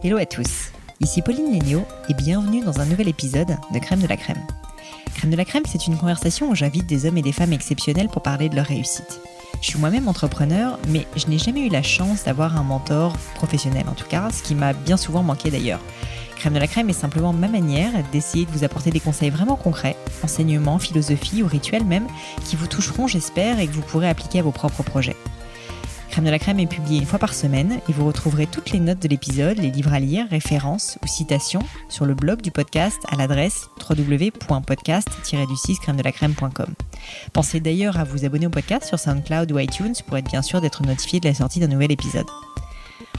Hello 0.00 0.16
à 0.16 0.26
tous, 0.26 0.70
ici 1.00 1.22
Pauline 1.22 1.52
Léniaud 1.52 1.84
et 2.08 2.14
bienvenue 2.14 2.62
dans 2.62 2.78
un 2.78 2.84
nouvel 2.84 3.08
épisode 3.08 3.56
de 3.74 3.78
Crème 3.80 4.00
de 4.00 4.06
la 4.06 4.16
Crème. 4.16 4.46
Crème 5.16 5.32
de 5.32 5.36
la 5.36 5.44
Crème, 5.44 5.64
c'est 5.66 5.88
une 5.88 5.96
conversation 5.96 6.48
où 6.48 6.54
j'invite 6.54 6.86
des 6.86 7.04
hommes 7.04 7.18
et 7.18 7.22
des 7.22 7.32
femmes 7.32 7.52
exceptionnels 7.52 8.08
pour 8.08 8.22
parler 8.22 8.48
de 8.48 8.54
leur 8.54 8.66
réussite. 8.66 9.20
Je 9.60 9.66
suis 9.66 9.78
moi-même 9.80 10.06
entrepreneur, 10.06 10.78
mais 10.86 11.04
je 11.16 11.26
n'ai 11.26 11.38
jamais 11.38 11.66
eu 11.66 11.68
la 11.68 11.82
chance 11.82 12.22
d'avoir 12.22 12.56
un 12.56 12.62
mentor 12.62 13.16
professionnel 13.34 13.86
en 13.88 13.94
tout 13.94 14.06
cas, 14.06 14.30
ce 14.30 14.44
qui 14.44 14.54
m'a 14.54 14.72
bien 14.72 14.96
souvent 14.96 15.24
manqué 15.24 15.50
d'ailleurs. 15.50 15.80
Crème 16.36 16.54
de 16.54 16.60
la 16.60 16.68
crème 16.68 16.88
est 16.90 16.92
simplement 16.92 17.32
ma 17.32 17.48
manière 17.48 17.90
d'essayer 18.12 18.46
de 18.46 18.52
vous 18.52 18.62
apporter 18.62 18.92
des 18.92 19.00
conseils 19.00 19.30
vraiment 19.30 19.56
concrets, 19.56 19.96
enseignements, 20.22 20.78
philosophie 20.78 21.42
ou 21.42 21.48
rituels 21.48 21.84
même, 21.84 22.06
qui 22.44 22.54
vous 22.54 22.68
toucheront 22.68 23.08
j'espère 23.08 23.58
et 23.58 23.66
que 23.66 23.72
vous 23.72 23.82
pourrez 23.82 24.08
appliquer 24.08 24.38
à 24.38 24.42
vos 24.42 24.52
propres 24.52 24.84
projets. 24.84 25.16
Crème 26.10 26.24
de 26.24 26.30
la 26.30 26.38
crème 26.38 26.58
est 26.58 26.66
publié 26.66 26.98
une 26.98 27.06
fois 27.06 27.18
par 27.18 27.34
semaine 27.34 27.80
et 27.88 27.92
vous 27.92 28.06
retrouverez 28.06 28.46
toutes 28.46 28.70
les 28.70 28.80
notes 28.80 29.00
de 29.00 29.08
l'épisode, 29.08 29.58
les 29.58 29.70
livres 29.70 29.92
à 29.92 30.00
lire, 30.00 30.26
références 30.28 30.98
ou 31.02 31.06
citations 31.06 31.62
sur 31.88 32.06
le 32.06 32.14
blog 32.14 32.40
du 32.40 32.50
podcast 32.50 32.98
à 33.08 33.16
l'adresse 33.16 33.68
www.podcast-du6 33.88 35.78
crème 35.80 35.96
de 35.96 36.02
la 36.02 36.12
crème.com. 36.12 36.74
Pensez 37.32 37.60
d'ailleurs 37.60 37.98
à 37.98 38.04
vous 38.04 38.24
abonner 38.24 38.46
au 38.46 38.50
podcast 38.50 38.86
sur 38.86 38.98
SoundCloud 38.98 39.52
ou 39.52 39.58
iTunes 39.58 39.94
pour 40.06 40.16
être 40.16 40.30
bien 40.30 40.42
sûr 40.42 40.60
d'être 40.60 40.82
notifié 40.82 41.20
de 41.20 41.28
la 41.28 41.34
sortie 41.34 41.60
d'un 41.60 41.68
nouvel 41.68 41.92
épisode. 41.92 42.26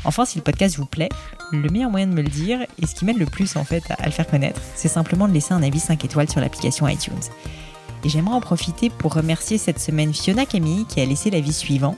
Enfin, 0.04 0.26
si 0.26 0.38
le 0.38 0.44
podcast 0.44 0.78
vous 0.78 0.86
plaît, 0.86 1.10
le 1.52 1.70
meilleur 1.70 1.92
moyen 1.92 2.08
de 2.08 2.14
me 2.14 2.22
le 2.22 2.30
dire 2.30 2.62
et 2.82 2.88
ce 2.88 2.96
qui 2.96 3.06
m'aide 3.06 3.18
le 3.18 3.26
plus 3.26 3.56
en 3.56 3.64
fait 3.64 3.84
à 3.98 4.06
le 4.06 4.12
faire 4.12 4.28
connaître, 4.28 4.62
c'est 4.76 4.88
simplement 4.88 5.28
de 5.28 5.34
laisser 5.34 5.54
un 5.54 5.64
avis 5.64 5.80
5 5.80 6.04
étoiles 6.06 6.30
sur 6.30 6.40
l'application 6.40 6.88
iTunes. 6.88 7.20
Et 8.04 8.10
j'aimerais 8.10 8.36
en 8.36 8.42
profiter 8.42 8.90
pour 8.90 9.14
remercier 9.14 9.58
cette 9.58 9.80
semaine 9.80 10.14
Fiona 10.14 10.46
Camille 10.46 10.86
qui 10.86 11.02
a 11.02 11.06
laissé 11.06 11.30
l'avis 11.30 11.54
suivant 11.54 11.98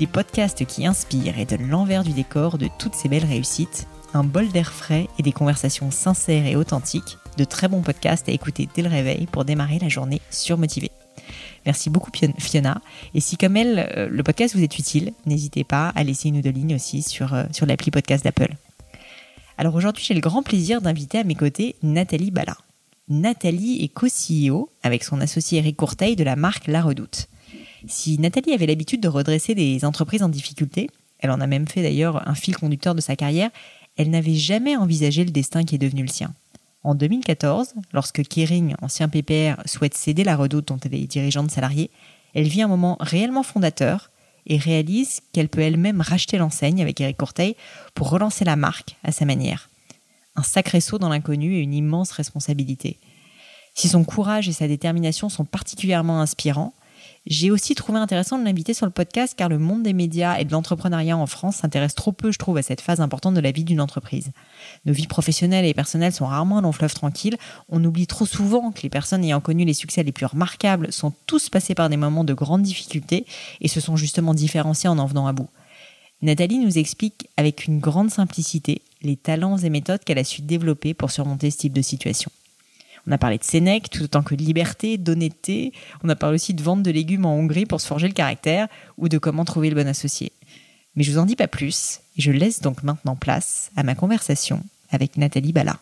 des 0.00 0.06
podcasts 0.06 0.64
qui 0.64 0.86
inspirent 0.86 1.38
et 1.38 1.44
donnent 1.44 1.68
l'envers 1.68 2.04
du 2.04 2.12
décor 2.12 2.56
de 2.56 2.70
toutes 2.78 2.94
ces 2.94 3.10
belles 3.10 3.26
réussites, 3.26 3.86
un 4.14 4.24
bol 4.24 4.48
d'air 4.48 4.72
frais 4.72 5.08
et 5.18 5.22
des 5.22 5.30
conversations 5.30 5.90
sincères 5.90 6.46
et 6.46 6.56
authentiques, 6.56 7.18
de 7.36 7.44
très 7.44 7.68
bons 7.68 7.82
podcasts 7.82 8.26
à 8.30 8.32
écouter 8.32 8.66
dès 8.74 8.80
le 8.80 8.88
réveil 8.88 9.26
pour 9.26 9.44
démarrer 9.44 9.78
la 9.78 9.90
journée 9.90 10.22
surmotivée. 10.30 10.90
Merci 11.66 11.90
beaucoup 11.90 12.10
Fiona. 12.38 12.80
Et 13.12 13.20
si 13.20 13.36
comme 13.36 13.58
elle, 13.58 13.92
euh, 13.94 14.08
le 14.10 14.22
podcast 14.22 14.56
vous 14.56 14.62
est 14.62 14.78
utile, 14.78 15.12
n'hésitez 15.26 15.64
pas 15.64 15.90
à 15.90 16.02
laisser 16.02 16.30
une 16.30 16.38
ou 16.38 16.42
deux 16.42 16.48
lignes 16.48 16.76
aussi 16.76 17.02
sur, 17.02 17.34
euh, 17.34 17.44
sur 17.52 17.66
l'appli 17.66 17.90
podcast 17.90 18.24
d'Apple. 18.24 18.54
Alors 19.58 19.74
aujourd'hui, 19.74 20.02
j'ai 20.02 20.14
le 20.14 20.20
grand 20.20 20.42
plaisir 20.42 20.80
d'inviter 20.80 21.18
à 21.18 21.24
mes 21.24 21.34
côtés 21.34 21.76
Nathalie 21.82 22.30
Bala. 22.30 22.56
Nathalie 23.10 23.84
est 23.84 23.88
co-CEO 23.88 24.70
avec 24.82 25.04
son 25.04 25.20
associé 25.20 25.58
Eric 25.58 25.76
Courteil 25.76 26.16
de 26.16 26.24
la 26.24 26.36
marque 26.36 26.68
La 26.68 26.80
Redoute. 26.80 27.28
Si 27.86 28.18
Nathalie 28.18 28.52
avait 28.52 28.66
l'habitude 28.66 29.00
de 29.00 29.08
redresser 29.08 29.54
des 29.54 29.84
entreprises 29.84 30.22
en 30.22 30.28
difficulté, 30.28 30.90
elle 31.18 31.30
en 31.30 31.40
a 31.40 31.46
même 31.46 31.68
fait 31.68 31.82
d'ailleurs 31.82 32.26
un 32.28 32.34
fil 32.34 32.56
conducteur 32.56 32.94
de 32.94 33.00
sa 33.00 33.16
carrière, 33.16 33.50
elle 33.96 34.10
n'avait 34.10 34.34
jamais 34.34 34.76
envisagé 34.76 35.24
le 35.24 35.30
destin 35.30 35.64
qui 35.64 35.74
est 35.74 35.78
devenu 35.78 36.02
le 36.02 36.08
sien. 36.08 36.34
En 36.82 36.94
2014, 36.94 37.74
lorsque 37.92 38.26
Kering, 38.26 38.74
ancien 38.80 39.08
PPR, 39.08 39.60
souhaite 39.66 39.94
céder 39.94 40.24
la 40.24 40.36
redoute 40.36 40.68
dont 40.68 40.78
elle 40.82 40.94
est 40.94 41.06
dirigeante 41.06 41.50
salariée, 41.50 41.90
elle 42.34 42.48
vit 42.48 42.62
un 42.62 42.68
moment 42.68 42.96
réellement 43.00 43.42
fondateur 43.42 44.10
et 44.46 44.56
réalise 44.56 45.20
qu'elle 45.32 45.48
peut 45.48 45.60
elle-même 45.60 46.00
racheter 46.00 46.38
l'enseigne 46.38 46.80
avec 46.80 47.00
Eric 47.00 47.18
Courteil 47.18 47.56
pour 47.94 48.08
relancer 48.08 48.44
la 48.44 48.56
marque 48.56 48.96
à 49.04 49.12
sa 49.12 49.26
manière. 49.26 49.68
Un 50.36 50.42
sacré 50.42 50.80
saut 50.80 50.98
dans 50.98 51.10
l'inconnu 51.10 51.56
et 51.56 51.60
une 51.60 51.74
immense 51.74 52.12
responsabilité. 52.12 52.98
Si 53.74 53.88
son 53.88 54.04
courage 54.04 54.48
et 54.48 54.52
sa 54.52 54.68
détermination 54.68 55.28
sont 55.28 55.44
particulièrement 55.44 56.20
inspirants, 56.20 56.72
j'ai 57.26 57.50
aussi 57.50 57.74
trouvé 57.74 57.98
intéressant 57.98 58.38
de 58.38 58.44
l'inviter 58.44 58.72
sur 58.72 58.86
le 58.86 58.92
podcast 58.92 59.34
car 59.36 59.50
le 59.50 59.58
monde 59.58 59.82
des 59.82 59.92
médias 59.92 60.38
et 60.38 60.46
de 60.46 60.52
l'entrepreneuriat 60.52 61.16
en 61.18 61.26
France 61.26 61.56
s'intéresse 61.56 61.94
trop 61.94 62.12
peu, 62.12 62.32
je 62.32 62.38
trouve, 62.38 62.56
à 62.56 62.62
cette 62.62 62.80
phase 62.80 63.00
importante 63.00 63.34
de 63.34 63.40
la 63.40 63.52
vie 63.52 63.64
d'une 63.64 63.82
entreprise. 63.82 64.30
Nos 64.86 64.94
vies 64.94 65.06
professionnelles 65.06 65.66
et 65.66 65.74
personnelles 65.74 66.14
sont 66.14 66.26
rarement 66.26 66.58
un 66.58 66.62
long 66.62 66.72
fleuve 66.72 66.94
tranquille. 66.94 67.36
On 67.68 67.84
oublie 67.84 68.06
trop 68.06 68.24
souvent 68.24 68.72
que 68.72 68.80
les 68.82 68.88
personnes 68.88 69.22
ayant 69.22 69.40
connu 69.40 69.66
les 69.66 69.74
succès 69.74 70.02
les 70.02 70.12
plus 70.12 70.24
remarquables 70.24 70.92
sont 70.92 71.12
tous 71.26 71.50
passés 71.50 71.74
par 71.74 71.90
des 71.90 71.98
moments 71.98 72.24
de 72.24 72.32
grande 72.32 72.62
difficulté 72.62 73.26
et 73.60 73.68
se 73.68 73.80
sont 73.80 73.96
justement 73.96 74.32
différenciés 74.32 74.88
en 74.88 74.98
en 74.98 75.06
venant 75.06 75.26
à 75.26 75.34
bout. 75.34 75.50
Nathalie 76.22 76.58
nous 76.58 76.78
explique 76.78 77.28
avec 77.36 77.66
une 77.66 77.80
grande 77.80 78.10
simplicité 78.10 78.82
les 79.02 79.16
talents 79.16 79.58
et 79.58 79.70
méthodes 79.70 80.04
qu'elle 80.04 80.18
a 80.18 80.24
su 80.24 80.42
développer 80.42 80.94
pour 80.94 81.10
surmonter 81.10 81.50
ce 81.50 81.58
type 81.58 81.72
de 81.72 81.82
situation. 81.82 82.30
On 83.06 83.12
a 83.12 83.18
parlé 83.18 83.38
de 83.38 83.44
Sénèque, 83.44 83.90
tout 83.90 84.02
autant 84.02 84.22
que 84.22 84.34
de 84.34 84.42
liberté, 84.42 84.98
d'honnêteté. 84.98 85.72
On 86.02 86.08
a 86.08 86.16
parlé 86.16 86.34
aussi 86.34 86.54
de 86.54 86.62
vente 86.62 86.82
de 86.82 86.90
légumes 86.90 87.24
en 87.24 87.34
Hongrie 87.34 87.66
pour 87.66 87.80
se 87.80 87.86
forger 87.86 88.08
le 88.08 88.14
caractère 88.14 88.68
ou 88.98 89.08
de 89.08 89.18
comment 89.18 89.44
trouver 89.44 89.70
le 89.70 89.76
bon 89.76 89.88
associé. 89.88 90.32
Mais 90.94 91.04
je 91.04 91.12
vous 91.12 91.18
en 91.18 91.26
dis 91.26 91.36
pas 91.36 91.48
plus 91.48 92.00
et 92.16 92.22
je 92.22 92.30
laisse 92.32 92.60
donc 92.60 92.82
maintenant 92.82 93.16
place 93.16 93.70
à 93.76 93.82
ma 93.82 93.94
conversation 93.94 94.62
avec 94.90 95.16
Nathalie 95.16 95.52
Bala. 95.52 95.78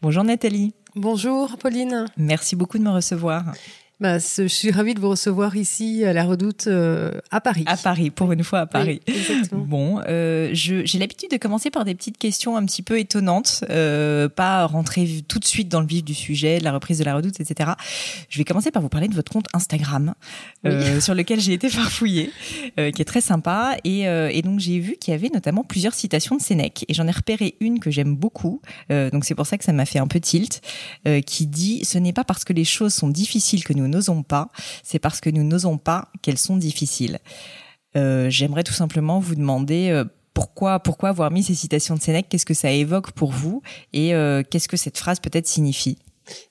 Bonjour 0.00 0.24
Nathalie. 0.24 0.72
Bonjour 0.94 1.56
Pauline. 1.58 2.06
Merci 2.16 2.56
beaucoup 2.56 2.78
de 2.78 2.84
me 2.84 2.90
recevoir. 2.90 3.52
Bah, 4.00 4.18
je 4.18 4.48
suis 4.48 4.72
ravie 4.72 4.94
de 4.94 5.00
vous 5.00 5.10
recevoir 5.10 5.54
ici 5.56 6.04
à 6.04 6.12
la 6.12 6.24
Redoute 6.24 6.66
euh, 6.66 7.12
à 7.30 7.40
Paris. 7.40 7.62
À 7.66 7.76
Paris, 7.76 8.10
pour 8.10 8.32
une 8.32 8.42
fois 8.42 8.60
à 8.60 8.66
Paris. 8.66 9.00
exactement. 9.06 9.64
Bon, 9.74 10.00
euh, 10.08 10.50
j'ai 10.52 10.98
l'habitude 10.98 11.30
de 11.30 11.36
commencer 11.36 11.70
par 11.70 11.84
des 11.84 11.94
petites 11.94 12.18
questions 12.18 12.56
un 12.56 12.64
petit 12.64 12.82
peu 12.82 12.98
étonnantes, 12.98 13.64
euh, 13.70 14.28
pas 14.28 14.66
rentrer 14.66 15.22
tout 15.26 15.38
de 15.38 15.44
suite 15.44 15.68
dans 15.68 15.80
le 15.80 15.86
vif 15.86 16.04
du 16.04 16.14
sujet, 16.14 16.58
de 16.58 16.64
la 16.64 16.72
reprise 16.72 16.98
de 16.98 17.04
la 17.04 17.14
Redoute, 17.14 17.40
etc. 17.40 17.70
Je 18.28 18.38
vais 18.38 18.44
commencer 18.44 18.70
par 18.70 18.82
vous 18.82 18.88
parler 18.88 19.08
de 19.08 19.14
votre 19.14 19.32
compte 19.32 19.46
Instagram, 19.54 20.14
sur 21.00 21.14
lequel 21.14 21.40
j'ai 21.40 21.54
été 21.54 21.68
farfouillée, 21.68 22.30
qui 22.76 23.02
est 23.02 23.06
très 23.06 23.20
sympa, 23.20 23.76
et, 23.84 24.02
et 24.02 24.42
donc 24.42 24.60
j'ai 24.60 24.78
vu 24.78 24.96
qu'il 25.00 25.12
y 25.12 25.14
avait 25.14 25.30
notamment 25.30 25.64
plusieurs 25.64 25.94
citations 25.94 26.36
de 26.36 26.42
Sénèque, 26.42 26.84
et 26.88 26.94
j'en 26.94 27.06
ai 27.08 27.12
repéré 27.12 27.56
une 27.60 27.80
que 27.80 27.90
j'aime 27.90 28.14
beaucoup, 28.14 28.60
donc 28.90 29.24
c'est 29.24 29.34
pour 29.34 29.46
ça 29.46 29.56
que 29.56 29.64
ça 29.64 29.72
m'a 29.72 29.86
fait 29.86 29.98
un 29.98 30.06
peu 30.06 30.20
tilt, 30.20 30.60
qui 31.26 31.46
dit 31.46 31.84
"Ce 31.84 31.98
n'est 31.98 32.12
pas 32.12 32.24
parce 32.24 32.44
que 32.44 32.52
les 32.52 32.64
choses 32.64 32.92
sont 32.92 33.08
difficiles 33.08 33.64
que 33.64 33.72
nous 33.72 33.88
n'osons 33.94 34.22
pas, 34.22 34.50
c'est 34.82 34.98
parce 34.98 35.20
que 35.20 35.30
nous 35.30 35.44
n'osons 35.44 35.78
pas 35.78 36.08
qu'elles 36.22 36.38
sont 36.38 36.56
difficiles. 36.56 37.18
Euh, 37.96 38.28
j'aimerais 38.28 38.64
tout 38.64 38.72
simplement 38.72 39.20
vous 39.20 39.34
demander 39.34 39.90
euh, 39.90 40.04
pourquoi, 40.34 40.80
pourquoi 40.80 41.10
avoir 41.10 41.30
mis 41.30 41.44
ces 41.44 41.54
citations 41.54 41.94
de 41.94 42.00
Sénèque, 42.00 42.28
qu'est-ce 42.28 42.46
que 42.46 42.54
ça 42.54 42.70
évoque 42.70 43.12
pour 43.12 43.30
vous? 43.30 43.62
Et 43.92 44.14
euh, 44.14 44.42
qu'est-ce 44.48 44.68
que 44.68 44.76
cette 44.76 44.98
phrase 44.98 45.20
peut-être 45.20 45.46
signifie? 45.46 45.98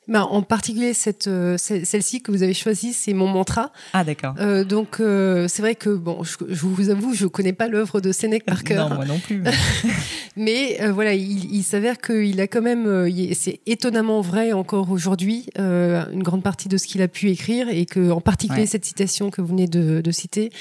Ben, 0.07 0.21
en 0.21 0.41
particulier 0.41 0.93
cette 0.93 1.27
euh, 1.27 1.57
celle-ci 1.57 2.21
que 2.21 2.31
vous 2.31 2.43
avez 2.43 2.53
choisie, 2.53 2.93
c'est 2.93 3.13
mon 3.13 3.27
mantra. 3.27 3.71
Ah 3.93 4.03
d'accord. 4.03 4.35
Euh, 4.39 4.63
donc 4.63 4.99
euh, 4.99 5.47
c'est 5.47 5.61
vrai 5.61 5.75
que 5.75 5.89
bon, 5.89 6.23
je, 6.23 6.35
je, 6.49 6.65
vous 6.65 6.89
avoue, 6.89 7.13
je 7.13 7.25
connais 7.25 7.53
pas 7.53 7.67
l'œuvre 7.67 8.01
de 8.01 8.11
Sénèque 8.11 8.45
par 8.45 8.63
cœur. 8.65 8.89
non, 8.89 8.95
moi 8.97 9.05
non 9.05 9.19
plus. 9.19 9.43
Mais 10.35 10.79
voilà, 10.89 11.13
il, 11.13 11.53
il 11.53 11.63
s'avère 11.63 11.99
qu'il 11.99 12.41
a 12.41 12.47
quand 12.47 12.61
même, 12.61 13.07
c'est 13.33 13.59
étonnamment 13.67 14.21
vrai 14.21 14.51
encore 14.51 14.89
aujourd'hui, 14.89 15.45
une 15.57 16.23
grande 16.23 16.41
partie 16.41 16.69
de 16.69 16.77
ce 16.77 16.87
qu'il 16.87 17.03
a 17.03 17.07
pu 17.07 17.29
écrire 17.29 17.69
et 17.69 17.85
que 17.85 18.09
en 18.09 18.19
particulier 18.19 18.61
ouais. 18.61 18.67
cette 18.67 18.83
citation 18.83 19.29
que 19.29 19.41
vous 19.41 19.49
venez 19.49 19.67
de, 19.67 20.01
de 20.01 20.11
citer, 20.11 20.51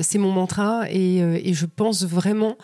c'est 0.00 0.16
mon 0.16 0.32
mantra 0.32 0.90
et, 0.90 1.18
et 1.18 1.52
je 1.52 1.66
pense 1.66 2.04
vraiment 2.04 2.56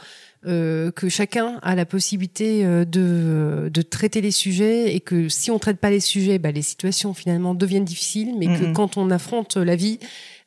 euh, 0.46 0.92
que 0.92 1.08
chacun 1.08 1.58
a 1.62 1.74
la 1.74 1.84
possibilité 1.84 2.64
euh, 2.64 2.84
de, 2.84 3.70
de 3.72 3.82
traiter 3.82 4.20
les 4.20 4.30
sujets 4.30 4.94
et 4.94 5.00
que 5.00 5.28
si 5.28 5.50
on 5.50 5.58
traite 5.58 5.78
pas 5.78 5.90
les 5.90 5.98
sujets, 5.98 6.38
bah, 6.38 6.52
les 6.52 6.62
situations 6.62 7.12
finalement 7.12 7.54
deviennent 7.54 7.84
difficiles, 7.84 8.34
mais 8.38 8.46
que 8.46 8.72
quand 8.72 8.96
on 8.96 9.10
affronte 9.10 9.56
la 9.56 9.74
vie, 9.74 9.98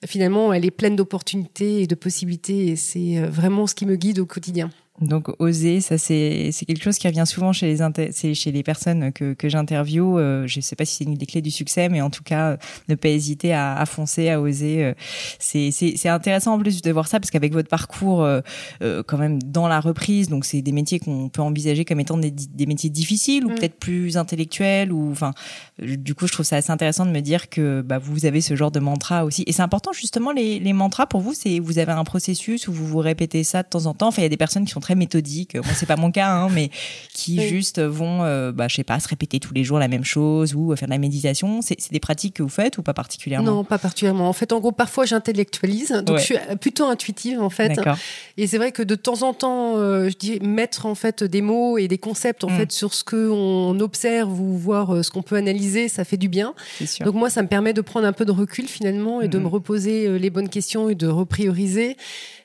finalement, 0.06 0.54
elle 0.54 0.66
est 0.66 0.72
pleine 0.72 0.96
d'opportunités 0.96 1.82
et 1.82 1.88
de 1.88 1.96
possibilités 1.96 2.68
et 2.68 2.76
c'est 2.78 3.18
euh, 3.18 3.28
vraiment 3.28 3.68
ce 3.68 3.76
qui 3.76 3.86
me 3.86 3.98
guide 3.98 4.20
au 4.20 4.26
quotidien. 4.26 4.70
Donc 5.00 5.30
oser, 5.40 5.80
ça 5.82 5.98
c'est 5.98 6.50
c'est 6.52 6.66
quelque 6.66 6.84
chose 6.84 6.98
qui 6.98 7.08
revient 7.08 7.24
souvent 7.26 7.54
chez 7.54 7.74
les 7.74 8.34
chez 8.36 8.52
les 8.52 8.62
personnes 8.62 9.12
que 9.14 9.34
que 9.34 9.50
j'interviewe. 9.50 10.20
Euh, 10.20 10.46
je 10.48 10.60
sais 10.60 10.76
pas 10.76 10.86
si 10.86 10.98
c'est 10.98 11.04
une 11.06 11.16
des 11.16 11.26
clés 11.26 11.42
du 11.42 11.50
succès, 11.50 11.90
mais 11.90 12.02
en 12.02 12.10
tout 12.10 12.24
cas, 12.24 12.52
euh, 12.52 12.58
ne 12.90 12.96
pas 12.96 13.08
hésiter 13.08 13.54
à, 13.54 13.76
à 13.78 13.86
foncer, 13.86 14.30
à 14.30 14.40
oser. 14.42 14.84
euh, 14.84 14.94
c'est 15.40 15.72
c'est 15.72 15.96
c'est 15.96 16.10
intéressant 16.10 16.54
en 16.54 16.60
plus 16.60 16.82
de 16.82 16.92
voir 16.92 17.08
ça 17.08 17.20
parce 17.20 17.32
qu'avec 17.32 17.54
votre 17.54 17.70
parcours, 17.70 18.22
euh, 18.22 18.42
euh, 18.84 19.02
quand 19.02 19.18
même 19.18 19.42
dans 19.42 19.68
la 19.68 19.80
reprise, 19.80 20.28
donc 20.30 20.46
c'est 20.46 20.62
des 20.62 20.74
métiers 20.74 21.00
qu'on 21.00 21.30
peut 21.30 21.42
envisager 21.42 21.86
comme 21.86 22.00
étant 22.00 22.18
des, 22.18 22.30
des 22.32 22.66
métiers 22.66 22.90
difficiles 22.90 23.46
ou 23.46 23.52
Mm. 23.52 23.56
peut-être 23.56 23.80
plus 23.80 24.18
intellectuels 24.18 24.92
ou 24.92 25.10
enfin. 25.10 25.34
Du 25.80 26.14
coup, 26.14 26.28
je 26.28 26.34
trouve 26.34 26.46
ça 26.46 26.58
assez 26.58 26.72
intéressant 26.72 27.06
de 27.08 27.12
me 27.12 27.22
dire 27.22 27.50
que 27.50 27.82
bah, 27.82 27.98
vous 27.98 28.26
avez 28.26 28.42
ce 28.42 28.56
genre 28.56 28.70
de 28.72 28.80
mantra 28.80 29.26
aussi. 29.26 29.44
Et 29.48 29.52
c'est 29.52 29.64
important 29.64 29.94
justement 29.94 30.32
les 30.32 30.60
les 30.60 30.74
mantras 30.74 31.08
pour 31.08 31.22
vous. 31.22 31.34
C'est 31.34 31.60
vous 31.60 31.80
avez 31.80 31.94
un 31.94 32.04
processus 32.04 32.68
où 32.68 32.74
vous 32.74 32.86
vous 32.86 33.00
répétez 33.00 33.44
ça 33.44 33.64
de 33.64 33.68
temps 33.70 33.88
en 33.88 33.94
temps. 33.96 34.10
Enfin, 34.10 34.22
il 34.22 34.26
y 34.26 34.28
a 34.28 34.30
des 34.30 34.38
personnes 34.38 34.66
qui 34.66 34.72
sont 34.72 34.81
très 34.82 34.96
méthodiques. 34.96 35.56
Moi, 35.56 35.74
c'est 35.76 35.86
pas 35.86 35.96
mon 35.96 36.12
cas, 36.12 36.28
hein, 36.30 36.50
mais 36.54 36.70
qui 37.14 37.38
Oui. 37.40 37.48
juste 37.48 37.80
vont, 37.80 38.24
euh, 38.24 38.52
bah, 38.52 38.68
je 38.68 38.76
sais 38.76 38.84
pas, 38.84 39.00
se 39.00 39.08
répéter 39.08 39.40
tous 39.40 39.54
les 39.54 39.64
jours 39.64 39.80
la 39.80 39.88
même 39.88 40.04
chose 40.04 40.54
ou 40.54 40.74
euh, 40.74 40.76
faire 40.76 40.90
de 40.90 40.94
la 40.94 40.98
méditation. 40.98 41.62
C'est 41.62 41.78
des 41.92 42.00
pratiques 42.02 42.36
que 42.36 42.44
vous 42.44 42.50
faites 42.50 42.78
ou 42.78 42.82
pas 42.84 42.94
particulièrement? 42.94 43.50
Non, 43.52 43.64
pas 43.64 43.78
particulièrement. 43.78 44.28
En 44.28 44.34
fait, 44.34 44.52
en 44.52 44.60
gros, 44.60 44.72
parfois 44.74 45.06
j'intellectualise, 45.06 45.92
donc 46.06 46.16
Ouais. 46.18 46.20
je 46.20 46.26
suis 46.26 46.36
plutôt 46.60 46.86
intuitive 46.88 47.42
en 47.42 47.50
fait. 47.50 47.80
Et 48.38 48.48
c'est 48.48 48.58
vrai 48.58 48.72
que 48.72 48.84
de 48.84 48.96
temps 48.96 49.22
en 49.22 49.34
temps, 49.34 49.78
euh, 49.78 50.10
je 50.10 50.18
dis 50.18 50.40
mettre 50.42 50.86
en 50.86 50.96
fait 50.96 51.24
des 51.24 51.42
mots 51.42 51.78
et 51.78 51.88
des 51.88 51.98
concepts 51.98 52.44
en 52.44 52.50
Mm. 52.50 52.58
fait 52.58 52.72
sur 52.72 52.94
ce 52.94 53.04
que 53.04 53.30
on 53.30 53.80
observe 53.80 54.40
ou 54.42 54.58
voir 54.58 54.94
euh, 54.96 55.04
ce 55.04 55.12
qu'on 55.12 55.22
peut 55.22 55.36
analyser, 55.38 55.88
ça 55.88 56.04
fait 56.04 56.18
du 56.18 56.28
bien. 56.28 56.54
Sûr. 56.86 57.06
Donc 57.06 57.16
moi, 57.16 57.30
ça 57.30 57.42
me 57.44 57.48
permet 57.48 57.74
de 57.74 57.82
prendre 57.82 58.06
un 58.08 58.14
peu 58.14 58.26
de 58.26 58.32
recul 58.32 58.68
finalement 58.68 59.22
et 59.22 59.28
de 59.28 59.38
Mhm. 59.38 59.44
me 59.44 59.50
reposer 59.50 60.20
les 60.20 60.30
bonnes 60.30 60.50
questions 60.50 60.90
et 60.90 60.96
de 60.96 61.08
reprioriser. 61.08 61.98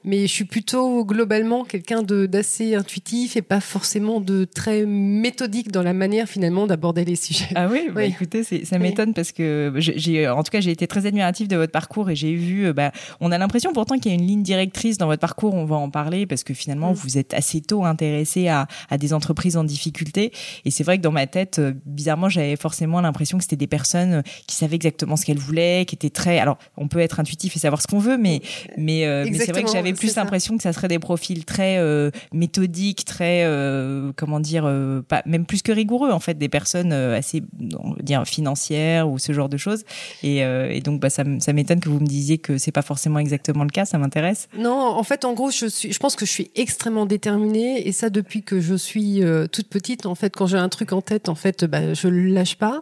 Mais 0.06 0.22
je 0.28 0.32
suis 0.32 0.44
plutôt 0.44 1.04
globalement 1.04 1.64
quelqu'un 1.64 2.02
d'assez 2.02 2.74
intuitif 2.76 3.36
et 3.36 3.42
pas 3.42 3.60
forcément 3.60 4.20
de 4.20 4.44
très 4.44 4.86
méthodique 4.86 5.72
dans 5.72 5.82
la 5.82 5.92
manière 5.92 6.28
finalement 6.28 6.66
d'aborder 6.66 7.04
les 7.04 7.16
sujets. 7.16 7.48
Ah 7.56 7.66
oui, 7.70 7.86
bah 7.88 8.02
Oui. 8.02 8.04
écoutez, 8.04 8.44
ça 8.44 8.54
Oui. 8.76 8.78
m'étonne 8.78 9.14
parce 9.14 9.32
que 9.32 9.72
j'ai- 9.76 10.28
en 10.28 10.42
tout 10.44 10.50
cas, 10.50 10.60
j'ai 10.60 10.70
été 10.70 10.86
très 10.86 11.06
admirative 11.06 11.48
de 11.48 11.56
votre 11.56 11.72
parcours 11.72 12.08
et 12.08 12.14
j'ai 12.16 12.34
vu, 12.34 12.66
euh, 12.66 12.72
bah, 12.72 12.92
on 13.20 13.32
a 13.32 13.38
l'impression 13.38 13.72
pourtant 13.72 13.98
qu'il 13.98 14.12
y 14.12 14.14
a 14.14 14.18
une 14.18 14.26
ligne 14.26 14.42
directrice 14.42 14.96
dans 14.96 15.06
votre 15.06 15.20
parcours. 15.20 15.54
On 15.54 15.64
va 15.64 15.76
en 15.76 15.90
parler 15.90 16.24
parce 16.26 16.44
que 16.44 16.54
finalement, 16.54 16.92
Mm. 16.92 16.94
vous 16.94 17.18
êtes 17.18 17.34
assez 17.34 17.60
tôt 17.60 17.84
intéressé 17.84 18.46
à, 18.48 18.68
à 18.90 18.98
des 18.98 19.12
entreprises 19.12 19.56
en 19.56 19.64
difficulté. 19.64 20.30
Et 20.64 20.70
c'est 20.70 20.84
vrai 20.84 20.98
que 20.98 21.02
dans 21.02 21.10
ma 21.12 21.26
tête, 21.26 21.58
euh, 21.58 21.72
bizarrement, 21.84 22.28
j'avais 22.28 22.54
forcément 22.56 23.00
l'impression 23.00 23.38
que 23.38 23.44
c'était 23.44 23.56
des 23.56 23.66
personnes 23.66 24.12
euh, 24.14 24.22
qui 24.46 24.54
savaient 24.54 24.76
exactement 24.76 25.16
ce 25.16 25.24
qu'elles 25.26 25.38
voulaient, 25.38 25.84
qui 25.84 25.96
étaient 25.96 26.10
très. 26.10 26.38
Alors, 26.38 26.58
on 26.76 26.86
peut 26.86 27.00
être 27.00 27.18
intuitif 27.18 27.56
et 27.56 27.58
savoir 27.58 27.82
ce 27.82 27.88
qu'on 27.88 27.98
veut, 27.98 28.16
mais 28.18 28.40
mais, 28.76 29.04
euh, 29.06 29.26
mais 29.28 29.38
c'est 29.38 29.50
vrai 29.50 29.64
que 29.64 29.70
j'avais 29.72 29.95
plus 29.96 30.14
l'impression 30.16 30.56
que 30.56 30.62
ça 30.62 30.72
serait 30.72 30.88
des 30.88 30.98
profils 30.98 31.44
très 31.44 31.78
euh, 31.78 32.10
méthodiques, 32.32 33.04
très 33.04 33.44
euh, 33.44 34.12
comment 34.16 34.40
dire, 34.40 34.64
euh, 34.66 35.02
pas 35.02 35.22
même 35.26 35.46
plus 35.46 35.62
que 35.62 35.72
rigoureux 35.72 36.10
en 36.12 36.20
fait, 36.20 36.34
des 36.38 36.48
personnes 36.48 36.92
euh, 36.92 37.16
assez 37.16 37.42
on 37.78 37.90
va 37.90 38.02
dire 38.02 38.24
financières 38.26 39.08
ou 39.08 39.18
ce 39.18 39.32
genre 39.32 39.48
de 39.48 39.56
choses. 39.56 39.84
Et, 40.22 40.44
euh, 40.44 40.70
et 40.70 40.80
donc 40.80 41.00
bah, 41.00 41.10
ça 41.10 41.24
m'étonne 41.24 41.80
que 41.80 41.88
vous 41.88 42.00
me 42.00 42.06
disiez 42.06 42.38
que 42.38 42.58
c'est 42.58 42.72
pas 42.72 42.82
forcément 42.82 43.18
exactement 43.18 43.64
le 43.64 43.70
cas. 43.70 43.84
Ça 43.84 43.98
m'intéresse. 43.98 44.48
Non, 44.56 44.72
en 44.72 45.02
fait, 45.02 45.24
en 45.24 45.32
gros, 45.32 45.50
je 45.50 45.66
suis, 45.66 45.92
je 45.92 45.98
pense 45.98 46.16
que 46.16 46.26
je 46.26 46.30
suis 46.30 46.50
extrêmement 46.54 47.06
déterminée 47.06 47.86
et 47.86 47.92
ça 47.92 48.10
depuis 48.10 48.42
que 48.42 48.60
je 48.60 48.74
suis 48.74 49.22
euh, 49.22 49.46
toute 49.46 49.68
petite. 49.68 50.06
En 50.06 50.14
fait, 50.14 50.34
quand 50.34 50.46
j'ai 50.46 50.58
un 50.58 50.68
truc 50.68 50.92
en 50.92 51.02
tête, 51.02 51.28
en 51.28 51.34
fait, 51.34 51.64
bah, 51.64 51.94
je 51.94 52.08
le 52.08 52.26
lâche 52.26 52.56
pas. 52.56 52.80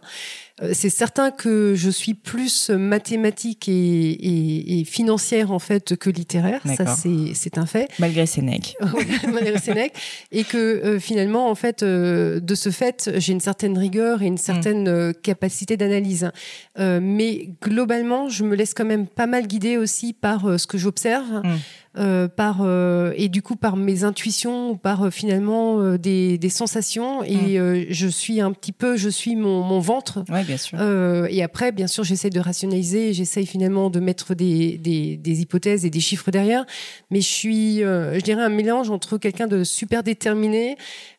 Euh, 0.61 0.71
c'est 0.73 0.89
certain 0.89 1.31
que 1.31 1.75
je 1.75 1.89
suis 1.89 2.13
plus 2.13 2.69
mathématique 2.69 3.67
et, 3.67 3.71
et, 3.73 4.79
et 4.79 4.83
financière 4.85 5.51
en 5.51 5.59
fait 5.59 5.95
que 5.97 6.09
littéraire. 6.09 6.61
Ça, 6.77 6.95
c'est, 6.95 7.57
un 7.57 7.65
fait. 7.65 7.89
Malgré 7.99 8.25
Sénèque. 8.25 8.75
Valérie 9.27 9.59
Sénèque, 9.59 9.93
et 10.31 10.43
que 10.43 10.57
euh, 10.57 10.99
finalement, 10.99 11.49
en 11.49 11.55
fait, 11.55 11.83
euh, 11.83 12.39
de 12.39 12.55
ce 12.55 12.69
fait, 12.69 13.11
j'ai 13.17 13.33
une 13.33 13.39
certaine 13.39 13.77
rigueur 13.77 14.21
et 14.21 14.27
une 14.27 14.37
certaine 14.37 14.87
euh, 14.87 15.13
capacité 15.13 15.77
d'analyse. 15.77 16.31
Mais 16.77 17.49
globalement, 17.61 18.29
je 18.29 18.43
me 18.43 18.55
laisse 18.55 18.73
quand 18.73 18.85
même 18.85 19.07
pas 19.07 19.27
mal 19.27 19.47
guider 19.47 19.77
aussi 19.77 20.13
par 20.13 20.59
ce 20.59 20.67
que 20.67 20.77
j'observe. 20.77 21.41
Mm. 21.43 21.57
Euh, 21.97 22.27
par 22.27 22.57
euh, 22.61 23.13
et 23.15 23.29
du 23.29 23.41
coup 23.41 23.55
par 23.55 23.77
mes 23.77 24.03
intuitions 24.03 24.71
ou 24.71 24.75
par 24.75 25.03
euh, 25.05 25.09
finalement 25.11 25.79
euh, 25.79 25.97
des, 25.97 26.37
des 26.37 26.49
sensations. 26.49 27.23
Et 27.23 27.57
euh, 27.59 27.85
je 27.89 28.07
suis 28.07 28.41
un 28.41 28.51
petit 28.51 28.71
peu 28.71 28.97
je 28.97 29.09
suis 29.09 29.35
mon, 29.35 29.61
mon 29.63 29.79
ventre. 29.79 30.23
Ouais, 30.29 30.43
bien 30.43 30.57
sûr. 30.57 30.77
euh, 30.81 31.27
et 31.29 31.41
après, 31.43 31.71
bien 31.71 31.87
sûr, 31.87 32.03
j'essaie 32.03 32.29
de 32.29 32.39
rationaliser, 32.39 33.13
j'essaie 33.13 33.45
finalement 33.45 33.89
de 33.89 33.99
mettre 33.99 34.35
des, 34.35 34.77
des, 34.77 35.17
des 35.17 35.41
hypothèses 35.41 35.85
et 35.85 35.89
des 35.89 35.99
chiffres 35.99 36.31
derrière. 36.31 36.65
Mais 37.11 37.21
je 37.21 37.27
suis, 37.27 37.83
euh, 37.83 38.15
je 38.15 38.21
dirais, 38.21 38.43
un 38.43 38.49
mélange 38.49 38.89
entre 38.89 39.17
quelqu'un 39.17 39.47
de 39.47 39.63
super 39.63 40.03
déterminé, 40.03 40.77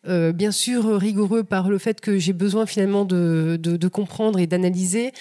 euh, 0.08 0.32
bien 0.32 0.50
sûr 0.50 0.84
rigoureux 0.98 1.42
par 1.42 1.68
le 1.68 1.78
fait 1.78 2.00
que 2.00 2.18
j'ai 2.18 2.32
besoin 2.32 2.66
finalement 2.66 3.04
de, 3.04 3.58
de, 3.60 3.76
de 3.76 3.88
comprendre 3.88 4.38
et 4.38 4.46
d'analyser, 4.46 5.12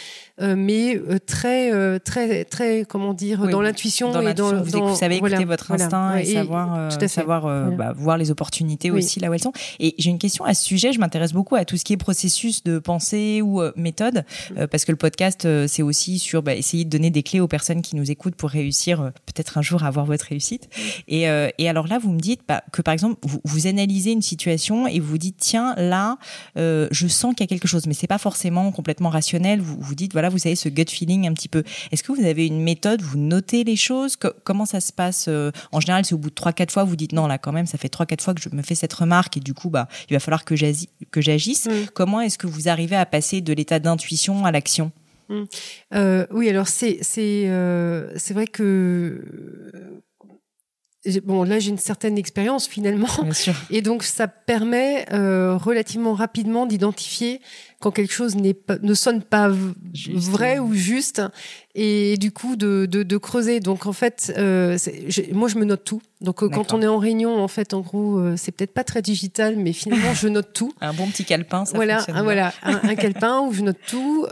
euh, 0.42 0.56
mais 0.58 1.00
très, 1.26 2.00
très, 2.00 2.44
très, 2.46 2.86
comment 2.88 3.14
dire, 3.14 3.40
Oui, 3.44 3.52
dans 3.52 3.62
l'intuition 3.62 4.12
et 4.22 4.34
dans, 4.34 4.64
vous, 4.64 4.72
dans- 4.72 4.88
vous 4.88 4.96
savez 4.96 5.20
écouter 5.46 5.54
votre 5.54 5.68
voilà. 5.68 5.86
instinct 5.86 6.14
Ouais, 6.14 6.28
et, 6.28 6.34
savoir, 6.34 6.76
euh, 6.76 6.90
tout 6.90 7.04
à 7.04 7.08
savoir 7.08 7.46
euh, 7.46 7.64
Voilà. 7.66 7.78
bah, 7.78 7.94
voir 7.98 8.18
les 8.18 8.32
opportunités 8.32 8.92
Oui. 8.92 9.00
aussi 9.00 9.20
là 9.20 9.30
où 9.30 9.34
elles 9.34 9.42
sont. 9.42 9.54
Et 9.80 9.96
j'ai 9.98 10.10
une 10.10 10.20
question 10.20 10.44
à 10.46 10.54
ce 10.54 10.64
sujet. 10.64 10.92
Je 10.94 11.00
m'intéresse 11.00 11.34
beaucoup 11.34 11.56
à 11.56 11.66
tout 11.66 11.78
ce 11.78 11.84
qui 11.84 11.94
est 11.94 11.98
processus 11.98 12.64
de 12.64 12.80
pensée 12.80 13.42
ou 13.42 13.62
euh, 13.62 13.72
méthode, 13.76 14.26
Mm. 14.52 14.68
parce 14.68 14.86
que 14.86 14.92
le 14.92 14.98
podcast, 14.98 15.48
c'est 15.68 15.82
aussi 15.84 16.20
sur 16.20 16.42
bah, 16.44 16.54
essayer 16.56 16.86
de 16.86 16.90
donner 16.90 17.10
des 17.10 17.24
clés 17.24 17.40
aux 17.40 17.48
personnes 17.48 17.82
qui 17.82 17.96
nous 17.96 18.12
écoutent 18.12 18.36
pour 18.36 18.50
réussir 18.50 19.12
peut-être 19.26 19.58
un 19.58 19.62
jour 19.62 19.84
à 19.84 19.88
avoir 19.88 20.06
votre 20.06 20.26
réussite. 20.26 20.68
Mm. 20.76 20.82
Et, 21.08 21.22
et 21.58 21.70
alors 21.70 21.88
là, 21.88 22.00
vous 22.00 22.12
me 22.12 22.20
dites 22.20 22.42
bah, 22.48 22.64
que 22.72 22.82
par 22.82 22.94
exemple, 22.94 23.18
vous, 23.24 23.40
vous 23.44 23.68
analysez 23.68 24.12
une 24.12 24.22
situation 24.22 24.88
et 24.88 25.00
vous 25.00 25.08
vous 25.08 25.18
dites 25.18 25.38
tiens 25.40 25.74
là, 25.78 26.18
je 26.56 27.08
sens 27.08 27.34
qu'il 27.36 27.42
y 27.44 27.44
a 27.44 27.48
quelque 27.48 27.68
chose, 27.68 27.86
mais 27.88 27.94
c'est 27.94 28.08
pas 28.08 28.18
forcément 28.18 28.72
complètement 28.72 29.10
rationnel. 29.10 29.62
Vous 29.62 29.78
vous 29.80 29.96
dites 29.96 30.14
voilà, 30.14 30.30
vous 30.30 30.38
savez 30.38 30.56
ce 30.56 30.70
gut 30.70 30.86
feeling 30.90 31.28
un 31.28 31.34
petit 31.34 31.48
peu. 31.50 31.64
Est-ce 31.92 32.04
que 32.04 32.12
vous 32.12 32.26
avez 32.26 32.46
une 32.48 32.62
méthode? 32.62 33.02
Vous 33.02 33.18
notez 33.18 33.64
les 33.64 33.76
choses? 33.76 34.16
Co- 34.16 34.30
Comment 34.44 34.66
ça 34.66 34.80
se 34.80 34.92
passe 34.94 35.26
euh, 35.36 35.52
En 35.72 35.80
général, 35.80 36.06
c'est 36.06 36.16
au 36.16 36.18
bout 36.18 36.30
de 36.30 36.36
trois 36.36 36.54
quatre 36.54 36.72
fois, 36.72 36.84
vous 36.84 36.96
dites 36.96 37.14
non 37.14 37.28
là 37.28 37.38
quand 37.38 37.52
même, 37.52 37.66
ça 37.66 37.78
fait 37.78 37.90
trois 37.90 38.06
quatre 38.06 38.24
fois 38.24 38.34
que 38.34 38.42
je 38.42 38.50
me 38.50 38.62
fais 38.62 38.76
cette 38.76 38.94
remarque 38.94 39.38
et 39.38 39.40
du 39.40 39.54
coup 39.54 39.70
bah 39.70 39.88
il 40.10 40.14
va 40.14 40.20
falloir 40.20 40.46
que 40.46 40.56
que 41.12 41.22
j'agisse. 41.22 41.68
Mm. 41.68 41.72
Comment 41.94 42.22
est-ce 42.22 42.38
que 42.38 42.48
vous 42.48 42.70
arrivez 42.70 42.96
à 42.96 43.06
passer 43.06 43.42
de 43.42 43.54
l'état 43.54 43.80
d'intuition 43.80 44.46
à 44.46 44.52
l'action? 44.52 44.92
Euh, 45.94 46.28
oui, 46.32 46.50
alors 46.50 46.68
c'est 46.68 47.00
c'est 47.02 47.50
euh, 47.50 48.12
c'est 48.16 48.34
vrai 48.34 48.48
que 48.48 49.24
bon 51.24 51.44
là 51.44 51.60
j'ai 51.60 51.70
une 51.70 51.78
certaine 51.78 52.18
expérience 52.18 52.68
finalement 52.68 53.08
Bien 53.22 53.34
sûr. 53.34 53.54
et 53.70 53.82
donc 53.82 54.04
ça 54.04 54.28
permet 54.28 55.06
euh, 55.12 55.56
relativement 55.58 56.14
rapidement 56.14 56.66
d'identifier 56.66 57.42
quand 57.80 57.92
quelque 57.92 58.14
chose 58.14 58.36
pas, 58.66 58.78
ne 58.82 58.94
sonne 58.94 59.22
pas 59.22 59.52
Juste, 59.94 60.30
vrai 60.30 60.60
ou 60.60 60.74
juste 60.74 61.22
et 61.76 62.18
du 62.18 62.32
coup 62.32 62.56
de, 62.56 62.88
de, 62.90 63.04
de 63.04 63.18
creuser. 63.18 63.60
Donc 63.60 63.86
en 63.86 63.92
fait, 63.94 64.34
euh, 64.38 64.78
moi 65.34 65.50
je 65.50 65.58
me 65.58 65.66
note 65.66 65.84
tout. 65.84 66.02
Donc 66.22 66.42
euh, 66.42 66.50
quand 66.50 66.74
on 66.74 66.82
est 66.82 66.88
en 66.88 66.98
réunion, 66.98 67.38
en 67.44 67.50
fait, 67.50 67.74
en 67.74 67.82
gros, 67.82 68.20
c'est 68.38 68.54
peut-être 68.54 68.74
pas 68.74 68.86
très 68.86 69.02
digital, 69.02 69.58
mais 69.58 69.74
finalement 69.74 70.14
je 70.14 70.28
note 70.30 70.54
tout. 70.54 70.74
Un 70.82 70.94
bon 70.94 71.06
petit 71.08 71.26
calepin, 71.26 71.66
ça 71.66 71.76
voilà, 71.76 71.98
fonctionne 71.98 72.16
un, 72.18 72.24
voilà, 72.24 72.54
un, 72.64 72.80
un 72.82 72.96
calepin 72.96 73.42
où 73.42 73.54
je 73.54 73.62
note 73.62 73.78
tout. 73.88 74.26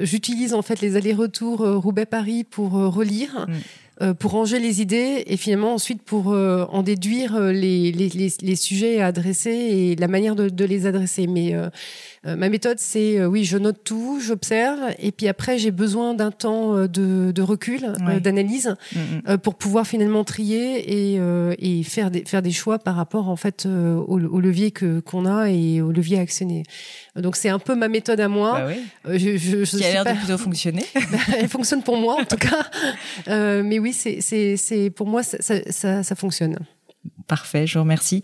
J'utilise 0.00 0.54
en 0.54 0.62
fait 0.62 0.80
les 0.80 0.96
allers-retours 0.96 1.58
Roubaix-Paris 1.60 2.44
pour 2.44 2.72
relire. 2.72 3.46
Mm. 3.48 3.52
Euh, 4.00 4.14
pour 4.14 4.30
ranger 4.30 4.58
les 4.58 4.80
idées 4.80 5.22
et 5.26 5.36
finalement 5.36 5.74
ensuite 5.74 6.02
pour 6.02 6.32
euh, 6.32 6.64
en 6.70 6.82
déduire 6.82 7.36
euh, 7.36 7.52
les, 7.52 7.92
les, 7.92 8.08
les, 8.40 8.56
sujets 8.56 9.02
à 9.02 9.08
adresser 9.08 9.50
et 9.50 9.96
la 9.96 10.08
manière 10.08 10.34
de, 10.34 10.48
de 10.48 10.64
les 10.64 10.86
adresser. 10.86 11.26
Mais 11.26 11.54
euh, 12.24 12.36
ma 12.36 12.48
méthode, 12.48 12.78
c'est 12.78 13.18
euh, 13.18 13.26
oui, 13.26 13.44
je 13.44 13.58
note 13.58 13.82
tout, 13.84 14.20
j'observe 14.24 14.78
et 15.00 15.10
puis 15.10 15.26
après 15.26 15.58
j'ai 15.58 15.72
besoin 15.72 16.14
d'un 16.14 16.30
temps 16.30 16.76
euh, 16.76 16.86
de, 16.86 17.32
de 17.32 17.42
recul, 17.42 17.84
euh, 17.84 18.06
Ouais. 18.06 18.20
d'analyse 18.20 18.76
Mm, 18.94 18.98
mm. 18.98 19.22
euh, 19.28 19.36
pour 19.38 19.54
pouvoir 19.56 19.86
finalement 19.86 20.22
trier 20.24 21.12
et, 21.14 21.18
euh, 21.18 21.54
et 21.58 21.82
faire 21.82 22.10
des 22.12 22.24
faire 22.24 22.42
des 22.42 22.52
choix 22.52 22.78
par 22.78 22.94
rapport 22.94 23.28
en 23.28 23.36
fait 23.36 23.66
euh, 23.66 23.94
au, 23.96 24.20
au 24.20 24.40
levier 24.40 24.70
que 24.70 25.00
qu'on 25.00 25.26
a 25.26 25.50
et 25.50 25.80
au 25.80 25.90
levier 25.90 26.18
à 26.18 26.20
actionner. 26.22 26.62
Donc 27.16 27.34
c'est 27.36 27.48
un 27.48 27.58
peu 27.58 27.74
ma 27.74 27.88
méthode 27.88 28.20
à 28.20 28.28
moi. 28.28 28.52
Bah 28.60 28.66
oui. 28.68 29.18
Je, 29.18 29.36
je, 29.36 29.64
je 29.64 29.76
Qui 29.78 29.84
a 29.84 29.92
l'air 29.92 30.04
pas- 30.04 30.12
de 30.12 30.18
plutôt 30.18 30.38
fonctionner. 30.38 30.84
elle 31.38 31.48
fonctionne 31.48 31.82
pour 31.82 31.96
moi 31.96 32.16
en 32.20 32.24
tout 32.24 32.36
cas. 32.36 32.64
Euh, 33.28 33.62
mais 33.64 33.78
oui, 33.78 33.92
c'est 33.92 34.20
c'est 34.20 34.56
c'est 34.56 34.90
pour 34.90 35.06
moi 35.08 35.22
ça 35.22 35.38
ça, 35.40 35.54
ça, 35.70 36.02
ça 36.02 36.14
fonctionne. 36.14 36.56
Parfait, 37.32 37.66
je 37.66 37.78
vous 37.78 37.84
remercie. 37.84 38.20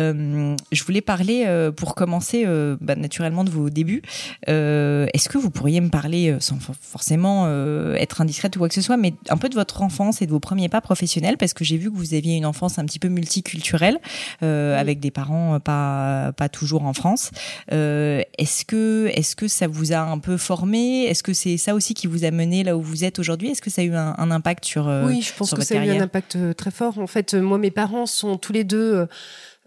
Euh, 0.00 0.54
je 0.70 0.84
voulais 0.84 1.00
parler, 1.00 1.46
euh, 1.46 1.72
pour 1.72 1.96
commencer, 1.96 2.44
euh, 2.46 2.76
bah, 2.80 2.94
naturellement 2.94 3.42
de 3.42 3.50
vos 3.50 3.70
débuts. 3.70 4.02
Est-ce 4.46 5.28
que 5.28 5.36
vous 5.36 5.50
pourriez 5.50 5.80
me 5.80 5.88
parler, 5.88 6.36
sans 6.38 6.58
forcément 6.60 7.48
être 7.96 8.20
indiscrète 8.20 8.54
ou 8.54 8.60
quoi 8.60 8.68
que 8.68 8.74
ce 8.74 8.80
soit, 8.80 8.96
mais 8.96 9.14
un 9.30 9.36
peu 9.36 9.48
de 9.48 9.56
votre 9.56 9.82
enfance 9.82 10.22
et 10.22 10.26
de 10.26 10.30
vos 10.30 10.38
premiers 10.38 10.68
pas 10.68 10.80
professionnels, 10.80 11.38
parce 11.38 11.54
que 11.54 11.64
j'ai 11.64 11.76
vu 11.76 11.90
que 11.90 11.96
vous 11.96 12.14
aviez 12.14 12.36
une 12.36 12.46
enfance 12.46 12.78
un 12.78 12.84
petit 12.84 13.00
peu 13.00 13.08
multiculturelle, 13.08 13.98
avec 14.40 15.00
des 15.00 15.10
parents 15.10 15.58
pas 15.58 16.32
pas 16.36 16.48
toujours 16.48 16.84
en 16.84 16.92
France. 16.92 17.32
est-ce 17.68 18.64
que 18.64 19.10
est-ce 19.14 19.34
que 19.34 19.48
ça 19.48 19.66
vous 19.66 19.92
a 19.92 20.00
un 20.00 20.18
peu 20.18 20.36
formé? 20.36 21.04
Est-ce 21.04 21.24
que 21.24 21.32
c'est 21.32 21.56
ça 21.56 21.74
aussi 21.74 21.94
qui 21.94 22.06
vous 22.06 22.24
a 22.24 22.30
mené 22.30 22.62
là 22.62 22.76
où 22.76 22.82
vous 22.82 23.04
êtes 23.04 23.18
aujourd'hui? 23.18 23.50
Est-ce 23.50 23.62
que 23.62 23.70
ça 23.70 23.82
a 23.82 23.84
eu 23.84 23.94
un, 23.94 24.30
impact 24.30 24.64
sur 24.64 24.86
Oui, 25.04 25.22
je 25.22 25.32
pense 25.32 25.52
que 25.52 25.62
ça 25.62 25.80
a 25.80 25.84
eu 25.84 25.90
un 25.90 26.02
impact 26.02 26.54
très 26.56 26.70
fort. 26.70 26.98
En 26.98 27.08
fait, 27.08 27.34
moi, 27.34 27.58
mes 27.58 27.72
parents 27.72 28.06
sont 28.06 28.36
tous 28.36 28.51
les 28.52 28.64
deux 28.64 28.94
euh, 28.94 29.06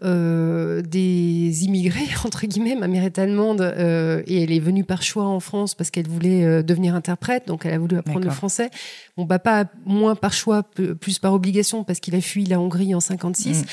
euh, 0.03 0.81
des 0.81 1.63
immigrés 1.63 2.09
entre 2.25 2.45
guillemets. 2.45 2.75
Ma 2.75 2.87
mère 2.87 3.05
est 3.05 3.17
allemande 3.17 3.61
euh, 3.61 4.21
et 4.27 4.43
elle 4.43 4.51
est 4.51 4.59
venue 4.59 4.83
par 4.83 5.01
choix 5.03 5.23
en 5.23 5.39
France 5.39 5.73
parce 5.73 5.89
qu'elle 5.89 6.07
voulait 6.07 6.63
devenir 6.63 6.95
interprète, 6.95 7.47
donc 7.47 7.65
elle 7.65 7.73
a 7.73 7.77
voulu 7.77 7.97
apprendre 7.97 8.25
le 8.25 8.31
français. 8.31 8.69
Mon 9.15 9.25
papa 9.25 9.65
moins 9.85 10.15
par 10.15 10.33
choix, 10.33 10.63
plus 10.99 11.19
par 11.19 11.33
obligation 11.33 11.85
parce 11.85 12.01
qu'il 12.01 12.13
a 12.15 12.21
fui 12.21 12.43
la 12.43 12.59
Hongrie 12.59 12.93
en 12.93 12.99
56. 12.99 13.61
Mm. 13.61 13.65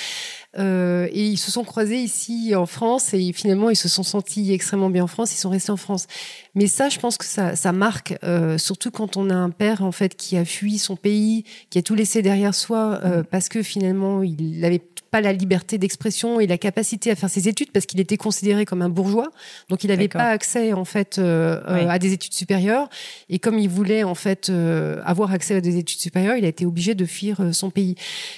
Et 0.58 1.26
ils 1.26 1.38
se 1.38 1.50
sont 1.50 1.64
croisés 1.64 1.98
ici 1.98 2.54
en 2.54 2.66
France 2.66 3.14
et 3.14 3.32
finalement 3.32 3.70
ils 3.70 3.76
se 3.76 3.88
sont 3.88 4.02
sentis 4.02 4.52
extrêmement 4.52 4.90
bien 4.90 5.02
en 5.02 5.08
France. 5.08 5.34
Ils 5.34 5.38
sont 5.38 5.50
restés 5.50 5.72
en 5.72 5.76
France. 5.76 6.06
Mais 6.54 6.66
ça, 6.68 6.88
je 6.88 7.00
pense 7.00 7.16
que 7.16 7.24
ça, 7.24 7.56
ça 7.56 7.72
marque, 7.72 8.14
surtout 8.58 8.92
quand 8.92 9.16
on 9.16 9.28
a 9.28 9.34
un 9.34 9.50
père 9.50 9.82
en 9.82 9.92
fait 9.92 10.14
qui 10.14 10.36
a 10.36 10.44
fui 10.44 10.78
son 10.78 10.94
pays, 10.94 11.44
qui 11.70 11.78
a 11.78 11.82
tout 11.82 11.96
laissé 11.96 12.22
derrière 12.22 12.54
soi 12.54 13.00
mm. 13.02 13.24
parce 13.24 13.48
que 13.48 13.62
finalement 13.62 14.22
il 14.22 14.60
n'avait 14.60 14.78
pas 15.12 15.20
la 15.20 15.34
liberté 15.34 15.76
d'expression 15.76 16.40
et 16.40 16.46
la 16.46 16.56
capacité 16.56 17.10
à 17.10 17.16
faire 17.16 17.28
ses 17.28 17.46
études 17.46 17.70
parce 17.70 17.84
qu'il 17.84 18.00
était 18.00 18.16
considéré 18.16 18.64
comme 18.64 18.80
un 18.80 18.88
bourgeois. 18.88 19.30
Donc 19.68 19.84
il 19.84 19.88
n'avait 19.88 20.08
pas 20.08 20.30
accès 20.30 20.72
en 20.72 20.86
fait 20.86 21.18
euh, 21.18 21.60
euh, 21.68 21.86
à 21.86 21.98
des 21.98 22.14
études 22.14 22.32
supérieures. 22.32 22.88
Et 23.28 23.38
comme 23.38 23.58
il 23.58 23.68
voulait 23.68 24.04
en 24.04 24.14
fait 24.14 24.48
euh, 24.48 25.02
avoir 25.04 25.30
accès 25.32 25.54
à 25.54 25.60
des 25.60 25.76
études 25.76 26.00
supérieures, 26.00 26.36
il 26.36 26.46
a 26.46 26.48
été 26.48 26.64
obligé 26.64 26.94
de 26.94 27.04
fuir 27.04 27.36
son 27.52 27.68
pays. 27.68 27.94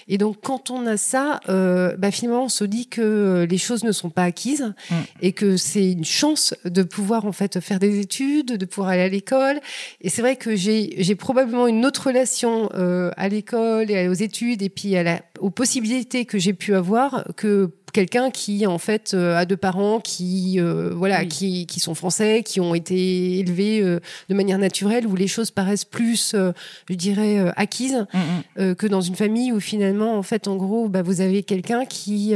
Et 0.08 0.18
donc 0.18 0.38
quand 0.42 0.72
on 0.72 0.84
a 0.86 0.96
ça, 0.96 1.40
bah, 1.46 2.10
finalement 2.10 2.46
on 2.46 2.48
se 2.48 2.64
dit 2.64 2.88
que 2.88 3.46
les 3.48 3.58
choses 3.58 3.84
ne 3.84 3.92
sont 3.92 4.10
pas 4.10 4.24
acquises 4.24 4.74
mm. 4.90 4.94
et 5.22 5.30
que 5.32 5.56
c'est 5.56 5.92
une 5.92 6.04
chance 6.04 6.54
de 6.64 6.82
pouvoir 6.82 7.24
en 7.24 7.32
fait 7.32 7.60
faire 7.60 7.78
des 7.78 8.00
études, 8.00 8.56
de 8.56 8.66
pouvoir 8.66 8.88
aller 8.88 9.02
à 9.02 9.08
l'école. 9.08 9.60
Et 10.00 10.10
c'est 10.10 10.22
vrai 10.22 10.34
que 10.34 10.56
j'ai 10.56 11.14
probablement 11.14 11.68
une 11.68 11.86
autre 11.86 12.08
relation 12.08 12.68
à 13.16 13.28
l'école 13.28 13.92
et 13.92 14.08
aux 14.08 14.12
études 14.12 14.60
et 14.60 14.70
puis 14.70 14.96
à 14.96 15.04
la, 15.04 15.20
aux 15.38 15.50
possibilités 15.50 16.24
que 16.24 16.36
j'ai 16.36 16.52
pu 16.52 16.63
avoir 16.72 17.24
que 17.36 17.70
quelqu'un 17.94 18.30
qui 18.30 18.66
en 18.66 18.76
fait 18.76 19.14
euh, 19.14 19.36
a 19.36 19.46
deux 19.46 19.56
parents 19.56 20.00
qui 20.00 20.56
euh, 20.58 20.90
voilà 20.94 21.24
qui, 21.24 21.64
qui 21.66 21.78
sont 21.78 21.94
français 21.94 22.42
qui 22.42 22.60
ont 22.60 22.74
été 22.74 23.38
élevés 23.38 23.80
euh, 23.80 24.00
de 24.28 24.34
manière 24.34 24.58
naturelle 24.58 25.06
où 25.06 25.14
les 25.14 25.28
choses 25.28 25.52
paraissent 25.52 25.84
plus 25.84 26.34
je 26.34 26.94
dirais 26.94 27.52
acquises 27.56 28.06
mm, 28.12 28.62
mm. 28.62 28.74
que 28.74 28.86
dans 28.88 29.00
une 29.00 29.14
famille 29.14 29.52
où 29.52 29.60
finalement 29.60 30.18
en 30.18 30.22
fait 30.22 30.48
en 30.48 30.56
gros 30.56 30.88
bah, 30.88 31.02
vous 31.02 31.20
avez 31.20 31.44
quelqu'un 31.44 31.86
qui 31.86 32.34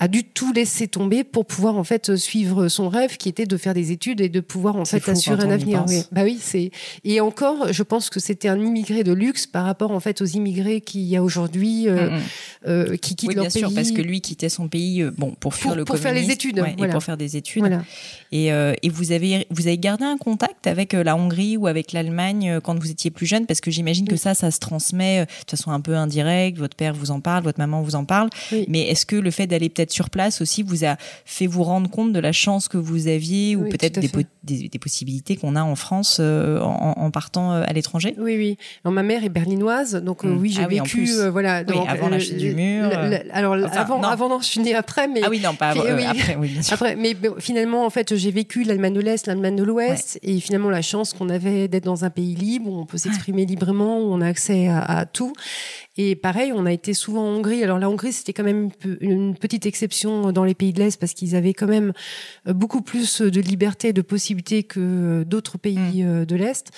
a 0.00 0.08
dû 0.08 0.24
tout 0.24 0.52
laisser 0.54 0.88
tomber 0.88 1.24
pour 1.24 1.44
pouvoir 1.44 1.76
en 1.76 1.84
fait 1.84 2.16
suivre 2.16 2.68
son 2.68 2.88
rêve 2.88 3.18
qui 3.18 3.28
était 3.28 3.44
de 3.44 3.56
faire 3.58 3.74
des 3.74 3.92
études 3.92 4.22
et 4.22 4.30
de 4.30 4.40
pouvoir 4.40 4.76
en 4.76 4.86
fait 4.86 5.06
assurer 5.10 5.44
un 5.44 5.50
avenir. 5.50 5.84
Oui. 5.86 6.02
Bah 6.10 6.22
oui, 6.24 6.38
c'est 6.40 6.70
et 7.04 7.20
encore, 7.20 7.70
je 7.70 7.82
pense 7.82 8.08
que 8.08 8.18
c'était 8.18 8.48
un 8.48 8.58
immigré 8.58 9.04
de 9.04 9.12
luxe 9.12 9.46
par 9.46 9.66
rapport 9.66 9.90
en 9.90 10.00
fait 10.00 10.22
aux 10.22 10.26
immigrés 10.26 10.80
qu'il 10.80 11.02
y 11.02 11.16
a 11.16 11.22
aujourd'hui 11.22 11.86
euh, 11.86 12.12
mm, 12.12 12.14
mm. 12.14 12.20
euh, 12.66 12.96
qui 12.96 13.14
quittent 13.14 13.28
oui, 13.28 13.34
leur 13.34 13.44
bien 13.44 13.50
pays. 13.50 13.60
sûr, 13.60 13.74
parce 13.74 13.90
que 13.90 14.00
lui 14.00 14.22
quittait 14.22 14.48
son 14.48 14.68
pays 14.68 15.02
euh, 15.02 15.10
bon 15.16 15.32
pour 15.38 15.54
fuir 15.54 15.74
le 15.74 15.84
pour 15.84 15.98
faire 15.98 16.14
les 16.14 16.30
études 16.30 16.64
et 16.78 16.88
pour 16.88 17.02
faire 17.02 17.18
des 17.18 17.36
études. 17.36 17.60
Voilà. 17.60 17.82
Et, 18.32 18.52
euh, 18.52 18.72
et 18.82 18.88
vous 18.88 19.12
avez 19.12 19.46
vous 19.50 19.66
avez 19.66 19.76
gardé 19.76 20.04
un 20.04 20.16
contact 20.16 20.66
avec 20.66 20.94
la 20.94 21.14
Hongrie 21.14 21.58
ou 21.58 21.66
avec 21.66 21.92
l'Allemagne 21.92 22.58
quand 22.64 22.78
vous 22.78 22.90
étiez 22.90 23.10
plus 23.10 23.26
jeune? 23.26 23.44
Parce 23.44 23.60
que 23.60 23.70
j'imagine 23.70 24.08
que 24.08 24.16
ça 24.16 24.32
ça 24.32 24.50
se 24.50 24.60
transmet 24.60 25.26
de 25.26 25.50
façon 25.50 25.72
un 25.72 25.80
peu 25.80 25.94
indirecte. 25.94 26.56
Votre 26.56 26.76
père 26.76 26.94
vous 26.94 27.10
en 27.10 27.20
parle, 27.20 27.44
votre 27.44 27.58
maman 27.58 27.82
vous 27.82 27.96
en 27.96 28.06
parle. 28.06 28.30
Mais 28.66 28.88
est-ce 28.88 29.04
que 29.04 29.16
le 29.16 29.30
fait 29.30 29.46
d'aller 29.46 29.68
peut-être 29.68 29.89
sur 29.92 30.10
place 30.10 30.40
aussi 30.40 30.62
vous 30.62 30.84
a 30.84 30.96
fait 31.24 31.46
vous 31.46 31.62
rendre 31.62 31.90
compte 31.90 32.12
de 32.12 32.18
la 32.18 32.32
chance 32.32 32.68
que 32.68 32.76
vous 32.76 33.08
aviez 33.08 33.56
ou 33.56 33.68
peut-être 33.68 34.00
des, 34.00 34.68
des, 34.68 34.78
possibilités 34.78 35.36
qu'on 35.36 35.56
a 35.56 35.62
en 35.62 35.74
France 35.74 36.18
euh, 36.20 36.60
en, 36.60 37.10
partant 37.10 37.52
euh, 37.52 37.62
à 37.66 37.72
l'étranger? 37.72 38.14
Oui, 38.18 38.36
oui. 38.36 38.58
Alors, 38.84 38.92
ma 38.92 39.02
mère 39.02 39.24
est 39.24 39.28
berlinoise, 39.28 39.96
donc 39.96 40.24
euh, 40.24 40.28
hmm. 40.28 40.38
oui, 40.38 40.50
j'ai 40.50 40.64
ah 40.64 40.68
vécu, 40.68 41.08
voilà. 41.30 41.64
Donc, 41.64 41.86
avant 41.88 42.08
la 42.08 42.18
chute 42.18 42.36
du 42.36 42.54
mur. 42.54 42.90
alors 43.32 43.54
avant, 43.54 44.02
avant, 44.02 44.28
non, 44.28 44.40
je 44.40 44.46
suis 44.46 44.60
née 44.60 44.74
après, 44.74 45.08
mais 45.08 45.20
ah 45.24 45.28
oui, 45.30 45.40
non, 45.40 45.54
pas 45.54 45.68
avant, 45.70 45.82
après, 45.82 46.36
oui, 46.36 46.48
bien 46.48 46.62
sûr. 46.62 46.74
Après, 46.74 46.96
mais 46.96 47.16
finalement, 47.38 47.84
en 47.84 47.90
fait, 47.90 48.16
j'ai 48.16 48.30
vécu 48.30 48.64
l'Allemagne 48.64 48.94
de 48.94 49.00
l'Est, 49.00 49.26
l'Allemagne 49.26 49.56
de 49.56 49.64
l'Ouest, 49.64 50.18
et 50.22 50.40
finalement 50.40 50.70
la 50.70 50.82
chance 50.82 51.12
qu'on 51.12 51.28
avait 51.28 51.68
d'être 51.68 51.84
dans 51.84 52.04
un 52.04 52.10
pays 52.10 52.34
libre 52.34 52.70
où 52.70 52.80
on 52.80 52.86
peut 52.86 52.98
s'exprimer 52.98 53.44
librement, 53.44 53.98
où 53.98 54.12
on 54.12 54.20
a 54.20 54.26
accès 54.26 54.68
à, 54.68 54.80
à 54.80 55.06
tout. 55.06 55.32
Et 56.02 56.16
pareil, 56.16 56.50
on 56.54 56.64
a 56.64 56.72
été 56.72 56.94
souvent 56.94 57.28
en 57.28 57.36
Hongrie. 57.36 57.62
Alors 57.62 57.78
la 57.78 57.90
Hongrie, 57.90 58.14
c'était 58.14 58.32
quand 58.32 58.42
même 58.42 58.70
une 59.02 59.36
petite 59.36 59.66
exception 59.66 60.32
dans 60.32 60.44
les 60.44 60.54
pays 60.54 60.72
de 60.72 60.78
l'Est 60.78 60.98
parce 60.98 61.12
qu'ils 61.12 61.36
avaient 61.36 61.52
quand 61.52 61.66
même 61.66 61.92
euh, 62.48 62.54
beaucoup 62.54 62.80
plus 62.80 63.20
de 63.20 63.40
liberté 63.42 63.88
et 63.88 63.92
de 63.92 64.00
possibilités 64.00 64.62
que 64.62 64.80
euh, 64.80 65.24
d'autres 65.24 65.58
pays 65.58 66.02
mmh. 66.02 66.08
euh, 66.08 66.24
de 66.24 66.36
l'Est. 66.36 66.70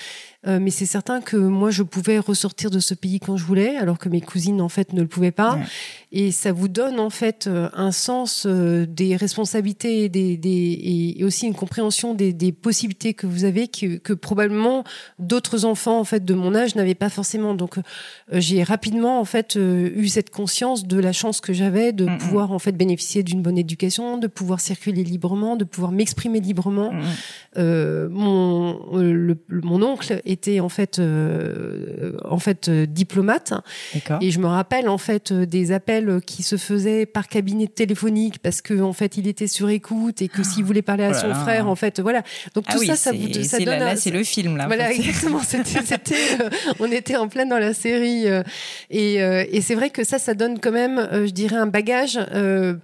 Euh, 0.47 0.59
mais 0.61 0.71
c'est 0.71 0.87
certain 0.87 1.21
que 1.21 1.37
moi, 1.37 1.71
je 1.71 1.85
pouvais 1.85 2.19
ressortir 2.19 2.71
de 2.71 2.81
ce 2.81 2.95
pays 2.95 3.21
quand 3.21 3.37
je 3.37 3.45
voulais, 3.45 3.77
alors 3.77 3.99
que 3.99 4.09
mes 4.09 4.21
cousines, 4.21 4.61
en 4.61 4.69
fait, 4.69 4.93
ne 4.93 5.01
le 5.01 5.07
pouvaient 5.07 5.31
pas. 5.31 5.59
Et 6.11 6.33
ça 6.33 6.53
vous 6.53 6.69
donne, 6.69 6.99
en 6.99 7.11
fait, 7.11 7.47
euh, 7.47 7.69
un 7.75 7.93
sens 7.93 8.45
euh, 8.45 8.85
des 8.85 9.15
responsabilités 9.15 10.09
des, 10.09 10.37
des, 10.37 11.15
et 11.17 11.25
aussi 11.25 11.47
une 11.47 11.55
compréhension 11.55 12.15
des, 12.15 12.33
des 12.33 12.51
possibilités 12.51 13.15
que 13.15 13.27
vous 13.27 13.45
avez 13.45 13.69
que, 13.69 13.99
que 13.99 14.13
probablement 14.13 14.83
d'autres 15.21 15.65
enfants, 15.65 16.01
en 16.01 16.05
fait, 16.05 16.25
de 16.25 16.35
mon 16.35 16.55
âge 16.57 16.75
n'avaient 16.75 16.97
pas 16.97 17.09
forcément. 17.09 17.55
Donc, 17.55 17.77
j'ai 18.33 18.65
rapidement, 18.65 19.21
en 19.21 19.25
fait, 19.25 19.57
eu 19.57 20.09
cette 20.09 20.31
conscience 20.31 20.87
de 20.87 20.99
la 20.99 21.13
chance 21.13 21.41
que 21.41 21.53
j'avais 21.53 21.93
de 21.93 22.07
pouvoir, 22.19 22.51
en 22.51 22.59
fait, 22.59 22.73
bénéficier 22.73 23.23
d'une 23.23 23.43
bonne 23.43 23.59
éducation, 23.59 24.19
de 24.19 24.27
pouvoir 24.27 24.59
circuler 24.61 25.05
librement, 25.05 25.57
de 25.57 25.65
pouvoir 25.65 25.93
m'exprimer 25.93 26.41
librement. 26.41 26.93
mon, 27.57 28.97
le, 28.97 29.39
mon 29.49 29.83
oncle 29.83 30.21
était 30.33 30.61
en 30.61 30.69
fait 30.69 30.99
euh, 30.99 32.17
en 32.25 32.39
fait 32.39 32.69
euh, 32.69 32.87
diplomate. 32.87 33.53
Et 34.21 34.31
je 34.31 34.41
me 34.41 34.47
rappelle 34.47 34.89
en 34.89 34.99
fait 34.99 35.31
euh, 35.31 35.47
des 35.47 35.73
appels 35.73 36.21
qui 36.27 36.43
se 36.43 36.57
faisaient 36.57 37.07
par 37.07 37.29
cabinet 37.29 37.69
téléphonique 37.69 38.39
parce 38.41 38.61
que 38.61 38.81
en 38.81 38.93
fait 38.93 39.17
il 39.17 39.29
était 39.29 39.47
sur 39.47 39.69
écoute 39.69 40.23
et 40.23 40.29
que 40.29 40.43
s'il 40.43 40.65
voulait 40.65 40.83
parler 40.83 41.05
à 41.05 41.15
son 41.15 41.33
frère 41.35 41.69
en 41.69 41.77
fait 41.77 42.01
voilà. 42.01 42.23
Donc 42.55 42.65
ah 42.69 42.73
tout 42.73 42.85
ça 42.85 42.97
ça, 42.97 43.13
vous, 43.13 43.33
ça 43.45 43.59
donne 43.59 43.79
là, 43.79 43.97
c'est 43.97 44.11
le 44.11 44.25
film 44.25 44.57
là 44.57 44.67
voilà 44.67 44.91
exactement 44.93 45.41
c'était 45.41 45.79
on 46.81 46.91
était 46.91 47.17
en 47.17 47.29
plein 47.29 47.47
dans 47.47 47.59
la 47.59 47.75
série 47.75 48.25
et, 48.91 49.15
et 49.17 49.61
c'est 49.61 49.75
vrai 49.75 49.91
que 49.91 50.05
ça 50.05 50.19
ça 50.19 50.35
donne 50.35 50.59
quand 50.59 50.73
même 50.73 51.09
je 51.13 51.31
dirais 51.31 51.57
un 51.57 51.67
bagage 51.67 52.19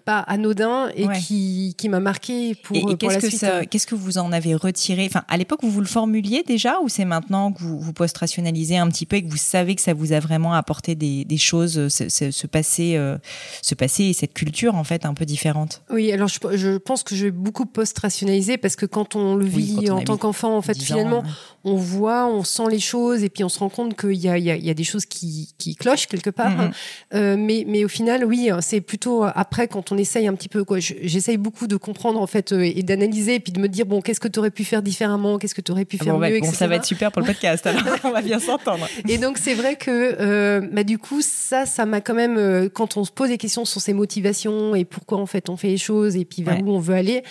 pas 0.04 0.18
anodin 0.20 0.90
et 0.94 1.06
qui 1.18 1.74
qui 1.78 1.88
m'a 1.88 2.00
marqué 2.00 2.54
pour, 2.54 2.76
et, 2.76 2.96
pour 2.96 3.10
la 3.10 3.20
que 3.20 3.28
suite. 3.28 3.46
qu'est-ce 3.70 3.86
que 3.86 3.94
vous 3.94 4.18
en 4.18 4.32
avez 4.32 4.54
retiré? 4.54 5.06
Enfin 5.06 5.24
à 5.28 5.36
l'époque 5.36 5.60
vous 5.62 5.70
vous 5.70 5.80
le 5.80 5.86
formuliez 5.86 6.42
déjà 6.42 6.80
ou 6.82 6.88
c'est 6.88 7.04
maintenant 7.04 7.37
que 7.52 7.60
vous, 7.60 7.78
vous 7.78 7.92
post-rationalisez 7.92 8.76
un 8.76 8.88
petit 8.88 9.06
peu 9.06 9.16
et 9.16 9.22
que 9.22 9.30
vous 9.30 9.36
savez 9.36 9.74
que 9.74 9.80
ça 9.80 9.94
vous 9.94 10.12
a 10.12 10.20
vraiment 10.20 10.52
apporté 10.54 10.94
des, 10.94 11.24
des 11.24 11.36
choses, 11.36 11.78
euh, 11.78 11.88
ce, 11.88 12.08
ce, 12.08 12.46
passé, 12.46 12.96
euh, 12.96 13.16
ce 13.62 13.74
passé 13.74 14.04
et 14.04 14.12
cette 14.12 14.34
culture 14.34 14.74
en 14.74 14.84
fait 14.84 15.04
un 15.04 15.14
peu 15.14 15.24
différente 15.24 15.82
Oui, 15.90 16.12
alors 16.12 16.28
je, 16.28 16.38
je 16.56 16.76
pense 16.78 17.02
que 17.02 17.14
je 17.14 17.26
vais 17.26 17.30
beaucoup 17.30 17.66
post-rationaliser 17.66 18.58
parce 18.58 18.76
que 18.76 18.86
quand 18.86 19.16
on 19.16 19.34
le 19.34 19.44
vit 19.44 19.90
en 19.90 20.02
tant 20.02 20.16
qu'enfant, 20.16 20.56
en 20.56 20.62
fait, 20.62 20.80
finalement, 20.80 21.22
on 21.64 21.76
voit, 21.76 22.26
on 22.26 22.44
sent 22.44 22.70
les 22.70 22.80
choses 22.80 23.22
et 23.22 23.28
puis 23.28 23.44
on 23.44 23.48
se 23.48 23.58
rend 23.58 23.68
compte 23.68 23.98
qu'il 23.98 24.14
y 24.14 24.28
a, 24.28 24.38
il 24.38 24.44
y, 24.44 24.50
a, 24.50 24.56
il 24.56 24.64
y 24.64 24.70
a 24.70 24.74
des 24.74 24.84
choses 24.84 25.06
qui, 25.06 25.54
qui 25.58 25.74
clochent 25.74 26.06
quelque 26.06 26.30
part. 26.30 26.50
Mm-hmm. 26.50 26.72
euh, 27.14 27.36
mais, 27.38 27.64
mais 27.66 27.84
au 27.84 27.88
final, 27.88 28.24
oui, 28.24 28.50
c'est 28.60 28.80
plutôt 28.80 29.24
après 29.24 29.68
quand 29.68 29.92
on 29.92 29.98
essaye 29.98 30.26
un 30.26 30.34
petit 30.34 30.48
peu. 30.48 30.64
Quoi, 30.64 30.78
j'essaye 30.80 31.36
beaucoup 31.36 31.66
de 31.66 31.76
comprendre 31.76 32.20
en 32.20 32.26
fait 32.26 32.52
et 32.52 32.82
d'analyser 32.82 33.36
et 33.36 33.40
puis 33.40 33.52
de 33.52 33.60
me 33.60 33.68
dire 33.68 33.86
bon, 33.86 34.00
qu'est-ce 34.00 34.20
que 34.20 34.28
tu 34.28 34.38
aurais 34.38 34.50
pu 34.50 34.64
faire 34.64 34.82
différemment, 34.82 35.38
qu'est-ce 35.38 35.54
que 35.54 35.60
tu 35.60 35.72
aurais 35.72 35.84
pu 35.84 35.98
ah 36.00 36.04
faire 36.04 36.18
mieux, 36.18 36.40
bon, 36.40 36.52
Ça 36.52 36.66
va 36.66 36.76
être 36.76 36.84
super 36.84 37.12
pour 37.12 37.22
le 37.22 37.27
podcast. 37.28 37.66
Alors 37.66 37.82
on 38.04 38.10
va 38.10 38.22
bien 38.22 38.38
s'entendre. 38.38 38.88
Et 39.08 39.18
donc 39.18 39.38
c'est 39.38 39.54
vrai 39.54 39.76
que 39.76 40.16
euh, 40.20 40.60
bah, 40.72 40.84
du 40.84 40.98
coup 40.98 41.20
ça, 41.20 41.66
ça 41.66 41.86
m'a 41.86 42.00
quand 42.00 42.14
même 42.14 42.36
euh, 42.38 42.68
quand 42.72 42.96
on 42.96 43.04
se 43.04 43.12
pose 43.12 43.28
des 43.28 43.38
questions 43.38 43.64
sur 43.64 43.80
ses 43.80 43.92
motivations 43.92 44.74
et 44.74 44.84
pourquoi 44.84 45.18
en 45.18 45.26
fait 45.26 45.48
on 45.48 45.56
fait 45.56 45.68
les 45.68 45.78
choses 45.78 46.16
et 46.16 46.24
puis 46.24 46.42
vers 46.42 46.62
où 46.62 46.70
on 46.70 46.80
veut 46.80 46.94
aller, 46.94 47.22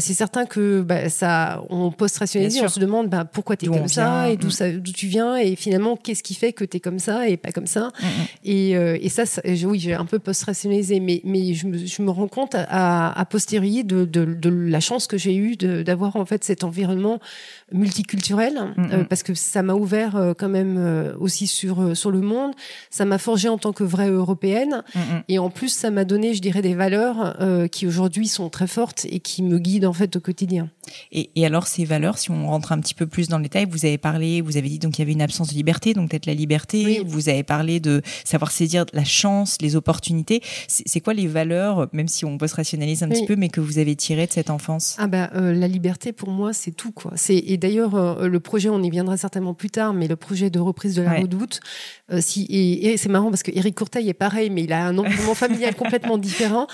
c'est 0.00 0.14
certain 0.14 0.46
que 0.46 0.82
bah, 0.82 1.08
ça, 1.08 1.62
on 1.70 1.90
post-rationalise, 1.90 2.60
on 2.62 2.68
se 2.68 2.80
demande 2.80 3.08
bah, 3.08 3.24
pourquoi 3.24 3.56
tu 3.56 3.66
es 3.66 3.68
comme 3.68 3.88
ça 3.88 4.30
et 4.30 4.36
d'où 4.36 4.48
mm. 4.48 4.78
d'où 4.78 4.92
tu 4.92 5.06
viens 5.06 5.36
et 5.36 5.56
finalement 5.56 5.96
qu'est-ce 5.96 6.22
qui 6.22 6.34
fait 6.34 6.52
que 6.52 6.64
tu 6.64 6.76
es 6.76 6.80
comme 6.80 6.98
ça 6.98 7.28
et 7.28 7.36
pas 7.36 7.52
comme 7.52 7.66
ça. 7.66 7.90
Et, 8.44 8.70
et 8.72 9.08
ça, 9.08 9.26
ça 9.26 9.42
oui, 9.64 9.78
j'ai 9.78 9.94
un 9.94 10.04
peu 10.04 10.18
post-rationalisé, 10.18 11.00
mais, 11.00 11.20
mais 11.24 11.54
je, 11.54 11.66
me, 11.66 11.78
je 11.78 12.02
me 12.02 12.10
rends 12.10 12.28
compte 12.28 12.54
à, 12.54 13.18
à 13.18 13.24
posteriori 13.24 13.84
de, 13.84 14.04
de, 14.04 14.24
de, 14.24 14.48
la 14.48 14.80
chance 14.80 15.06
que 15.06 15.18
j'ai 15.18 15.34
eue 15.36 15.56
d'avoir 15.56 16.16
en 16.16 16.24
fait 16.24 16.44
cet 16.44 16.64
environnement 16.64 17.20
multiculturel, 17.72 18.74
euh, 18.78 19.04
parce 19.04 19.22
que 19.22 19.34
ça 19.34 19.62
m'a 19.62 19.74
ouvert 19.74 20.16
euh, 20.16 20.32
quand 20.36 20.48
même 20.48 20.76
euh, 20.78 21.14
aussi 21.18 21.46
sur 21.46 21.96
sur 21.96 22.10
le 22.10 22.20
monde. 22.20 22.52
Ça 22.90 23.04
m'a 23.04 23.18
forgé 23.18 23.48
en 23.48 23.58
tant 23.58 23.72
que 23.72 23.84
vraie 23.84 24.10
européenne, 24.10 24.82
et 25.28 25.38
en 25.38 25.50
plus 25.50 25.68
ça 25.68 25.90
m'a 25.90 26.04
donné, 26.04 26.34
je 26.34 26.40
dirais, 26.40 26.62
des 26.62 26.74
valeurs 26.74 27.36
qui 27.70 27.86
aujourd'hui 27.86 28.28
sont 28.28 28.48
très 28.50 28.66
fortes 28.66 29.06
et 29.10 29.20
qui 29.20 29.42
me 29.42 29.58
guident 29.58 29.83
en 29.86 29.92
fait 29.92 30.16
au 30.16 30.20
quotidien. 30.20 30.70
Et, 31.12 31.30
et, 31.34 31.46
alors 31.46 31.66
ces 31.66 31.84
valeurs, 31.84 32.18
si 32.18 32.30
on 32.30 32.46
rentre 32.46 32.72
un 32.72 32.80
petit 32.80 32.94
peu 32.94 33.06
plus 33.06 33.28
dans 33.28 33.38
le 33.38 33.44
détail, 33.44 33.66
vous 33.68 33.84
avez 33.84 33.98
parlé, 33.98 34.40
vous 34.40 34.56
avez 34.56 34.68
dit 34.68 34.78
donc 34.78 34.98
il 34.98 35.00
y 35.00 35.02
avait 35.02 35.12
une 35.12 35.22
absence 35.22 35.48
de 35.48 35.54
liberté, 35.54 35.94
donc 35.94 36.10
peut-être 36.10 36.26
la 36.26 36.34
liberté. 36.34 37.02
Vous 37.04 37.28
avez 37.28 37.42
parlé 37.42 37.80
de 37.80 38.02
savoir 38.24 38.50
saisir 38.50 38.84
la 38.92 39.04
chance, 39.04 39.58
les 39.60 39.76
opportunités. 39.76 40.42
C'est 40.68 41.00
quoi 41.00 41.14
les 41.14 41.26
valeurs, 41.26 41.88
même 41.92 42.08
si 42.08 42.24
on 42.24 42.38
peut 42.38 42.48
se 42.48 42.56
rationaliser 42.56 43.04
un 43.04 43.08
petit 43.08 43.26
peu, 43.26 43.36
mais 43.36 43.48
que 43.48 43.60
vous 43.60 43.78
avez 43.78 43.96
tirées 43.96 44.26
de 44.26 44.32
cette 44.32 44.50
enfance? 44.50 44.96
Ah 44.98 45.06
bah 45.06 45.30
la 45.34 45.68
liberté 45.68 46.12
pour 46.12 46.30
moi 46.30 46.52
c'est 46.52 46.72
tout 46.72 46.92
quoi. 46.92 47.12
C'est 47.16 47.36
et 47.36 47.56
d'ailleurs 47.56 47.94
euh, 47.94 48.28
le 48.28 48.40
projet, 48.40 48.68
on 48.68 48.82
y 48.82 48.90
viendra 48.90 49.16
certainement 49.16 49.54
plus 49.54 49.70
tard, 49.70 49.94
mais 49.94 50.08
le 50.08 50.16
projet 50.16 50.50
de 50.50 50.60
reprise 50.60 50.94
de 50.94 51.02
la 51.02 51.14
redoute, 51.14 51.60
euh, 52.12 52.20
si 52.20 52.46
et, 52.50 52.96
c'est 52.96 53.08
marrant 53.08 53.30
parce 53.30 53.42
que 53.42 53.50
Eric 53.54 53.76
Courteil 53.76 54.08
est 54.08 54.14
pareil, 54.14 54.50
mais 54.50 54.64
il 54.64 54.72
a 54.72 54.86
un 54.86 54.98
environnement 54.98 55.34
familial 55.34 55.74
complètement 55.76 56.18
différent. 56.18 56.66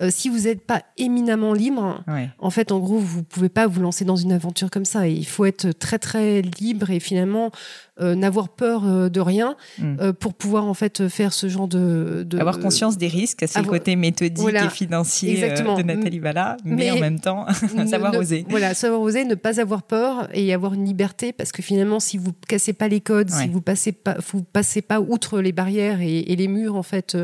Euh, 0.00 0.10
si 0.10 0.28
vous 0.28 0.40
n'êtes 0.40 0.64
pas 0.66 0.82
éminemment 0.98 1.52
libre, 1.54 2.04
en 2.38 2.50
fait, 2.50 2.70
en 2.70 2.78
gros, 2.78 2.98
vous 2.98 3.22
pouvez 3.22 3.48
pas 3.48 3.66
vous 3.66 3.80
lancer 3.80 4.04
dans 4.04 4.16
une 4.16 4.32
aventure 4.32 4.70
comme 4.70 4.84
ça. 4.84 5.08
Et 5.08 5.12
il 5.12 5.26
faut 5.26 5.44
être 5.44 5.70
très 5.72 5.98
très 5.98 6.42
libre 6.42 6.90
et 6.90 7.00
finalement 7.00 7.50
euh, 7.98 8.14
n'avoir 8.14 8.50
peur 8.50 8.82
euh, 8.84 9.08
de 9.08 9.20
rien 9.20 9.56
hmm. 9.78 9.96
euh, 10.00 10.12
pour 10.12 10.34
pouvoir 10.34 10.66
en 10.66 10.74
fait 10.74 11.08
faire 11.08 11.32
ce 11.32 11.48
genre 11.48 11.66
de, 11.66 12.24
de 12.28 12.38
avoir 12.38 12.60
conscience 12.60 12.98
des 12.98 13.08
risques, 13.08 13.44
c'est 13.46 13.62
le 13.62 13.64
côté 13.66 13.96
méthodique 13.96 14.46
et 14.54 14.68
financier 14.68 15.34
de 15.40 15.82
Nathalie 15.82 16.18
Valla, 16.18 16.58
mais, 16.62 16.90
en 16.90 16.98
même 16.98 17.20
temps 17.20 17.46
savoir 17.90 18.14
oser. 18.14 18.44
Voilà, 18.50 18.74
savoir 18.74 19.00
oser, 19.00 19.24
ne 19.24 19.34
pas 19.34 19.60
avoir 19.60 19.82
peur 19.82 20.28
et 20.34 20.52
avoir 20.52 20.74
une 20.74 20.84
liberté 20.84 21.32
parce 21.32 21.52
que 21.52 21.62
finalement, 21.62 21.98
si 21.98 22.18
vous 22.18 22.32
cassez 22.46 22.74
pas 22.74 22.88
les 22.88 23.00
codes, 23.00 23.30
si 23.30 23.48
vous 23.48 23.62
passez 23.62 23.92
pas, 23.92 24.16
vous 24.30 24.42
passez 24.42 24.82
pas 24.82 25.00
outre 25.00 25.40
les 25.40 25.52
barrières 25.52 26.02
et, 26.02 26.18
et 26.18 26.36
les 26.36 26.48
murs 26.48 26.76
en 26.76 26.82
fait 26.82 27.16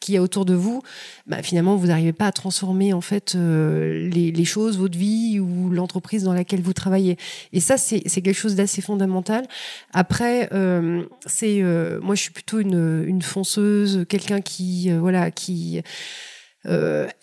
qu'il 0.00 0.16
y 0.16 0.18
a 0.18 0.22
autour 0.22 0.44
de 0.44 0.54
vous, 0.54 0.82
bah, 1.28 1.40
finalement, 1.44 1.76
vous 1.76 1.86
n'arrivez 1.86 2.12
pas 2.12 2.26
à 2.26 2.32
transformer 2.32 2.92
en 2.92 3.00
fait 3.00 3.34
les, 3.36 4.32
les, 4.32 4.44
choses, 4.44 4.76
votre 4.76 4.98
vie 4.98 5.38
ou 5.38 5.70
l'entreprise 5.70 6.24
dans 6.24 6.32
laquelle 6.32 6.62
vous 6.62 6.72
travaillez. 6.72 7.16
Et 7.52 7.60
ça, 7.60 7.76
c'est 7.76 8.00
quelque 8.00 8.32
chose 8.32 8.56
d'assez 8.56 8.82
fondamental. 8.82 9.46
Après 9.92 10.15
après, 10.16 10.48
euh, 10.54 11.02
c'est 11.26 11.60
euh, 11.60 12.00
moi, 12.00 12.14
je 12.14 12.22
suis 12.22 12.30
plutôt 12.30 12.58
une, 12.58 13.04
une 13.06 13.20
fonceuse, 13.20 14.06
quelqu'un 14.08 14.40
qui, 14.40 14.90
euh, 14.90 14.98
voilà, 14.98 15.30
qui 15.30 15.82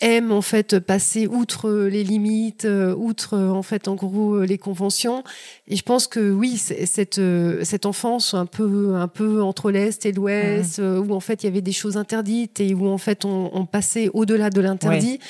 aime 0.00 0.32
en 0.32 0.40
fait 0.40 0.78
passer 0.78 1.26
outre 1.26 1.70
les 1.70 2.02
limites, 2.02 2.66
outre 2.96 3.36
en 3.36 3.62
fait 3.62 3.88
en 3.88 3.94
gros 3.94 4.40
les 4.40 4.56
conventions. 4.56 5.22
Et 5.68 5.76
je 5.76 5.82
pense 5.82 6.06
que 6.06 6.32
oui, 6.32 6.56
cette 6.56 7.20
cette 7.62 7.84
enfance 7.84 8.32
un 8.32 8.46
peu 8.46 8.94
un 8.94 9.06
peu 9.06 9.42
entre 9.42 9.70
l'est 9.70 10.06
et 10.06 10.12
l'ouest, 10.12 10.78
mmh. 10.78 10.98
où 10.98 11.12
en 11.12 11.20
fait 11.20 11.42
il 11.42 11.46
y 11.46 11.48
avait 11.50 11.60
des 11.60 11.72
choses 11.72 11.98
interdites 11.98 12.58
et 12.58 12.72
où 12.72 12.88
en 12.88 12.96
fait 12.96 13.26
on, 13.26 13.50
on 13.52 13.66
passait 13.66 14.08
au-delà 14.14 14.48
de 14.48 14.62
l'interdit 14.62 15.20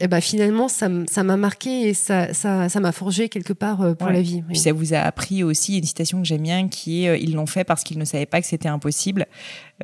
eh 0.00 0.06
ben 0.06 0.20
finalement 0.20 0.68
ça 0.68 0.88
ça 1.10 1.24
m'a 1.24 1.36
marqué 1.36 1.88
et 1.88 1.94
ça 1.94 2.32
ça 2.32 2.68
ça 2.68 2.80
m'a 2.80 2.92
forgé 2.92 3.28
quelque 3.28 3.52
part 3.52 3.82
euh, 3.82 3.94
pour 3.94 4.08
la 4.10 4.22
vie. 4.22 4.42
Puis 4.42 4.58
ça 4.58 4.72
vous 4.72 4.94
a 4.94 4.98
appris 4.98 5.42
aussi 5.42 5.78
une 5.78 5.84
citation 5.84 6.20
que 6.22 6.26
j'aime 6.26 6.42
bien 6.42 6.68
qui 6.68 7.04
est 7.04 7.08
euh, 7.08 7.16
ils 7.16 7.34
l'ont 7.34 7.46
fait 7.46 7.64
parce 7.64 7.82
qu'ils 7.82 7.98
ne 7.98 8.04
savaient 8.04 8.26
pas 8.26 8.40
que 8.40 8.46
c'était 8.46 8.68
impossible. 8.68 9.26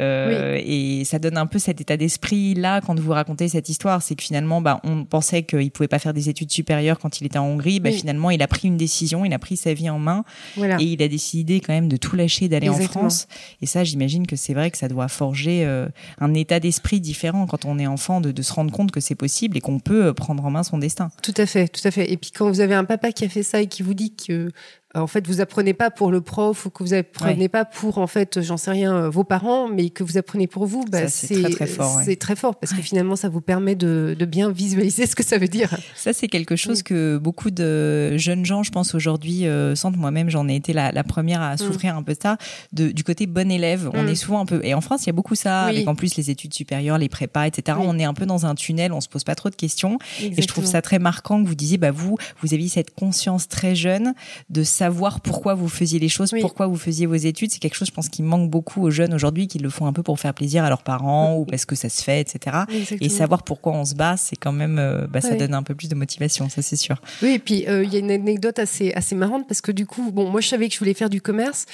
Euh, 0.01 0.61
Et 0.65 1.05
ça 1.05 1.21
donne 1.21 1.37
un 1.37 1.47
peu 1.47 1.61
cet 1.61 1.81
état 1.81 1.97
d'esprit 1.97 2.55
là 2.55 2.81
quand 2.81 2.99
vous 2.99 3.13
racontez 3.13 3.49
cette 3.49 3.69
histoire, 3.69 4.03
c'est 4.03 4.17
que 4.17 4.25
finalement 4.25 4.61
bah 4.61 4.81
on 4.83 5.05
pensait 5.05 5.45
qu'il 5.45 5.71
pouvait 5.71 5.89
pas 5.89 6.01
faire 6.01 6.15
des 6.15 6.29
études 6.29 6.51
supérieures 6.51 6.99
quand 6.99 7.21
il 7.21 7.27
était 7.27 7.39
en 7.39 7.47
Hongrie, 7.47 7.79
bah, 7.79 7.93
finalement 7.93 8.31
il 8.31 8.43
a 8.43 8.49
pris 8.49 8.67
une 8.67 8.77
décision, 8.77 9.25
il 9.25 9.33
a 9.33 9.39
pris 9.39 9.57
sa 9.57 9.73
vie 9.73 9.89
en 9.91 10.01
main 10.01 10.25
voilà. 10.57 10.81
et 10.81 10.85
il 10.85 11.03
a 11.03 11.09
décidé 11.09 11.61
quand 11.61 11.73
même 11.73 11.89
de 11.89 11.97
tout 11.97 12.17
lâcher 12.17 12.49
d'aller 12.49 12.69
en 12.69 12.79
France. 12.79 13.29
Et 13.63 13.67
ça 13.67 13.85
j'imagine 13.85 14.27
que 14.27 14.35
c'est 14.37 14.55
vrai 14.55 14.71
que 14.71 14.79
ça 14.79 14.89
doit 14.89 15.09
forger 15.09 15.65
euh, 15.65 15.87
un 16.19 16.35
état 16.35 16.59
d'esprit 16.59 17.01
différent 17.01 17.47
quand 17.47 17.65
on 17.65 17.79
est 17.79 17.87
enfant 17.87 18.21
de, 18.21 18.33
de 18.33 18.43
se 18.43 18.53
rendre 18.53 18.73
compte 18.73 18.91
que 18.91 19.01
c'est 19.01 19.15
possible 19.15 19.57
et 19.57 19.61
qu'on 19.61 19.79
peut 19.79 20.04
euh, 20.05 20.13
prendre 20.13 20.45
en 20.45 20.51
main 20.51 20.63
son 20.63 20.79
destin. 20.79 21.11
Tout 21.23 21.35
à 21.37 21.47
fait, 21.47 21.69
tout 21.69 21.87
à 21.87 21.91
fait. 21.91 22.11
Et 22.13 22.17
puis 22.17 22.31
quand 22.31 22.49
vous 22.49 22.61
avez 22.61 22.75
un 22.75 22.85
papa 22.85 23.13
qui 23.13 23.25
a 23.25 23.29
fait 23.29 23.43
ça 23.43 23.61
et 23.61 23.67
qui 23.67 23.83
vous 23.83 23.95
dit 23.95 24.15
que 24.15 24.51
en 24.95 25.07
fait, 25.07 25.27
vous 25.27 25.41
apprenez 25.41 25.75
pas 25.75 25.91
pour 25.91 26.11
le 26.11 26.21
prof 26.21 26.67
ou 26.67 26.71
que 26.71 26.83
vous 26.83 26.95
apprenez 26.95 27.49
pas 27.49 27.65
pour, 27.65 27.99
en 27.99 28.07
fait, 28.07 28.41
j'en 28.41 28.57
sais 28.57 28.71
rien, 28.71 28.95
euh, 28.95 29.11
vos 29.11 29.25
parents, 29.25 29.69
mais 29.69 29.91
que 29.91 30.05
vous 30.05 30.19
apprenez 30.19 30.47
pour 30.47 30.67
vous, 30.67 30.85
bah, 30.85 31.09
c'est 31.09 31.43
très, 31.43 31.51
très 31.51 31.67
fort. 31.67 32.01
C'est 32.05 32.17
très 32.17 32.37
fort 32.37 32.57
parce 32.57 32.73
que 32.73 32.83
finalement, 32.83 33.17
ça 33.17 33.29
vous 33.29 33.41
permet 33.41 33.75
de, 33.75 34.17
de, 34.19 34.25
bien 34.25 34.51
visualiser 34.51 35.07
ce 35.07 35.17
que 35.17 35.25
ça 35.25 35.39
veut 35.39 35.49
dire. 35.49 35.77
Ça, 35.97 36.13
c'est 36.13 36.29
quelque 36.29 36.57
chose 36.57 36.83
que 36.83 37.19
beaucoup 37.19 37.51
de 37.51 38.17
jeunes 38.17 38.47
gens, 38.47 38.63
je 38.63 38.71
pense, 38.71 38.95
aujourd'hui, 38.95 39.47
euh, 39.47 39.75
sentent. 39.75 39.97
Moi-même, 39.97 40.31
j'en 40.31 40.49
ai 40.49 40.57
été 40.57 40.73
la, 40.73 40.93
la, 40.93 41.05
première 41.05 41.41
à 41.41 41.55
mm. 41.55 41.59
souffrir 41.59 41.97
un 41.97 42.03
peu 42.03 42.15
ça, 42.21 42.37
de, 42.73 42.91
du 42.91 43.05
côté 43.05 43.27
bon 43.27 43.51
élève. 43.51 43.91
On 43.95 44.05
mm. 44.05 44.09
est 44.09 44.15
souvent 44.15 44.41
un 44.41 44.47
peu, 44.47 44.61
et 44.65 44.75
en 44.75 44.81
France, 44.81 45.05
il 45.05 45.07
y 45.07 45.11
a 45.11 45.13
beaucoup 45.13 45.35
ça, 45.35 45.65
avec 45.65 45.89
en 45.89 45.95
plus 45.95 46.17
les 46.17 46.31
études 46.31 46.55
supérieures, 46.55 46.99
les 46.99 47.09
prépas, 47.09 47.47
etc. 47.47 47.79
On 47.81 47.99
est 47.99 48.05
un 48.05 48.15
peu 48.15 48.27
dans 48.27 48.47
un 48.47 48.55
tunnel, 48.55 48.93
on 48.93 49.01
se 49.01 49.09
pose 49.09 49.25
pas 49.25 49.35
trop 49.35 49.51
de 49.51 49.57
questions. 49.57 49.99
Et 50.21 50.41
je 50.41 50.47
trouve 50.47 50.67
ça 50.67 50.83
très 50.83 50.99
marquant 50.99 51.43
que 51.43 51.49
vous 51.49 51.55
disiez, 51.55 51.79
bah, 51.79 51.91
vous, 51.91 52.17
vous 52.41 52.55
aviez 52.55 52.69
cette 52.69 52.95
conscience 52.95 53.49
très 53.49 53.75
jeune 53.75 54.15
de 54.51 54.63
savoir 54.85 55.21
pourquoi 55.21 55.55
vous 55.55 55.69
faisiez 55.69 55.99
les 55.99 56.11
choses, 56.11 56.31
pourquoi 56.41 56.67
vous 56.67 56.77
faisiez 56.77 57.07
vos 57.07 57.15
études. 57.15 57.51
C'est 57.51 57.59
quelque 57.59 57.77
chose, 57.77 57.89
je 57.89 57.93
pense, 57.93 58.11
qui 58.11 58.23
manque 58.23 58.51
beaucoup 58.51 58.83
aux 58.83 58.91
jeunes 58.91 59.15
aujourd'hui, 59.15 59.49
qui 59.49 59.59
le 59.59 59.71
font 59.71 59.87
un 59.87 59.95
peu 59.95 60.03
pour 60.03 60.21
faire 60.21 60.35
plaisir 60.35 60.63
à 60.63 60.69
leurs 60.69 60.83
parents 60.83 61.37
ou 61.37 61.47
parce 61.47 61.65
que 61.65 61.75
ça 61.75 61.89
se 61.89 62.03
fait, 62.03 62.21
etc. 62.21 62.59
Et 63.01 63.09
savoir 63.09 63.43
pourquoi 63.45 63.73
on 63.73 63.85
se 63.85 63.95
bat, 63.95 64.17
c'est 64.19 64.37
quand 64.37 64.53
même, 64.53 64.79
euh, 64.79 65.07
bah, 65.07 65.21
ça 65.23 65.35
donne 65.37 65.55
un 65.55 65.63
peu 65.63 65.75
plus 65.75 65.89
de 65.89 65.95
motivation, 65.95 66.49
ça 66.51 66.61
c'est 66.61 66.77
sûr. 66.77 66.97
Oui, 67.23 67.31
et 67.31 67.39
puis 67.39 67.65
euh, 67.67 67.83
il 67.83 67.93
y 67.93 67.97
a 67.97 67.99
une 67.99 68.11
anecdote 68.11 68.59
assez 68.59 68.93
assez 68.93 69.15
marrante 69.15 69.47
parce 69.49 69.63
que 69.63 69.73
du 69.73 69.87
coup, 69.87 70.11
bon, 70.13 70.31
moi 70.31 70.41
je 70.41 70.49
savais 70.49 70.69
que 70.69 70.75
je 70.75 70.79
voulais 70.79 70.95
faire 70.95 71.11
du 71.11 71.23
commerce 71.23 71.65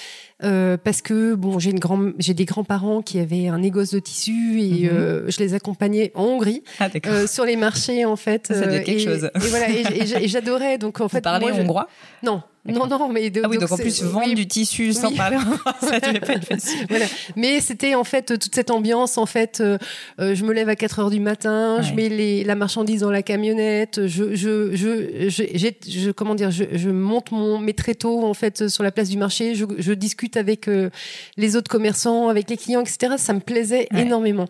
euh, 0.42 0.76
parce 0.82 1.02
que 1.02 1.34
bon, 1.34 1.58
j'ai 1.58 1.70
une 1.70 1.78
grand, 1.78 2.12
j'ai 2.18 2.34
des 2.34 2.44
grands-parents 2.44 3.02
qui 3.02 3.18
avaient 3.18 3.48
un 3.48 3.58
négoce 3.58 3.90
de 3.90 3.98
tissu 3.98 4.60
et 4.60 4.84
mhm. 4.84 4.90
euh, 4.92 5.30
je 5.30 5.38
les 5.38 5.54
accompagnais 5.54 6.12
en 6.14 6.24
Hongrie 6.24 6.62
ah, 6.78 6.88
euh, 7.06 7.26
sur 7.26 7.44
les 7.44 7.56
marchés 7.56 8.04
en 8.04 8.16
fait. 8.16 8.46
Ça, 8.46 8.54
ça 8.54 8.78
quelque 8.80 9.02
chose. 9.02 9.30
Et 9.34 9.48
voilà, 9.48 9.68
et, 9.70 10.28
j'adorais 10.28 10.78
donc 10.78 11.00
en 11.00 11.08
fait. 11.08 11.18
Vous 11.18 11.22
parlez 11.22 11.52
hongrois? 11.52 11.88
Non, 12.22 12.42
non, 12.66 12.86
non, 12.86 13.08
mais 13.08 13.32
ah 13.42 13.48
oui, 13.48 13.56
donc, 13.56 13.72
en 13.72 13.76
plus 13.76 14.02
vendre 14.02 14.34
du 14.34 14.46
tissu 14.46 14.92
sans 14.92 15.14
parler, 15.14 15.38
ça 15.80 15.98
devait 15.98 16.20
pas 16.20 16.34
être 16.34 16.44
facile. 16.44 16.86
Voilà. 16.90 17.06
Mais 17.34 17.60
c'était 17.60 17.94
en 17.94 18.04
fait 18.04 18.38
toute 18.38 18.54
cette 18.54 18.70
ambiance. 18.70 19.16
En 19.16 19.24
fait, 19.24 19.60
euh, 19.60 19.78
euh, 20.20 20.34
je 20.34 20.44
me 20.44 20.52
lève 20.52 20.68
à 20.68 20.76
4 20.76 20.98
heures 20.98 21.10
du 21.10 21.20
matin, 21.20 21.80
je 21.80 21.94
mets 21.94 22.10
les, 22.10 22.44
la 22.44 22.54
marchandise 22.56 23.00
dans 23.00 23.10
la 23.10 23.22
camionnette, 23.22 24.06
je, 24.06 24.34
je, 24.34 24.74
je, 24.74 25.28
je, 25.30 25.44
je 25.88 26.10
comment 26.10 26.34
dire, 26.34 26.50
je, 26.50 26.64
je 26.72 26.90
monte 26.90 27.32
mon 27.32 27.58
mes 27.58 27.72
tréteaux 27.72 28.24
en 28.24 28.34
fait 28.34 28.68
sur 28.68 28.82
la 28.82 28.92
place 28.92 29.08
du 29.08 29.16
marché. 29.16 29.54
Je, 29.54 29.64
je 29.78 29.92
discute 29.92 30.29
avec 30.36 30.68
euh, 30.68 30.90
les 31.36 31.56
autres 31.56 31.70
commerçants, 31.70 32.28
avec 32.28 32.50
les 32.50 32.56
clients, 32.56 32.82
etc. 32.82 33.14
Ça 33.16 33.32
me 33.32 33.40
plaisait 33.40 33.88
énormément. 33.96 34.46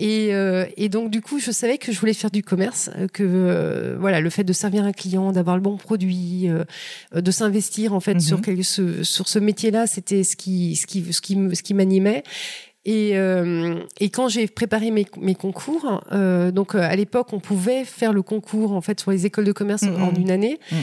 Et, 0.00 0.30
et 0.76 0.88
donc 0.88 1.10
du 1.10 1.20
coup, 1.20 1.40
je 1.40 1.50
savais 1.50 1.76
que 1.76 1.90
je 1.90 1.98
voulais 1.98 2.14
faire 2.14 2.30
du 2.30 2.44
commerce, 2.44 2.88
que 3.12 3.96
voilà, 3.98 4.20
le 4.20 4.30
fait 4.30 4.44
de 4.44 4.52
servir 4.52 4.84
un 4.84 4.92
client, 4.92 5.32
d'avoir 5.32 5.56
le 5.56 5.62
bon 5.62 5.76
produit, 5.76 6.48
de 7.12 7.30
s'investir 7.32 7.58
investir 7.58 7.92
en 7.92 8.00
fait 8.00 8.20
sur 8.20 8.38
mhm. 8.38 8.62
ce, 8.62 9.02
sur 9.02 9.28
ce 9.28 9.38
métier-là, 9.38 9.86
c'était 9.86 10.22
ce 10.22 10.36
qui 10.36 10.76
ce 10.76 10.86
qui 10.86 11.12
ce 11.12 11.20
qui 11.20 11.36
ce 11.54 11.62
qui 11.62 11.74
m'animait. 11.74 12.22
Et, 12.84 13.18
euh, 13.18 13.82
et 14.00 14.08
quand 14.08 14.28
j'ai 14.28 14.46
préparé 14.46 14.90
mes, 14.90 15.04
mes 15.20 15.34
concours, 15.34 16.00
euh, 16.12 16.50
donc 16.50 16.74
euh, 16.74 16.78
à 16.80 16.96
l'époque 16.96 17.32
on 17.32 17.40
pouvait 17.40 17.84
faire 17.84 18.14
le 18.14 18.22
concours 18.22 18.72
en 18.72 18.80
fait 18.80 18.98
sur 19.00 19.10
les 19.10 19.26
écoles 19.26 19.44
de 19.44 19.52
commerce 19.52 19.82
en 19.82 20.12
mhm. 20.12 20.20
une 20.20 20.30
année. 20.30 20.58
Mhm. 20.72 20.78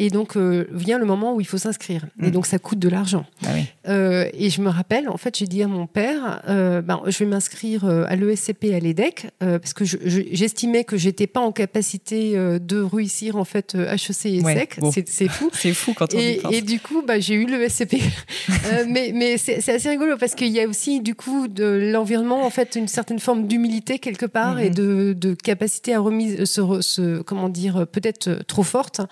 Et 0.00 0.08
donc 0.08 0.34
euh, 0.34 0.66
vient 0.72 0.98
le 0.98 1.04
moment 1.04 1.34
où 1.34 1.42
il 1.42 1.46
faut 1.46 1.58
s'inscrire. 1.58 2.06
Et 2.22 2.28
mm. 2.28 2.30
donc 2.30 2.46
ça 2.46 2.58
coûte 2.58 2.78
de 2.78 2.88
l'argent. 2.88 3.26
Ah 3.44 3.50
oui. 3.52 3.66
euh, 3.86 4.30
et 4.32 4.48
je 4.48 4.62
me 4.62 4.70
rappelle, 4.70 5.10
en 5.10 5.18
fait, 5.18 5.36
j'ai 5.36 5.46
dit 5.46 5.62
à 5.62 5.68
mon 5.68 5.86
père, 5.86 6.40
euh, 6.48 6.80
ben, 6.80 7.02
je 7.06 7.18
vais 7.18 7.26
m'inscrire 7.26 7.84
à 7.84 8.16
l'ESCP 8.16 8.72
à 8.72 8.78
l'EDEC 8.78 9.26
parce 9.38 9.74
que 9.74 9.84
j'estimais 9.84 10.84
que 10.84 10.96
j'étais 10.96 11.26
pas 11.26 11.40
en 11.40 11.52
capacité 11.52 12.32
de 12.34 12.80
réussir 12.80 13.36
en 13.36 13.44
fait 13.44 13.74
HEC 13.74 14.26
et 14.26 14.40
SEC. 14.40 14.78
C'est 15.06 15.28
fou. 15.28 15.50
C'est 15.60 15.74
fou 15.74 15.92
quand 15.94 16.14
on 16.14 16.18
et, 16.18 16.32
y 16.32 16.36
pense. 16.38 16.54
Et 16.54 16.62
du 16.62 16.80
coup, 16.80 17.02
bah, 17.06 17.20
j'ai 17.20 17.34
eu 17.34 17.44
l'ESCP. 17.44 17.96
mais 18.88 19.12
mais 19.14 19.36
c'est 19.36 19.68
assez 19.68 19.90
rigolo 19.90 20.16
parce 20.16 20.34
qu'il 20.34 20.48
y 20.48 20.60
a 20.60 20.66
aussi 20.66 21.00
du 21.00 21.14
coup 21.14 21.46
de 21.46 21.90
l'environnement 21.92 22.46
en 22.46 22.50
fait 22.50 22.76
une 22.76 22.88
certaine 22.88 23.18
forme 23.18 23.46
d'humilité 23.46 23.98
quelque 23.98 24.24
part 24.26 24.58
et 24.58 24.70
mm-hmm. 24.70 24.74
de, 24.74 25.12
de 25.12 25.34
capacité 25.34 25.94
à 25.94 26.00
remise 26.00 26.44
se, 26.44 26.80
se 26.80 27.20
comment 27.22 27.50
dire 27.50 27.86
peut-être 27.86 28.42
trop 28.46 28.62
forte 28.62 29.02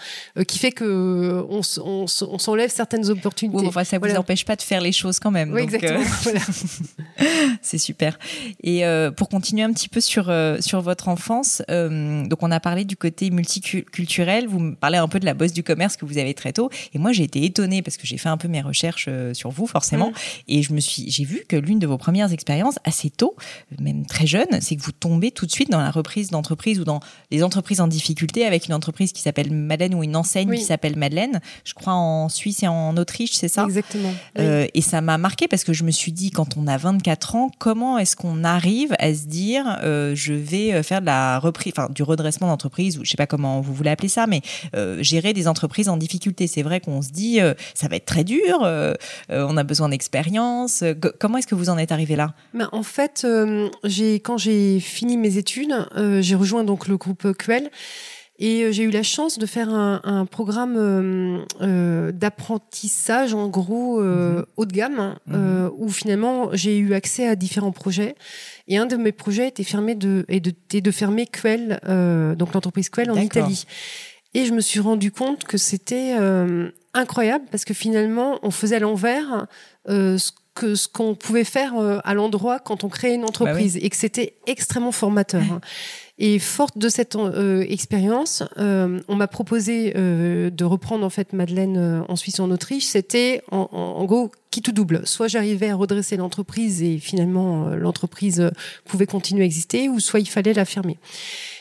qui 0.46 0.59
fait 0.59 0.72
que 0.77 0.77
on, 0.84 1.60
on, 1.84 2.04
on 2.04 2.38
s'enlève 2.38 2.70
certaines 2.70 3.08
opportunités. 3.10 3.66
enfin, 3.66 3.84
ça 3.84 3.98
vous 3.98 4.14
empêche 4.14 4.44
pas 4.44 4.56
de 4.56 4.62
faire 4.62 4.80
les 4.80 4.92
choses 4.92 5.18
quand 5.18 5.30
même. 5.30 5.52
Oui, 5.52 5.62
exactement. 5.62 6.00
voilà. 6.22 6.40
C'est 7.62 7.78
super. 7.78 8.18
Et 8.62 8.82
pour 9.16 9.28
continuer 9.28 9.62
un 9.62 9.72
petit 9.72 9.88
peu 9.88 10.00
sur 10.00 10.32
sur 10.60 10.80
votre 10.80 11.08
enfance, 11.08 11.62
donc 11.68 12.42
on 12.42 12.50
a 12.50 12.60
parlé 12.60 12.84
du 12.84 12.96
côté 12.96 13.30
multiculturel. 13.30 14.46
Vous 14.46 14.60
me 14.60 14.74
parlez 14.74 14.98
un 14.98 15.08
peu 15.08 15.20
de 15.20 15.26
la 15.26 15.34
bosse 15.34 15.52
du 15.52 15.62
commerce 15.62 15.96
que 15.96 16.04
vous 16.04 16.18
avez 16.18 16.34
très 16.34 16.52
tôt. 16.52 16.70
Et 16.94 16.98
moi, 16.98 17.12
j'ai 17.12 17.24
été 17.24 17.44
étonnée 17.44 17.82
parce 17.82 17.96
que 17.96 18.06
j'ai 18.06 18.18
fait 18.18 18.28
un 18.28 18.36
peu 18.36 18.48
mes 18.48 18.60
recherches 18.60 19.08
sur 19.32 19.50
vous, 19.50 19.66
forcément, 19.66 20.10
mm. 20.10 20.14
et 20.48 20.62
je 20.62 20.72
me 20.72 20.80
suis, 20.80 21.10
j'ai 21.10 21.24
vu 21.24 21.44
que 21.48 21.56
l'une 21.56 21.78
de 21.78 21.86
vos 21.86 21.98
premières 21.98 22.32
expériences 22.32 22.78
assez 22.84 23.10
tôt, 23.10 23.36
même 23.78 24.06
très 24.06 24.26
jeune, 24.26 24.60
c'est 24.60 24.76
que 24.76 24.82
vous 24.82 24.92
tombez 24.92 25.30
tout 25.30 25.46
de 25.46 25.50
suite 25.50 25.70
dans 25.70 25.80
la 25.80 25.90
reprise 25.90 26.30
d'entreprise 26.30 26.80
ou 26.80 26.84
dans 26.84 27.00
les 27.30 27.42
entreprises 27.42 27.80
en 27.80 27.88
difficulté 27.88 28.44
avec 28.44 28.66
une 28.66 28.74
entreprise 28.74 29.12
qui 29.12 29.22
s'appelle 29.22 29.52
Madeleine 29.52 29.94
ou 29.94 30.02
une 30.02 30.16
enseigne 30.16 30.52
qui 30.54 30.64
s'appelle 30.68 30.96
Madeleine. 30.96 31.40
Je 31.64 31.74
crois 31.74 31.94
en 31.94 32.28
Suisse 32.28 32.62
et 32.62 32.68
en 32.68 32.96
Autriche, 32.96 33.33
c'est 33.33 33.48
ça? 33.48 33.64
Exactement. 33.64 34.12
Euh, 34.38 34.66
et 34.74 34.81
ça 34.81 35.00
m'a 35.00 35.18
marqué 35.18 35.48
parce 35.48 35.64
que 35.64 35.72
je 35.72 35.85
me 35.85 35.90
suis 35.90 36.12
dit, 36.12 36.31
quand 36.31 36.57
on 36.57 36.66
a 36.66 36.76
24 36.76 37.37
ans, 37.37 37.50
comment 37.59 37.98
est-ce 37.98 38.16
qu'on 38.16 38.44
arrive 38.44 38.94
à 38.98 39.12
se 39.14 39.26
dire, 39.26 39.78
euh, 39.83 40.14
je 40.14 40.33
vais 40.33 40.72
euh, 40.72 40.83
faire 40.83 41.00
de 41.00 41.07
la 41.07 41.38
reprise, 41.38 41.72
enfin 41.76 41.88
du 41.90 42.02
redressement 42.02 42.48
d'entreprise 42.48 42.98
ou 42.98 43.04
je 43.04 43.11
sais 43.11 43.16
pas 43.16 43.26
comment 43.26 43.61
vous 43.61 43.74
voulez 43.74 43.90
appeler 43.90 44.09
ça, 44.09 44.26
mais 44.26 44.42
gérer 45.00 45.33
des 45.33 45.48
entreprises 45.48 45.88
en 45.88 45.96
difficulté. 45.96 46.46
C'est 46.46 46.62
vrai 46.62 46.81
qu'on 46.81 47.02
se 47.02 47.11
dit, 47.11 47.40
ça 47.74 47.88
va 47.88 47.96
être 47.96 48.04
très 48.04 48.24
dur. 48.24 48.61
on 49.31 49.57
a 49.57 49.64
besoin 49.64 49.88
d'expérience. 49.88 50.85
Comment 51.18 51.38
est-ce 51.38 51.46
que 51.46 51.54
vous 51.54 51.70
en 51.70 51.78
êtes 51.78 51.92
arrivé 51.92 52.16
là? 52.16 52.33
Ben, 52.54 52.68
En 52.72 52.83
fait, 52.83 53.26
j'ai 53.85 54.14
quand 54.20 54.38
j'ai 54.38 54.81
fini 54.81 55.16
mes 55.16 55.37
études, 55.37 55.74
j'ai 56.20 56.35
rejoint 56.35 56.64
donc 56.64 56.88
le 56.88 56.96
groupe 56.96 57.33
QL. 57.37 57.70
Et 58.40 58.72
j'ai 58.72 58.85
eu 58.85 58.90
la 58.90 59.03
chance 59.03 59.37
de 59.38 59.46
faire 59.46 59.68
un, 59.68 60.01
un 60.05 60.24
programme 60.24 60.77
euh, 61.61 62.12
d'apprentissage, 62.12 63.35
en 63.35 63.48
gros, 63.48 64.01
euh, 64.01 64.44
haut 64.57 64.64
de 64.64 64.72
gamme, 64.72 65.16
euh, 65.33 65.68
où 65.77 65.88
finalement 65.88 66.51
j'ai 66.53 66.79
eu 66.79 66.94
accès 66.94 67.27
à 67.27 67.35
différents 67.35 67.72
projets. 67.72 68.14
Et 68.68 68.79
un 68.79 68.87
de 68.87 68.96
mes 68.96 69.11
projets 69.11 69.48
était, 69.48 69.64
fermé 69.64 69.96
de, 69.96 70.24
et 70.29 70.38
de, 70.38 70.53
de 70.72 70.90
fermer 70.92 71.27
Quell, 71.27 71.81
donc 72.38 72.55
l'entreprise 72.55 72.88
Quell 72.90 73.11
en 73.11 73.16
Italie. 73.16 73.64
Et 74.35 74.44
je 74.44 74.53
me 74.53 74.61
suis 74.61 74.79
rendu 74.79 75.11
compte 75.11 75.42
que 75.42 75.59
c'était 75.59 76.14
incroyable 76.94 77.46
parce 77.51 77.64
que 77.64 77.74
finalement, 77.74 78.38
on 78.42 78.53
faisait 78.53 78.77
à 78.77 78.81
l'envers 78.81 79.46
ce 79.88 80.31
que 80.55 80.74
ce 80.74 80.88
qu'on 80.88 81.14
pouvait 81.14 81.44
faire 81.44 81.74
à 82.05 82.14
l'endroit 82.14 82.59
quand 82.59 82.83
on 82.83 82.88
créait 82.88 83.14
une 83.14 83.20
bah 83.22 83.29
entreprise 83.29 83.77
et 83.77 83.88
que 83.88 83.96
c'était 83.96 84.35
extrêmement 84.46 84.92
formateur. 84.92 85.42
Et 86.20 86.40
forte 86.40 86.76
de 86.76 86.88
cette 86.88 87.14
euh, 87.14 87.64
expérience, 87.68 88.42
euh, 88.59 89.00
on 89.07 89.14
m'a 89.14 89.28
proposé 89.28 89.92
euh, 89.96 90.50
de 90.50 90.64
reprendre 90.64 91.07
en 91.07 91.11
fait 91.11 91.33
Madeleine 91.33 92.04
en 92.09 92.16
Suisse 92.16 92.40
en 92.40 92.50
Autriche. 92.50 92.85
C'était 92.85 93.42
en, 93.52 93.68
en, 93.70 94.04
gros 94.04 94.33
qui 94.50 94.61
tout 94.61 94.72
double. 94.72 95.02
Soit 95.04 95.28
j'arrivais 95.28 95.68
à 95.68 95.76
redresser 95.76 96.16
l'entreprise 96.16 96.83
et 96.83 96.98
finalement 96.98 97.68
l'entreprise 97.68 98.50
pouvait 98.85 99.07
continuer 99.07 99.42
à 99.42 99.46
exister, 99.46 99.88
ou 99.88 100.00
soit 100.00 100.18
il 100.18 100.28
fallait 100.28 100.54
la 100.54 100.64
fermer. 100.64 100.98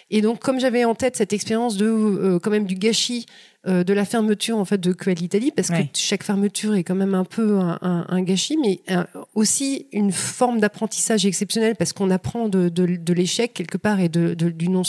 Et 0.10 0.22
donc, 0.22 0.40
comme 0.40 0.60
j'avais 0.60 0.86
en 0.86 0.96
tête 0.96 1.18
cette 1.18 1.34
expérience 1.34 1.78
de 1.78 2.40
quand 2.42 2.50
même 2.50 2.66
du 2.66 2.76
gâchis 2.76 3.28
euh, 3.68 3.84
de 3.84 3.94
la 3.94 4.06
fermeture 4.06 4.58
en 4.58 4.66
fait 4.66 4.78
de 4.78 4.94
QL 4.94 5.22
Italie 5.22 5.52
parce 5.52 5.70
que 5.70 5.76
chaque 5.94 6.24
fermeture 6.24 6.76
est 6.76 6.84
quand 6.84 6.96
même 6.96 7.14
un 7.14 7.26
peu 7.26 7.60
un, 7.60 8.22
gâchis, 8.22 8.58
mais 8.58 8.80
euh, 8.92 9.04
aussi 9.36 9.88
une 9.92 10.12
forme 10.12 10.60
d'apprentissage 10.60 11.26
exceptionnel 11.26 11.76
parce 11.76 11.92
qu'on 11.92 12.10
apprend 12.10 12.48
de, 12.48 12.70
de, 12.70 13.14
l'échec 13.14 13.54
quelque 13.54 13.78
part 13.78 14.00
et 14.00 14.10
de, 14.10 14.34
du 14.34 14.70
non 14.70 14.84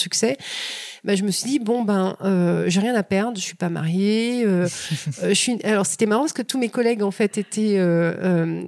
Ben, 1.08 1.16
je 1.16 1.24
me 1.24 1.30
suis 1.30 1.48
dit 1.48 1.58
bon 1.58 1.82
ben 1.82 2.16
euh, 2.22 2.66
j'ai 2.68 2.80
rien 2.80 2.94
à 2.94 3.02
perdre, 3.02 3.36
je 3.36 3.42
suis 3.42 3.56
pas 3.56 3.70
mariée. 3.70 4.46
je 5.22 5.32
suis 5.32 5.58
alors 5.64 5.86
c'était 5.86 6.06
marrant 6.06 6.22
parce 6.22 6.34
que 6.34 6.42
tous 6.42 6.58
mes 6.58 6.68
collègues 6.68 7.02
en 7.02 7.10
fait 7.10 7.38
étaient 7.38 7.78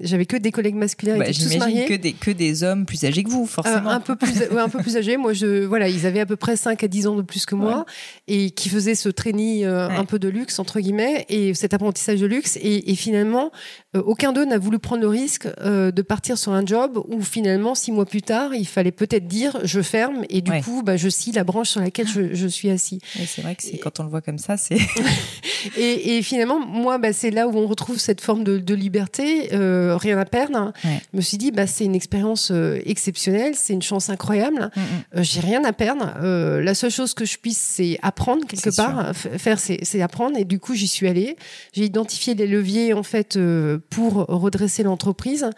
j'avais 0.01 0.27
que 0.27 0.37
des 0.37 0.51
collègues 0.51 0.75
masculins 0.75 1.19
bah, 1.19 1.27
tous 1.27 1.57
mariés. 1.57 1.85
que 1.85 1.95
des 1.95 2.15
que 2.15 2.31
des 2.31 2.65
hommes 2.65 2.87
plus 2.87 3.05
âgés 3.05 3.23
que 3.23 3.31
vous 3.31 3.47
forcément. 3.47 3.91
un 3.91 4.01
peu 4.01 4.17
plus 4.17 4.33
un 4.59 4.69
peu 4.69 4.79
plus 4.79 4.97
âgés. 4.97 5.17
Moi 5.17 5.35
je 5.35 5.65
voilà 5.65 5.89
ils 5.89 6.07
avaient 6.07 6.21
à 6.21 6.27
peu 6.27 6.37
près 6.37 6.57
5 6.57 6.83
à 6.83 6.89
10 6.89 7.07
ans 7.07 7.17
de 7.17 7.23
plus 7.23 7.47
que 7.47 7.55
moi 7.55 7.85
et 8.27 8.51
qui 8.51 8.69
faisaient 8.69 8.95
ce 8.95 9.11
training 9.11 9.65
un 9.67 10.05
peu 10.05 10.19
de 10.19 10.29
luxe 10.29 10.59
entre 10.59 10.81
guillemets 10.81 11.27
et 11.29 11.55
cet 11.55 11.75
apprentissage 11.75 12.21
de 12.21 12.27
luxe 12.27 12.59
et, 12.63 12.95
finalement 12.95 13.51
euh, 13.97 14.03
aucun 14.05 14.33
d'eux 14.33 14.45
n'a 14.45 14.59
voulu 14.59 14.79
prendre 14.79 15.03
le 15.03 15.09
risque 15.09 15.49
euh, 15.61 15.91
de 15.91 16.03
partir 16.03 16.39
sur 16.39 16.53
un 16.53 16.65
job 16.65 17.03
où 17.09 17.23
finalement 17.23 17.75
six 17.75 17.93
mois 17.93 18.07
plus 18.07 18.23
tard 18.23 18.55
il 18.55 18.67
fallait 18.67 18.93
peut-être 18.93 19.27
dire 19.27 19.59
je 19.65 19.81
ferme 19.81 20.25
et 20.29 20.41
du 20.41 20.53
coup 20.63 20.83
bah, 20.83 20.97
je 20.97 21.09
scie 21.09 21.33
la 21.33 21.45
branche 21.45 21.71
sur 21.71 21.81
laquelle 21.81 22.07
je, 22.09 22.30
suis 22.47 22.71
assis. 22.71 23.01
c'est 23.27 23.43
vrai 23.43 23.55
que 23.55 23.63
c'est 23.63 23.79
quand 23.79 24.01
on 24.01 24.05
le 24.05 24.11
voit 24.11 24.21
comme 24.21 24.39
ça 24.39 24.57
c'est. 24.57 24.79
et, 25.77 26.23
finalement 26.23 26.61
moi 26.61 26.99
bah, 26.99 27.13
c'est 27.13 27.31
là 27.31 27.49
où 27.49 27.57
on 27.57 27.67
retrouve 27.67 27.99
cette 27.99 28.21
forme 28.21 28.45
de, 28.45 28.75
liberté 28.75 29.53
euh, 29.53 29.97
rien 29.97 30.19
à 30.19 30.25
perdre. 30.25 30.73
Je 30.85 31.17
me 31.17 31.21
suis 31.21 31.39
dit 31.39 31.51
bah 31.51 31.67
c'est 31.67 31.85
une 31.85 31.95
expérience 31.95 32.53
exceptionnelle 32.85 33.55
c'est 33.55 33.73
une 33.73 33.83
chance 33.83 34.11
incroyable 34.11 34.71
mm, 34.75 34.81
mm. 35.21 35.23
j'ai 35.23 35.41
rien 35.41 35.65
à 35.65 35.73
perdre 35.73 36.15
la 36.23 36.75
seule 36.75 36.91
chose 36.91 37.15
que 37.15 37.25
je 37.25 37.37
puisse 37.39 37.59
c'est 37.59 37.99
apprendre 38.03 38.47
quelque 38.47 38.75
part 38.75 39.15
faire 39.15 39.59
c'est 39.59 40.03
apprendre. 40.03 40.37
Et 40.39 40.45
du 40.45 40.59
coup, 40.59 40.75
j'y 40.75 40.89
suis 40.89 41.09
allée. 41.09 41.37
J'ai 41.73 41.85
identifié 41.85 42.35
les 42.35 42.47
leviers 42.47 42.93
en 42.93 43.03
fait 43.03 43.37
euh, 43.37 43.79
pour 43.91 44.27
redresser 44.27 44.83
l'entreprise. 44.83 45.51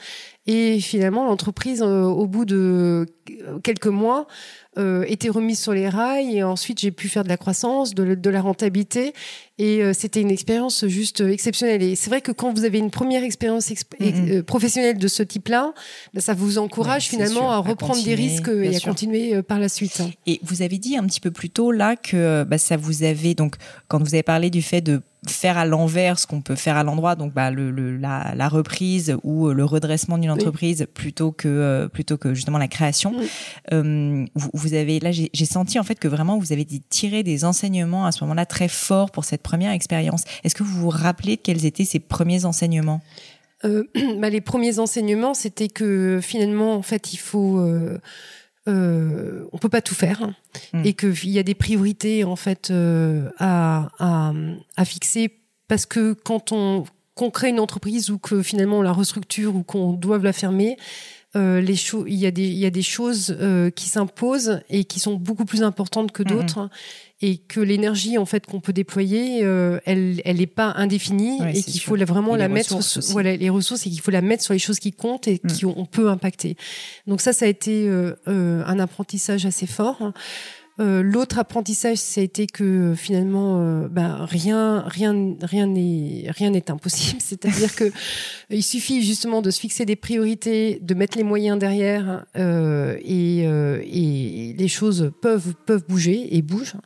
Et 0.47 0.81
finalement, 0.81 1.25
l'entreprise, 1.27 1.83
euh, 1.83 2.03
au 2.03 2.27
bout 2.27 2.45
de 2.45 3.07
quelques 3.63 3.87
mois, 3.87 4.27
euh, 4.77 5.05
était 5.07 5.29
remise 5.29 5.61
sur 5.61 5.73
les 5.73 5.89
rails. 5.89 6.37
Et 6.37 6.43
ensuite, 6.43 6.81
j'ai 6.81 6.91
pu 6.91 7.09
faire 7.09 7.23
de 7.23 7.29
la 7.29 7.37
croissance, 7.37 7.95
de 7.95 8.31
la 8.31 8.41
rentabilité. 8.41 9.13
Et 9.59 9.83
euh, 9.83 9.93
c'était 9.93 10.21
une 10.21 10.31
expérience 10.31 10.87
juste 10.87 11.21
exceptionnelle. 11.21 11.83
Et 11.83 11.95
c'est 11.95 12.11
vrai 12.11 12.21
que 12.21 12.33
quand 12.33 12.53
vous 12.53 12.65
avez 12.65 12.79
une 12.79 12.91
première 12.91 13.23
expérience 13.23 13.69
mm-hmm. 13.69 14.39
euh, 14.39 14.43
professionnelle 14.43 14.99
de 14.99 15.09
ce 15.09 15.23
type-là, 15.23 15.73
bah, 16.15 16.21
ça 16.21 16.35
vous 16.35 16.59
encourage 16.59 17.09
finalement 17.09 17.51
à 17.53 17.59
reprendre 17.59 18.03
des 18.03 18.15
risques 18.15 18.49
et 18.49 18.75
à 18.75 18.81
continuer 18.81 19.43
par 19.43 19.59
la 19.59 19.69
suite. 19.69 20.03
Et 20.27 20.41
vous 20.43 20.63
avez 20.63 20.79
dit 20.79 20.97
un 20.97 21.05
petit 21.05 21.21
peu 21.21 21.31
plus 21.31 21.51
tôt 21.51 21.71
là 21.71 21.97
que 21.97 22.45
bah, 22.45 22.59
ça 22.59 22.77
vous 22.77 23.03
avait 23.03 23.35
donc 23.35 23.57
quand 23.89 23.99
vous 23.99 24.15
avez 24.15 24.23
parlé 24.23 24.51
du 24.51 24.63
fait 24.63 24.81
de 24.81 25.03
faire 25.29 25.57
à 25.57 25.65
l'envers 25.65 26.19
ce 26.19 26.27
qu'on 26.27 26.41
peut 26.41 26.57
faire 26.57 26.77
à 26.77 26.83
l'endroit, 26.83 27.15
donc 27.15 27.33
bah, 27.33 27.51
le, 27.51 27.71
le 27.71 27.97
la, 27.97 28.33
la, 28.35 28.49
reprise 28.49 29.17
ou 29.23 29.51
le 29.51 29.65
redressement 29.65 30.19
d'une 30.19 30.31
entreprise 30.31 30.87
plutôt 30.93 31.31
que 31.31 31.89
plutôt 31.93 32.17
que 32.17 32.35
justement 32.35 32.59
la 32.59 32.67
création. 32.67 33.15
Euh, 33.73 34.25
vous, 34.35 34.51
vous, 34.53 34.75
avez 34.75 34.99
là, 34.99 35.13
j'ai 35.13 35.45
senti 35.45 35.79
en 35.79 35.85
fait 35.85 35.97
que 35.97 36.09
vraiment 36.09 36.39
vous 36.39 36.53
avez 36.53 36.67
tiré 36.89 37.23
des 37.23 37.45
enseignements 37.45 38.05
à 38.05 38.13
ce 38.13 38.25
moment-là 38.25 38.47
très 38.47 38.69
forts 38.69 39.11
pour 39.11 39.25
cette 39.25 39.42
première 39.43 39.73
expérience. 39.73 40.25
Est-ce 40.45 40.55
que 40.55 40.63
vous 40.63 40.81
vous 40.81 40.89
rappelez 40.89 41.37
quels 41.37 41.65
étaient 41.67 41.85
ces 41.85 42.01
premiers 42.01 42.45
enseignements? 42.45 43.01
Euh, 43.65 43.85
bah, 44.19 44.31
les 44.31 44.41
premiers 44.41 44.79
enseignements, 44.79 45.35
c'était 45.35 45.69
que 45.69 46.21
finalement, 46.23 46.75
en 46.75 46.83
fait, 46.83 47.13
il 47.13 47.19
faut 47.19 47.59
euh, 47.59 48.01
euh, 48.69 49.45
on 49.53 49.59
peut 49.59 49.69
pas 49.69 49.83
tout 49.83 49.95
faire 49.95 50.23
hein, 50.23 50.35
hmm. 50.73 50.83
et 50.85 50.93
qu'il 50.95 51.31
y 51.31 51.39
a 51.39 51.43
des 51.43 51.55
priorités 51.55 52.25
en 52.25 52.37
fait 52.37 52.73
à, 53.39 53.89
à, 53.99 54.33
à, 54.77 54.85
fixer 54.85 55.41
parce 55.67 55.85
que 55.85 56.13
quand 56.13 56.53
on, 56.53 56.85
qu'on 57.15 57.31
crée 57.31 57.49
une 57.49 57.59
entreprise 57.61 58.11
ou 58.11 58.19
que 58.19 58.43
finalement 58.43 58.79
on 58.79 58.83
la 58.83 58.93
restructure 58.93 59.57
ou 59.57 59.63
qu'on 59.63 59.93
doive 59.93 60.23
la 60.23 60.33
fermer, 60.33 60.77
euh, 61.35 61.63
les 61.63 61.77
choses, 61.77 62.05
il 62.09 62.17
y 62.17 62.27
a 62.27 62.31
des, 62.31 62.47
il 62.47 62.59
y 62.59 62.67
a 62.67 62.71
des 62.71 62.83
choses 62.83 63.35
euh, 63.41 63.71
qui 63.71 63.89
s'imposent 63.89 64.61
et 64.69 64.85
qui 64.85 65.01
sont 65.01 65.15
beaucoup 65.15 65.47
plus 65.47 65.63
importantes 65.63 66.13
que 66.13 66.23
d'autres. 66.23 66.61
Mhm. 66.61 66.69
Et 67.25 67.37
que 67.37 67.61
l'énergie 67.61 68.19
en 68.19 68.27
fait 68.27 68.47
qu'on 68.47 68.59
peut 68.59 68.73
déployer, 68.73 69.45
euh, 69.45 69.79
elle, 69.85 70.21
elle 70.25 70.39
n'est 70.39 70.47
pas 70.49 70.73
indéfinie 70.75 71.39
et 71.55 71.63
qu'il 71.63 71.81
faut 71.81 71.97
vraiment 71.97 72.35
la 72.35 72.49
mettre, 72.49 72.77
voilà, 73.13 73.37
les 73.37 73.49
ressources 73.49 73.87
et 73.87 73.91
qu'il 73.91 74.01
faut 74.01 74.11
la 74.11 74.23
mettre 74.23 74.43
sur 74.43 74.55
les 74.55 74.59
choses 74.59 74.81
qui 74.81 74.91
comptent 74.91 75.29
et 75.29 75.41
mm. 75.41 75.47
qui 75.47 75.65
on 75.65 75.87
peut 75.87 76.09
impacter. 76.09 76.57
Donc 77.07 77.21
ça, 77.21 77.33
ça 77.33 77.45
a 77.45 77.49
été 77.49 77.89
un 78.27 78.79
apprentissage 78.81 79.47
assez 79.47 79.69
fort. 79.69 80.13
Euh, 80.81 81.03
l'autre 81.03 81.39
apprentissage, 81.39 81.99
été 82.17 82.47
que 82.47 82.95
finalement, 82.97 83.61
euh, 83.61 83.89
bah, 83.89 84.25
rien, 84.25 84.85
rien, 84.87 85.37
rien 85.43 85.67
n'est, 85.67 86.25
rien 86.29 86.51
n'est 86.51 86.71
impossible. 86.71 87.21
C'est-à-dire 87.23 87.75
que 87.75 87.93
il 88.49 88.63
suffit 88.63 89.03
justement 89.03 89.43
de 89.43 89.51
se 89.51 89.61
fixer 89.61 89.85
des 89.85 89.97
priorités, 89.97 90.79
de 90.81 90.95
mettre 90.95 91.19
les 91.19 91.25
moyens 91.25 91.59
derrière, 91.59 92.25
euh, 92.37 92.97
et, 93.03 93.41
et 93.41 94.55
les 94.55 94.69
choses 94.69 95.13
peuvent 95.21 95.55
peuvent 95.67 95.85
bouger 95.87 96.37
et 96.37 96.43
bougent. 96.43 96.77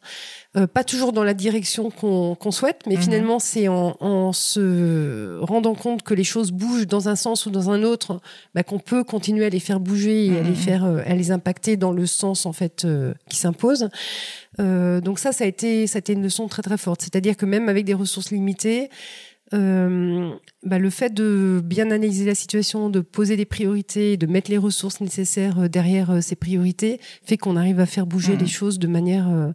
Euh, 0.57 0.67
pas 0.67 0.85
toujours 0.85 1.13
dans 1.13 1.25
la 1.25 1.35
direction 1.35 1.91
qu'on 1.91 2.51
souhaite, 2.51 2.83
mais 2.87 2.95
mhm. 2.95 3.01
finalement 3.03 3.39
c'est 3.39 3.69
en, 3.69 3.97
en, 4.01 4.33
se 4.33 5.39
rendant 5.41 5.75
compte 5.75 6.03
que 6.03 6.15
les 6.15 6.25
choses 6.25 6.51
bougent 6.51 6.87
dans 6.87 7.09
un 7.09 7.17
sens 7.17 7.45
ou 7.47 7.51
dans 7.51 7.71
un 7.71 7.83
autre, 7.83 8.21
bah, 8.55 8.63
qu'on 8.63 8.79
peut 8.79 9.05
continuer 9.05 9.45
à 9.45 9.51
les 9.51 9.61
faire 9.61 9.81
bouger 9.81 10.27
et 10.27 10.39
à 10.39 10.43
les 10.43 10.51
mhm. 10.51 10.57
faire, 10.57 10.85
euh, 10.85 11.03
à 11.05 11.15
les 11.15 11.31
impacter 11.31 11.77
dans 11.77 11.93
le 11.93 12.07
sens 12.07 12.47
en 12.47 12.53
fait 12.53 12.85
euh, 12.85 13.13
qui 13.29 13.37
s'impose. 13.37 13.89
donc 14.59 15.19
ça, 15.19 15.33
ça 15.33 15.45
a 15.45 15.47
été, 15.47 15.87
ça 15.87 15.99
a 15.99 16.01
été 16.01 16.15
une 16.15 16.23
leçon 16.23 16.49
très 16.49 16.63
très 16.63 16.79
forte. 16.79 17.03
C'est-à-dire 17.03 17.37
que 17.37 17.45
même 17.45 17.69
avec 17.69 17.85
des 17.85 17.95
ressources 17.95 18.31
limitées, 18.31 18.89
euh, 19.55 20.35
bah, 20.65 20.79
le 20.79 20.91
fait 20.91 21.15
de 21.15 21.61
bien 21.63 21.93
analyser 21.93 22.25
la 22.25 22.35
situation, 22.35 22.91
de 22.91 23.01
poser 23.01 23.37
des 23.37 23.45
priorités, 23.45 24.17
de 24.17 24.27
mettre 24.27 24.51
les 24.51 24.59
ressources 24.59 25.01
nécessaires 25.01 25.61
euh, 25.61 25.69
derrière 25.69 26.11
euh, 26.11 26.21
ces 26.21 26.35
priorités, 26.35 26.99
fait 27.23 27.37
qu'on 27.37 27.57
arrive 27.57 27.79
à 27.79 27.87
faire 27.87 28.07
bouger 28.07 28.35
mmh. 28.35 28.39
les 28.39 28.47
choses 28.47 28.79
de 28.81 28.89
manière 28.89 29.53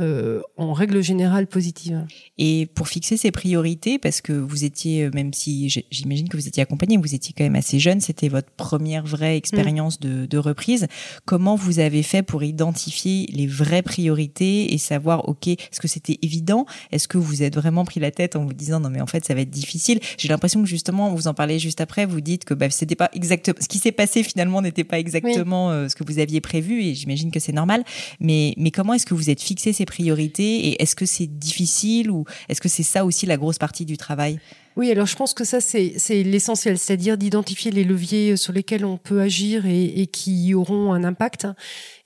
euh, 0.00 0.40
en 0.56 0.72
règle 0.72 1.02
générale 1.02 1.46
positive. 1.46 2.06
Et 2.38 2.66
pour 2.74 2.88
fixer 2.88 3.16
ces 3.16 3.30
priorités, 3.30 3.98
parce 3.98 4.20
que 4.20 4.32
vous 4.32 4.64
étiez, 4.64 5.04
euh, 5.04 5.10
même 5.14 5.32
si 5.32 5.68
j'imagine 5.90 6.28
que 6.28 6.36
vous 6.36 6.48
étiez 6.48 6.62
accompagné, 6.62 6.96
vous 6.96 7.14
étiez 7.14 7.34
quand 7.36 7.44
même 7.44 7.56
assez 7.56 7.78
jeune, 7.78 8.00
c'était 8.00 8.28
votre 8.28 8.50
première 8.50 9.04
vraie 9.04 9.36
expérience 9.36 10.00
de, 10.00 10.26
de, 10.26 10.38
reprise. 10.38 10.86
Comment 11.26 11.54
vous 11.54 11.80
avez 11.80 12.02
fait 12.02 12.22
pour 12.22 12.42
identifier 12.42 13.26
les 13.32 13.46
vraies 13.46 13.82
priorités 13.82 14.72
et 14.72 14.78
savoir, 14.78 15.28
ok, 15.28 15.48
est-ce 15.48 15.80
que 15.80 15.88
c'était 15.88 16.18
évident? 16.22 16.66
Est-ce 16.92 17.06
que 17.06 17.18
vous 17.18 17.42
êtes 17.42 17.54
vraiment 17.54 17.84
pris 17.84 18.00
la 18.00 18.10
tête 18.10 18.36
en 18.36 18.44
vous 18.44 18.54
disant 18.54 18.80
non 18.80 18.90
mais 18.90 19.00
en 19.00 19.06
fait 19.06 19.24
ça 19.24 19.34
va 19.34 19.42
être 19.42 19.50
difficile? 19.50 20.00
J'ai 20.18 20.28
l'impression 20.28 20.62
que 20.62 20.68
justement, 20.68 21.14
vous 21.14 21.28
en 21.28 21.34
parlez 21.34 21.58
juste 21.58 21.80
après, 21.80 22.06
vous 22.06 22.20
dites 22.20 22.44
que 22.44 22.54
bah, 22.54 22.70
c'était 22.70 22.94
pas 22.94 23.10
exactement 23.12 23.58
ce 23.60 23.68
qui 23.68 23.78
s'est 23.78 23.92
passé 23.92 24.22
finalement 24.22 24.62
n'était 24.62 24.84
pas 24.84 24.98
exactement 24.98 25.70
euh, 25.70 25.88
ce 25.88 25.94
que 25.94 26.04
vous 26.04 26.18
aviez 26.18 26.40
prévu 26.40 26.82
et 26.82 26.94
j'imagine 26.94 27.30
que 27.30 27.40
c'est 27.40 27.52
normal. 27.52 27.84
Mais 28.20 28.54
mais 28.56 28.70
comment 28.70 28.94
est-ce 28.94 29.06
que 29.06 29.14
vous 29.14 29.30
êtes 29.30 29.40
fixé 29.40 29.72
ces 29.72 29.84
priorités 29.90 30.68
et 30.68 30.82
est-ce 30.82 30.96
que 30.96 31.04
c'est 31.04 31.26
difficile 31.26 32.10
ou 32.10 32.24
est-ce 32.48 32.60
que 32.60 32.68
c'est 32.68 32.82
ça 32.84 33.04
aussi 33.04 33.26
la 33.26 33.36
grosse 33.36 33.58
partie 33.58 33.84
du 33.84 33.96
travail? 33.96 34.38
Oui, 34.76 34.90
alors 34.90 35.06
je 35.06 35.16
pense 35.16 35.34
que 35.34 35.44
ça, 35.44 35.60
c'est 35.60 36.22
l'essentiel, 36.22 36.78
c'est-à-dire 36.78 37.18
d'identifier 37.18 37.72
les 37.72 37.82
leviers 37.82 38.36
sur 38.36 38.52
lesquels 38.52 38.84
on 38.84 38.96
peut 38.96 39.20
agir 39.20 39.66
et, 39.66 39.84
et, 39.84 40.06
qui 40.06 40.54
auront 40.54 40.92
un 40.92 41.02
impact. 41.02 41.48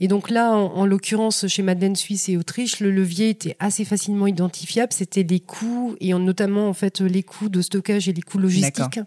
Et 0.00 0.08
donc 0.08 0.30
là, 0.30 0.50
en, 0.50 0.86
l'occurrence, 0.86 1.46
chez 1.46 1.62
Madeleine 1.62 1.94
Suisse 1.94 2.28
et 2.30 2.36
Autriche, 2.38 2.80
le 2.80 2.90
levier 2.90 3.28
était 3.28 3.54
assez 3.60 3.84
facilement 3.84 4.26
identifiable. 4.26 4.92
C'était 4.92 5.22
les 5.22 5.40
coûts, 5.40 5.94
et 6.00 6.14
notamment 6.14 6.68
en 6.68 6.72
fait 6.72 7.00
les 7.00 7.22
coûts 7.22 7.50
de 7.50 7.60
stockage 7.60 8.08
et 8.08 8.12
les 8.12 8.22
coûts 8.22 8.38
logistiques. 8.38 8.98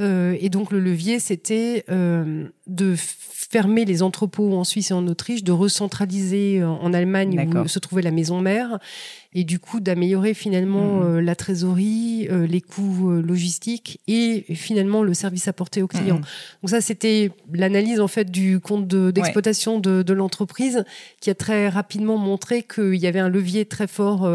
Euh, 0.00 0.36
et 0.40 0.48
donc 0.48 0.70
le 0.70 0.80
levier, 0.80 1.18
c'était 1.18 1.84
euh, 1.90 2.48
de 2.66 2.94
fermer 3.52 3.84
les 3.84 4.02
entrepôts 4.02 4.56
en 4.56 4.64
Suisse 4.64 4.90
et 4.90 4.94
en 4.94 5.06
Autriche, 5.06 5.44
de 5.44 5.52
recentraliser 5.52 6.64
en 6.64 6.92
Allemagne 6.92 7.48
où 7.54 7.68
se 7.68 7.78
trouvait 7.78 8.02
la 8.02 8.10
maison 8.10 8.40
mère, 8.40 8.78
et 9.34 9.44
du 9.44 9.58
coup 9.58 9.80
d'améliorer 9.80 10.34
finalement 10.34 11.00
mmh. 11.00 11.02
euh, 11.02 11.20
la 11.22 11.34
trésorerie, 11.34 12.28
euh, 12.30 12.46
les 12.46 12.60
coûts 12.60 13.10
euh, 13.10 13.22
logistiques 13.22 14.00
et 14.06 14.44
finalement 14.54 15.02
le 15.02 15.14
service 15.14 15.48
apporté 15.48 15.82
aux 15.82 15.86
clients. 15.86 16.18
Mmh. 16.18 16.62
Donc 16.62 16.70
ça, 16.70 16.80
c'était 16.80 17.30
l'analyse 17.52 18.00
en 18.00 18.08
fait 18.08 18.30
du 18.30 18.60
compte 18.60 18.86
d'exploitation 18.86 19.78
de, 19.78 20.02
de, 20.02 20.12
l'entreprise 20.12 20.84
qui 21.20 21.30
a 21.30 21.34
très 21.34 21.68
rapidement 21.68 22.18
montré 22.18 22.62
qu'il 22.62 22.96
y 22.96 23.06
avait 23.06 23.20
un 23.20 23.30
levier 23.30 23.64
très 23.64 23.86
fort 23.86 24.28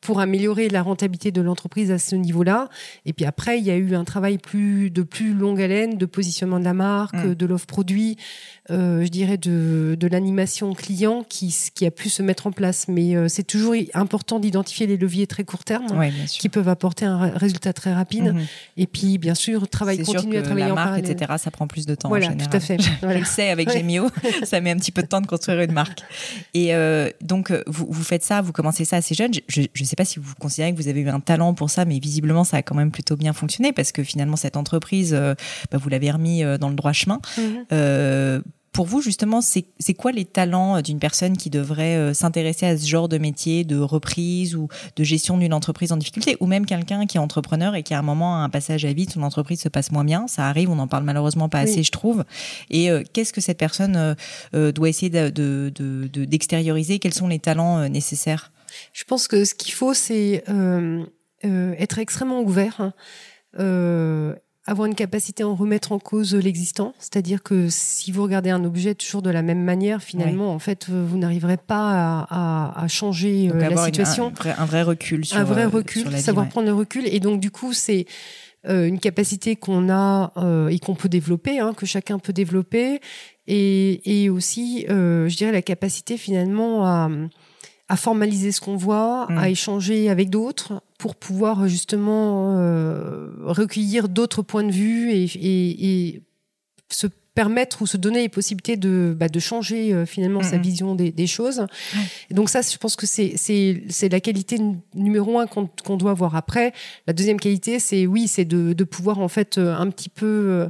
pour 0.00 0.20
améliorer 0.20 0.68
la 0.68 0.82
rentabilité 0.82 1.30
de 1.30 1.40
l'entreprise 1.40 1.90
à 1.90 1.98
ce 1.98 2.16
niveau-là. 2.16 2.68
Et 3.04 3.12
puis 3.12 3.24
après, 3.24 3.58
il 3.58 3.64
y 3.64 3.70
a 3.70 3.76
eu 3.76 3.94
un 3.94 4.04
travail 4.04 4.38
plus 4.38 4.90
de 4.90 5.02
plus 5.02 5.34
longue 5.34 5.60
haleine 5.60 5.98
de 5.98 6.06
positionnement 6.06 6.58
de 6.58 6.64
la 6.64 6.74
marque, 6.74 7.14
mmh. 7.14 7.34
de 7.34 7.46
l'offre 7.46 7.66
produit, 7.66 8.16
euh, 8.70 9.04
je 9.04 9.08
dirais 9.08 9.36
de, 9.36 9.96
de 9.98 10.06
l'animation 10.06 10.74
client 10.74 11.24
qui, 11.28 11.54
qui 11.74 11.86
a 11.86 11.90
pu 11.90 12.08
se 12.08 12.22
mettre 12.22 12.46
en 12.46 12.52
place. 12.52 12.86
Mais 12.88 13.16
euh, 13.16 13.28
c'est 13.28 13.42
toujours 13.42 13.74
important 13.94 14.38
d'identifier 14.38 14.86
les 14.86 14.96
leviers 14.96 15.26
très 15.26 15.44
court 15.44 15.64
terme 15.64 15.86
qui 16.28 16.48
peuvent 16.48 16.68
apporter 16.68 17.04
un 17.04 17.30
résultat 17.30 17.72
très 17.72 17.92
rapide. 17.92 18.34
Mhm. 18.34 18.46
Et 18.76 18.86
puis, 18.86 19.18
bien 19.18 19.34
sûr, 19.34 19.68
travail 19.68 19.98
continu 19.98 20.36
à 20.36 20.42
travailler 20.42 20.66
la 20.66 20.72
en 20.72 20.76
marque, 20.76 20.98
etc. 20.98 21.32
Ça 21.38 21.50
prend 21.50 21.66
plus 21.66 21.86
de 21.86 21.94
temps. 21.94 22.08
Voilà, 22.08 22.28
en 22.28 22.36
tout 22.36 22.46
à 22.52 22.60
fait. 22.60 22.78
Voilà. 23.00 23.16
Je 23.16 23.20
le 23.20 23.26
sais 23.26 23.50
avec 23.50 23.70
Gemio, 23.70 24.08
ça 24.44 24.60
met 24.60 24.70
un 24.70 24.76
petit 24.76 24.92
peu 24.92 25.02
de 25.02 25.06
temps 25.06 25.20
de 25.20 25.26
construire 25.26 25.60
une 25.60 25.72
marque. 25.72 26.02
Et 26.54 26.74
euh, 26.74 27.08
donc, 27.20 27.52
vous, 27.66 27.86
vous 27.88 28.02
faites 28.02 28.24
ça, 28.24 28.42
vous 28.42 28.52
commencez 28.52 28.84
ça 28.84 28.96
assez 28.96 29.14
jeune. 29.14 29.32
Je 29.48 29.60
ne 29.62 29.84
sais 29.90 29.96
pas 29.96 30.04
si 30.04 30.18
vous 30.18 30.34
considérez 30.38 30.72
que 30.72 30.76
vous 30.76 30.88
avez 30.88 31.00
eu 31.00 31.08
un 31.08 31.20
talent 31.20 31.54
pour 31.54 31.70
ça, 31.70 31.84
mais 31.84 31.98
visiblement, 31.98 32.44
ça 32.44 32.58
a 32.58 32.62
quand 32.62 32.74
même 32.74 32.90
plutôt 32.90 33.16
bien 33.16 33.32
fonctionné 33.32 33.72
parce 33.72 33.92
que 33.92 34.02
finalement, 34.02 34.36
cette 34.36 34.56
entreprise, 34.56 35.12
bah, 35.12 35.78
vous 35.78 35.88
l'avez 35.88 36.10
remis 36.10 36.42
dans 36.58 36.68
le 36.68 36.74
droit 36.74 36.92
chemin. 36.92 37.20
Mhm 37.38 38.42
pour 38.72 38.86
vous, 38.86 39.00
justement, 39.02 39.40
c'est 39.40 39.94
quoi 39.94 40.12
les 40.12 40.24
talents 40.24 40.76
euh, 40.76 40.80
d'une 40.80 40.98
personne 40.98 41.36
qui 41.36 41.50
devrait 41.50 41.96
euh, 41.96 42.14
s'intéresser 42.14 42.66
à 42.66 42.78
ce 42.78 42.86
genre 42.86 43.08
de 43.08 43.18
métier 43.18 43.64
de 43.64 43.76
reprise 43.78 44.54
ou 44.54 44.68
de 44.96 45.04
gestion 45.04 45.38
d'une 45.38 45.52
entreprise 45.52 45.92
en 45.92 45.96
difficulté, 45.96 46.36
ou 46.40 46.46
même 46.46 46.66
quelqu'un 46.66 47.06
qui 47.06 47.16
est 47.16 47.20
entrepreneur 47.20 47.74
et 47.74 47.82
qui 47.82 47.94
à 47.94 47.98
un 47.98 48.02
moment 48.02 48.36
a 48.36 48.38
un 48.38 48.48
passage 48.48 48.84
à 48.84 48.92
vide, 48.92 49.10
son 49.10 49.22
entreprise 49.22 49.60
se 49.60 49.68
passe 49.68 49.90
moins 49.90 50.04
bien, 50.04 50.28
ça 50.28 50.46
arrive, 50.46 50.70
on 50.70 50.76
n'en 50.76 50.86
parle 50.86 51.04
malheureusement 51.04 51.48
pas 51.48 51.60
assez, 51.60 51.82
je 51.82 51.90
trouve. 51.90 52.24
Et 52.70 52.90
euh, 52.90 53.02
qu'est-ce 53.12 53.32
que 53.32 53.40
cette 53.40 53.58
personne 53.58 54.16
doit 54.52 54.88
essayer 54.88 55.10
d'extérioriser 55.10 56.94
de, 56.94 56.98
de, 56.98 57.02
Quels 57.02 57.14
sont 57.14 57.28
les 57.28 57.38
talents 57.38 57.88
nécessaires? 57.88 58.52
Je 58.92 59.04
pense 59.04 59.28
que 59.28 59.44
ce 59.44 59.54
qu'il 59.54 59.72
faut, 59.72 59.94
c'est 59.94 60.44
être 61.42 61.98
extrêmement 61.98 62.42
ouvert. 62.42 62.80
Hein. 62.80 64.36
Avoir 64.66 64.86
une 64.86 64.94
capacité 64.94 65.42
à 65.42 65.48
en 65.48 65.54
remettre 65.54 65.90
en 65.90 65.98
cause 65.98 66.34
l'existant, 66.34 66.94
c'est-à-dire 66.98 67.42
que 67.42 67.68
si 67.70 68.12
vous 68.12 68.22
regardez 68.22 68.50
un 68.50 68.62
objet 68.62 68.94
toujours 68.94 69.22
de 69.22 69.30
la 69.30 69.40
même 69.40 69.64
manière, 69.64 70.02
finalement, 70.02 70.52
en 70.54 70.58
fait, 70.58 70.88
vous 70.88 71.16
n'arriverez 71.16 71.56
pas 71.56 72.26
à, 72.28 72.82
à, 72.84 72.86
changer 72.86 73.50
euh, 73.50 73.68
la 73.68 73.84
situation. 73.86 74.32
un, 74.58 74.66
vrai, 74.66 74.82
recul 74.82 75.24
sur 75.24 75.38
un 75.38 75.44
vrai 75.44 75.64
euh, 75.64 75.68
recul, 75.68 76.16
savoir 76.18 76.48
prendre 76.48 76.66
le 76.66 76.74
recul, 76.74 77.06
et 77.06 77.20
donc 77.20 77.40
du 77.40 77.50
coup, 77.50 77.72
c'est 77.72 78.06
euh, 78.68 78.86
une 78.86 79.00
capacité 79.00 79.56
qu'on 79.56 79.88
a 79.88 80.34
euh, 80.36 80.68
et 80.68 80.78
qu'on 80.78 80.94
peut 80.94 81.08
développer, 81.08 81.58
hein, 81.58 81.72
que 81.74 81.86
chacun 81.86 82.18
peut 82.18 82.34
développer, 82.34 83.00
et, 83.46 84.24
et 84.24 84.28
aussi, 84.28 84.84
euh, 84.90 85.26
je 85.30 85.36
dirais, 85.38 85.52
la 85.52 85.62
capacité 85.62 86.18
finalement 86.18 86.84
à 86.84 87.08
à 87.90 87.96
formaliser 87.96 88.52
ce 88.52 88.60
qu'on 88.60 88.76
voit, 88.76 89.26
à 89.30 89.48
mm. 89.48 89.50
échanger 89.50 90.10
avec 90.10 90.30
d'autres 90.30 90.80
pour 90.96 91.16
pouvoir 91.16 91.66
justement 91.66 92.56
euh, 92.56 93.32
recueillir 93.42 94.08
d'autres 94.08 94.42
points 94.42 94.62
de 94.62 94.70
vue 94.70 95.10
et, 95.10 95.24
et, 95.24 96.12
et, 96.14 96.22
se 96.88 97.08
permettre 97.34 97.82
ou 97.82 97.86
se 97.86 97.96
donner 97.96 98.22
les 98.22 98.28
possibilités 98.28 98.76
de, 98.76 99.14
bah, 99.18 99.28
de 99.28 99.38
changer 99.38 99.94
euh, 99.94 100.04
finalement 100.04 100.42
sa 100.42 100.58
vision 100.58 100.94
des, 100.94 101.12
des 101.12 101.26
choses. 101.26 101.66
Et 102.28 102.34
donc 102.34 102.48
ça, 102.48 102.60
je 102.60 102.76
pense 102.76 102.96
que 102.96 103.06
c'est 103.06 104.08
la 104.10 104.20
qualité 104.20 104.58
numéro 104.94 105.38
un 105.38 105.46
qu'on 105.46 105.96
doit 105.96 106.10
avoir. 106.10 106.34
Après, 106.34 106.72
la 107.06 107.12
deuxième 107.12 107.38
qualité, 107.38 107.78
c'est 107.78 108.06
oui, 108.06 108.26
c'est 108.26 108.44
de, 108.44 108.72
de 108.72 108.84
pouvoir 108.84 109.20
en 109.20 109.28
fait 109.28 109.58
euh, 109.58 109.74
un 109.74 109.88
petit 109.90 110.08
peu 110.08 110.68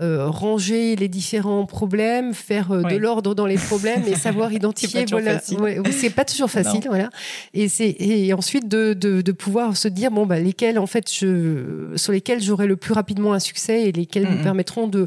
euh, 0.00 0.26
ranger 0.28 0.96
les 0.96 1.08
différents 1.08 1.64
problèmes, 1.64 2.34
faire 2.34 2.70
de 2.70 2.96
l'ordre 2.96 3.34
dans 3.34 3.46
les 3.46 3.58
problèmes 3.68 4.02
et 4.06 4.16
savoir 4.16 4.52
identifier. 4.52 5.04
voilà, 5.10 5.40
c'est 5.40 6.10
pas 6.10 6.24
toujours 6.24 6.50
facile, 6.50 6.82
voilà. 6.86 7.10
Et 7.54 7.68
c'est 7.68 7.94
et 7.98 8.32
ensuite 8.34 8.66
de, 8.68 8.94
de, 8.94 9.20
de 9.20 9.32
pouvoir 9.32 9.76
se 9.76 9.88
dire 9.88 10.10
bon 10.10 10.26
bah 10.26 10.40
lesquels 10.40 10.78
en 10.78 10.86
fait 10.86 11.12
je 11.12 11.92
sur 11.96 12.12
lesquels 12.12 12.42
j'aurai 12.42 12.66
le 12.66 12.76
plus 12.76 12.94
rapidement 12.94 13.32
un 13.32 13.38
succès 13.38 13.88
et 13.88 13.92
lesquels 13.92 14.28
me 14.28 14.42
permettront 14.42 14.86
de 14.86 15.06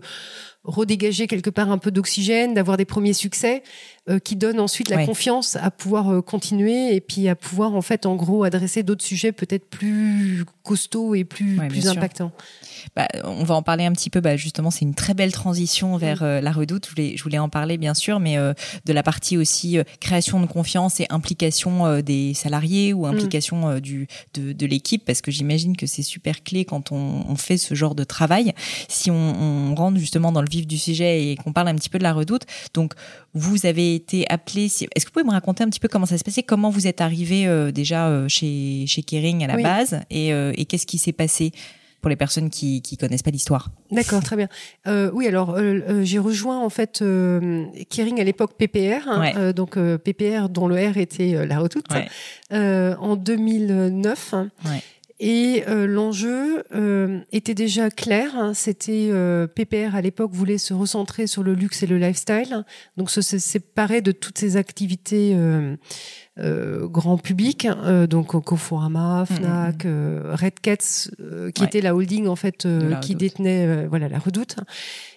redégager 0.64 1.28
quelque 1.28 1.50
part 1.50 1.72
un 1.72 1.78
peu 1.78 1.92
d'oxygène, 1.92 2.54
d'avoir 2.54 2.78
des 2.78 2.86
premiers 2.86 3.14
succès 3.14 3.64
euh, 4.10 4.20
qui 4.20 4.36
donnent 4.36 4.60
ensuite 4.60 4.90
la 4.90 5.06
confiance 5.06 5.58
à 5.58 5.72
pouvoir 5.72 6.10
euh, 6.10 6.22
continuer 6.22 6.96
et 6.96 7.02
puis 7.02 7.28
à 7.28 7.36
pouvoir 7.36 7.76
en 7.76 7.82
fait 7.82 8.06
en 8.06 8.16
gros 8.16 8.44
adresser 8.44 8.84
d'autres 8.84 9.04
sujets 9.04 9.32
peut-être 9.32 9.66
plus 9.70 10.46
costauds 10.64 11.16
et 11.16 11.26
plus 11.26 11.60
plus 11.68 11.88
impactants. 11.88 12.32
Bah, 12.96 13.08
on 13.24 13.44
va 13.44 13.56
en 13.56 13.64
parler 13.64 13.86
un 13.86 13.92
petit 13.92 14.10
peu. 14.10 14.20
Bah, 14.20 14.36
justement, 14.38 14.72
c'est 14.72 14.86
une 14.86 14.96
très 14.96 15.14
belle 15.14 15.32
transition 15.32 15.98
vers 15.98 16.24
euh, 16.24 16.42
la 16.42 16.52
redoute. 16.52 16.86
Je 16.86 16.92
voulais, 16.92 17.18
je 17.18 17.24
voulais 17.24 17.38
en 17.38 17.50
parler 17.50 17.78
bien 17.78 17.94
sûr, 17.94 18.20
mais 18.20 18.38
de 18.38 18.94
la 18.94 19.04
partie 19.04 19.38
aussi 19.38 19.78
création 20.00 20.40
de 20.40 20.46
confiance 20.46 21.00
et 21.00 21.08
implication 21.10 22.00
des 22.02 22.34
salariés 22.34 22.94
ou 22.94 23.06
mm. 23.06 23.10
implication 23.10 23.80
du 23.80 24.08
de, 24.34 24.54
de 24.54 24.66
l'équipe, 24.66 25.06
parce 25.06 25.22
que 25.22 25.32
j'imagine 25.32 25.76
que 25.78 25.86
c'est 25.86 26.02
super 26.02 26.44
clé 26.44 26.66
quand 26.66 26.92
on, 26.92 27.26
on, 27.28 27.36
fait 27.36 27.58
ce 27.58 27.76
genre 27.76 27.96
de 27.96 28.04
travail. 28.04 28.54
Si 28.88 29.12
on, 29.12 29.16
on 29.16 29.76
rentre 29.76 29.98
justement 29.98 30.32
dans 30.32 30.42
le 30.42 30.50
vif 30.50 30.68
du 30.68 30.78
sujet 30.78 31.32
et 31.32 31.36
qu'on 31.36 31.54
parle 31.54 31.68
un 31.68 31.76
petit 31.76 31.90
peu 31.90 31.98
de 31.98 32.04
la 32.04 32.14
redoute, 32.14 32.44
donc 32.74 32.94
vous 33.34 33.66
avez 33.66 33.96
été 33.96 34.30
appelé. 34.30 34.66
Est-ce 34.66 34.86
que 34.86 35.10
vous 35.10 35.14
pouvez 35.14 35.26
me 35.26 35.32
raconter 35.32 35.64
un 35.64 35.70
petit 35.70 35.80
peu 35.80 35.88
comment 35.88 36.06
ça 36.06 36.18
s'est 36.18 36.24
passé, 36.24 36.44
comment 36.44 36.70
vous 36.70 36.88
êtes 36.88 37.02
arrivé 37.02 37.48
euh, 37.48 37.72
déjà 37.72 38.08
euh, 38.08 38.28
chez 38.28 38.86
chez 38.88 39.04
Kering 39.04 39.44
à 39.44 39.48
la 39.48 39.58
base 39.58 40.02
et, 40.10 40.34
euh, 40.34 40.54
et 40.56 40.66
qu'est-ce 40.66 40.86
qui 40.86 40.98
s'est 40.98 41.14
passé? 41.14 41.52
Pour 42.04 42.10
les 42.10 42.16
personnes 42.16 42.52
qui 42.52 42.84
qui 42.84 42.98
connaissent 42.98 43.24
pas 43.24 43.32
l'histoire. 43.32 43.72
D'accord, 43.90 44.22
très 44.22 44.36
bien. 44.36 44.48
Euh, 44.86 45.10
oui, 45.14 45.28
alors 45.28 45.58
j'ai 46.04 46.20
rejoint 46.20 46.60
en 46.60 46.70
fait 46.70 47.00
Kering 47.90 48.22
à 48.22 48.24
l'époque 48.24 48.54
PPR, 48.58 49.08
hein, 49.08 49.54
donc 49.54 49.80
PPR 49.80 50.50
dont 50.50 50.68
le 50.68 50.76
R 50.76 50.98
était 50.98 51.46
la 51.48 51.58
redoute 51.58 51.88
en 52.52 53.16
2009. 53.16 54.34
Ouais. 54.66 54.84
Et 55.26 55.64
euh, 55.70 55.88
l'enjeu 55.88 56.66
euh, 56.76 57.22
était 57.32 57.54
déjà 57.54 57.90
clair. 57.90 58.32
Hein. 58.36 58.54
C'était 58.54 59.08
euh, 59.10 59.48
PPR 59.48 59.96
à 59.96 60.02
l'époque 60.02 60.32
voulait 60.34 60.58
se 60.58 60.74
recentrer 60.74 61.28
sur 61.28 61.44
le 61.44 61.54
luxe 61.54 61.82
et 61.82 61.88
le 61.88 61.98
lifestyle, 61.98 62.66
donc 62.98 63.10
se, 63.10 63.22
séparer 63.22 64.02
de 64.02 64.12
toutes 64.12 64.38
ces 64.38 64.58
activités 64.58 65.34
grand 66.38 67.18
public, 67.18 67.68
donc 68.10 68.44
Conforama, 68.44 69.22
mm, 69.22 69.22
mm, 69.22 69.36
Fnac, 69.36 69.86
mm. 69.86 70.22
Red 70.34 70.60
Cats, 70.62 71.10
qui 71.54 71.64
était 71.64 71.82
la 71.82 71.96
holding 71.96 72.28
en 72.28 72.36
fait 72.36 72.68
qui 73.02 73.16
détenait 73.16 73.88
voilà 73.88 74.10
la 74.10 74.20
Redoute. 74.20 74.58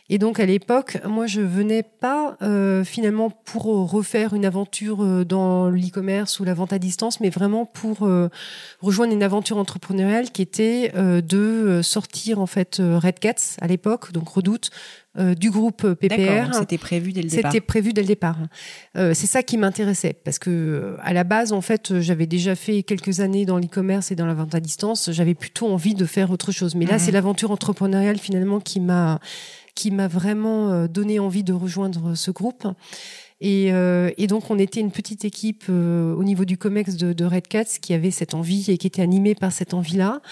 Et 0.09 0.19
donc 0.19 0.39
à 0.39 0.47
l'époque, 0.47 0.99
moi 1.05 1.27
je 1.27 1.41
venais 1.41 1.83
pas 1.83 2.37
euh, 2.41 2.85
finalement 2.85 3.31
pour 3.31 3.65
refaire 3.91 4.35
une 4.35 4.45
aventure 4.45 5.03
euh, 5.03 5.25
dans 5.25 5.69
l'e-commerce 5.69 6.39
ou 6.39 6.45
la 6.45 6.55
vente 6.55 6.73
à 6.73 6.79
distance, 6.79 7.19
mais 7.21 7.29
vraiment 7.29 7.67
pour 7.67 8.05
euh, 8.05 8.29
rejoindre 8.81 9.13
une 9.13 9.25
aventure 9.25 9.57
entrepreneuriale 9.59 10.31
qui 10.31 10.43
était 10.43 10.93
de 10.97 11.81
sortir 11.83 12.39
en 12.41 12.47
fait 12.47 12.81
Red 12.81 13.19
Cats 13.19 13.57
à 13.61 13.67
l'époque, 13.67 14.13
donc 14.13 14.29
Redoute, 14.29 14.71
du 15.19 15.51
groupe 15.51 15.95
PPR. 15.95 16.53
C'était 16.53 16.77
prévu 16.77 17.13
dès 17.13 17.23
le 17.23 17.29
départ. 17.29 17.51
C'était 17.51 17.65
prévu 17.65 17.93
dès 17.93 18.03
le 18.03 18.07
départ. 18.07 18.37
c'est 18.95 19.15
ça 19.15 19.43
qui 19.43 19.57
m'intéressait 19.57 20.13
parce 20.13 20.39
que 20.39 20.97
à 21.03 21.13
la 21.13 21.25
base, 21.25 21.53
en 21.53 21.63
fait, 21.63 22.01
j'avais 22.01 22.27
déjà 22.27 22.55
fait 22.55 22.83
quelques 22.83 23.21
années 23.21 23.47
dans 23.47 23.59
l'e-commerce 23.59 24.11
et 24.11 24.15
dans 24.15 24.27
la 24.27 24.35
vente 24.35 24.55
à 24.55 24.61
distance. 24.61 25.11
J'avais 25.13 25.35
plutôt 25.35 25.69
envie 25.69 25.95
de 25.95 26.05
faire 26.05 26.31
autre 26.31 26.53
chose. 26.53 26.75
Mais 26.75 26.85
là, 26.85 26.95
mhm. 26.95 26.99
c'est 26.99 27.13
l'aventure 27.13 27.51
entrepreneuriale 27.51 28.19
finalement 28.19 28.61
qui 28.61 28.81
m'a 28.81 29.21
qui 29.77 29.93
m'a 29.93 30.09
vraiment 30.09 30.73
euh, 30.73 30.89
donné 30.89 31.21
envie 31.21 31.45
de 31.45 31.53
rejoindre 31.53 32.17
ce 32.17 32.33
groupe. 32.33 32.67
Et, 33.41 33.73
euh, 33.73 34.11
et, 34.17 34.27
donc, 34.27 34.51
on 34.51 34.59
était 34.59 34.81
une 34.81 34.91
petite 34.91 35.25
équipe 35.25 35.65
euh, 35.69 36.15
au 36.15 36.25
niveau 36.25 36.45
du 36.45 36.57
COMEX 36.57 36.97
de, 36.97 37.13
de, 37.13 37.25
Red 37.25 37.47
Cats 37.47 37.79
qui 37.81 37.93
avait 37.93 38.11
cette 38.11 38.35
envie 38.35 38.65
et 38.71 38.79
qui 38.79 38.87
était 38.87 39.03
animée 39.03 39.35
par 39.35 39.53
cette 39.53 39.75
envie-là. 39.75 40.23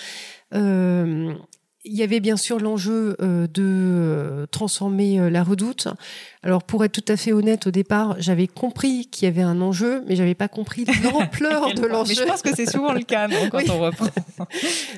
Euh, 0.54 1.34
il 1.84 1.94
y 1.94 2.02
avait 2.02 2.20
bien 2.20 2.36
sûr 2.36 2.58
l'enjeu 2.58 3.16
euh, 3.20 3.46
de 3.46 3.62
euh, 3.62 4.46
transformer 4.46 5.20
euh, 5.20 5.28
la 5.28 5.42
redoute. 5.42 5.88
Alors 6.44 6.62
pour 6.62 6.84
être 6.84 6.92
tout 6.92 7.12
à 7.12 7.16
fait 7.16 7.32
honnête, 7.32 7.66
au 7.66 7.70
départ, 7.70 8.16
j'avais 8.18 8.46
compris 8.46 9.06
qu'il 9.06 9.26
y 9.26 9.28
avait 9.28 9.42
un 9.42 9.60
enjeu, 9.60 10.04
mais 10.06 10.14
j'avais 10.16 10.34
pas 10.34 10.48
compris 10.48 10.84
l'ampleur 11.02 11.74
de 11.74 11.82
l'enjeu. 11.86 12.14
Mais 12.14 12.14
je 12.14 12.24
pense 12.24 12.42
que 12.42 12.54
c'est 12.54 12.70
souvent 12.70 12.92
le 12.92 13.02
cas 13.02 13.28
quand 13.50 13.62
on 13.70 13.80
reprend. 13.80 14.08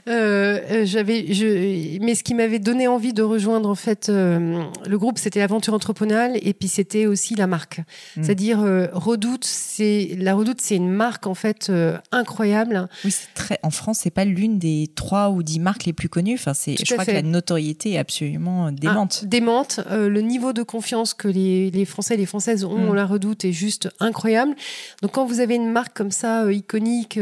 j'avais, 0.06 1.32
je, 1.32 1.98
mais 2.02 2.14
ce 2.14 2.24
qui 2.24 2.34
m'avait 2.34 2.58
donné 2.58 2.88
envie 2.88 3.12
de 3.12 3.22
rejoindre 3.22 3.68
en 3.68 3.74
fait 3.74 4.08
le 4.08 4.96
groupe, 4.96 5.18
c'était 5.18 5.40
l'aventure 5.40 5.74
entrepreneuriale 5.74 6.38
et 6.42 6.52
puis 6.52 6.68
c'était 6.68 7.06
aussi 7.06 7.34
la 7.34 7.46
marque. 7.46 7.78
Hmm. 8.16 8.22
C'est-à-dire 8.22 8.58
Redoute, 8.92 9.44
c'est 9.44 10.16
la 10.18 10.34
Redoute, 10.34 10.60
c'est 10.60 10.76
une 10.76 10.90
marque 10.90 11.26
en 11.26 11.34
fait 11.34 11.72
incroyable. 12.12 12.88
Oui, 13.04 13.10
c'est 13.10 13.32
très. 13.34 13.58
En 13.62 13.70
France, 13.70 14.00
c'est 14.02 14.10
pas 14.10 14.24
l'une 14.24 14.58
des 14.58 14.90
trois 14.94 15.30
ou 15.30 15.42
dix 15.42 15.60
marques 15.60 15.84
les 15.84 15.92
plus 15.92 16.08
connues. 16.08 16.34
Enfin, 16.34 16.54
c'est 16.54 16.76
je 16.76 16.92
crois 16.92 17.04
que 17.04 17.12
la 17.12 17.22
notoriété 17.22 17.92
est 17.92 17.98
absolument 17.98 18.72
démente. 18.72 19.20
Ah, 19.22 19.26
démente. 19.26 19.80
Euh, 19.90 20.08
le 20.08 20.20
niveau 20.20 20.52
de 20.52 20.62
confiance 20.62 21.14
que 21.14 21.28
les, 21.36 21.70
les 21.70 21.84
Français 21.84 22.14
et 22.14 22.16
les 22.16 22.26
Françaises 22.26 22.64
ont, 22.64 22.76
mm. 22.76 22.88
on 22.88 22.92
la 22.92 23.06
redoute, 23.06 23.44
est 23.44 23.52
juste 23.52 23.88
incroyable. 24.00 24.54
Donc 25.02 25.12
quand 25.12 25.26
vous 25.26 25.40
avez 25.40 25.54
une 25.54 25.70
marque 25.70 25.96
comme 25.96 26.10
ça, 26.10 26.44
euh, 26.44 26.52
iconique, 26.52 27.18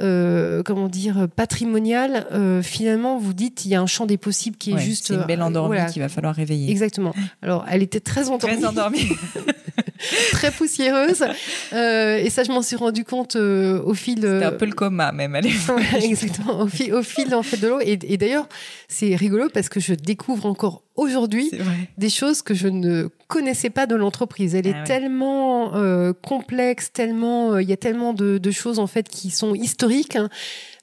euh, 0.00 0.62
comment 0.62 0.88
dire, 0.88 1.28
patrimoniale, 1.34 2.26
finalement, 2.62 3.18
vous 3.18 3.32
dites, 3.32 3.64
il 3.64 3.70
y 3.70 3.74
a 3.74 3.80
un 3.80 3.86
champ 3.86 4.06
des 4.06 4.16
possibles 4.16 4.56
qui 4.56 4.72
est 4.72 4.78
juste... 4.78 5.08
C'est 5.08 5.14
une 5.14 5.24
belle 5.24 5.42
endormie 5.42 5.78
qu'il 5.92 6.02
va 6.02 6.08
falloir 6.08 6.34
réveiller. 6.34 6.70
Exactement. 6.70 7.14
Alors, 7.42 7.64
elle 7.68 7.82
était 7.82 8.00
très 8.00 8.28
endormie. 8.28 8.56
Très 8.56 8.66
endormie. 8.66 9.08
très 10.32 10.50
poussiéreuse. 10.50 11.24
Euh, 11.72 12.16
et 12.16 12.30
ça, 12.30 12.44
je 12.44 12.50
m'en 12.50 12.62
suis 12.62 12.76
rendu 12.76 13.04
compte 13.04 13.36
euh, 13.36 13.80
au 13.82 13.94
fil. 13.94 14.20
C'était 14.20 14.44
un 14.44 14.52
peu 14.52 14.66
le 14.66 14.72
coma 14.72 15.12
même 15.12 15.34
à 15.34 15.40
l'époque. 15.40 15.82
exactement, 16.02 16.60
au 16.60 16.66
fil, 16.66 16.92
au 16.94 17.02
fil 17.02 17.34
en 17.34 17.42
fait 17.42 17.56
de 17.56 17.68
l'eau. 17.68 17.80
Et, 17.80 17.98
et 18.02 18.16
d'ailleurs, 18.16 18.48
c'est 18.88 19.14
rigolo 19.14 19.48
parce 19.52 19.68
que 19.68 19.80
je 19.80 19.94
découvre 19.94 20.46
encore 20.46 20.82
aujourd'hui 20.96 21.50
des 21.96 22.10
choses 22.10 22.42
que 22.42 22.54
je 22.54 22.68
ne 22.68 23.08
connaissais 23.28 23.70
pas 23.70 23.86
de 23.86 23.94
l'entreprise. 23.94 24.54
Elle 24.54 24.66
est 24.66 24.74
ah 24.74 24.84
tellement 24.84 25.74
euh, 25.74 26.12
complexe, 26.12 26.92
tellement, 26.92 27.52
euh, 27.52 27.62
il 27.62 27.68
y 27.68 27.72
a 27.72 27.76
tellement 27.76 28.12
de, 28.12 28.38
de, 28.38 28.50
choses 28.50 28.78
en 28.78 28.86
fait 28.86 29.08
qui 29.08 29.30
sont 29.30 29.54
historiques. 29.54 30.16
Hein, 30.16 30.28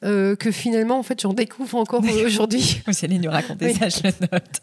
euh, 0.04 0.36
que 0.36 0.52
finalement, 0.52 1.00
en 1.00 1.04
fait, 1.04 1.22
j'en 1.22 1.34
découvre 1.34 1.78
encore 1.78 2.04
aujourd'hui. 2.26 2.82
Vous 2.86 2.94
allez 3.04 3.18
nous 3.18 3.32
raconter 3.32 3.74
ça, 3.74 3.90
je 3.90 4.04
le 4.04 4.14
note. 4.32 4.62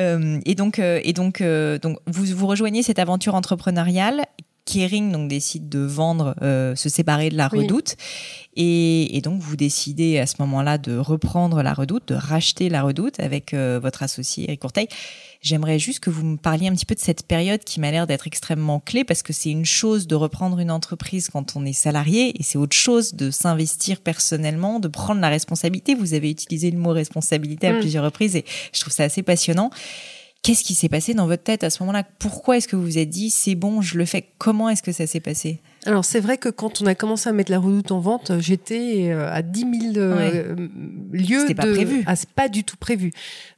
Euh, 0.00 0.40
et 0.44 0.54
donc, 0.54 0.78
euh, 0.78 1.00
et 1.02 1.12
donc, 1.12 1.42
donc, 1.42 1.98
vous 2.06 2.24
vous 2.24 2.46
rejoignez 2.46 2.82
cette 2.82 2.98
aventure 2.98 3.34
entrepreneuriale. 3.34 4.24
Kering 4.66 5.10
donc 5.10 5.28
décide 5.28 5.68
de 5.68 5.80
vendre, 5.80 6.36
se 6.40 6.88
séparer 6.88 7.30
de 7.30 7.36
la 7.36 7.48
Redoute, 7.48 7.96
et, 8.54 9.16
et, 9.16 9.20
donc 9.20 9.40
vous 9.40 9.56
décidez 9.56 10.18
à 10.18 10.26
ce 10.26 10.36
moment-là 10.40 10.78
de 10.78 10.96
reprendre 10.96 11.62
la 11.62 11.72
Redoute, 11.72 12.06
de 12.08 12.14
racheter 12.14 12.68
la 12.68 12.82
Redoute 12.82 13.18
avec 13.18 13.52
votre 13.54 14.04
associé 14.04 14.44
Eric 14.44 14.60
Courteil. 14.60 14.86
J'aimerais 15.42 15.78
juste 15.78 16.00
que 16.00 16.10
vous 16.10 16.24
me 16.24 16.36
parliez 16.36 16.68
un 16.68 16.74
petit 16.74 16.84
peu 16.84 16.94
de 16.94 17.00
cette 17.00 17.26
période 17.26 17.64
qui 17.64 17.80
m'a 17.80 17.90
l'air 17.90 18.06
d'être 18.06 18.26
extrêmement 18.26 18.78
clé 18.78 19.04
parce 19.04 19.22
que 19.22 19.32
c'est 19.32 19.50
une 19.50 19.64
chose 19.64 20.06
de 20.06 20.14
reprendre 20.14 20.58
une 20.58 20.70
entreprise 20.70 21.30
quand 21.30 21.56
on 21.56 21.64
est 21.64 21.72
salarié 21.72 22.38
et 22.38 22.42
c'est 22.42 22.58
autre 22.58 22.76
chose 22.76 23.14
de 23.14 23.30
s'investir 23.30 24.02
personnellement, 24.02 24.80
de 24.80 24.88
prendre 24.88 25.22
la 25.22 25.30
responsabilité. 25.30 25.94
Vous 25.94 26.12
avez 26.12 26.30
utilisé 26.30 26.70
le 26.70 26.76
mot 26.76 26.90
responsabilité 26.90 27.68
à 27.68 27.72
mm. 27.72 27.80
plusieurs 27.80 28.04
reprises 28.04 28.36
et 28.36 28.44
je 28.74 28.80
trouve 28.80 28.92
ça 28.92 29.04
assez 29.04 29.22
passionnant. 29.22 29.70
Qu'est-ce 30.42 30.62
qui 30.62 30.74
s'est 30.74 30.90
passé 30.90 31.14
dans 31.14 31.26
votre 31.26 31.42
tête 31.42 31.64
à 31.64 31.70
ce 31.70 31.82
moment-là? 31.82 32.04
Pourquoi 32.18 32.58
est-ce 32.58 32.68
que 32.68 32.76
vous 32.76 32.82
vous 32.82 32.98
êtes 32.98 33.08
dit 33.08 33.30
c'est 33.30 33.54
bon, 33.54 33.80
je 33.80 33.96
le 33.96 34.04
fais? 34.04 34.28
Comment 34.36 34.68
est-ce 34.68 34.82
que 34.82 34.92
ça 34.92 35.06
s'est 35.06 35.20
passé? 35.20 35.60
Alors 35.86 36.04
c'est 36.04 36.20
vrai 36.20 36.36
que 36.36 36.50
quand 36.50 36.82
on 36.82 36.86
a 36.86 36.94
commencé 36.94 37.28
à 37.28 37.32
mettre 37.32 37.50
la 37.50 37.58
redoute 37.58 37.90
en 37.90 38.00
vente, 38.00 38.32
j'étais 38.38 39.10
euh, 39.10 39.32
à 39.32 39.40
10 39.40 39.92
000 39.94 39.96
euh, 39.96 40.54
lieux. 41.10 41.40
C'était 41.40 41.54
pas 41.54 41.66
prévu. 41.66 42.02
Ah, 42.06 42.16
c'est 42.16 42.28
pas 42.30 42.48
du 42.48 42.64
tout 42.64 42.76
prévu. 42.76 43.12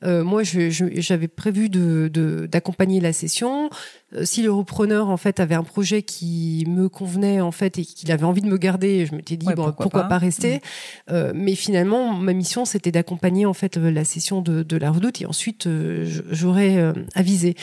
Euh, 0.04 0.22
moi, 0.22 0.42
j'avais 0.44 1.28
prévu 1.28 1.68
de 1.68 2.48
d'accompagner 2.50 3.00
la 3.00 3.12
session. 3.12 3.70
Euh, 4.14 4.24
si 4.24 4.42
le 4.42 4.52
repreneur 4.52 5.08
en 5.08 5.16
fait 5.16 5.40
avait 5.40 5.54
un 5.54 5.62
projet 5.62 6.02
qui 6.02 6.64
me 6.68 6.88
convenait 6.88 7.40
en 7.40 7.52
fait 7.52 7.78
et 7.78 7.84
qu'il 7.84 8.12
avait 8.12 8.24
envie 8.24 8.42
de 8.42 8.46
me 8.46 8.58
garder, 8.58 9.06
je 9.06 9.14
m'étais 9.14 9.36
dit 9.36 9.46
bon 9.56 9.72
pourquoi, 9.72 10.04
pas, 10.04 10.18
rester. 10.18 10.56
Mm. 10.56 10.60
Euh, 11.10 11.32
mais 11.34 11.54
finalement, 11.54 12.12
ma 12.12 12.32
mission 12.34 12.64
c'était 12.64 12.92
d'accompagner 12.92 13.46
en 13.46 13.54
fait 13.54 13.76
la 13.76 14.04
session 14.04 14.42
de, 14.42 14.62
de 14.62 14.76
la 14.76 14.90
redoute 14.90 15.22
et 15.22 15.26
ensuite 15.26 15.68
j'aurais 16.30 16.92
avisé. 17.14 17.56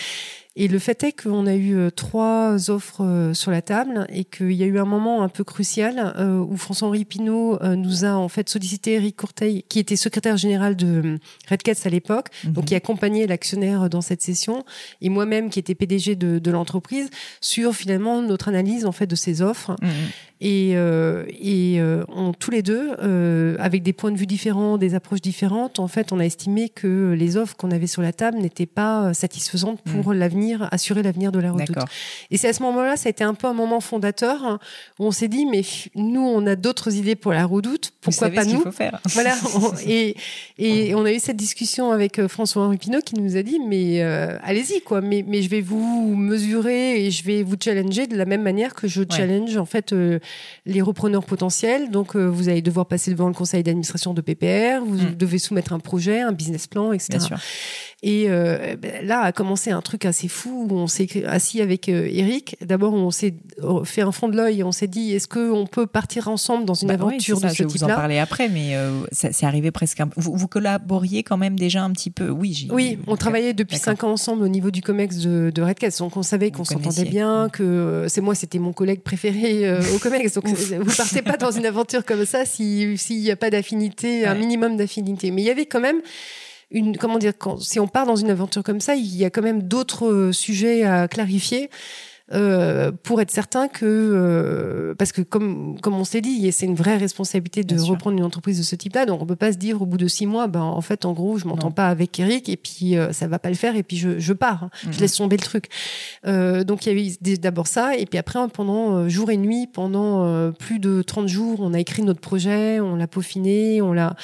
Et 0.56 0.68
le 0.68 0.80
fait 0.80 1.04
est 1.04 1.12
qu'on 1.12 1.46
a 1.46 1.54
eu 1.56 1.76
euh, 1.76 1.92
trois 1.92 2.70
offres 2.72 3.06
euh, 3.06 3.34
sur 3.34 3.52
la 3.52 3.62
table 3.62 4.08
et 4.10 4.26
qu'il 4.26 4.52
y 4.54 4.64
a 4.64 4.66
eu 4.66 4.80
un 4.80 4.86
moment 4.86 5.22
un 5.22 5.30
peu 5.30 5.44
crucial 5.44 6.14
euh, 6.18 6.40
où 6.40 6.58
François-Henri 6.58 7.06
Pinault 7.06 7.60
nous 7.64 8.04
a 8.04 8.12
en 8.14 8.28
fait 8.30 8.50
sollicité 8.50 8.94
Eric 8.94 9.16
Courteil, 9.16 9.64
qui 9.70 9.80
était 9.80 9.96
secrétaire 9.96 10.38
général 10.38 10.76
de 10.76 11.20
Red 11.50 11.62
Cats 11.62 11.82
à 11.86 11.90
l'époque, 11.90 12.28
mhm. 12.44 12.54
donc 12.54 12.66
qui 12.66 12.76
accompagnait 12.76 13.28
l'actionnaire 13.28 13.90
dans 13.90 14.02
cette 14.02 14.22
session, 14.22 14.66
et 15.02 15.10
moi-même 15.10 15.50
qui 15.50 15.60
était 15.60 15.76
PDG 15.76 16.16
de, 16.16 16.40
de 16.40 16.52
l'entreprise, 16.52 17.10
sur 17.42 17.76
finalement 17.76 18.22
notre 18.22 18.48
analyse 18.48 18.86
en 18.86 18.92
fait 18.92 19.08
de 19.08 19.16
ces 19.16 19.42
offres. 19.42 19.76
Mhm. 19.82 19.90
Et, 20.42 20.72
euh, 20.76 21.26
et 21.28 21.82
euh, 21.82 22.06
on, 22.08 22.32
tous 22.32 22.50
les 22.50 22.62
deux, 22.62 22.92
euh, 23.02 23.58
avec 23.60 23.84
des 23.84 23.92
points 23.92 24.12
de 24.12 24.18
vue 24.18 24.26
différents, 24.26 24.78
des 24.78 24.96
approches 24.96 25.20
différentes, 25.20 25.80
en 25.80 25.90
fait, 25.90 26.14
on 26.14 26.20
a 26.20 26.24
estimé 26.24 26.70
que 26.70 27.14
les 27.18 27.36
offres 27.36 27.58
qu'on 27.58 27.72
avait 27.72 27.88
sur 27.88 28.02
la 28.02 28.14
table 28.14 28.38
n'étaient 28.38 28.66
pas 28.66 29.14
satisfaisantes 29.14 29.82
pour 29.82 30.14
mmh. 30.14 30.18
l'avenir, 30.18 30.70
assurer 30.72 31.04
l'avenir 31.04 31.34
de 31.34 31.40
la 31.40 31.52
redoute. 31.52 31.78
Et 32.32 32.38
c'est 32.38 32.48
à 32.48 32.54
ce 32.54 32.64
moment-là, 32.64 32.96
ça 32.96 33.08
a 33.08 33.10
été 33.10 33.26
un 33.26 33.34
peu 33.34 33.48
un 33.48 33.54
moment 33.54 33.82
fondateur 33.82 34.46
hein, 34.46 34.60
où 34.98 35.08
on 35.08 35.12
s'est 35.12 35.28
dit, 35.28 35.46
mais 35.46 35.64
nous, 35.96 36.22
on 36.22 36.48
a 36.48 36.56
d'autres 36.56 36.96
idées 36.96 37.16
pour 37.16 37.34
la 37.34 37.46
redoute, 37.46 37.92
pourquoi 38.00 38.30
pas 38.30 38.46
nous 38.46 38.62
faut 38.62 38.72
faire. 38.72 39.02
Voilà. 39.10 39.36
et, 39.86 40.16
et 40.58 40.96
on 40.96 41.04
a 41.04 41.12
eu 41.12 41.20
cette 41.20 41.36
discussion 41.36 41.92
avec 41.92 42.26
François-Henri 42.28 42.78
Pinault 42.78 43.02
qui 43.02 43.16
nous 43.16 43.36
a 43.36 43.44
dit, 43.44 43.60
mais 43.60 44.02
allez-y, 44.02 44.80
quoi. 44.82 45.02
Mais, 45.02 45.26
mais 45.28 45.42
je 45.42 45.50
vais 45.50 45.62
vous 45.62 46.16
mesurer 46.16 47.06
et 47.06 47.12
je 47.12 47.26
vais 47.26 47.44
vous 47.44 47.56
challenger 47.62 48.08
de 48.08 48.16
la 48.16 48.26
même 48.26 48.42
manière 48.42 48.74
que 48.74 48.88
je 48.88 49.04
challenge 49.10 49.58
en 49.58 49.66
fait 49.66 49.94
les 50.66 50.82
repreneurs 50.82 51.26
potentiels. 51.26 51.92
Donc, 51.92 52.16
euh, 52.16 52.26
vous 52.26 52.50
allez 52.50 52.62
devoir 52.62 52.88
passer 52.88 53.12
devant 53.12 53.28
le 53.28 53.34
conseil 53.34 53.64
d'administration 53.64 54.14
de 54.14 54.22
PPR, 54.22 54.84
vous 54.86 54.98
mm. 54.98 55.16
devez 55.16 55.40
soumettre 55.40 55.74
un 55.74 55.80
projet, 55.80 56.22
un 56.22 56.32
business 56.32 56.68
plan, 56.68 56.92
etc. 56.92 57.18
Bien 57.18 57.20
sûr. 57.20 57.38
Et 58.02 58.28
euh, 58.30 58.78
ben, 58.78 59.06
là 59.06 59.22
a 59.22 59.32
commencé 59.34 59.72
un 59.72 59.82
truc 59.82 60.06
assez 60.06 60.30
fou 60.30 60.68
où 60.70 60.74
on 60.74 60.88
s'est 60.88 61.26
assis 61.26 61.60
avec 61.60 61.90
euh, 61.90 62.08
Eric. 62.10 62.56
D'abord, 62.62 62.94
on 62.94 63.12
s'est 63.12 63.34
fait 63.84 64.02
un 64.02 64.14
fond 64.14 64.30
de 64.30 64.38
l'œil 64.38 64.62
et 64.62 64.64
on 64.64 64.72
s'est 64.72 64.88
dit 64.88 65.14
est-ce 65.14 65.28
qu'on 65.28 65.68
peut 65.68 65.86
partir 65.86 66.30
ensemble 66.30 66.64
dans 66.64 66.76
une 66.76 66.88
bah 66.88 66.94
aventure 66.94 67.42
de 67.42 67.50
ce 67.50 67.54
type-là 67.54 67.68
Je 67.68 67.74
vais 67.74 67.78
vous 67.80 67.84
en 67.84 67.88
parler 67.88 68.18
après, 68.18 68.48
mais 68.48 68.76
euh, 68.76 69.02
c'est 69.12 69.46
arrivé 69.46 69.72
presque. 69.72 70.00
Un... 70.00 70.10
Vous, 70.16 70.34
vous, 70.34 70.48
collaboriez 70.48 71.24
quand 71.24 71.36
même 71.36 71.60
déjà 71.60 71.84
un 71.84 71.92
petit 71.92 72.10
peu, 72.10 72.30
oui. 72.30 72.70
Oui, 72.72 72.98
on 73.08 73.18
travaillait 73.18 73.54
depuis 73.54 73.78
cinq 73.78 74.06
ans 74.06 74.12
ensemble 74.12 74.44
au 74.44 74.48
niveau 74.48 74.72
du 74.72 74.82
Comex 74.82 75.18
de, 75.18 75.52
de 75.54 75.62
Redcast, 75.62 76.00
donc 76.00 76.16
on 76.16 76.24
savait 76.24 76.52
qu'on 76.52 76.64
s'entendait 76.64 77.04
bien, 77.04 77.50
que 77.50 78.06
c'est 78.08 78.22
moi, 78.22 78.34
c'était 78.34 78.60
mon 78.60 78.72
collègue 78.72 79.02
préféré 79.02 79.78
au 79.94 80.00
Comex. 80.00 80.36
Donc 80.36 80.48
vous 80.48 80.96
partez 80.96 81.22
pas 81.22 81.36
dans 81.36 81.52
une 81.52 81.66
aventure 81.66 82.06
comme 82.06 82.26
ça 82.26 82.46
s'il 82.46 82.98
n'y 83.10 83.32
a 83.32 83.36
pas 83.36 83.50
d'affinité, 83.50 84.26
un 84.26 84.36
minimum 84.36 84.78
d'affinité. 84.78 85.32
Mais 85.32 85.42
il 85.42 85.46
y 85.46 85.52
avait 85.52 85.66
quand 85.66 85.82
même 85.82 86.02
une 86.72 86.98
comment 86.98 87.18
dire 87.18 87.34
quand, 87.38 87.60
si 87.60 87.80
on 87.80 87.88
part 87.88 88.06
dans 88.06 88.16
une 88.16 88.30
aventure 88.30 88.64
comme 88.64 88.80
ça, 88.80 88.96
il 88.96 89.16
y 89.16 89.26
a 89.26 89.30
quand 89.30 89.42
même 89.42 89.64
d'autres 89.64 90.08
euh, 90.08 90.32
sujets 90.32 90.84
à 90.84 91.08
clarifier. 91.08 91.70
Euh, 92.32 92.92
pour 92.92 93.22
être 93.22 93.32
certain 93.32 93.68
que 93.68 93.86
euh, 93.86 94.94
parce 94.94 95.12
que 95.12 95.24
comme 95.24 95.80
comme 95.82 95.96
on 95.96 96.04
s'est 96.04 96.22
dit 96.22 96.52
c'est 96.52 96.68
une 96.68 96.76
vraie 96.76 96.98
responsabilité 96.98 97.64
de 97.64 97.80
reprendre 97.80 98.20
une 98.20 98.24
entreprise 98.24 98.60
de 98.60 98.64
ce 98.64 98.76
type-là 98.76 99.08
donc 99.08 99.20
on 99.24 99.26
peut 99.26 99.36
pas 99.36 99.52
se 99.52 99.58
dire 99.58 99.82
au 99.82 99.88
bout 99.88 99.98
de 99.98 100.08
six 100.08 100.28
mois 100.28 100.46
ben 100.46 100.62
en 100.62 100.82
fait 100.82 101.06
en 101.06 101.14
gros 101.14 101.40
je 101.40 101.48
m'entends 101.48 101.72
pas 101.72 101.88
avec 101.88 102.20
Eric 102.20 102.48
et 102.48 102.58
puis 102.58 102.98
euh, 102.98 103.12
ça 103.14 103.26
va 103.28 103.40
pas 103.40 103.50
le 103.50 103.56
faire 103.56 103.76
et 103.76 103.82
puis 103.82 103.98
je, 103.98 104.20
je 104.20 104.34
pars 104.34 104.66
hein. 104.66 104.70
je 104.84 104.90
mhm. 104.90 104.98
laisse 105.00 105.16
tomber 105.16 105.38
le 105.38 105.42
truc 105.42 105.70
euh, 106.28 106.64
donc 106.64 106.86
il 106.86 106.90
y 106.90 107.02
avait 107.02 107.38
d'abord 107.38 107.66
ça 107.66 107.96
et 107.96 108.06
puis 108.06 108.20
après 108.20 108.38
pendant 108.54 109.10
jour 109.10 109.32
et 109.32 109.38
nuit 109.38 109.66
pendant 109.66 110.52
plus 110.52 110.78
de 110.78 111.02
30 111.02 111.28
jours 111.28 111.62
on 111.62 111.74
a 111.74 111.80
écrit 111.80 112.04
notre 112.04 112.22
projet 112.22 112.80
on 112.80 112.96
l'a 112.96 113.08
peaufiné 113.08 113.82
on 113.82 113.92
l'a 113.92 114.16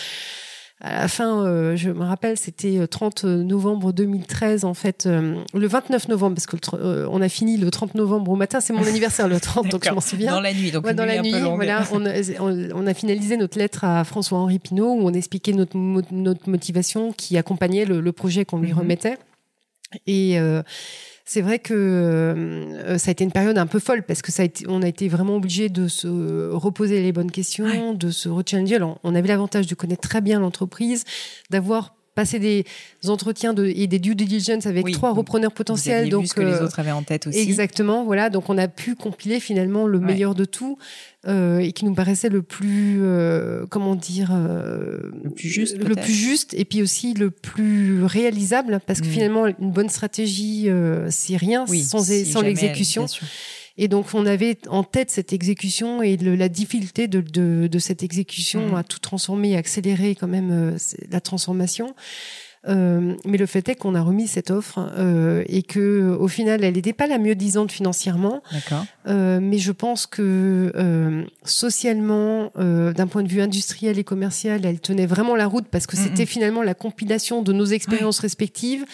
à 0.82 0.94
la 1.02 1.08
fin, 1.08 1.46
euh, 1.46 1.78
je 1.78 1.90
me 1.90 2.04
rappelle, 2.04 2.38
c'était 2.38 2.86
30 2.86 3.24
novembre 3.24 3.94
2013, 3.94 4.66
en 4.66 4.74
fait, 4.74 5.06
euh, 5.06 5.36
le 5.54 5.68
29 5.68 6.10
novembre, 6.10 6.36
parce 6.36 6.48
que 6.48 6.58
euh, 6.76 7.08
on 7.10 7.22
a 7.22 7.30
fini 7.30 7.56
le 7.56 7.72
30 7.72 7.96
novembre 7.96 8.30
au 8.32 8.36
matin, 8.36 8.60
c'est 8.60 8.74
mon 8.74 8.84
anniversaire 8.88 9.30
le 9.30 9.40
30, 9.40 9.70
donc 9.70 9.86
je 9.86 9.92
m'en 9.92 10.02
souviens. 10.02 10.34
Dans 10.34 10.42
la 10.42 10.54
nuit, 10.54 10.72
donc 10.72 10.86
dans 10.86 11.06
la 11.06 11.22
nuit, 11.22 11.34
voilà, 11.56 11.84
on 11.94 12.06
a, 12.06 12.12
on, 12.42 12.88
a, 12.88 12.94
finalisé 12.94 13.38
notre 13.38 13.58
lettre 13.58 13.86
à 13.86 14.04
François-Henri 14.04 14.60
Pinault 14.60 14.96
où 14.96 15.08
on 15.08 15.14
expliquait 15.14 15.54
notre, 15.54 15.78
notre 15.78 16.50
motivation 16.50 17.14
qui 17.14 17.38
accompagnait 17.38 17.86
le, 17.86 18.12
projet 18.12 18.44
qu'on 18.44 18.60
lui 18.60 18.74
mhm. 18.74 18.80
remettait. 18.80 19.18
Et 20.08 20.38
c'est 21.26 21.42
vrai 21.42 21.58
que 21.58 21.74
euh, 21.74 22.98
ça 23.00 23.10
a 23.10 23.12
été 23.12 23.24
une 23.24 23.32
période 23.32 23.58
un 23.58 23.66
peu 23.66 23.80
folle 23.80 24.04
parce 24.04 24.22
que 24.22 24.32
ça 24.32 24.44
a 24.44 24.46
été, 24.46 24.66
on 24.68 24.84
a 24.84 24.88
été 24.88 25.08
vraiment 25.08 25.36
obligé 25.36 25.70
de 25.70 25.88
se 25.88 26.52
reposer 26.52 27.02
les 27.02 27.12
bonnes 27.12 27.32
questions, 27.32 27.94
de 27.94 28.12
se 28.12 28.30
rechallenger. 28.30 28.76
Alors, 28.76 29.00
on 29.04 29.16
avait 29.16 29.28
l'avantage 29.28 29.66
de 29.66 29.74
connaître 29.74 30.08
très 30.08 30.22
bien 30.22 30.40
l'entreprise, 30.40 31.04
d'avoir 31.50 31.95
passé 32.16 32.40
des 32.40 32.66
entretiens 33.08 33.54
de, 33.54 33.66
et 33.66 33.88
des 33.88 34.00
due 34.00 34.16
diligence 34.16 34.66
avec 34.66 34.90
trois 34.92 35.14
repreneurs 35.14 35.52
potentiels. 35.52 36.10
donc, 36.10 36.24
vu 36.24 36.28
ce 36.28 36.34
que 36.34 36.42
les 36.42 36.54
euh, 36.54 36.66
autres 36.66 36.80
avaient 36.80 36.92
en 36.92 37.04
tête 37.04 37.28
aussi. 37.28 37.40
Exactement, 37.40 38.04
voilà. 38.06 38.30
Donc, 38.30 38.50
on 38.50 38.58
a 38.58 38.68
pu 38.68 38.96
compiler 38.96 39.40
finalement 39.40 39.86
le 39.86 40.00
meilleur 40.00 40.34
de 40.34 40.46
tout. 40.46 40.78
Euh, 41.28 41.58
et 41.58 41.72
qui 41.72 41.86
nous 41.86 41.96
paraissait 41.96 42.30
le 42.30 42.44
plus, 42.44 43.00
euh, 43.02 43.66
comment 43.68 43.96
dire, 43.96 44.30
euh, 44.32 45.10
le 45.24 45.32
plus 45.32 45.50
juste, 45.50 45.76
le 45.76 45.96
plus 45.96 46.14
juste, 46.14 46.54
et 46.54 46.66
puis 46.66 46.84
aussi 46.84 47.16
le 47.16 47.32
plus 47.32 48.04
réalisable, 48.04 48.80
parce 48.86 49.02
que 49.02 49.08
mm. 49.08 49.10
finalement, 49.10 49.48
une 49.48 49.72
bonne 49.72 49.90
stratégie, 49.90 50.70
c'est 51.10 51.36
rien 51.36 51.66
sans, 51.66 52.04
sans 52.04 52.42
l'exécution. 52.42 53.08
Et 53.78 53.88
donc, 53.88 54.08
on 54.14 54.26
avait 54.26 54.58
en 54.70 54.84
tête 54.84 55.12
cette 55.12 55.34
exécution 55.34 56.02
et 56.02 56.18
la 56.18 56.50
difficulté 56.50 57.08
de, 57.08 57.22
de, 57.22 57.68
de 57.68 57.80
cette 57.80 58.04
exécution 58.04 58.70
mm. 58.70 58.76
à 58.76 58.84
tout 58.84 59.00
transformer, 59.00 59.58
accélérer 59.58 60.16
quand 60.16 60.28
même 60.28 60.78
la 61.10 61.22
transformation. 61.22 61.94
Euh, 62.68 63.14
mais 63.26 63.38
le 63.38 63.46
fait 63.46 63.68
est 63.70 63.76
qu'on 63.76 63.94
a 63.94 64.02
remis 64.02 64.28
cette 64.28 64.50
offre 64.50 64.92
euh, 64.98 65.44
et 65.48 65.62
que 65.62 66.16
au 66.20 66.28
final, 66.28 66.64
elle 66.64 66.74
n'était 66.74 66.94
pas 66.94 67.08
la 67.08 67.20
mieux 67.20 67.36
disante 67.36 67.72
financièrement. 67.72 68.42
Euh, 69.08 69.40
mais 69.42 69.58
je 69.58 69.72
pense 69.72 70.08
que 70.08 70.72
euh, 70.76 71.24
socialement, 71.44 72.52
euh, 72.58 72.94
d'un 72.94 73.08
point 73.08 73.24
de 73.24 73.30
vue 73.30 73.42
industriel 73.42 74.00
et 74.00 74.04
commercial, 74.04 74.66
elle 74.66 74.80
tenait 74.80 75.06
vraiment 75.06 75.36
la 75.36 75.48
route 75.48 75.68
parce 75.70 75.86
que 75.86 75.96
c'était 75.96 76.26
finalement 76.26 76.64
la 76.64 76.74
compilation 76.74 77.42
de 77.42 77.54
nos 77.54 77.66
expériences 77.66 78.20
respectives. 78.20 78.86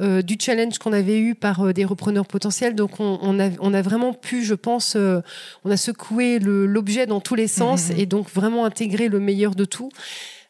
Euh, 0.00 0.22
du 0.22 0.36
challenge 0.38 0.78
qu'on 0.78 0.92
avait 0.92 1.18
eu 1.18 1.34
par 1.34 1.66
euh, 1.66 1.72
des 1.72 1.84
repreneurs 1.84 2.26
potentiels. 2.26 2.74
Donc 2.74 3.00
on, 3.00 3.18
on, 3.20 3.40
a, 3.40 3.50
on, 3.60 3.74
a, 3.74 3.82
vraiment 3.82 4.12
pu, 4.12 4.44
je 4.44 4.54
pense, 4.54 4.96
on 4.96 5.70
a 5.70 5.76
secoué 5.76 6.38
l'objet 6.38 7.06
dans 7.06 7.20
tous 7.20 7.34
les 7.34 7.48
sens 7.48 7.90
et 7.90 8.06
donc 8.06 8.30
vraiment 8.30 8.64
intégrer 8.64 9.08
le 9.08 9.20
meilleur 9.20 9.54
de 9.54 9.64
tout. 9.64 9.90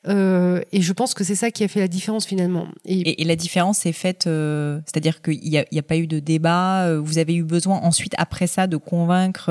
Euh, 0.09 0.61
et 0.72 0.80
je 0.80 0.92
pense 0.92 1.14
que 1.14 1.22
c'est 1.22 1.34
ça 1.34 1.50
qui 1.50 1.64
a 1.64 1.68
fait 1.68 1.80
la 1.80 1.88
différence 1.88 2.26
finalement. 2.26 2.66
Et, 2.84 3.20
et, 3.20 3.24
la 3.24 3.36
différence 3.36 3.84
est 3.84 3.92
faite, 3.92 4.26
euh, 4.26 4.80
c'est-à-dire 4.86 5.20
qu'il 5.20 5.40
n'y 5.40 5.59
a, 5.59 5.64
a, 5.74 5.82
pas 5.82 5.96
eu 5.96 6.06
de 6.06 6.18
débat. 6.18 6.86
Euh, 6.86 7.00
vous 7.00 7.18
avez 7.18 7.34
eu 7.34 7.42
besoin 7.42 7.76
ensuite, 7.78 8.14
après 8.16 8.46
ça, 8.46 8.66
de 8.66 8.76
convaincre 8.76 9.50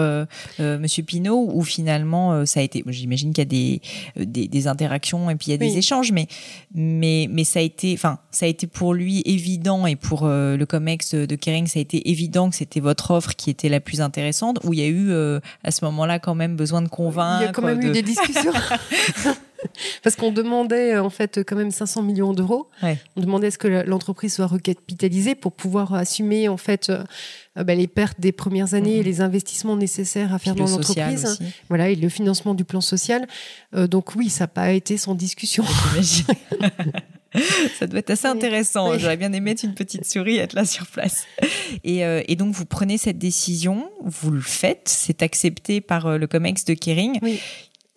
euh, 0.59 0.79
Monsieur 0.79 1.03
Pinault, 1.03 1.49
ou 1.53 1.63
finalement 1.63 2.45
ça 2.45 2.59
a 2.59 2.63
été. 2.63 2.83
J'imagine 2.87 3.33
qu'il 3.33 3.41
y 3.41 3.41
a 3.41 3.45
des, 3.45 3.81
des, 4.25 4.47
des, 4.47 4.67
interactions 4.67 5.29
et 5.29 5.35
puis 5.35 5.47
il 5.47 5.51
y 5.51 5.53
a 5.53 5.57
des 5.57 5.77
échanges, 5.77 6.11
mais 6.11 6.27
mais 6.73 7.27
mais 7.29 7.43
ça 7.43 7.59
a 7.59 7.61
été, 7.61 7.93
enfin 7.93 8.19
ça 8.31 8.45
a 8.45 8.49
été 8.49 8.67
pour 8.67 8.93
lui 8.93 9.21
évident 9.25 9.85
et 9.85 9.95
pour 9.95 10.27
le 10.27 10.63
Comex 10.65 11.13
de 11.13 11.35
Kering, 11.35 11.67
ça 11.67 11.79
a 11.79 11.81
été 11.81 12.09
évident 12.09 12.49
que 12.49 12.55
c'était 12.55 12.79
votre 12.79 13.11
offre 13.11 13.35
qui 13.35 13.49
était 13.49 13.69
la 13.69 13.79
plus 13.79 14.01
intéressante. 14.01 14.59
Ou 14.63 14.73
il 14.73 14.79
y 14.79 14.83
a 14.83 14.87
eu 14.87 15.11
à 15.63 15.71
ce 15.71 15.85
moment-là 15.85 16.19
quand 16.19 16.35
même 16.35 16.55
besoin 16.55 16.81
de 16.81 16.89
convaincre. 16.89 17.41
Il 17.41 17.45
y 17.45 17.49
a 17.49 17.51
quand 17.51 17.61
même 17.61 17.81
eu 17.81 17.91
des 17.91 18.01
discussions. 18.01 18.53
Parce 20.03 20.15
qu'on 20.15 20.31
demandait 20.31 20.97
en 20.97 21.09
fait 21.09 21.43
quand 21.43 21.55
même 21.55 21.71
500 21.71 22.03
millions 22.03 22.33
d'euros. 22.33 22.69
On 23.15 23.21
demandait 23.21 23.47
à 23.47 23.51
ce 23.51 23.57
que 23.57 23.67
l'entreprise 23.67 24.33
soit 24.33 24.47
recapitalisée 24.47 25.35
pour 25.35 25.51
pouvoir 25.51 25.93
assumer 25.93 26.47
en 26.47 26.57
fait 26.57 26.91
euh, 27.57 27.63
bah, 27.63 27.75
les 27.75 27.87
pertes 27.87 28.19
des 28.19 28.31
premières 28.31 28.73
années 28.73 28.97
et 28.97 28.99
mhm. 28.99 29.05
les 29.05 29.21
investissements 29.21 29.75
nécessaires 29.75 30.33
à 30.33 30.39
faire 30.39 30.55
dans 30.55 30.67
l'entreprise. 30.67 31.39
Voilà, 31.69 31.89
et 31.89 31.95
le 31.95 32.09
financement 32.09 32.53
du 32.53 32.63
plan 32.63 32.81
social. 32.81 33.27
Euh, 33.75 33.87
donc 33.87 34.15
oui, 34.15 34.29
ça 34.29 34.43
n'a 34.43 34.47
pas 34.47 34.71
été 34.71 34.97
sans 34.97 35.15
discussion. 35.15 35.63
ça 37.79 37.87
doit 37.87 37.99
être 37.99 38.09
assez 38.09 38.27
intéressant. 38.27 38.97
J'aurais 38.97 39.17
bien 39.17 39.33
aimé 39.33 39.51
être 39.51 39.63
une 39.63 39.73
petite 39.73 40.05
souris, 40.05 40.37
être 40.37 40.53
là 40.53 40.65
sur 40.65 40.87
place. 40.87 41.25
Et, 41.83 42.05
euh, 42.05 42.21
et, 42.27 42.35
donc, 42.35 42.53
vous 42.53 42.65
prenez 42.65 42.97
cette 42.97 43.17
décision, 43.17 43.89
vous 44.03 44.31
le 44.31 44.41
faites, 44.41 44.87
c'est 44.87 45.21
accepté 45.21 45.81
par 45.81 46.17
le 46.17 46.27
COMEX 46.27 46.65
de 46.65 46.73
Kering. 46.73 47.19
Oui. 47.21 47.39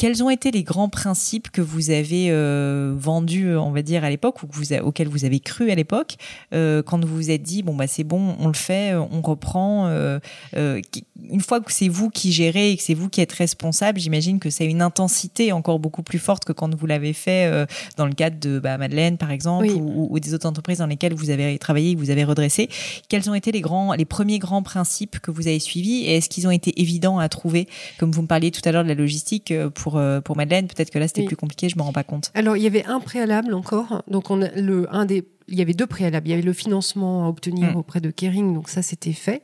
Quels 0.00 0.24
ont 0.24 0.30
été 0.30 0.50
les 0.50 0.62
grands 0.62 0.88
principes 0.88 1.50
que 1.50 1.60
vous 1.60 1.90
avez 1.90 2.28
euh, 2.30 2.94
vendus, 2.96 3.54
on 3.54 3.70
va 3.70 3.82
dire, 3.82 4.02
à 4.02 4.08
l'époque, 4.08 4.42
ou 4.42 4.46
vous 4.50 4.72
auxquels 4.72 5.08
vous 5.08 5.26
avez 5.26 5.40
cru 5.40 5.70
à 5.70 5.74
l'époque, 5.74 6.16
euh, 6.54 6.82
quand 6.82 7.04
vous 7.04 7.14
vous 7.14 7.30
êtes 7.30 7.42
dit, 7.42 7.62
bon, 7.62 7.74
bah, 7.74 7.86
c'est 7.86 8.02
bon, 8.02 8.34
on 8.38 8.46
le 8.46 8.54
fait, 8.54 8.94
on 8.94 9.20
reprend. 9.20 9.88
Euh, 9.88 10.18
euh 10.56 10.80
une 11.28 11.40
fois 11.40 11.60
que 11.60 11.72
c'est 11.72 11.88
vous 11.88 12.08
qui 12.08 12.32
gérez 12.32 12.70
et 12.70 12.76
que 12.76 12.82
c'est 12.82 12.94
vous 12.94 13.08
qui 13.08 13.20
êtes 13.20 13.32
responsable, 13.32 14.00
j'imagine 14.00 14.38
que 14.38 14.50
c'est 14.50 14.64
une 14.64 14.82
intensité 14.82 15.52
encore 15.52 15.78
beaucoup 15.78 16.02
plus 16.02 16.18
forte 16.18 16.44
que 16.44 16.52
quand 16.52 16.74
vous 16.74 16.86
l'avez 16.86 17.12
fait 17.12 17.46
euh, 17.46 17.66
dans 17.96 18.06
le 18.06 18.12
cadre 18.12 18.38
de 18.40 18.58
bah, 18.58 18.78
Madeleine, 18.78 19.18
par 19.18 19.30
exemple, 19.30 19.70
ou, 19.70 20.08
ou, 20.10 20.18
des 20.18 20.34
autres 20.34 20.46
entreprises 20.46 20.78
dans 20.78 20.86
lesquelles 20.86 21.14
vous 21.14 21.30
avez 21.30 21.58
travaillé, 21.58 21.94
que 21.94 22.00
vous 22.00 22.10
avez 22.10 22.24
redressé. 22.24 22.68
Quels 23.08 23.28
ont 23.28 23.34
été 23.34 23.52
les 23.52 23.60
grands, 23.60 23.92
les 23.92 24.04
premiers 24.04 24.38
grands 24.38 24.62
principes 24.62 25.18
que 25.20 25.30
vous 25.30 25.46
avez 25.46 25.58
suivis 25.58 26.04
et 26.04 26.16
est-ce 26.16 26.28
qu'ils 26.28 26.46
ont 26.46 26.50
été 26.50 26.80
évidents 26.80 27.18
à 27.18 27.28
trouver, 27.28 27.68
comme 27.98 28.10
vous 28.12 28.22
me 28.22 28.26
parliez 28.26 28.50
tout 28.50 28.62
à 28.64 28.72
l'heure 28.72 28.84
de 28.84 28.88
la 28.88 28.94
logistique 28.94 29.52
pour 29.74 29.89
pour, 29.90 29.98
euh, 29.98 30.20
pour 30.20 30.36
Madeleine. 30.36 30.66
Peut-être 30.68 30.90
que 30.90 30.98
là, 30.98 31.08
c'était 31.08 31.24
plus 31.24 31.36
compliqué, 31.36 31.68
je 31.68 31.76
me 31.76 31.82
rends 31.82 31.92
pas 31.92 32.04
compte. 32.04 32.30
Alors, 32.34 32.56
il 32.56 32.62
y 32.62 32.66
avait 32.66 32.84
un 32.84 33.00
préalable 33.00 33.54
encore. 33.54 34.02
Donc, 34.08 34.30
on 34.30 34.42
a 34.42 34.48
le, 34.52 34.86
un 34.94 35.04
des, 35.04 35.24
il 35.48 35.58
y 35.58 35.62
avait 35.62 35.74
deux 35.74 35.86
préalables. 35.86 36.28
Il 36.28 36.30
y 36.30 36.34
avait 36.34 36.42
le 36.42 36.52
financement 36.52 37.26
à 37.26 37.28
obtenir 37.28 37.72
mm. 37.72 37.76
auprès 37.76 38.00
de 38.00 38.10
Kering. 38.10 38.54
Donc, 38.54 38.68
ça, 38.68 38.82
c'était 38.82 39.12
fait. 39.12 39.42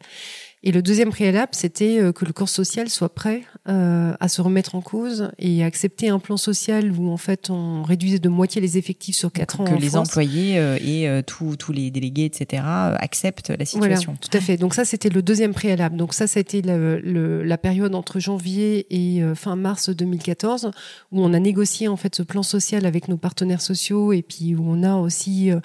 Et 0.67 0.73
le 0.73 0.83
deuxième 0.83 1.11
préalable, 1.11 1.53
c'était 1.53 2.01
euh, 2.01 2.11
que 2.11 2.25
le 2.25 2.33
corps 2.33 2.49
social 2.49 2.91
soit 2.91 3.15
prêt 3.15 3.45
euh, 3.69 4.15
à 4.19 4.27
se 4.27 4.43
remettre 4.43 4.75
en 4.75 4.81
cause 4.81 5.31
et 5.39 5.63
accepter 5.63 6.09
un 6.09 6.19
plan 6.19 6.37
social 6.37 6.91
où 6.91 7.09
en 7.09 7.17
fait 7.17 7.51
on 7.51 7.85
réduisait 7.85 8.19
de 8.19 8.29
moitié 8.29 8.61
les 8.61 8.77
effectifs 8.77 9.15
sur 9.15 9.31
quatre 9.31 9.61
ans. 9.61 9.65
Que 9.65 9.81
les 9.81 9.97
employés 9.97 10.59
euh, 10.59 10.77
et 10.81 11.23
tous 11.23 11.57
les 11.73 11.93
délégués, 11.93 12.25
etc., 12.25 12.65
acceptent 12.67 13.51
la 13.51 13.65
situation. 13.65 14.15
Voilà, 14.15 14.19
tout 14.21 14.37
à 14.37 14.41
fait. 14.41 14.57
Donc 14.57 14.75
ça, 14.75 14.85
c'était 14.85 15.09
le 15.09 15.23
deuxième 15.23 15.55
préalable. 15.55 15.97
Donc 15.97 16.13
ça, 16.15 16.27
c'était 16.27 16.63
la 16.63 17.59
période 17.59 17.95
entre 17.95 18.19
janvier 18.19 18.89
et 18.91 19.23
fin 19.37 19.55
mars 19.55 19.91
2014 19.91 20.73
où 21.13 21.23
on 21.23 21.33
a 21.33 21.39
négocié 21.39 21.87
en 21.87 21.97
fait 21.97 22.17
ce 22.17 22.25
plan 22.25 22.43
social 22.43 22.87
avec 22.87 23.07
nos 23.07 23.17
partenaires 23.17 23.63
sociaux 23.63 24.13
et 24.13 24.23
puis 24.23 24.57
où 24.57 24.65
on 24.67 24.83
a 24.83 24.97
aussi 24.97 25.53
euh, 25.53 25.61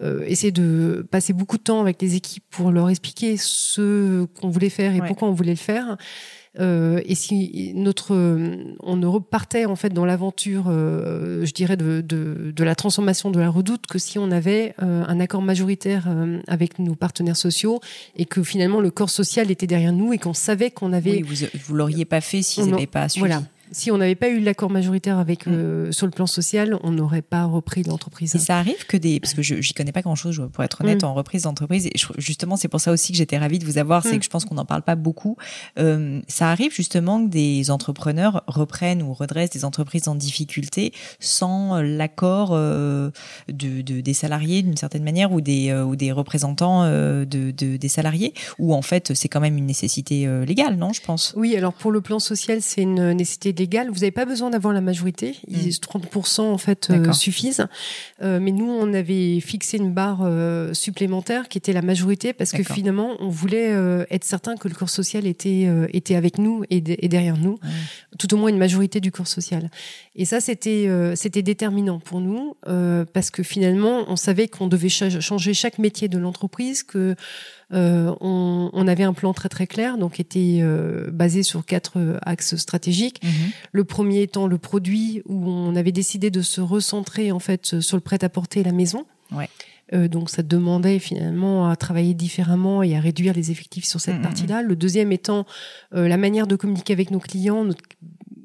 essayer 0.00 0.50
de 0.52 1.06
passer 1.10 1.32
beaucoup 1.32 1.56
de 1.56 1.62
temps 1.62 1.80
avec 1.80 2.02
les 2.02 2.16
équipes 2.16 2.44
pour 2.50 2.72
leur 2.72 2.90
expliquer 2.90 3.36
ce 3.36 4.24
qu'on 4.40 4.48
voulait 4.48 4.70
faire 4.70 4.94
et 4.94 5.00
pourquoi 5.06 5.28
on 5.28 5.32
voulait 5.32 5.52
le 5.52 5.56
faire. 5.56 5.96
Euh, 6.60 7.00
et 7.04 7.14
si 7.14 7.72
notre, 7.74 8.14
on 8.80 8.96
ne 8.96 9.06
repartait 9.06 9.64
en 9.64 9.74
fait 9.74 9.90
dans 9.90 10.04
l'aventure, 10.04 10.66
euh, 10.68 11.44
je 11.44 11.52
dirais 11.52 11.76
de, 11.76 12.00
de, 12.00 12.52
de, 12.54 12.64
la 12.64 12.76
transformation 12.76 13.30
de 13.30 13.40
la 13.40 13.50
Redoute 13.50 13.86
que 13.86 13.98
si 13.98 14.18
on 14.18 14.30
avait 14.30 14.74
euh, 14.80 15.04
un 15.06 15.18
accord 15.18 15.42
majoritaire 15.42 16.04
euh, 16.06 16.38
avec 16.46 16.78
nos 16.78 16.94
partenaires 16.94 17.36
sociaux 17.36 17.80
et 18.16 18.24
que 18.24 18.42
finalement 18.42 18.80
le 18.80 18.90
corps 18.90 19.10
social 19.10 19.50
était 19.50 19.66
derrière 19.66 19.92
nous 19.92 20.12
et 20.12 20.18
qu'on 20.18 20.34
savait 20.34 20.70
qu'on 20.70 20.92
avait. 20.92 21.22
Oui, 21.22 21.22
vous, 21.22 21.46
vous 21.66 21.74
l'auriez 21.74 22.04
pas 22.04 22.20
fait 22.20 22.42
s'ils 22.42 22.70
n'avaient 22.70 22.86
pas 22.86 23.08
suivi. 23.08 23.26
Voilà 23.26 23.42
si 23.72 23.90
on 23.90 23.98
n'avait 23.98 24.14
pas 24.14 24.28
eu 24.28 24.40
l'accord 24.40 24.70
majoritaire 24.70 25.18
avec 25.18 25.46
mm. 25.46 25.52
euh, 25.52 25.92
sur 25.92 26.06
le 26.06 26.12
plan 26.12 26.26
social, 26.26 26.78
on 26.82 26.90
n'aurait 26.90 27.22
pas 27.22 27.44
repris 27.44 27.82
l'entreprise. 27.82 28.34
Et 28.34 28.38
ça 28.38 28.58
arrive 28.58 28.86
que 28.86 28.96
des 28.96 29.20
parce 29.20 29.34
que 29.34 29.42
je 29.42 29.60
j'y 29.60 29.74
connais 29.74 29.92
pas 29.92 30.02
grand 30.02 30.14
chose 30.14 30.48
pour 30.52 30.64
être 30.64 30.82
honnête 30.82 31.02
mm. 31.02 31.06
en 31.06 31.14
reprise 31.14 31.42
d'entreprise 31.42 31.86
et 31.86 31.92
justement 32.18 32.56
c'est 32.56 32.68
pour 32.68 32.80
ça 32.80 32.92
aussi 32.92 33.12
que 33.12 33.18
j'étais 33.18 33.38
ravie 33.38 33.58
de 33.58 33.64
vous 33.64 33.78
avoir, 33.78 34.02
c'est 34.02 34.16
mm. 34.16 34.18
que 34.18 34.24
je 34.24 34.30
pense 34.30 34.44
qu'on 34.44 34.56
n'en 34.56 34.64
parle 34.64 34.82
pas 34.82 34.96
beaucoup. 34.96 35.36
Euh, 35.78 36.20
ça 36.28 36.50
arrive 36.50 36.72
justement 36.72 37.24
que 37.24 37.30
des 37.30 37.70
entrepreneurs 37.70 38.44
reprennent 38.46 39.02
ou 39.02 39.14
redressent 39.14 39.50
des 39.50 39.64
entreprises 39.64 40.08
en 40.08 40.14
difficulté 40.14 40.92
sans 41.20 41.80
l'accord 41.80 42.50
euh, 42.52 43.10
de, 43.48 43.82
de, 43.82 44.00
des 44.00 44.14
salariés 44.14 44.62
d'une 44.62 44.76
certaine 44.76 45.04
manière 45.04 45.32
ou 45.32 45.40
des 45.40 45.72
ou 45.74 45.96
des 45.96 46.12
représentants 46.12 46.84
de, 46.84 47.24
de, 47.24 47.76
des 47.76 47.88
salariés 47.88 48.34
ou 48.58 48.74
en 48.74 48.82
fait 48.82 49.14
c'est 49.14 49.28
quand 49.28 49.40
même 49.40 49.56
une 49.56 49.66
nécessité 49.66 50.26
légale, 50.44 50.76
non 50.76 50.92
Je 50.92 51.00
pense? 51.00 51.32
Oui, 51.36 51.56
alors 51.56 51.72
pour 51.72 51.90
le 51.90 52.00
plan 52.00 52.18
social 52.18 52.60
c'est 52.60 52.82
une 52.82 53.12
nécessité 53.12 53.53
légal. 53.58 53.88
Vous 53.88 54.00
n'avez 54.00 54.10
pas 54.10 54.24
besoin 54.24 54.50
d'avoir 54.50 54.74
la 54.74 54.80
majorité. 54.80 55.36
30% 55.50 56.42
mm. 56.42 56.44
en 56.44 56.58
fait 56.58 56.88
euh, 56.90 57.12
suffisent. 57.12 57.66
Euh, 58.22 58.38
mais 58.40 58.52
nous, 58.52 58.68
on 58.68 58.92
avait 58.94 59.40
fixé 59.40 59.78
une 59.78 59.92
barre 59.92 60.20
euh, 60.22 60.72
supplémentaire 60.74 61.48
qui 61.48 61.58
était 61.58 61.72
la 61.72 61.82
majorité 61.82 62.32
parce 62.32 62.52
que 62.52 62.62
finalement, 62.62 63.16
on 63.20 63.28
voulait 63.28 63.70
être 64.10 64.24
certain 64.24 64.56
que 64.56 64.68
le 64.68 64.74
corps 64.74 64.90
social 64.90 65.26
était 65.26 65.68
était 65.92 66.16
avec 66.16 66.38
nous 66.38 66.64
et, 66.70 66.80
derrière 66.80 67.36
nous, 67.36 67.58
tout 68.18 68.32
au 68.34 68.36
moins 68.36 68.48
une 68.48 68.58
majorité 68.58 69.00
du 69.00 69.10
corps 69.10 69.26
social. 69.26 69.70
Et 70.16 70.24
ça, 70.24 70.40
c'était 70.40 70.88
c'était 71.14 71.42
déterminant 71.42 71.98
pour 71.98 72.20
nous 72.20 72.54
parce 73.12 73.30
que 73.30 73.42
finalement, 73.42 74.04
on 74.08 74.16
savait 74.16 74.48
qu'on 74.48 74.66
devait 74.66 74.88
changer 74.88 75.54
chaque 75.54 75.78
métier 75.78 76.08
de 76.08 76.18
l'entreprise, 76.18 76.82
que 76.82 77.14
Euh, 77.74 78.14
on, 78.20 78.70
on, 78.72 78.86
avait 78.86 79.02
un 79.02 79.12
plan 79.12 79.32
très 79.34 79.48
très 79.48 79.66
clair, 79.66 79.98
donc 79.98 80.20
était 80.20 80.60
euh, 80.62 81.10
basé 81.10 81.42
sur 81.42 81.64
quatre 81.66 81.98
euh, 81.98 82.18
axes 82.22 82.56
stratégiques. 82.56 83.20
Mhm. 83.24 83.30
Le 83.72 83.84
premier 83.84 84.22
étant 84.22 84.46
le 84.46 84.58
produit, 84.58 85.22
où 85.26 85.48
on 85.48 85.74
avait 85.74 85.92
décidé 85.92 86.30
de 86.30 86.40
se 86.40 86.60
recentrer 86.60 87.32
en 87.32 87.40
fait 87.40 87.80
sur 87.80 87.96
le 87.96 88.00
prêt-à-porter 88.00 88.60
et 88.60 88.64
la 88.64 88.72
maison. 88.72 89.06
Ouais. 89.32 89.48
Euh, 89.92 90.08
donc 90.08 90.30
ça 90.30 90.42
demandait 90.42 90.98
finalement 90.98 91.68
à 91.68 91.76
travailler 91.76 92.14
différemment 92.14 92.82
et 92.82 92.96
à 92.96 93.00
réduire 93.00 93.34
les 93.34 93.50
effectifs 93.50 93.84
sur 93.84 94.00
cette 94.00 94.16
Mhm. 94.16 94.22
partie-là. 94.22 94.62
Le 94.62 94.76
deuxième 94.76 95.12
étant 95.12 95.44
euh, 95.94 96.08
la 96.08 96.16
manière 96.16 96.46
de 96.46 96.56
communiquer 96.56 96.92
avec 96.92 97.10
nos 97.10 97.18
clients. 97.20 97.64
Notre, 97.64 97.82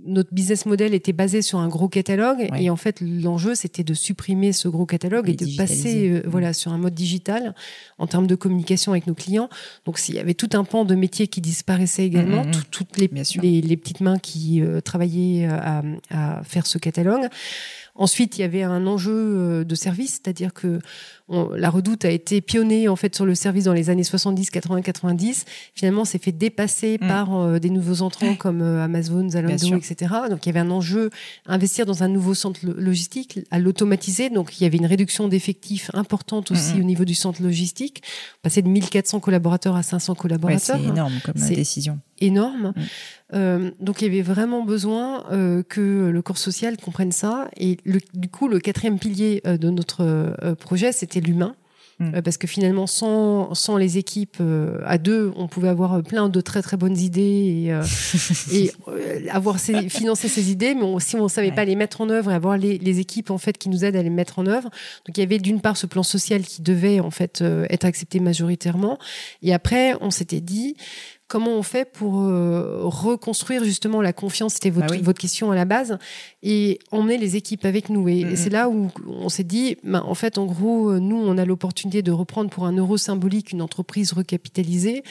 notre 0.09 0.33
business 0.33 0.65
model 0.65 0.93
était 0.93 1.13
basé 1.13 1.41
sur 1.41 1.59
un 1.59 1.67
gros 1.67 1.87
catalogue 1.87 2.49
Ouais. 2.51 2.63
et 2.63 2.69
en 2.69 2.75
fait 2.75 2.99
l'enjeu 3.01 3.55
c'était 3.55 3.83
de 3.83 3.93
supprimer 3.93 4.51
ce 4.51 4.67
gros 4.67 4.85
catalogue 4.85 5.29
Et 5.29 5.33
et, 5.33 5.35
de 5.35 5.55
passer 5.55 6.09
euh, 6.09 6.15
Mhm. 6.23 6.29
voilà 6.29 6.53
sur 6.53 6.73
un 6.73 6.77
mode 6.77 6.93
digital 6.95 7.53
en 7.97 8.07
termes 8.07 8.27
de 8.27 8.35
communication 8.35 8.91
avec 8.91 9.07
nos 9.07 9.13
clients. 9.15 9.49
Donc 9.85 9.99
s'il 9.99 10.15
y 10.15 10.19
avait 10.19 10.33
tout 10.33 10.49
un 10.53 10.63
pan 10.63 10.83
de 10.85 10.95
métiers 10.95 11.27
qui 11.27 11.41
disparaissait 11.41 12.05
également, 12.05 12.43
Mhm. 12.45 12.51
tout- 12.51 12.63
toutes 12.71 12.97
les, 12.97 13.07
petites 13.07 14.01
mains 14.01 14.17
qui 14.19 14.61
euh, 14.61 14.81
travaillaient 14.81 15.45
à, 15.45 15.83
à 16.09 16.43
faire 16.43 16.65
ce 16.65 16.77
catalogue. 16.77 17.27
Ensuite, 17.95 18.37
il 18.37 18.41
y 18.41 18.43
avait 18.45 18.63
un 18.63 18.87
enjeu 18.87 19.11
euh, 19.13 19.63
de 19.65 19.75
service, 19.75 20.21
c'est-à-dire 20.23 20.53
que 20.53 20.79
on- 21.29 21.49
la 21.55 21.69
Redoute 21.69 22.05
a 22.05 22.09
été 22.11 22.41
pionnée 22.41 22.87
en 22.89 22.95
fait 22.95 23.15
sur 23.15 23.25
le 23.25 23.35
service 23.35 23.65
dans 23.65 23.73
les 23.73 23.89
années 23.89 24.03
70, 24.03 24.49
80, 24.49 24.81
90. 24.81 25.45
Finalement, 25.75 26.03
s'est 26.05 26.17
fait 26.19 26.31
dépasser 26.31 26.97
Mm. 27.01 27.07
par 27.07 27.35
euh, 27.37 27.59
des 27.59 27.69
nouveaux 27.69 28.01
entrants 28.01 28.35
comme 28.35 28.61
euh, 28.61 28.83
Amazon, 28.83 29.29
Zalando, 29.29 29.77
etc. 29.77 30.13
Donc, 30.29 30.45
il 30.45 30.49
y 30.49 30.51
avait 30.51 30.59
un 30.59 30.71
enjeu 30.71 31.09
à 31.47 31.53
investir 31.53 31.85
dans 31.85 32.03
un 32.03 32.07
nouveau 32.07 32.33
centre 32.33 32.59
lo- 32.65 32.73
logistique, 32.73 33.39
à 33.51 33.59
l'automatiser. 33.59 34.29
Donc, 34.29 34.59
il 34.59 34.63
y 34.63 34.65
avait 34.65 34.77
une 34.77 34.85
réduction 34.85 35.27
d'effectifs 35.27 35.91
importante 35.93 36.51
aussi 36.51 36.73
Mm, 36.73 36.77
mm. 36.77 36.81
au 36.81 36.83
niveau 36.83 37.05
du 37.05 37.13
centre 37.15 37.41
logistique, 37.41 38.01
passer 38.41 38.61
de 38.61 38.67
1400 38.67 39.19
collaborateurs 39.19 39.75
à 39.75 39.83
500 39.83 40.13
Ouais, 40.13 40.19
collaborateurs 40.19 40.77
c'est 40.81 40.83
énorme 40.83 41.13
comme 41.23 41.35
euh, 41.41 41.55
décision. 41.55 41.99
énorme. 42.19 42.73
Mm. 42.75 42.81
Euh, 43.35 43.69
donc 43.79 44.01
il 44.01 44.05
y 44.05 44.07
avait 44.07 44.23
vraiment 44.23 44.63
besoin 44.65 45.23
euh, 45.31 45.61
que 45.61 46.09
le 46.11 46.21
corps 46.23 46.39
social 46.39 46.77
comprenne 46.77 47.11
ça. 47.11 47.47
Et 47.57 47.77
le, 47.85 47.99
du 48.15 48.27
coup, 48.27 48.47
le 48.47 48.59
quatrième 48.59 48.97
pilier 48.97 49.41
euh, 49.45 49.57
de 49.57 49.69
notre 49.69 50.35
projet, 50.55 50.91
c'était 50.91 51.18
l'humain. 51.21 51.55
Mm. 52.01 52.15
Euh, 52.15 52.21
parce 52.21 52.37
que 52.37 52.47
finalement, 52.47 52.87
sans, 52.87 53.53
sans 53.53 53.75
les 53.75 53.97
équipes 53.97 54.37
euh, 54.39 54.79
à 54.85 54.97
deux, 54.97 55.33
on 55.35 55.49
pouvait 55.49 55.67
avoir 55.67 56.01
plein 56.01 56.29
de 56.29 56.39
très 56.39 56.61
très 56.61 56.77
bonnes 56.77 56.97
idées 56.97 57.65
et, 57.65 57.73
euh, 57.73 57.83
et 58.53 58.71
euh, 58.87 59.19
avoir 59.29 59.59
ces, 59.59 59.89
financer 59.89 60.29
ces 60.29 60.49
idées, 60.49 60.75
mais 60.75 60.83
on- 60.83 60.99
si 60.99 61.17
on 61.17 61.23
ne 61.23 61.27
savait 61.27 61.49
Ouais. 61.49 61.55
pas 61.55 61.65
les 61.65 61.75
mettre 61.75 61.99
en 61.99 62.09
œuvre 62.09 62.31
et 62.31 62.33
avoir 62.35 62.57
les, 62.57 62.77
les 62.77 62.99
équipes 62.99 63.31
en 63.31 63.37
fait 63.37 63.57
qui 63.57 63.67
nous 63.67 63.83
aident 63.83 63.97
à 63.97 64.01
les 64.03 64.09
mettre 64.09 64.39
en 64.39 64.45
œuvre. 64.47 64.69
Donc 65.05 65.17
il 65.17 65.19
y 65.19 65.23
avait 65.23 65.39
d'une 65.39 65.59
part 65.59 65.75
ce 65.75 65.87
plan 65.87 66.03
social 66.03 66.41
qui 66.43 66.61
devait 66.61 67.01
en 67.01 67.11
fait 67.11 67.41
euh, 67.41 67.65
être 67.69 67.83
accepté 67.83 68.21
majoritairement, 68.21 68.97
et 69.43 69.53
après 69.53 69.93
on 69.99 70.09
s'était 70.09 70.39
dit 70.39 70.77
comment 71.29 71.51
on 71.51 71.63
fait 71.63 71.85
pour 71.85 72.19
euh, 72.19 72.81
reconstruire 72.83 73.63
justement 73.63 74.01
la 74.01 74.11
confiance? 74.11 74.55
C'était 74.55 74.69
votre, 74.71 74.87
Bah 74.87 74.95
oui. 74.97 75.01
votre 75.01 75.19
question 75.21 75.51
à 75.51 75.55
la 75.55 75.63
base 75.63 75.97
et 76.43 76.79
emmener 76.91 77.17
les 77.17 77.37
équipes 77.37 77.63
avec 77.63 77.89
nous. 77.89 78.09
Et, 78.09 78.19
et 78.21 78.35
c'est 78.35 78.49
là 78.49 78.67
où 78.67 78.89
on 79.07 79.29
s'est 79.29 79.45
dit, 79.45 79.77
ben, 79.83 80.01
en 80.05 80.15
fait, 80.15 80.37
en 80.37 80.45
gros, 80.45 80.89
euh, 80.91 80.99
nous, 80.99 81.15
on 81.15 81.37
a 81.37 81.45
l'opportunité 81.45 82.01
de 82.01 82.11
reprendre 82.11 82.49
pour 82.49 82.65
un 82.65 82.73
euro 82.73 82.97
symbolique 82.97 83.51
une 83.51 83.61
entreprise 83.61 84.11
recapitalisée. 84.11 85.03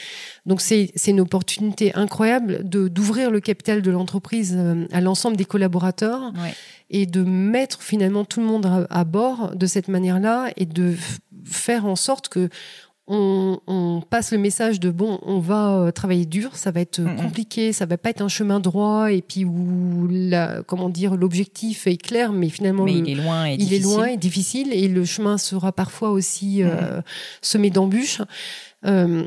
Donc 0.45 0.61
c'est 0.61 0.91
une 1.07 1.21
opportunité 1.21 1.95
incroyable 1.95 2.67
de 2.69 2.87
d'ouvrir 2.89 3.31
le 3.31 3.39
capital 3.39 3.81
de 3.81 3.89
l'entreprise 3.91 4.55
euh, 4.57 4.85
à 4.91 5.01
l'ensemble 5.01 5.37
des 5.37 5.45
collaborateurs 5.45 6.33
Ouais. 6.43 6.53
et 6.89 7.05
de 7.05 7.23
mettre 7.23 7.81
finalement 7.81 8.25
tout 8.25 8.39
le 8.41 8.45
monde 8.45 8.87
à, 8.89 9.03
bord 9.05 9.55
de 9.55 9.65
cette 9.65 9.87
manière-là 9.87 10.51
et 10.57 10.65
de 10.65 10.95
faire 11.45 11.85
en 11.85 11.95
sorte 11.95 12.27
que 12.29 12.49
on, 13.09 13.59
on 13.67 14.01
passe 14.07 14.31
le 14.31 14.37
message 14.37 14.79
de 14.79 14.91
bon, 14.91 15.19
on 15.23 15.39
va 15.39 15.77
euh, 15.79 15.91
travailler 15.91 16.25
dur, 16.25 16.55
ça 16.55 16.69
va 16.71 16.79
être 16.79 16.99
euh, 16.99 17.05
Mhm. 17.05 17.15
compliqué, 17.17 17.73
ça 17.73 17.85
va 17.85 17.97
pas 17.97 18.11
être 18.11 18.21
un 18.21 18.27
chemin 18.29 18.59
droit 18.59 19.11
et 19.11 19.21
puis 19.21 19.43
où 19.45 20.07
la, 20.09 20.61
comment 20.63 20.89
dire 20.89 21.15
l'objectif 21.15 21.87
est 21.87 21.97
clair, 21.97 22.31
mais 22.31 22.49
finalement 22.49 22.85
Mais 22.85 22.93
le- 22.93 23.07
il 23.07 23.09
est 23.09 23.21
loin 23.21 23.45
et 23.47 23.55
il 23.55 23.73
est 23.73 23.79
loin 23.79 24.05
et 24.05 24.17
difficile 24.17 24.71
et 24.71 24.87
le 24.87 25.03
chemin 25.05 25.37
sera 25.37 25.71
parfois 25.71 26.11
aussi 26.11 26.63
euh, 26.63 27.01
semé 27.41 27.69
d'embûches. 27.71 28.21
Euh, 28.85 29.25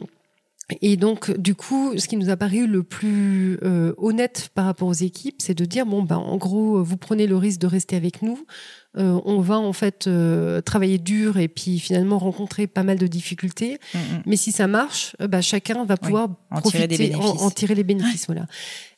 et 0.81 0.97
donc, 0.97 1.37
du 1.39 1.55
coup, 1.55 1.93
ce 1.99 2.09
qui 2.09 2.17
nous 2.17 2.31
a 2.31 2.37
paru 2.37 2.67
le 2.67 2.83
plus 2.83 3.59
euh, 3.63 3.93
honnête 3.99 4.49
par 4.55 4.65
rapport 4.65 4.89
aux 4.89 4.93
équipes, 4.95 5.37
c'est 5.39 5.53
de 5.59 5.65
dire 5.67 5.85
bon, 5.85 6.03
ben, 6.03 6.17
en 6.17 6.39
gros, 6.39 6.83
vous 6.83 6.97
prenez 6.97 7.27
le 7.27 7.37
risque 7.37 7.61
de 7.61 7.67
rester 7.67 7.95
avec 7.97 8.23
nous. 8.23 8.39
Euh, 8.99 9.19
on 9.25 9.41
va 9.41 9.59
en 9.59 9.73
fait 9.73 10.07
euh, 10.07 10.61
travailler 10.61 10.99
dur 10.99 11.39
et 11.39 11.49
puis 11.49 11.79
finalement 11.79 12.19
rencontrer 12.19 12.67
pas 12.67 12.83
mal 12.83 12.99
de 12.99 13.07
difficultés. 13.07 13.79
Mm, 13.95 13.99
mm. 13.99 14.23
Mais 14.27 14.37
si 14.37 14.53
ça 14.53 14.67
marche, 14.67 15.17
euh, 15.23 15.29
bah, 15.29 15.41
chacun 15.41 15.85
va 15.87 15.97
pouvoir 15.97 16.29
en 16.51 16.61
profiter, 16.61 16.89
tirer. 16.89 17.15
En, 17.15 17.21
en 17.23 17.51
tirer 17.51 17.75
les 17.75 17.85
bénéfices. 17.85 18.27
Voilà. 18.27 18.45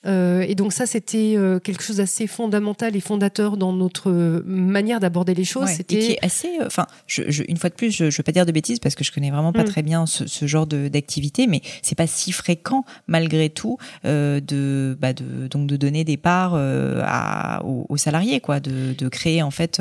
Euh, 0.06 0.44
et 0.46 0.54
donc 0.54 0.72
ça, 0.74 0.84
c'était 0.84 1.34
quelque 1.62 1.82
chose 1.82 1.96
d'assez 1.96 2.26
fondamental 2.26 2.94
et 2.96 3.00
fondateur 3.00 3.56
dans 3.56 3.72
notre 3.72 4.10
manière 4.44 5.00
d'aborder 5.00 5.32
les 5.32 5.44
choses. 5.44 5.64
Ouais, 5.64 5.72
et 5.72 5.76
c'était 5.76 5.98
qui 5.98 6.12
est 6.12 6.18
assez. 6.24 6.50
Enfin, 6.66 6.86
je, 7.06 7.22
je- 7.28 7.44
une 7.48 7.56
fois 7.56 7.70
de 7.70 7.74
plus, 7.74 7.90
je, 7.90 8.10
je 8.10 8.16
veux 8.18 8.22
pas 8.22 8.32
dire 8.32 8.44
de 8.44 8.52
bêtises 8.52 8.80
parce 8.80 8.96
que 8.96 9.04
je 9.04 9.12
connais 9.12 9.30
vraiment 9.30 9.52
pas 9.52 9.62
Mm. 9.62 9.68
très 9.68 9.82
bien 9.82 10.04
ce, 10.06 10.26
ce 10.26 10.46
genre 10.46 10.66
d'activité, 10.66 11.46
mais 11.46 11.62
c'est 11.82 11.94
pas 11.94 12.06
si 12.08 12.32
fréquent 12.32 12.84
malgré 13.06 13.48
tout 13.48 13.78
de, 14.04 14.96
bah 15.00 15.12
de 15.12 15.46
donc 15.48 15.66
de 15.68 15.76
donner 15.76 16.04
des 16.04 16.16
parts 16.16 16.54
à, 16.54 17.64
aux, 17.64 17.86
aux 17.88 17.96
salariés, 17.96 18.40
quoi, 18.40 18.60
de, 18.60 18.92
de 18.96 19.08
créer 19.08 19.42
en 19.42 19.50
fait 19.50 19.80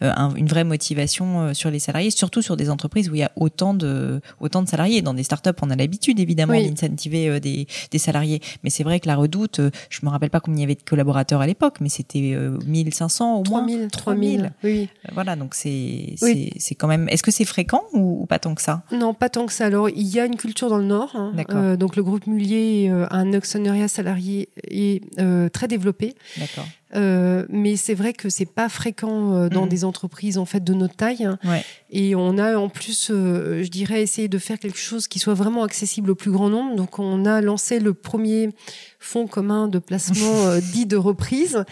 un- 0.00 0.34
une 0.34 0.46
vraie 0.46 0.64
motivation 0.64 1.40
euh, 1.40 1.54
sur 1.54 1.70
les 1.70 1.78
salariés, 1.78 2.10
surtout 2.10 2.42
sur 2.42 2.56
des 2.56 2.70
entreprises 2.70 3.08
où 3.10 3.14
il 3.14 3.18
y 3.20 3.22
a 3.22 3.32
autant 3.36 3.74
de 3.74 4.20
autant 4.40 4.62
de 4.62 4.68
salariés. 4.68 5.02
Dans 5.02 5.14
des 5.14 5.22
startups, 5.22 5.50
on 5.62 5.70
a 5.70 5.76
l'habitude 5.76 6.18
évidemment 6.20 6.52
Oui. 6.54 6.68
d'incentiver 6.70 7.28
euh, 7.28 7.40
des 7.40 7.66
des 7.90 7.98
salariés, 7.98 8.40
mais 8.62 8.70
c'est 8.70 8.84
vrai 8.84 9.00
que 9.00 9.06
la 9.08 9.16
Redoute, 9.16 9.60
euh, 9.60 9.70
je 9.90 10.00
me 10.04 10.10
rappelle 10.10 10.30
pas 10.30 10.40
combien 10.40 10.58
il 10.58 10.62
y 10.62 10.64
avait 10.64 10.74
de 10.74 10.82
collaborateurs 10.82 11.40
à 11.40 11.46
l'époque, 11.46 11.76
mais 11.80 11.88
c'était 11.88 12.32
euh, 12.34 12.58
1500 12.66 13.36
au 13.40 13.44
moins. 13.48 13.60
3000, 13.66 13.88
3000. 13.90 14.52
Oui. 14.64 14.88
Voilà, 15.12 15.36
donc 15.36 15.54
c'est 15.54 16.14
Oui. 16.22 16.50
c'est 16.58 16.74
quand 16.74 16.88
même. 16.88 17.08
Est-ce 17.08 17.22
que 17.22 17.30
c'est 17.30 17.44
fréquent 17.44 17.82
ou, 17.92 18.22
ou 18.22 18.26
pas 18.26 18.38
tant 18.38 18.54
que 18.54 18.62
ça? 18.62 18.82
Non, 18.92 19.14
pas 19.14 19.28
tant 19.28 19.46
que 19.46 19.52
ça. 19.52 19.66
Alors, 19.66 19.88
il 19.88 20.06
y 20.06 20.20
a 20.20 20.26
une 20.26 20.36
culture 20.36 20.68
dans 20.68 20.78
le 20.78 20.84
Nord. 20.84 21.12
hein. 21.14 21.32
D'accord. 21.34 21.56
Euh, 21.58 21.76
donc, 21.76 21.96
le 21.96 22.02
groupe 22.02 22.26
Mullier 22.26 22.88
euh, 22.90 23.06
a 23.10 23.16
un 23.16 23.32
actionnariat 23.32 23.88
salarié 23.88 24.48
est 24.70 25.02
euh, 25.20 25.48
très 25.48 25.68
développé. 25.68 26.14
D'accord. 26.38 26.66
Euh, 26.96 27.44
mais 27.48 27.76
c'est 27.76 27.94
vrai 27.94 28.12
que 28.12 28.28
c'est 28.28 28.44
pas 28.46 28.68
fréquent 28.68 29.32
euh, 29.34 29.48
dans 29.48 29.62
Mhm. 29.64 29.68
des 29.68 29.84
entreprises 29.84 30.38
en 30.38 30.44
fait 30.44 30.62
de 30.62 30.74
notre 30.74 30.94
taille. 30.96 31.24
hein. 31.24 31.38
Ouais. 31.44 31.64
Et 31.90 32.14
on 32.14 32.38
a 32.38 32.56
en 32.56 32.68
plus, 32.68 33.08
euh, 33.10 33.62
je 33.62 33.68
dirais, 33.68 34.02
essayé 34.02 34.28
de 34.28 34.38
faire 34.38 34.58
quelque 34.58 34.78
chose 34.78 35.06
qui 35.08 35.18
soit 35.18 35.34
vraiment 35.34 35.62
accessible 35.64 36.10
au 36.10 36.14
plus 36.14 36.30
grand 36.30 36.48
nombre. 36.50 36.76
Donc, 36.76 36.98
on 36.98 37.24
a 37.24 37.40
lancé 37.40 37.78
le 37.80 37.94
premier 37.94 38.50
fonds 38.98 39.26
commun 39.26 39.68
de 39.68 39.78
placement 39.78 40.14
euh, 40.46 40.60
dit 40.72 40.86
de 40.86 40.96
reprise. 40.96 41.64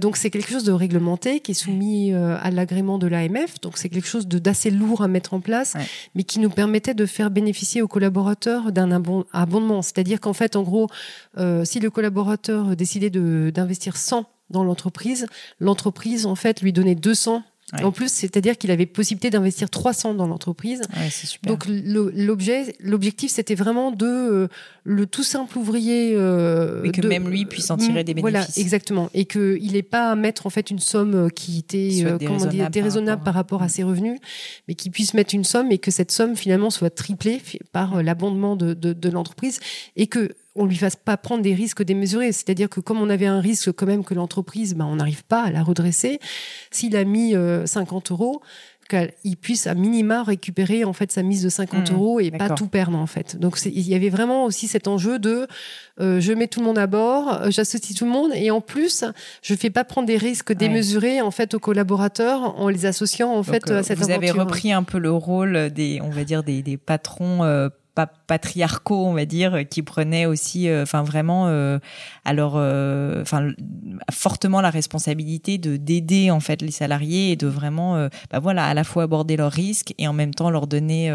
Donc, 0.00 0.16
c'est 0.16 0.30
quelque 0.30 0.50
chose 0.50 0.64
de 0.64 0.72
réglementé 0.72 1.40
qui 1.40 1.50
est 1.52 1.54
soumis 1.54 2.12
à 2.14 2.50
l'agrément 2.50 2.98
de 2.98 3.06
l'AMF. 3.06 3.60
Donc, 3.62 3.76
c'est 3.78 3.88
quelque 3.88 4.08
chose 4.08 4.26
d'assez 4.26 4.70
lourd 4.70 5.02
à 5.02 5.08
mettre 5.08 5.34
en 5.34 5.40
place, 5.40 5.74
Ouais. 5.74 5.86
mais 6.14 6.24
qui 6.24 6.38
nous 6.40 6.50
permettait 6.50 6.94
de 6.94 7.06
faire 7.06 7.30
bénéficier 7.30 7.80
aux 7.82 7.88
collaborateurs 7.88 8.72
d'un 8.72 8.90
abon- 8.90 9.24
abondement. 9.32 9.82
C'est-à-dire 9.82 10.20
qu'en 10.20 10.32
fait, 10.32 10.56
en 10.56 10.62
gros, 10.62 10.88
si 11.64 11.80
le 11.80 11.90
collaborateur 11.90 12.76
décidait 12.76 13.10
d'investir 13.10 13.96
100 13.96 14.24
dans 14.54 14.64
l'entreprise, 14.64 15.26
l'entreprise, 15.60 16.24
en 16.24 16.34
fait, 16.36 16.62
lui 16.62 16.72
donnait 16.72 16.94
200 16.94 17.42
Ouais. 17.72 17.82
en 17.82 17.92
plus, 17.92 18.12
c'est-à-dire 18.12 18.58
qu'il 18.58 18.70
avait 18.70 18.84
possibilité 18.84 19.30
d'investir 19.30 19.70
300 19.70 20.12
dans 20.14 20.26
l'entreprise. 20.26 20.82
Ouais. 20.94 21.08
Donc 21.48 21.64
l'objet, 21.66 22.76
l'objectif, 22.78 23.32
c'était 23.32 23.54
vraiment 23.54 23.90
de 23.90 24.06
euh, 24.06 24.48
le 24.84 25.06
tout 25.06 25.22
simple 25.24 25.56
ouvrier. 25.56 26.12
Euh, 26.14 26.84
Et 26.84 26.90
que 26.90 27.00
de- 27.00 27.08
même 27.08 27.26
lui 27.28 27.46
puisse 27.46 27.70
en 27.70 27.78
tirer 27.78 28.04
des 28.04 28.12
Voilà, 28.14 28.40
bénéfices. 28.40 28.58
exactement, 28.58 29.08
et 29.14 29.24
que 29.24 29.56
il 29.62 29.72
n'ait 29.72 29.82
pas 29.82 30.10
à 30.10 30.14
mettre 30.14 30.46
en 30.46 30.50
fait 30.50 30.70
une 30.70 30.78
somme 30.78 31.30
qui 31.32 31.58
était 31.58 32.02
euh, 32.04 32.18
comment 32.18 32.44
dire 32.44 32.68
déraisonnable 32.68 33.22
par 33.24 33.32
rapport 33.32 33.56
à- 33.56 33.60
par 33.60 33.60
rapport 33.60 33.62
à 33.62 33.68
ses 33.70 33.82
revenus, 33.82 34.20
mais 34.68 34.74
qu'il 34.74 34.92
puisse 34.92 35.14
mettre 35.14 35.34
une 35.34 35.44
somme 35.44 35.72
et 35.72 35.78
que 35.78 35.90
cette 35.90 36.12
somme 36.12 36.36
finalement 36.36 36.68
soit 36.68 36.90
triplée 36.94 37.40
par 37.72 37.96
euh, 37.96 38.02
l'abondement 38.02 38.56
de, 38.56 38.74
de, 38.74 38.92
de 38.92 39.08
l'entreprise 39.08 39.58
et 39.96 40.06
que 40.06 40.30
on 40.56 40.66
lui 40.66 40.76
fasse 40.76 40.96
pas 40.96 41.16
prendre 41.16 41.42
des 41.42 41.54
risques 41.54 41.82
démesurés. 41.82 42.32
C'est-à-dire 42.32 42.68
que 42.68 42.80
comme 42.80 43.00
on 43.00 43.10
avait 43.10 43.26
un 43.26 43.40
risque 43.40 43.72
quand 43.72 43.86
même 43.86 44.04
que 44.04 44.14
l'entreprise, 44.14 44.74
ben, 44.74 44.86
on 44.86 44.96
n'arrive 44.96 45.24
pas 45.24 45.42
à 45.42 45.50
la 45.50 45.62
redresser, 45.62 46.20
s'il 46.70 46.96
a 46.96 47.04
mis 47.04 47.34
euh, 47.34 47.66
50 47.66 48.10
euros, 48.12 48.40
qu'il 48.88 49.36
puisse 49.38 49.66
à 49.66 49.74
minima 49.74 50.22
récupérer 50.22 50.84
en 50.84 50.92
fait 50.92 51.10
sa 51.10 51.22
mise 51.22 51.42
de 51.42 51.48
50 51.48 51.90
Mmh, 51.90 51.94
euros 51.94 52.20
et 52.20 52.30
pas 52.30 52.50
tout 52.50 52.66
perdre 52.66 52.98
en 52.98 53.06
fait. 53.06 53.36
Donc 53.36 53.58
il 53.64 53.88
y 53.88 53.94
avait 53.94 54.10
vraiment 54.10 54.44
aussi 54.44 54.68
cet 54.68 54.88
enjeu 54.88 55.18
de 55.18 55.46
euh, 56.00 56.20
je 56.20 56.32
mets 56.34 56.48
tout 56.48 56.60
le 56.60 56.66
monde 56.66 56.76
à 56.78 56.86
bord, 56.86 57.32
euh, 57.42 57.50
j'associe 57.50 57.96
tout 57.96 58.04
le 58.04 58.10
monde 58.10 58.32
et 58.34 58.50
en 58.50 58.60
plus 58.60 59.04
je 59.42 59.54
fais 59.54 59.70
pas 59.70 59.84
prendre 59.84 60.06
des 60.06 60.18
risques 60.18 60.52
démesurés 60.52 61.22
en 61.22 61.30
fait 61.30 61.54
aux 61.54 61.60
collaborateurs 61.60 62.60
en 62.60 62.68
les 62.68 62.84
associant 62.84 63.30
en 63.30 63.36
Donc, 63.36 63.46
fait 63.46 63.70
euh, 63.70 63.78
à 63.78 63.82
cette 63.82 63.98
vous 63.98 64.10
avez 64.10 64.28
aventure. 64.28 64.44
repris 64.44 64.70
un 64.72 64.82
peu 64.82 64.98
le 64.98 65.12
rôle 65.12 65.70
des, 65.70 66.00
on 66.02 66.10
va 66.10 66.24
dire 66.24 66.42
des, 66.42 66.60
des 66.62 66.76
patrons. 66.76 67.70
Euh, 67.94 68.06
pas 68.06 68.06
patriarcaux, 68.26 69.06
on 69.06 69.12
va 69.12 69.24
dire, 69.24 69.68
qui 69.68 69.82
prenaient 69.82 70.26
aussi, 70.26 70.68
enfin 70.70 71.02
vraiment, 71.02 71.46
alors, 72.24 72.54
enfin 72.54 73.52
fortement 74.12 74.60
la 74.60 74.70
responsabilité 74.70 75.58
de 75.58 75.76
d'aider 75.76 76.30
en 76.30 76.40
fait 76.40 76.62
les 76.62 76.70
salariés 76.70 77.32
et 77.32 77.36
de 77.36 77.46
vraiment, 77.46 78.08
bah 78.30 78.40
voilà, 78.40 78.66
à 78.66 78.74
la 78.74 78.82
fois 78.82 79.04
aborder 79.04 79.36
leurs 79.36 79.52
risques 79.52 79.94
et 79.98 80.08
en 80.08 80.12
même 80.12 80.34
temps 80.34 80.50
leur 80.50 80.66
donner 80.66 81.10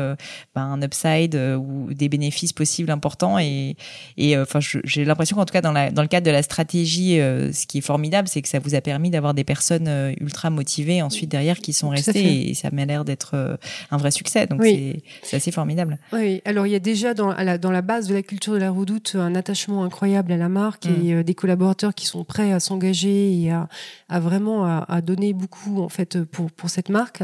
bah, 0.55 0.61
un 0.61 0.81
upside 0.81 1.35
ou 1.35 1.93
des 1.93 2.07
bénéfices 2.07 2.53
possibles 2.53 2.91
importants. 2.91 3.39
Et, 3.39 3.75
et 4.17 4.37
enfin, 4.37 4.59
j'ai 4.61 5.03
l'impression 5.03 5.35
qu'en 5.35 5.45
tout 5.45 5.53
cas 5.53 5.61
dans 5.61 5.73
la 5.73 5.91
dans 5.91 6.01
le 6.01 6.07
cadre 6.07 6.25
de 6.25 6.31
la 6.31 6.43
stratégie, 6.43 7.15
ce 7.17 7.67
qui 7.67 7.79
est 7.79 7.81
formidable, 7.81 8.27
c'est 8.27 8.41
que 8.41 8.49
ça 8.49 8.59
vous 8.59 8.75
a 8.75 8.81
permis 8.81 9.09
d'avoir 9.09 9.33
des 9.33 9.43
personnes 9.43 10.13
ultra 10.21 10.49
motivées 10.49 11.01
ensuite 11.01 11.29
derrière 11.29 11.57
qui 11.57 11.73
sont 11.73 11.89
restées 11.89 12.49
et 12.49 12.53
ça 12.53 12.69
m'a 12.71 12.85
l'air 12.85 13.03
d'être 13.03 13.57
un 13.91 13.97
vrai 13.97 14.11
succès. 14.11 14.47
Donc 14.47 14.63
c'est 15.23 15.35
assez 15.35 15.51
formidable. 15.51 15.97
Oui, 16.13 16.41
alors 16.45 16.67
il 16.69 16.73
y 16.73 16.75
a 16.75 16.79
déjà 16.79 17.13
dans, 17.13 17.33
la, 17.33 17.57
dans 17.57 17.71
la 17.71 17.81
base 17.81 18.07
de 18.07 18.13
la 18.13 18.21
culture 18.21 18.53
de 18.53 18.59
la 18.59 18.69
redoute 18.69 19.15
un 19.15 19.33
attachement 19.33 19.83
incroyable 19.83 20.31
à 20.31 20.37
la 20.37 20.49
marque 20.49 20.85
et 20.85 20.89
mm. 20.89 21.11
euh, 21.11 21.23
des 21.23 21.33
collaborateurs 21.33 21.95
qui 21.95 22.05
sont 22.05 22.23
prêts 22.23 22.51
à 22.51 22.59
s'engager 22.59 23.33
et 23.33 23.51
à, 23.51 23.67
à 24.07 24.19
vraiment 24.19 24.65
à, 24.65 25.01
donner 25.01 25.33
beaucoup 25.33 25.81
en 25.81 25.89
fait 25.89 26.21
pour, 26.23 26.51
pour 26.51 26.69
cette 26.69 26.89
marque. 26.89 27.23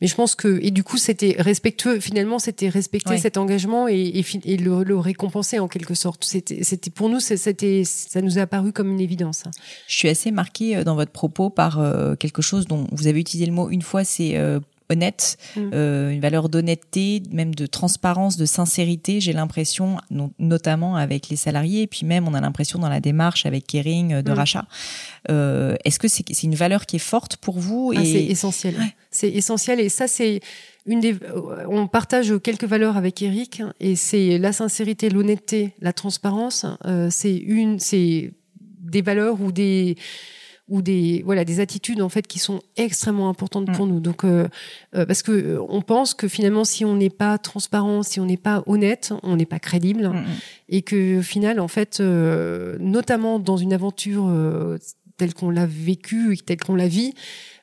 Mais 0.00 0.06
je 0.06 0.14
pense 0.14 0.34
que 0.34 0.60
et 0.62 0.70
du 0.70 0.84
coup 0.84 0.98
c'était 0.98 1.36
respectueux. 1.38 2.00
Finalement 2.00 2.38
c'était 2.38 2.68
respecter 2.68 3.16
cet 3.16 3.36
engagement 3.36 3.88
et, 3.88 3.94
et, 3.94 4.24
et 4.44 4.56
le, 4.56 4.84
le, 4.84 4.98
récompenser 4.98 5.58
en 5.58 5.68
quelque 5.68 5.94
sorte. 5.94 6.24
C'était 6.24 6.62
c'était 6.62 6.90
pour 6.90 7.08
nous 7.08 7.20
c'était 7.20 7.82
ça 7.84 8.20
nous 8.20 8.38
a 8.38 8.42
apparu 8.42 8.72
comme 8.72 8.90
une 8.90 9.00
évidence. 9.00 9.44
Je 9.88 9.96
suis 9.96 10.08
assez 10.08 10.30
marquée 10.30 10.76
euh, 10.76 10.84
dans 10.84 10.94
votre 10.94 11.12
propos 11.12 11.48
par 11.50 11.78
euh, 11.78 12.14
quelque 12.14 12.42
chose 12.42 12.66
dont 12.66 12.86
vous 12.92 13.06
avez 13.06 13.20
utilisé 13.20 13.46
le 13.46 13.52
mot 13.52 13.70
une 13.70 13.82
fois, 13.82 14.04
c'est 14.04 14.36
honnête, 14.92 15.36
mm. 15.56 15.70
euh, 15.74 16.10
une 16.10 16.20
valeur 16.20 16.48
d'honnêteté, 16.48 17.22
même 17.30 17.54
de 17.54 17.66
transparence, 17.66 18.36
de 18.36 18.44
sincérité. 18.44 19.20
J'ai 19.20 19.32
l'impression, 19.32 19.96
notamment 20.38 20.96
avec 20.96 21.28
les 21.28 21.36
salariés, 21.36 21.82
et 21.82 21.86
puis 21.86 22.06
même 22.06 22.28
on 22.28 22.34
a 22.34 22.40
l'impression 22.40 22.78
dans 22.78 22.88
la 22.88 23.00
démarche 23.00 23.46
avec 23.46 23.66
Kering 23.66 24.12
euh, 24.12 24.22
de 24.22 24.30
mm. 24.30 24.34
rachat. 24.34 24.66
Euh, 25.30 25.74
Est-ce 25.84 25.98
que 25.98 26.08
c'est 26.08 26.42
une 26.42 26.54
valeur 26.54 26.86
qui 26.86 26.96
est 26.96 27.00
forte 27.00 27.36
pour 27.36 27.58
vous 27.58 27.92
ah, 27.96 28.00
C'est 28.04 28.24
essentiel. 28.24 28.76
C'est 29.10 29.30
essentiel, 29.30 29.80
et 29.80 29.88
ça 29.88 30.06
c'est 30.06 30.40
une 30.86 31.00
des. 31.00 31.16
On 31.68 31.86
partage 31.86 32.34
quelques 32.42 32.64
valeurs 32.64 32.96
avec 32.96 33.22
Eric, 33.22 33.62
et 33.80 33.96
c'est 33.96 34.38
la 34.38 34.52
sincérité, 34.52 35.10
l'honnêteté, 35.10 35.74
la 35.80 35.92
transparence. 35.92 36.66
Euh, 36.84 37.08
c'est 37.10 37.36
une, 37.36 37.78
c'est 37.78 38.32
des 38.60 39.02
valeurs 39.02 39.40
ou 39.40 39.52
des 39.52 39.96
ou 40.72 40.80
des 40.80 41.22
voilà 41.26 41.44
des 41.44 41.60
attitudes 41.60 42.00
en 42.00 42.08
fait 42.08 42.26
qui 42.26 42.38
sont 42.38 42.60
extrêmement 42.76 43.28
importantes 43.28 43.70
pour 43.72 43.86
mm. 43.86 43.90
nous. 43.90 44.00
Donc 44.00 44.24
euh, 44.24 44.48
euh, 44.96 45.04
parce 45.04 45.22
que 45.22 45.30
euh, 45.30 45.62
on 45.68 45.82
pense 45.82 46.14
que 46.14 46.28
finalement 46.28 46.64
si 46.64 46.84
on 46.86 46.96
n'est 46.96 47.10
pas 47.10 47.36
transparent, 47.36 48.02
si 48.02 48.20
on 48.20 48.24
n'est 48.24 48.38
pas 48.38 48.62
honnête, 48.66 49.12
on 49.22 49.36
n'est 49.36 49.46
pas 49.46 49.58
crédible 49.58 50.08
mm, 50.08 50.16
mm. 50.16 50.26
et 50.70 50.82
que 50.82 51.18
au 51.18 51.22
final 51.22 51.60
en 51.60 51.68
fait 51.68 52.00
notamment 52.00 53.38
dans 53.38 53.58
une 53.58 53.74
aventure 53.74 54.32
telle 55.18 55.34
qu'on 55.34 55.50
l'a 55.50 55.66
vécue 55.66 56.32
et 56.32 56.36
telle 56.38 56.58
qu'on 56.58 56.74
la 56.74 56.88
vit, 56.88 57.12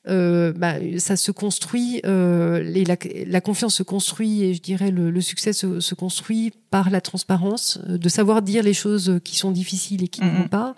euh, 0.07 0.53
bah, 0.53 0.76
ça 0.97 1.18
se 1.18 1.32
construit, 1.32 2.01
euh, 2.05 2.64
la, 2.64 2.95
la, 3.28 3.41
confiance 3.41 3.76
se 3.76 3.84
construit 3.84 4.43
et 4.43 4.53
je 4.53 4.62
dirais 4.62 4.91
le, 4.91 5.12
le 5.12 5.22
succès 5.22 5.51
se, 5.51 5.82
se, 5.82 5.93
construit 5.93 6.53
par 6.72 6.89
la 6.89 7.01
transparence, 7.01 7.80
de 7.86 8.10
savoir 8.10 8.41
dire 8.41 8.64
les 8.64 8.74
choses 8.74 9.20
qui 9.26 9.36
sont 9.36 9.51
difficiles 9.51 10.03
et 10.03 10.07
qui 10.07 10.22
ne 10.22 10.30
vont 10.30 10.47
pas, 10.47 10.74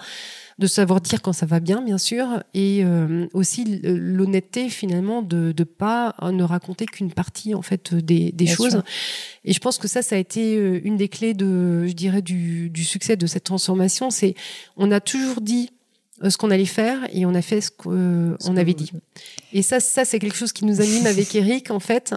de 0.62 0.68
savoir 0.68 1.01
dire 1.01 1.22
quand 1.22 1.34
ça 1.34 1.47
va 1.47 1.59
bien, 1.59 1.82
bien 1.82 1.97
sûr, 1.97 2.43
et 2.53 2.86
euh, 2.86 3.28
aussi 3.34 3.80
l'honnêteté 3.84 4.70
finalement 4.70 5.24
de 5.24 5.53
ne 5.57 5.64
pas 5.64 6.16
ne 6.22 6.43
raconter 6.43 6.86
qu'une 6.86 7.12
partie 7.12 7.55
en 7.55 7.64
fait 7.64 7.95
des, 7.95 8.32
des 8.32 8.45
choses. 8.45 8.84
Et 9.43 9.53
je 9.53 9.59
pense 9.59 9.80
que 9.80 9.88
ça, 9.88 10.03
ça 10.03 10.16
a 10.16 10.20
été 10.20 10.55
euh, 10.57 10.80
une 10.84 10.97
des 10.97 11.09
clés 11.09 11.34
de, 11.34 11.88
je 11.88 11.93
dirais, 11.93 12.22
du, 12.22 12.70
du 12.70 12.84
succès 12.84 13.18
de 13.18 13.26
cette 13.26 13.43
transformation. 13.43 14.12
C'est, 14.12 14.36
on 14.78 14.91
a 14.91 14.99
toujours 14.99 15.41
dit 15.41 15.72
euh, 15.72 15.81
ce 16.30 16.38
qu'on 16.38 16.51
allait 16.51 16.65
faire 16.65 16.99
et 17.11 17.26
on 17.26 17.34
a 17.34 17.41
fait 17.41 17.61
ce 17.61 17.72
qu'on 17.72 18.57
avait 18.57 18.74
dit. 18.74 18.91
Et 19.53 19.61
ça, 19.61 19.80
ça 19.80 20.05
c'est 20.05 20.19
quelque 20.19 20.36
chose 20.36 20.51
qui 20.53 20.65
nous 20.65 20.82
anime 20.82 21.05
avec 21.07 21.34
Eric 21.36 21.72
en 21.72 21.80
fait. 21.80 22.13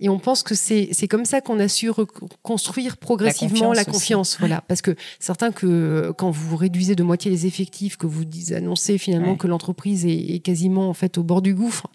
Et 0.00 0.08
on 0.08 0.18
pense 0.18 0.42
que 0.42 0.54
c'est 0.54 0.88
c'est 0.92 1.08
comme 1.08 1.24
ça 1.24 1.40
qu'on 1.40 1.58
a 1.58 1.68
su 1.68 1.90
reconstruire 1.90 2.96
progressivement 2.96 3.72
la 3.72 3.84
confiance. 3.84 4.36
voilà, 4.38 4.62
parce 4.68 4.82
que 4.82 4.94
certains 5.18 5.52
que 5.52 6.12
quand 6.16 6.30
vous 6.30 6.56
réduisez 6.56 6.94
de 6.94 7.02
moitié 7.02 7.30
les 7.30 7.46
effectifs, 7.46 7.96
que 7.96 8.06
vous 8.06 8.24
annoncez 8.52 8.98
finalement 8.98 9.36
que 9.36 9.46
l'entreprise 9.46 10.06
est, 10.06 10.34
est, 10.34 10.40
quasiment 10.40 10.88
en 10.88 10.94
fait 10.94 11.18
au 11.18 11.22
bord 11.22 11.42
du 11.42 11.54
gouffre 11.54 11.88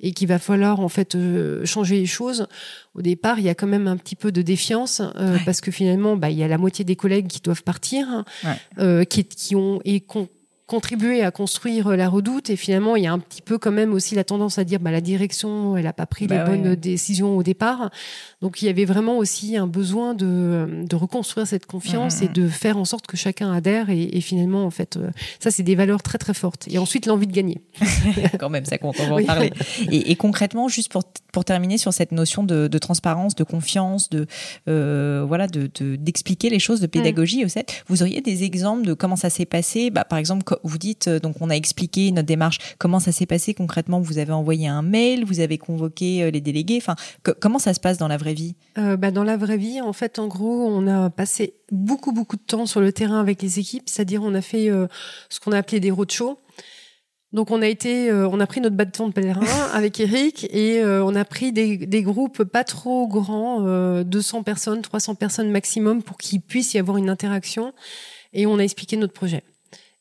et 0.00 0.12
qu'il 0.12 0.28
va 0.28 0.38
falloir 0.38 0.80
en 0.80 0.88
fait 0.88 1.14
euh, 1.14 1.64
changer 1.64 1.98
les 1.98 2.06
choses. 2.06 2.46
Au 2.94 3.02
départ, 3.02 3.38
il 3.38 3.44
y 3.44 3.48
a 3.48 3.54
quand 3.54 3.66
même 3.66 3.88
un 3.88 3.96
petit 3.96 4.16
peu 4.16 4.32
de 4.32 4.42
défiance 4.42 5.00
euh, 5.16 5.38
parce 5.44 5.60
que 5.60 5.70
finalement, 5.70 6.16
bah, 6.16 6.30
il 6.30 6.36
y 6.36 6.42
a 6.42 6.48
la 6.48 6.58
moitié 6.58 6.84
des 6.84 6.96
collègues 6.96 7.28
qui 7.28 7.40
doivent 7.40 7.62
partir, 7.62 8.24
euh, 8.78 9.04
qui, 9.04 9.24
qui 9.24 9.56
ont 9.56 9.80
et 9.84 10.00
contribuer 10.66 11.22
à 11.22 11.30
construire 11.30 11.96
la 11.96 12.08
redoute. 12.08 12.50
Et 12.50 12.56
finalement 12.56 12.96
il 12.96 13.04
y 13.04 13.06
a 13.06 13.12
un 13.12 13.18
petit 13.18 13.42
peu 13.42 13.58
quand 13.58 13.70
même 13.70 13.92
aussi 13.92 14.14
la 14.14 14.24
tendance 14.24 14.58
à 14.58 14.64
dire 14.64 14.80
bah 14.80 14.90
la 14.90 15.00
direction 15.00 15.76
elle 15.76 15.86
a 15.86 15.92
pas 15.92 16.06
pris 16.06 16.26
les 16.26 16.36
bah 16.36 16.44
bonnes 16.44 16.74
décisions 16.74 17.36
au 17.36 17.42
départ. 17.42 17.90
Donc 18.42 18.62
il 18.62 18.66
y 18.66 18.68
avait 18.68 18.84
vraiment 18.84 19.18
aussi 19.18 19.56
un 19.56 19.66
besoin 19.66 20.14
de, 20.14 20.84
de 20.88 20.96
reconstruire 20.96 21.46
cette 21.46 21.66
confiance 21.66 22.22
et 22.22 22.28
de 22.28 22.48
faire 22.48 22.76
en 22.76 22.84
sorte 22.84 23.06
que 23.06 23.16
chacun 23.16 23.52
adhère. 23.52 23.90
Et, 23.90 24.16
et 24.16 24.20
finalement 24.20 24.64
en 24.64 24.70
fait 24.70 24.96
euh, 24.96 25.10
ça 25.40 25.50
c'est 25.50 25.62
des 25.62 25.74
valeurs 25.74 26.02
très 26.02 26.18
très 26.18 26.34
fortes. 26.34 26.66
Et 26.68 26.78
ensuite 26.78 27.06
l'envie 27.06 27.26
de 27.26 27.32
gagner. 27.32 27.60
Quand 28.38 28.50
même 28.50 28.64
ça 28.64 28.78
compte 28.78 28.96
on 29.00 29.08
va 29.08 29.22
en 29.22 29.24
parler. 29.24 29.52
Et, 29.90 30.10
et, 30.10 30.16
concrètement 30.16 30.68
juste 30.68 30.90
pour 30.90 31.02
pour 31.32 31.44
terminer 31.44 31.78
sur 31.78 31.92
cette 31.92 32.10
notion 32.10 32.42
de, 32.42 32.66
de 32.66 32.78
transparence 32.78 33.34
de 33.34 33.44
confiance 33.44 34.08
de 34.10 34.26
euh, 34.68 35.24
voilà 35.26 35.46
de 35.46 35.68
d'expliquer 35.96 36.50
les 36.50 36.58
choses 36.58 36.80
de 36.80 36.86
pédagogie 36.86 37.44
mm. 37.44 37.48
vous 37.88 38.02
auriez 38.02 38.20
des 38.20 38.44
exemples 38.44 38.86
de 38.86 38.94
comment 38.94 39.16
ça 39.16 39.30
s'est 39.30 39.46
passé? 39.46 39.90
Bah, 39.90 40.04
par 40.04 40.18
exemple 40.18 40.44
vous 40.62 40.78
dites, 40.78 41.08
euh, 41.08 41.18
donc 41.18 41.36
on 41.40 41.50
a 41.50 41.54
expliqué 41.54 42.10
notre 42.12 42.26
démarche, 42.26 42.58
comment 42.78 43.00
ça 43.00 43.12
s'est 43.12 43.26
passé 43.26 43.54
concrètement 43.54 44.00
Vous 44.00 44.18
avez 44.18 44.32
envoyé 44.32 44.68
un 44.68 44.82
mail, 44.82 45.24
vous 45.24 45.40
avez 45.40 45.58
convoqué 45.58 46.22
euh, 46.22 46.30
les 46.30 46.40
délégués, 46.40 46.78
enfin, 46.78 46.96
comment 47.40 47.58
ça 47.58 47.74
se 47.74 47.80
passe 47.80 47.98
dans 47.98 48.08
la 48.08 48.16
vraie 48.16 48.34
vie? 48.34 48.54
Euh, 48.78 48.96
bah, 48.96 49.10
Dans 49.10 49.24
la 49.24 49.36
vraie 49.36 49.56
vie, 49.56 49.80
en 49.80 49.92
fait, 49.92 50.18
en 50.18 50.26
gros, 50.26 50.66
on 50.66 50.86
a 50.86 51.10
passé 51.10 51.54
beaucoup, 51.70 52.12
beaucoup 52.12 52.36
de 52.36 52.42
temps 52.42 52.66
sur 52.66 52.80
le 52.80 52.92
terrain 52.92 53.20
avec 53.20 53.42
les 53.42 53.58
équipes, 53.58 53.88
c'est-à-dire 53.88 54.22
on 54.22 54.34
a 54.34 54.42
fait 54.42 54.70
ce 55.28 55.40
qu'on 55.40 55.52
a 55.52 55.58
appelé 55.58 55.80
des 55.80 55.90
roadshows. 55.90 56.38
Donc 57.32 57.50
on 57.50 57.60
a 57.60 57.66
été, 57.66 58.12
on 58.12 58.38
a 58.38 58.46
pris 58.46 58.60
notre 58.60 58.76
bâton 58.76 59.08
de 59.08 59.12
pèlerin 59.12 59.44
avec 59.72 59.98
Eric 59.98 60.46
et 60.54 60.82
on 60.84 61.14
a 61.14 61.24
pris 61.24 61.52
des, 61.52 61.76
des, 61.76 62.02
groupes 62.02 62.44
pas 62.44 62.64
trop 62.64 63.08
grands, 63.08 63.62
200 64.02 64.42
personnes, 64.44 64.80
300 64.80 65.16
personnes 65.16 65.50
maximum 65.50 66.02
pour 66.02 66.18
qu'il 66.18 66.40
puisse 66.40 66.74
y 66.74 66.78
avoir 66.78 66.96
une 66.96 67.10
interaction 67.10 67.72
et 68.32 68.46
on 68.46 68.58
a 68.58 68.62
expliqué 68.62 68.96
notre 68.96 69.12
projet 69.12 69.42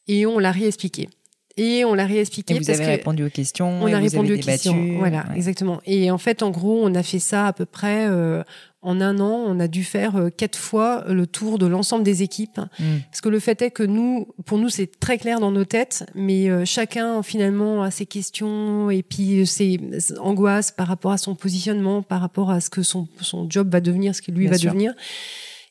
et 0.08 0.26
on 0.26 0.40
l'a 0.40 0.52
réexpliqué. 0.52 1.10
Et 1.58 1.86
on 1.86 1.94
l'a 1.94 2.06
réexpliqué. 2.06 2.54
Et 2.54 2.60
vous 2.60 2.70
avez 2.70 2.86
répondu 2.86 3.24
aux 3.24 3.30
questions. 3.30 3.82
On 3.82 3.94
a 3.94 4.00
répondu 4.00 4.34
aux 4.34 4.38
questions. 4.38 4.98
Voilà, 4.98 5.26
exactement. 5.36 5.80
Et 5.86 6.12
en 6.12 6.18
fait, 6.18 6.44
en 6.44 6.52
gros, 6.52 6.82
on 6.84 6.94
a 6.96 7.04
fait 7.04 7.20
ça 7.20 7.48
à 7.48 7.54
peu 7.54 7.66
près 7.66 8.08
euh, 8.10 8.44
en 8.82 9.00
un 9.00 9.20
an. 9.22 9.46
On 9.48 9.62
a 9.62 9.70
dû 9.70 9.86
faire 9.86 10.18
euh, 10.18 10.30
quatre 10.30 10.58
fois 10.58 11.06
le 11.08 11.26
tour 11.26 11.58
de 11.58 11.66
l'ensemble 11.66 12.04
des 12.04 12.24
équipes. 12.24 12.60
Mm. 12.78 12.98
Parce 13.10 13.22
que 13.22 13.30
le 13.30 13.40
fait 13.40 13.62
est 13.62 13.72
que 13.72 13.84
nous, 13.84 14.28
pour 14.46 14.58
nous, 14.58 14.68
c'est 14.68 15.00
très 15.00 15.18
clair 15.18 15.40
dans 15.40 15.52
nos 15.52 15.64
têtes, 15.64 16.06
mais 16.14 16.50
euh, 16.50 16.66
chacun 16.66 17.24
finalement 17.24 17.84
a 17.84 17.92
ses 17.92 18.06
questions 18.06 18.90
et 18.92 19.02
puis 19.02 19.48
ses 19.48 19.80
angoisses 20.20 20.72
par 20.72 20.88
rapport 20.88 21.14
à 21.14 21.18
son 21.18 21.36
positionnement, 21.36 22.02
par 22.02 22.20
rapport 22.20 22.52
à 22.52 22.60
ce 22.60 22.70
que 22.70 22.84
son, 22.84 23.08
son 23.22 23.50
job 23.50 23.72
va 23.72 23.80
devenir, 23.80 24.14
ce 24.14 24.22
que 24.22 24.32
lui 24.32 24.48
va 24.48 24.58
devenir. 24.58 24.94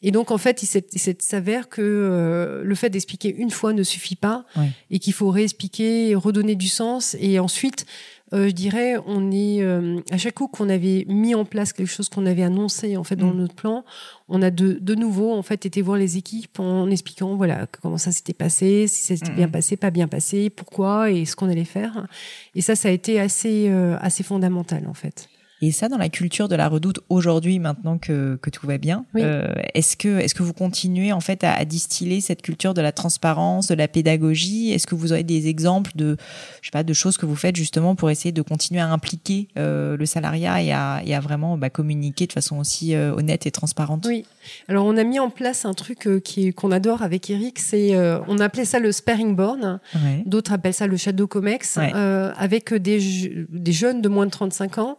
Et 0.07 0.11
donc, 0.11 0.31
en 0.31 0.37
fait, 0.37 0.63
il 0.63 1.17
s'avère 1.19 1.71
que 1.71 1.81
euh, 1.81 2.63
le 2.63 2.75
fait 2.75 2.91
d'expliquer 2.91 3.35
une 3.35 3.51
fois 3.51 3.73
ne 3.73 3.83
suffit 3.83 4.17
pas 4.17 4.45
et 4.91 4.99
qu'il 4.99 5.15
faut 5.15 5.31
réexpliquer, 5.31 6.15
redonner 6.15 6.57
du 6.57 6.69
sens. 6.69 7.17
Et 7.21 7.39
ensuite, 7.39 7.87
euh, 8.35 8.49
je 8.49 8.53
dirais, 8.53 8.97
on 9.07 9.33
est 9.33 9.63
euh, 9.63 10.01
à 10.11 10.19
chaque 10.19 10.35
coup 10.35 10.47
qu'on 10.47 10.69
avait 10.69 11.07
mis 11.09 11.35
en 11.35 11.47
place 11.47 11.73
quelque 11.73 11.89
chose 11.89 12.11
qu'on 12.11 12.27
avait 12.27 12.43
annoncé 12.43 12.99
en 12.99 13.05
fait 13.05 13.17
dans 13.17 13.33
mm. 13.33 13.39
notre 13.39 13.55
plan, 13.55 13.85
on 14.29 14.43
a 14.43 14.51
de, 14.51 14.77
de 14.79 14.95
nouveau 14.95 15.33
en 15.33 15.43
fait 15.43 15.65
été 15.65 15.81
voir 15.81 15.97
les 15.97 16.19
équipes 16.19 16.59
en 16.59 16.91
expliquant 16.91 17.37
voilà 17.37 17.67
comment 17.81 17.99
ça 17.99 18.13
s'était 18.13 18.35
passé, 18.35 18.87
si 18.89 19.07
ça 19.07 19.17
s'était 19.17 19.33
bien 19.33 19.47
mm. 19.47 19.53
passé, 19.53 19.77
pas 19.77 19.91
bien 19.91 20.09
passé, 20.09 20.51
pourquoi 20.51 21.11
et 21.13 21.25
ce 21.25 21.35
qu'on 21.35 21.49
allait 21.49 21.65
faire. 21.65 22.07
Et 22.55 22.61
ça, 22.61 22.75
ça 22.77 22.89
a 22.89 22.93
été 22.93 23.21
assez 23.21 23.69
assez 24.01 24.23
fondamental 24.23 24.87
en 24.87 24.95
fait. 24.95 25.29
Et 25.67 25.73
ça, 25.73 25.89
dans 25.89 25.97
la 25.97 26.11
culture 26.11 26.47
de 26.47 26.57
la 26.57 26.69
redoute 26.69 27.01
aujourd'hui, 27.09 27.59
maintenant 27.59 27.97
que, 27.97 28.39
que 28.43 28.51
tout 28.51 28.67
va 28.67 28.77
bien, 28.77 29.07
euh, 29.17 29.51
est-ce 29.73 29.97
que 29.97 30.19
est-ce 30.19 30.35
que 30.35 30.43
vous 30.43 30.53
continuez 30.53 31.11
en 31.11 31.21
fait 31.21 31.43
à, 31.43 31.65
distiller 31.65 32.21
cette 32.21 32.43
culture 32.43 32.75
de 32.75 32.83
la 32.83 32.93
transparence, 32.93 33.69
de 33.69 33.75
la 33.75 33.89
pédagogie? 33.89 34.73
Est-ce 34.73 34.87
que 34.87 34.95
vous 34.95 35.12
aurez 35.12 35.23
des 35.23 35.49
exemples 35.49 35.93
de 35.95 36.19
je 36.61 36.67
sais 36.67 36.71
pas 36.71 36.83
de 36.83 36.93
choses 36.93 37.17
que 37.17 37.25
vous 37.25 37.35
faites 37.35 37.57
justement 37.57 37.95
pour 37.95 38.11
essayer 38.11 38.31
de 38.33 38.43
continuer 38.43 38.83
à 38.83 38.89
impliquer 38.89 39.49
euh, 39.57 39.97
le 39.97 40.05
salariat 40.05 40.62
et 40.62 40.71
à, 40.71 41.01
et 41.03 41.15
à 41.15 41.21
vraiment 41.21 41.57
bah, 41.57 41.71
communiquer 41.71 42.27
de 42.27 42.33
façon 42.33 42.59
aussi 42.59 42.95
euh, 42.95 43.15
honnête 43.15 43.47
et 43.47 43.51
transparente? 43.51 44.05
Oui. 44.07 44.27
Alors 44.69 44.87
on 44.87 44.97
a 44.97 45.05
mis 45.05 45.19
en 45.19 45.31
place 45.31 45.65
un 45.65 45.75
truc 45.75 46.09
qui 46.25 46.53
qu'on 46.53 46.71
adore 46.71 47.03
avec 47.03 47.31
Eric, 47.31 47.59
c'est 47.59 47.97
on 48.29 48.39
appelait 48.39 48.65
ça 48.65 48.79
le 48.79 48.93
sparring 48.93 49.35
board. 49.37 49.81
D'autres 50.27 50.53
appellent 50.53 50.75
ça 50.75 50.87
le 50.87 50.97
shadow 50.97 51.27
comex, 51.27 51.79
avec 51.79 52.75
des 52.75 53.47
des 53.49 53.73
jeunes 53.73 54.03
de 54.03 54.09
moins 54.09 54.27
de 54.27 54.31
35 54.31 54.79
ans 54.79 54.97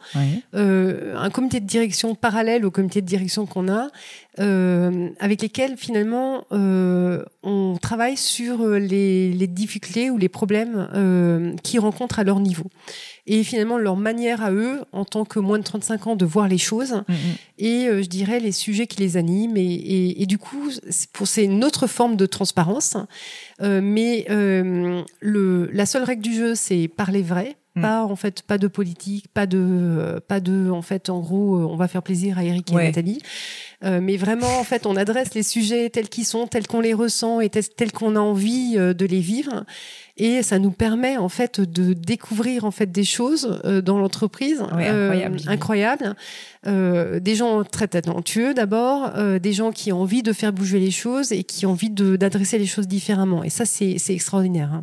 un 0.54 1.30
comité 1.30 1.60
de 1.60 1.66
direction 1.66 2.16
parallèle 2.16 2.66
au 2.66 2.72
comité 2.72 3.02
de 3.02 3.08
direction 3.08 3.46
qu'on 3.46 3.68
a, 3.70 3.90
avec 4.38 5.42
lesquels 5.42 5.78
finalement 5.78 6.46
on 6.52 7.78
travaille 7.82 8.18
sur 8.18 8.68
les, 8.68 9.32
les, 9.32 9.48
difficultés 9.48 10.10
ou 10.10 10.18
les 10.18 10.30
problèmes 10.30 11.58
qu'ils 11.64 11.80
rencontrent 11.80 12.20
à 12.20 12.24
leur 12.24 12.40
niveau 12.40 12.66
et 13.28 13.44
finalement 13.44 13.78
leur 13.78 13.96
manière 13.96 14.44
à 14.44 14.52
eux, 14.52 14.82
en 14.92 15.04
tant 15.04 15.26
que 15.26 15.40
moins 15.40 15.58
de 15.58 15.64
35 15.64 16.08
ans, 16.08 16.16
de 16.16 16.26
voir 16.26 16.48
les 16.48 16.58
choses, 16.58 17.04
mm, 17.08 17.14
mm. 17.14 17.16
et 17.58 17.88
euh, 17.88 18.04
je 18.04 18.08
dirais 18.08 18.40
les 18.40 18.52
sujets 18.52 18.88
qui 18.88 19.02
les 19.02 19.18
animent. 19.18 19.58
Et, 19.58 20.22
et, 20.22 20.26
du 20.26 20.38
coup, 20.38 20.70
pour 21.12 21.28
c'est 21.28 21.46
une 21.46 21.64
autre 21.64 21.88
forme 21.88 22.18
de 22.18 22.26
transparence. 22.26 22.98
Euh, 23.62 23.82
mais 23.82 24.26
euh, 24.30 25.02
le, 25.22 25.70
la 25.72 25.86
seule 25.86 26.04
règle 26.04 26.22
du 26.22 26.34
jeu, 26.34 26.56
c'est 26.56 26.88
parler 26.88 27.24
vrai. 27.24 27.56
Mm. 27.76 27.82
Pas 27.82 28.04
en 28.04 28.16
fait, 28.16 28.44
pas 28.44 28.58
de 28.58 28.68
politique, 28.68 29.28
pas 29.34 29.48
de, 29.48 30.22
pas 30.28 30.40
de, 30.40 30.70
en 30.70 30.82
fait, 30.84 31.10
en 31.10 31.20
gros, 31.20 31.58
on 31.58 31.76
va 31.76 31.88
faire 31.88 32.04
plaisir 32.04 32.38
à 32.38 32.44
Eric 32.44 32.72
et 32.72 32.78
à 32.78 32.84
Nathalie. 32.84 33.22
mais 33.82 34.18
vraiment, 34.18 34.60
en 34.60 34.64
fait, 34.64 34.86
on 34.86 34.96
adresse 34.96 35.34
les 35.34 35.44
sujets 35.44 35.90
tels 35.90 36.08
qu'ils 36.10 36.26
sont, 36.26 36.48
tels 36.48 36.68
qu'on 36.68 36.80
les 36.80 36.94
ressent 36.94 37.42
et 37.42 37.50
tels 37.50 37.92
qu'on 37.92 38.16
a 38.16 38.20
envie 38.20 38.76
de 38.76 39.06
les 39.06 39.20
vivre 39.20 39.66
et 40.18 40.44
ça 40.44 40.60
nous 40.60 40.72
permet 40.72 41.18
en 41.18 41.28
fait 41.28 41.60
de 41.60 41.94
découvrir 41.94 42.64
en 42.64 42.72
fait 42.72 42.92
des 42.92 43.04
choses 43.04 43.60
euh, 43.66 43.82
dans 43.82 44.00
l'entreprise 44.00 44.62
incroyable, 44.62 45.38
euh, 45.46 45.52
incroyables. 45.52 46.16
Euh, 46.68 47.20
des 47.20 47.36
gens 47.36 47.64
très 47.64 47.88
talentueux 47.88 48.54
d'abord, 48.54 49.12
des 49.40 49.54
gens 49.54 49.72
qui 49.72 49.92
ont 49.92 50.02
envie 50.02 50.24
de 50.24 50.34
faire 50.34 50.54
bouger 50.54 50.80
les 50.80 50.92
choses 50.92 51.32
et 51.32 51.44
qui 51.44 51.66
ont 51.66 51.72
envie 51.72 51.90
d'adresser 51.90 52.58
les 52.58 52.66
choses 52.66 52.88
différemment. 52.88 53.44
Et 53.44 53.50
ça, 53.50 53.66
c'est 53.66 53.98
extraordinaire. 54.10 54.82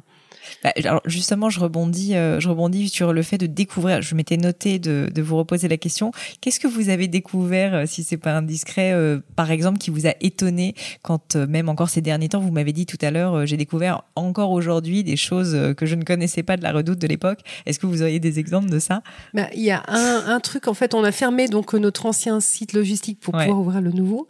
Bah, 0.62 0.72
alors 0.84 1.00
justement, 1.04 1.50
je 1.50 1.60
rebondis, 1.60 2.16
euh, 2.16 2.40
je 2.40 2.48
rebondis 2.48 2.88
sur 2.88 3.12
le 3.12 3.22
fait 3.22 3.38
de 3.38 3.46
découvrir. 3.46 4.02
Je 4.02 4.14
m'étais 4.14 4.36
noté 4.36 4.78
de, 4.78 5.10
de, 5.12 5.22
vous 5.22 5.36
reposer 5.36 5.68
la 5.68 5.76
question. 5.76 6.12
Qu'est-ce 6.40 6.60
que 6.60 6.68
vous 6.68 6.88
avez 6.88 7.08
découvert, 7.08 7.74
euh, 7.74 7.84
si 7.86 8.04
c'est 8.04 8.16
pas 8.16 8.32
indiscret, 8.36 8.92
euh, 8.92 9.20
par 9.36 9.50
exemple, 9.50 9.78
qui 9.78 9.90
vous 9.90 10.06
a 10.06 10.14
étonné 10.20 10.74
quand 11.02 11.36
même 11.36 11.68
encore 11.68 11.88
ces 11.88 12.00
derniers 12.00 12.28
temps, 12.28 12.40
vous 12.40 12.52
m'avez 12.52 12.72
dit 12.72 12.86
tout 12.86 12.98
à 13.00 13.10
l'heure, 13.10 13.46
j'ai 13.46 13.56
découvert 13.56 14.02
encore 14.16 14.50
aujourd'hui 14.50 15.04
des 15.04 15.16
choses 15.16 15.74
que 15.76 15.86
je 15.86 15.94
ne 15.94 16.04
connaissais 16.04 16.42
pas 16.42 16.56
de 16.56 16.62
la 16.62 16.72
Redoute 16.72 16.98
de 16.98 17.06
l'époque. 17.06 17.40
Est-ce 17.66 17.78
que 17.78 17.86
vous 17.86 18.02
auriez 18.02 18.20
des 18.20 18.38
exemples 18.38 18.70
de 18.70 18.78
ça? 18.78 19.02
Bah, 19.34 19.48
Il 19.54 19.62
y 19.62 19.70
a 19.70 19.82
un, 19.88 20.24
un, 20.26 20.40
truc. 20.40 20.68
En 20.68 20.74
fait, 20.74 20.94
on 20.94 21.04
a 21.04 21.12
fermé 21.12 21.48
donc 21.48 21.74
notre 21.74 22.06
ancien 22.06 22.40
site 22.40 22.72
logistique 22.72 23.20
pour 23.20 23.32
pouvoir 23.32 23.58
ouvrir 23.58 23.80
le 23.80 23.92
nouveau. 23.92 24.28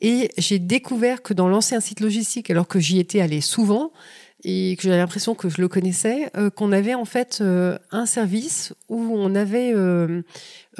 Et 0.00 0.30
j'ai 0.36 0.58
découvert 0.58 1.22
que 1.22 1.32
dans 1.32 1.48
l'ancien 1.48 1.80
site 1.80 2.00
logistique, 2.00 2.50
alors 2.50 2.68
que 2.68 2.78
j'y 2.78 2.98
étais 2.98 3.20
allé 3.20 3.40
souvent, 3.40 3.90
et 4.44 4.76
que 4.76 4.82
j'avais 4.82 4.98
l'impression 4.98 5.34
que 5.34 5.48
je 5.48 5.60
le 5.60 5.68
connaissais, 5.68 6.30
euh, 6.36 6.50
qu'on 6.50 6.72
avait 6.72 6.94
en 6.94 7.04
fait 7.04 7.38
euh, 7.40 7.78
un 7.90 8.06
service 8.06 8.74
où 8.88 9.00
on 9.00 9.34
avait 9.34 9.74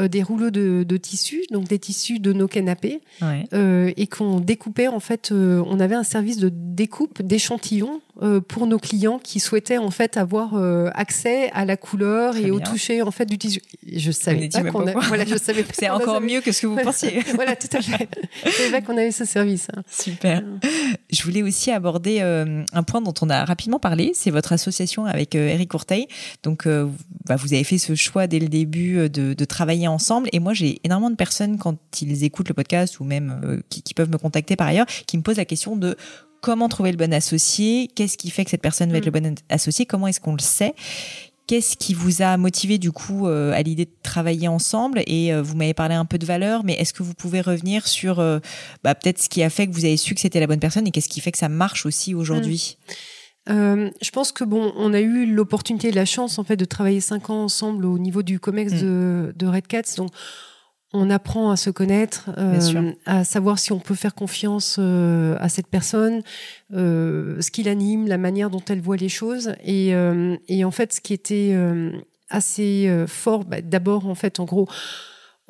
euh, 0.01 0.09
des 0.09 0.25
rouleaux 0.25 0.51
de, 0.51 0.83
de 0.83 0.97
tissus, 0.97 1.45
donc 1.53 1.69
des 1.69 1.79
tissus 1.79 2.19
de 2.19 2.33
nos 2.33 2.49
canapés, 2.49 3.01
euh, 3.23 3.93
et 3.97 4.09
qu'on 4.09 4.41
découpait 4.41 4.89
en 4.89 4.99
fait. 4.99 5.31
Euh, 5.31 5.63
on 5.67 5.79
avait 5.79 5.95
un 5.95 6.03
service 6.03 6.39
de 6.39 6.51
découpe 6.53 7.23
d'échantillons 7.23 8.01
pour 8.47 8.69
nos 8.69 8.79
clients 8.79 9.19
qui 9.19 9.41
souhaitaient 9.41 9.79
en 9.79 9.91
fait 9.91 10.17
avoir 10.17 10.55
accès 10.95 11.51
à 11.51 11.65
la 11.65 11.77
couleur 11.77 12.37
et 12.37 12.53
au 12.53 12.61
toucher 12.61 13.03
en 13.03 13.11
fait 13.11 13.27
du 13.27 13.39
tissu. 13.39 13.61
Je 13.93 14.13
savais 14.13 14.49
pas 14.49 14.63
qu'on 14.63 14.85
voilà, 14.85 15.25
je 15.25 15.37
savais 15.37 15.65
C'est 15.73 15.91
encore 15.91 16.21
mieux 16.21 16.41
que 16.41 16.53
ce 16.53 16.63
que 16.63 16.67
vous 16.69 16.77
pensiez. 16.77 17.21
voilà, 17.35 17.57
tout 17.57 17.77
à 17.77 17.83
fait. 17.83 18.09
Savais 18.49 18.71
pas 18.71 18.81
qu'on 18.83 18.97
avait 18.97 19.11
ce 19.11 19.25
service. 19.25 19.67
Hein. 19.77 19.83
Super. 19.91 20.45
Je 21.11 21.23
voulais 21.25 21.43
aussi 21.43 21.73
aborder 21.73 22.21
un 22.21 22.83
point 22.85 23.01
dont 23.01 23.15
on 23.21 23.31
a 23.31 23.45
rapidement 23.45 23.81
parlé, 23.81 24.13
c'est 24.15 24.31
votre 24.31 24.53
association 24.53 25.07
avec 25.07 25.35
Eric 25.35 25.71
Courteil. 25.71 26.07
Donc, 26.45 26.69
bah, 27.27 27.35
vous 27.35 27.53
avez 27.53 27.65
fait 27.65 27.79
ce 27.79 27.97
choix 27.97 28.29
dès 28.29 28.39
le 28.39 28.49
début 28.49 29.11
de, 29.11 29.35
de 29.35 29.45
travailler 29.45 29.84
ensemble. 29.89 30.29
Et 30.33 30.41
moi, 30.41 30.53
j'ai 30.55 30.81
énormément 30.85 31.11
de 31.11 31.17
personnes 31.17 31.59
quand 31.59 31.77
ils 32.01 32.25
écoutent 32.25 32.49
le 32.49 32.55
podcast 32.55 33.01
ou 33.01 33.05
même 33.05 33.41
euh, 33.45 33.61
qui, 33.69 33.83
qui, 33.83 33.95
peuvent 33.95 34.11
me 34.11 34.19
contacter 34.19 34.57
par 34.57 34.67
ailleurs, 34.67 34.87
qui 35.07 35.17
me 35.17 35.23
posent 35.23 35.37
la 35.37 35.45
question 35.45 35.77
de 35.77 35.97
comment 36.41 36.69
trouver 36.69 36.91
le 36.91 36.97
bon 36.97 37.13
associé, 37.13 37.89
qu'est-ce 37.95 38.19
qui 38.19 38.31
fait 38.31 38.45
que 38.45 38.51
cette 38.51 38.63
personne 38.63 38.91
va 38.91 38.99
être 38.99 39.07
le 39.07 39.11
mm. 39.11 39.21
bon 39.21 39.35
associé, 39.49 39.87
comment 39.87 40.07
est-ce 40.07 40.21
qu'on 40.21 40.35
le 40.35 40.41
sait. 40.41 40.75
Qu'est-ce 41.47 41.77
qui 41.77 41.93
vous 41.93 42.23
a 42.23 42.39
motivé 42.39 42.79
du 42.79 42.91
coup 42.91 43.29
euh, 43.29 43.53
à 43.53 43.61
l'idée 43.61 43.85
de 43.85 43.91
travailler 44.03 44.49
ensemble 44.49 45.03
Et 45.07 45.33
euh, 45.33 45.43
vous 45.43 45.57
m'avez 45.57 45.75
parlé 45.75 45.95
un 45.95 46.07
peu 46.07 46.17
de 46.17 46.25
valeur, 46.25 46.65
mais 46.65 46.73
est-ce 46.75 46.95
que 46.95 47.03
vous 47.03 47.13
pouvez 47.13 47.43
revenir 47.43 47.87
sur 47.87 48.17
bah, 48.83 48.95
peut-être 48.95 49.21
ce 49.21 49.29
qui 49.29 49.43
a 49.43 49.51
fait 49.51 49.67
que 49.67 49.73
vous 49.73 49.85
avez 49.85 49.99
su 49.99 50.15
que 50.15 50.21
c'était 50.21 50.41
la 50.41 50.47
bonne 50.47 50.61
personne 50.61 50.87
et 50.87 50.91
qu'est-ce 50.91 51.09
qui 51.09 51.21
fait 51.21 51.33
que 51.33 51.39
ça 51.39 51.51
marche 51.51 51.85
aussi 51.85 52.15
aujourd'hui? 52.15 52.79
Mm. 52.89 52.93
Euh, 53.51 53.91
je 54.01 54.11
pense 54.11 54.33
que 54.33 54.45
bon, 54.45 54.73
on 54.77 54.95
a 54.95 55.01
eu 55.01 55.27
l'opportunité, 55.27 55.91
la 55.93 56.07
chance 56.07 56.39
en 56.39 56.45
fait 56.45 56.57
de 56.57 56.65
travailler 56.65 57.01
cinq 57.01 57.31
ans 57.31 57.45
ensemble 57.45 57.85
au 57.85 57.99
niveau 57.99 58.23
du 58.23 58.41
Comex 58.41 58.73
mm. 58.73 58.81
de, 58.81 59.35
de 59.37 59.47
Red 59.47 59.67
Cats. 59.67 59.97
Donc, 59.97 60.11
on 60.97 61.11
apprend 61.11 61.51
à 61.51 61.57
se 61.57 61.71
connaître, 61.71 62.31
euh, 62.39 62.93
à 63.05 63.25
savoir 63.25 63.59
si 63.59 63.73
on 63.73 63.81
peut 63.81 63.97
faire 63.97 64.15
confiance 64.15 64.77
euh, 64.79 65.37
à 65.41 65.49
cette 65.49 65.67
personne, 65.67 66.23
euh, 66.73 67.41
ce 67.41 67.51
qui 67.51 67.65
l'anime, 67.65 68.07
la 68.07 68.17
manière 68.17 68.49
dont 68.49 68.63
elle 68.69 68.81
voit 68.81 68.97
les 68.97 69.09
choses. 69.09 69.55
Et, 69.65 69.93
euh, 69.93 70.37
et 70.47 70.65
en 70.65 70.71
fait, 70.71 70.93
ce 70.93 71.01
qui 71.01 71.13
était 71.13 71.51
euh, 71.53 71.91
assez 72.31 72.89
fort, 73.09 73.45
bah, 73.45 73.61
d'abord 73.61 74.07
en 74.07 74.15
fait, 74.15 74.39
en 74.39 74.45
gros 74.45 74.69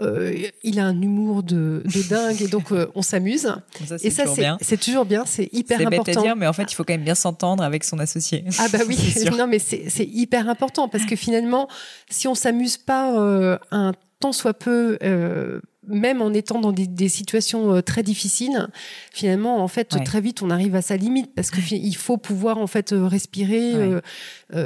euh, 0.00 0.34
il 0.64 0.80
a 0.80 0.86
un 0.86 1.00
humour 1.00 1.44
de, 1.44 1.84
de 1.84 2.08
dingue 2.08 2.42
et 2.42 2.48
donc 2.48 2.72
euh, 2.72 2.90
on 2.96 3.02
s'amuse. 3.02 3.54
et 4.02 4.10
ça, 4.10 4.24
c'est 4.60 4.80
toujours 4.80 5.04
bien, 5.04 5.24
c'est 5.24 5.48
hyper 5.52 5.78
important. 5.78 6.02
C'est 6.04 6.10
bête 6.10 6.18
à 6.18 6.22
dire, 6.22 6.36
mais 6.36 6.48
en 6.48 6.52
fait, 6.52 6.64
il 6.72 6.74
faut 6.74 6.82
quand 6.82 6.94
même 6.94 7.04
bien 7.04 7.14
s'entendre 7.14 7.62
avec 7.62 7.84
son 7.84 8.00
associé. 8.00 8.44
Ah 8.58 8.66
bah 8.72 8.80
oui, 8.88 8.98
non 9.38 9.46
mais 9.46 9.60
c'est 9.60 10.04
hyper 10.04 10.48
important 10.48 10.88
parce 10.88 11.04
que 11.04 11.14
finalement, 11.14 11.68
si 12.10 12.26
on 12.26 12.34
s'amuse 12.34 12.76
pas 12.76 13.16
euh, 13.20 13.56
un 13.70 13.92
tant 14.18 14.32
soit 14.32 14.54
peu 14.54 14.98
même 15.88 16.22
en 16.22 16.32
étant 16.32 16.60
dans 16.60 16.72
des, 16.72 17.08
situations 17.08 17.82
très 17.82 18.02
difficiles, 18.02 18.68
finalement, 19.12 19.62
en 19.62 19.68
fait, 19.68 19.96
très 20.04 20.20
vite, 20.20 20.42
on 20.42 20.50
arrive 20.50 20.74
à 20.74 20.82
sa 20.82 20.96
limite 20.96 21.34
parce 21.34 21.50
qu'il 21.50 21.96
faut 21.96 22.16
pouvoir 22.16 22.58
en 22.58 22.66
fait 22.66 22.90
respirer, 22.92 23.74
euh, 23.74 24.00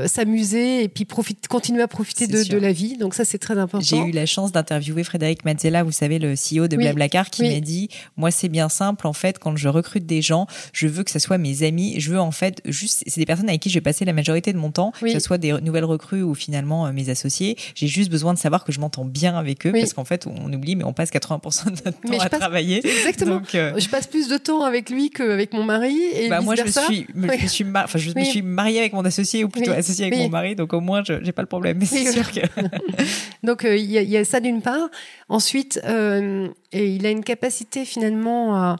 s'amuser 0.06 0.84
et 0.84 0.88
puis 0.88 1.04
profiter, 1.04 1.48
continuer 1.48 1.82
à 1.82 1.88
profiter 1.88 2.26
de, 2.26 2.58
la 2.58 2.72
vie. 2.72 2.96
Donc 2.96 3.14
ça, 3.14 3.24
c'est 3.24 3.38
très 3.38 3.58
important. 3.58 3.84
J'ai 3.84 3.98
eu 3.98 4.10
la 4.10 4.26
chance 4.26 4.52
d'interviewer 4.52 5.04
Frédéric 5.04 5.44
Mazzella, 5.44 5.82
vous 5.82 5.92
savez, 5.92 6.18
le 6.18 6.34
CEO 6.34 6.68
de 6.68 6.76
Blablacar, 6.76 7.30
qui 7.30 7.42
m'a 7.42 7.60
dit, 7.60 7.88
moi, 8.16 8.30
c'est 8.30 8.48
bien 8.48 8.68
simple, 8.68 9.06
en 9.06 9.12
fait, 9.12 9.38
quand 9.38 9.56
je 9.56 9.68
recrute 9.68 10.06
des 10.06 10.22
gens, 10.22 10.46
je 10.72 10.86
veux 10.86 11.04
que 11.04 11.10
ce 11.10 11.18
soit 11.18 11.38
mes 11.38 11.62
amis, 11.62 12.00
je 12.00 12.10
veux 12.10 12.20
en 12.20 12.30
fait 12.30 12.60
juste, 12.64 13.04
c'est 13.06 13.20
des 13.20 13.26
personnes 13.26 13.48
avec 13.48 13.60
qui 13.60 13.70
je 13.70 13.74
vais 13.74 13.80
passer 13.80 14.04
la 14.04 14.12
majorité 14.12 14.52
de 14.52 14.58
mon 14.58 14.70
temps, 14.70 14.92
que 15.00 15.10
ce 15.10 15.18
soit 15.20 15.38
des 15.38 15.52
nouvelles 15.60 15.84
recrues 15.84 16.22
ou 16.22 16.34
finalement 16.34 16.92
mes 16.92 17.08
associés. 17.08 17.56
J'ai 17.74 17.86
juste 17.86 18.10
besoin 18.10 18.34
de 18.34 18.38
savoir 18.38 18.64
que 18.64 18.72
je 18.72 18.80
m'entends 18.80 19.04
bien 19.04 19.36
avec 19.36 19.66
eux 19.66 19.72
parce 19.72 19.92
qu'en 19.92 20.04
fait, 20.04 20.26
on 20.26 20.52
oublie, 20.52 20.76
mais 20.76 20.84
on 20.84 20.92
passe 20.92 21.10
80% 21.10 21.66
de 21.66 21.70
notre 21.70 22.00
temps 22.00 22.20
à 22.20 22.28
travailler. 22.28 22.86
Exactement. 22.86 23.42
Euh, 23.54 23.78
je 23.78 23.88
passe 23.88 24.06
plus 24.06 24.28
de 24.28 24.36
temps 24.36 24.62
avec 24.62 24.90
lui 24.90 25.10
qu'avec 25.10 25.52
mon 25.52 25.64
mari. 25.64 25.98
Et 26.14 26.28
bah 26.28 26.40
moi, 26.40 26.54
je 26.54 26.62
me 26.62 26.68
suis, 26.68 27.06
je, 27.14 27.46
suis 27.46 27.64
enfin, 27.74 27.98
je 27.98 28.10
me 28.14 28.24
suis 28.24 28.42
mariée 28.42 28.80
avec 28.80 28.92
mon 28.92 29.04
associé 29.04 29.44
ou 29.44 29.48
plutôt 29.48 29.72
associée 29.78 30.06
avec 30.06 30.18
mon 30.18 30.28
mari, 30.28 30.54
donc 30.54 30.72
au 30.72 30.80
moins, 30.80 31.02
je 31.06 31.14
n'ai 31.14 31.32
pas 31.32 31.42
le 31.42 31.48
problème. 31.48 31.78
Mais 31.78 31.86
c'est 31.86 32.10
sûr 32.10 32.30
que. 32.30 32.40
donc, 33.42 33.64
euh, 33.64 33.76
il 33.76 33.90
y, 33.90 33.98
y, 33.98 34.16
a 34.16 34.24
ça 34.24 34.40
d'une 34.40 34.62
part. 34.62 34.88
Ensuite, 35.28 35.80
euh, 35.84 36.48
et 36.72 36.86
il 36.86 37.06
a 37.06 37.10
une 37.10 37.24
capacité 37.24 37.84
finalement 37.84 38.56
à 38.56 38.76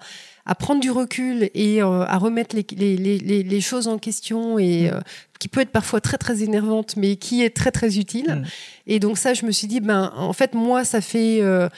à 0.49 0.55
prendre 0.55 0.81
du 0.81 0.91
recul 0.91 1.51
et 1.55 1.83
euh, 1.83 2.05
à 2.07 2.17
remettre 2.17 2.57
les, 2.57 2.67
les, 2.75 2.97
les, 2.97 3.43
les, 3.43 3.61
choses 3.61 3.87
en 3.87 3.99
question 3.99 4.59
et 4.59 4.91
mm. 4.91 5.01
qui 5.39 5.49
peut 5.49 5.61
être 5.61 5.71
parfois 5.71 6.01
très 6.01 6.17
très 6.17 6.43
énervante 6.43 6.97
mais 6.97 7.17
qui 7.17 7.45
est 7.45 7.55
très 7.55 7.71
très 7.71 7.99
utile 7.99 8.37
mm. 8.37 8.45
et 8.87 8.99
donc 8.99 9.19
ça 9.19 9.35
je 9.35 9.45
me 9.45 9.53
suis 9.53 9.67
dit 9.67 9.81
ben 9.81 10.11
en 10.17 10.33
fait 10.33 10.55
moi 10.55 10.85
ça 10.87 11.03
fait 11.03 11.43
euh, 11.43 11.69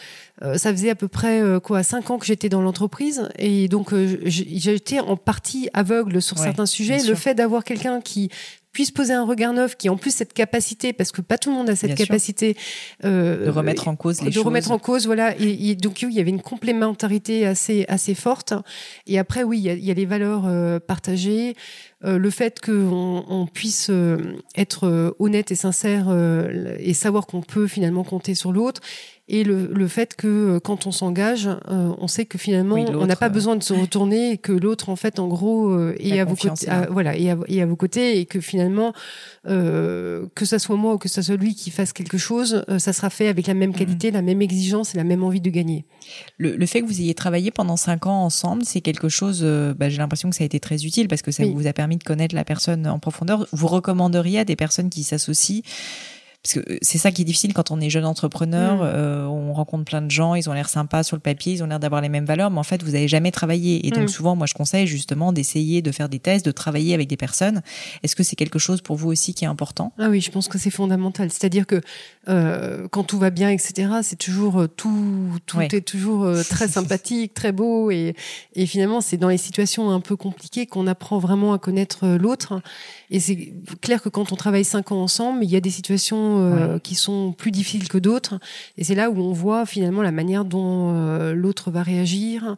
ça 0.56 0.70
faisait 0.70 0.90
à 0.90 0.94
peu 0.94 1.08
près 1.08 1.42
quoi 1.62 1.82
cinq 1.82 2.10
ans 2.10 2.18
que 2.18 2.24
j'étais 2.24 2.48
dans 2.48 2.62
l'entreprise 2.62 3.28
et 3.36 3.66
donc 3.66 3.92
j'étais 4.24 5.00
en 5.00 5.16
partie 5.16 5.68
aveugle 5.74 6.22
sur 6.22 6.38
certains 6.38 6.64
sujets. 6.64 7.02
Le 7.04 7.14
fait 7.14 7.34
d'avoir 7.34 7.62
quelqu'un 7.62 8.00
qui 8.00 8.30
puisse 8.72 8.90
poser 8.90 9.12
un 9.12 9.24
regard 9.24 9.52
neuf, 9.52 9.76
qui 9.76 9.88
en 9.88 9.96
plus 9.96 10.14
cette 10.14 10.32
capacité, 10.32 10.92
parce 10.92 11.12
que 11.12 11.20
pas 11.20 11.38
tout 11.38 11.50
le 11.50 11.56
monde 11.56 11.70
a 11.70 11.76
cette 11.76 11.94
capacité 11.94 12.56
euh, 13.04 13.46
de 13.46 13.50
remettre 13.50 13.88
en 13.88 13.96
cause 13.96 14.22
les 14.22 14.30
de 14.30 14.40
remettre 14.40 14.70
en 14.70 14.78
cause, 14.78 15.06
voilà. 15.06 15.34
Et, 15.38 15.74
donc 15.74 16.02
il 16.02 16.12
y 16.12 16.20
avait 16.20 16.30
une 16.30 16.42
complémentarité 16.42 17.46
assez 17.46 17.84
assez 17.88 18.14
forte. 18.14 18.54
Et 19.06 19.18
après 19.18 19.42
oui, 19.42 19.58
il 19.58 19.64
y 19.64 19.70
a, 19.70 19.74
il 19.74 19.84
y 19.84 19.90
a 19.90 19.94
les 19.94 20.06
valeurs 20.06 20.48
partagées, 20.82 21.56
euh, 22.04 22.18
le 22.18 22.30
fait 22.30 22.60
qu'on 22.60 23.24
on 23.28 23.46
puisse 23.46 23.90
être 24.56 25.14
honnête 25.18 25.50
et 25.50 25.56
sincère 25.56 26.06
et 26.78 26.94
savoir 26.94 27.26
qu'on 27.26 27.42
peut 27.42 27.66
finalement 27.66 28.04
compter 28.04 28.34
sur 28.34 28.52
l'autre 28.52 28.80
et 29.32 29.44
le, 29.44 29.70
le 29.72 29.88
fait 29.88 30.16
que 30.16 30.26
euh, 30.26 30.60
quand 30.60 30.88
on 30.88 30.90
s'engage, 30.92 31.46
euh, 31.46 31.94
on 31.98 32.08
sait 32.08 32.26
que 32.26 32.36
finalement 32.36 32.74
on 32.76 33.06
n'a 33.06 33.14
pas 33.14 33.28
besoin 33.28 33.54
de 33.54 33.62
se 33.62 33.72
retourner 33.72 34.32
et 34.32 34.38
que 34.38 34.50
l'autre 34.50 34.88
en 34.88 34.96
fait 34.96 35.20
en 35.20 35.28
gros 35.28 35.70
euh, 35.70 35.94
est 36.00 36.18
à 36.18 36.24
vos 36.24 36.34
côtés, 36.34 36.66
voilà, 36.90 37.16
et 37.16 37.30
à, 37.30 37.66
vos 37.66 37.76
côtés 37.76 38.18
et 38.18 38.26
que 38.26 38.40
finalement 38.40 38.92
euh, 39.46 40.26
que 40.34 40.44
ça 40.44 40.58
soit 40.58 40.74
moi 40.76 40.94
ou 40.94 40.98
que 40.98 41.08
ça 41.08 41.22
soit 41.22 41.36
lui 41.36 41.54
qui 41.54 41.70
fasse 41.70 41.92
quelque 41.92 42.18
chose, 42.18 42.64
ça 42.78 42.92
sera 42.92 43.08
fait 43.08 43.28
avec 43.28 43.46
la 43.46 43.54
même 43.54 43.72
qualité, 43.72 44.10
mm-hmm. 44.10 44.14
la 44.14 44.22
même 44.22 44.42
exigence 44.42 44.94
et 44.94 44.98
la 44.98 45.04
même 45.04 45.22
envie 45.22 45.40
de 45.40 45.50
gagner. 45.50 45.84
Le, 46.36 46.56
le 46.56 46.66
fait 46.66 46.82
que 46.82 46.86
vous 46.86 47.00
ayez 47.00 47.14
travaillé 47.14 47.52
pendant 47.52 47.76
cinq 47.76 48.06
ans 48.06 48.24
ensemble, 48.24 48.64
c'est 48.64 48.80
quelque 48.80 49.08
chose. 49.08 49.44
bah, 49.78 49.88
J'ai 49.88 49.98
l'impression 49.98 50.28
que 50.28 50.36
ça 50.36 50.42
a 50.42 50.46
été 50.46 50.58
très 50.58 50.84
utile 50.84 51.06
parce 51.06 51.22
que 51.22 51.30
ça 51.30 51.44
vous 51.46 51.66
a 51.68 51.72
permis 51.72 51.98
de 51.98 52.04
connaître 52.04 52.34
la 52.34 52.44
personne 52.44 52.86
en 52.88 52.98
profondeur. 52.98 53.46
Vous 53.52 53.68
recommanderiez 53.68 54.40
à 54.40 54.44
des 54.44 54.56
personnes 54.56 54.90
qui 54.90 55.04
s'associent 55.04 55.62
parce 56.42 56.54
que 56.54 56.78
c'est 56.80 56.98
ça 56.98 57.10
qui 57.12 57.22
est 57.22 57.24
difficile 57.24 57.52
quand 57.52 57.70
on 57.70 57.80
est 57.80 57.90
jeune 57.90 58.04
entrepreneur, 58.06 58.76
Mm. 58.76 58.80
euh, 58.82 59.26
on 59.26 59.52
rencontre 59.52 59.84
plein 59.84 60.00
de 60.02 60.10
gens, 60.10 60.34
ils 60.34 60.48
ont 60.48 60.52
l'air 60.54 60.68
sympas 60.68 61.02
sur 61.02 61.16
le 61.16 61.20
papier, 61.20 61.52
ils 61.52 61.62
ont 61.62 61.66
l'air 61.66 61.78
d'avoir 61.80 62.00
les 62.00 62.08
mêmes 62.08 62.24
valeurs, 62.24 62.50
mais 62.50 62.58
en 62.58 62.62
fait 62.62 62.82
vous 62.82 62.94
avez 62.94 63.08
jamais 63.08 63.30
travaillé. 63.30 63.86
Et 63.86 63.90
donc 63.90 64.04
Mm. 64.04 64.08
souvent, 64.08 64.36
moi 64.36 64.46
je 64.46 64.54
conseille 64.54 64.86
justement 64.86 65.32
d'essayer 65.32 65.82
de 65.82 65.92
faire 65.92 66.08
des 66.08 66.18
tests, 66.18 66.46
de 66.46 66.50
travailler 66.52 66.94
avec 66.94 67.08
des 67.08 67.16
personnes. 67.18 67.60
Est-ce 68.02 68.16
que 68.16 68.22
c'est 68.22 68.36
quelque 68.36 68.58
chose 68.58 68.80
pour 68.80 68.96
vous 68.96 69.08
aussi 69.10 69.34
qui 69.34 69.44
est 69.44 69.48
important? 69.48 69.92
Ah 69.98 70.08
oui, 70.08 70.20
je 70.20 70.30
pense 70.30 70.48
que 70.48 70.56
c'est 70.58 70.70
fondamental. 70.70 71.30
C'est-à-dire 71.30 71.66
que 71.66 71.80
euh, 72.28 72.88
quand 72.90 73.04
tout 73.04 73.18
va 73.18 73.30
bien, 73.30 73.50
etc., 73.50 73.88
c'est 74.02 74.16
toujours 74.18 74.62
euh, 74.62 74.66
tout, 74.68 75.30
tout 75.46 75.58
Ouais. 75.58 75.68
est 75.72 75.80
toujours 75.86 76.24
euh, 76.24 76.42
très 76.42 76.68
sympathique, 76.68 77.34
très 77.34 77.52
beau, 77.52 77.90
et, 77.90 78.14
et 78.54 78.66
finalement, 78.66 79.00
c'est 79.02 79.16
dans 79.18 79.28
les 79.28 79.36
situations 79.38 79.90
un 79.90 80.00
peu 80.00 80.16
compliquées 80.16 80.66
qu'on 80.66 80.86
apprend 80.86 81.18
vraiment 81.18 81.52
à 81.52 81.58
connaître 81.58 82.04
euh, 82.04 82.18
l'autre. 82.18 82.60
Et 83.10 83.20
c'est 83.20 83.52
clair 83.80 84.00
que 84.00 84.08
quand 84.08 84.32
on 84.32 84.36
travaille 84.36 84.64
cinq 84.64 84.92
ans 84.92 85.02
ensemble, 85.02 85.44
il 85.44 85.50
y 85.50 85.56
a 85.56 85.60
des 85.60 85.70
situations 85.70 86.38
euh, 86.38 86.78
qui 86.78 86.94
sont 86.94 87.32
plus 87.32 87.50
difficiles 87.50 87.88
que 87.88 87.98
d'autres, 87.98 88.38
et 88.78 88.84
c'est 88.84 88.94
là 88.94 89.10
où 89.10 89.18
on 89.20 89.32
voit 89.32 89.66
finalement 89.66 90.02
la 90.02 90.12
manière 90.12 90.44
dont 90.44 90.94
euh, 90.94 91.34
l'autre 91.34 91.70
va 91.70 91.82
réagir. 91.82 92.56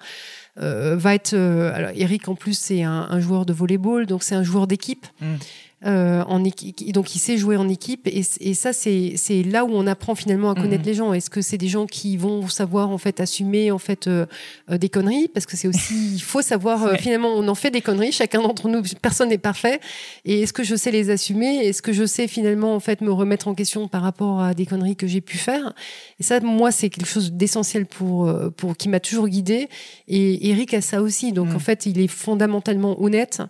Euh, 0.61 0.97
va 0.99 1.15
être 1.15 1.33
alors 1.35 1.93
Eric 1.95 2.29
en 2.29 2.35
plus 2.35 2.59
c'est 2.59 2.83
un, 2.83 3.07
un 3.09 3.21
joueur 3.21 3.47
de 3.47 3.55
volleyball 3.55 4.05
donc 4.05 4.23
c'est 4.23 4.35
un 4.35 4.43
joueur 4.43 4.67
d'équipe 4.67 5.07
Mm. 5.23 5.37
Euh, 5.85 6.23
en 6.25 6.39
donc 6.41 7.15
il 7.15 7.19
sait 7.19 7.37
jouer 7.39 7.57
en 7.57 7.69
équipe 7.69 8.07
et, 8.07 8.23
et 8.41 8.55
ça 8.55 8.73
c'est 8.73 9.15
là 9.45 9.65
où 9.65 9.71
on 9.73 9.87
apprend 9.87 10.15
finalement 10.15 10.51
à 10.51 10.55
connaître 10.55 10.83
Mhm. 10.83 10.87
les 10.89 10.95
gens. 10.95 11.13
Est-ce 11.13 11.31
que 11.31 11.41
c'est 11.43 11.59
des 11.59 11.69
gens 11.69 11.87
qui 11.87 12.17
vont 12.17 12.49
savoir 12.49 12.91
en 12.91 12.99
fait 12.99 13.21
assumer 13.21 13.71
en 13.71 13.79
fait 13.79 14.07
euh, 14.07 14.27
euh, 14.71 14.79
des 14.79 14.89
conneries? 14.89 15.29
Parce 15.29 15.47
que 15.47 15.57
c'est 15.57 15.69
aussi 15.69 15.95
il 16.15 16.21
faut 16.23 16.43
savoir 16.43 16.85
euh, 16.85 16.93
Ouais. 16.93 16.99
finalement 16.99 17.29
on 17.35 17.47
en 17.49 17.55
fait 17.55 17.71
des 17.71 17.81
conneries 17.81 18.13
chacun 18.13 18.43
d'entre 18.43 18.69
nous 18.69 18.83
personne 19.01 19.29
n'est 19.31 19.39
parfait. 19.39 19.81
Et 20.25 20.43
est-ce 20.43 20.53
que 20.53 20.63
je 20.63 20.77
sais 20.77 20.91
les 20.91 21.11
assumer? 21.11 21.67
Est-ce 21.67 21.83
que 21.83 21.93
je 21.93 22.05
sais 22.07 22.29
finalement 22.29 22.75
en 22.75 22.81
fait 22.81 23.01
me 23.01 23.11
remettre 23.13 23.49
en 23.49 23.55
question 23.55 23.89
par 23.89 24.03
rapport 24.03 24.41
à 24.41 24.55
des 24.55 24.67
conneries 24.67 24.97
que 24.97 25.07
j'ai 25.07 25.21
pu 25.21 25.37
faire? 25.39 25.73
Et 26.21 26.23
ça 26.23 26.39
moi 26.41 26.71
c'est 26.71 26.91
quelque 26.91 27.09
chose 27.09 27.33
d'essentiel 27.33 27.87
pour 27.87 28.33
pour 28.57 28.77
qui 28.77 28.89
m'a 28.89 29.01
toujours 29.01 29.29
guidé 29.29 29.69
et 30.09 30.51
Eric 30.51 30.75
a 30.75 30.81
ça 30.81 31.03
aussi. 31.03 31.33
Donc 31.33 31.55
en 31.55 31.59
fait 31.59 31.87
il 31.87 32.01
est 32.01 32.09
fondamentalement 32.09 33.01
honnête 33.03 33.41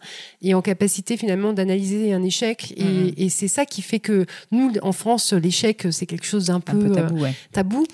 et 0.41 0.55
en 0.55 0.63
capacité 0.63 1.17
finalement 1.17 1.53
d'analyser 1.53 2.13
un 2.13 2.22
échec. 2.25 2.73
Et, 2.77 2.85
Mhm. 2.85 3.13
et 3.17 3.29
c'est 3.29 3.49
ça 3.49 3.65
qui 3.67 3.83
fait 3.83 3.99
que 4.01 4.27
nous, 4.51 4.73
en 4.83 4.93
France, 4.93 5.33
l'échec, 5.33 5.87
c'est 5.91 6.07
quelque 6.07 6.27
chose 6.27 6.47
d'un 6.47 6.57
Un 6.57 6.61
peu, 6.61 6.79
peu 6.79 6.91
euh, 6.93 6.95
tabou, 6.95 7.21
ouais. 7.21 7.35
tabou. 7.53 7.87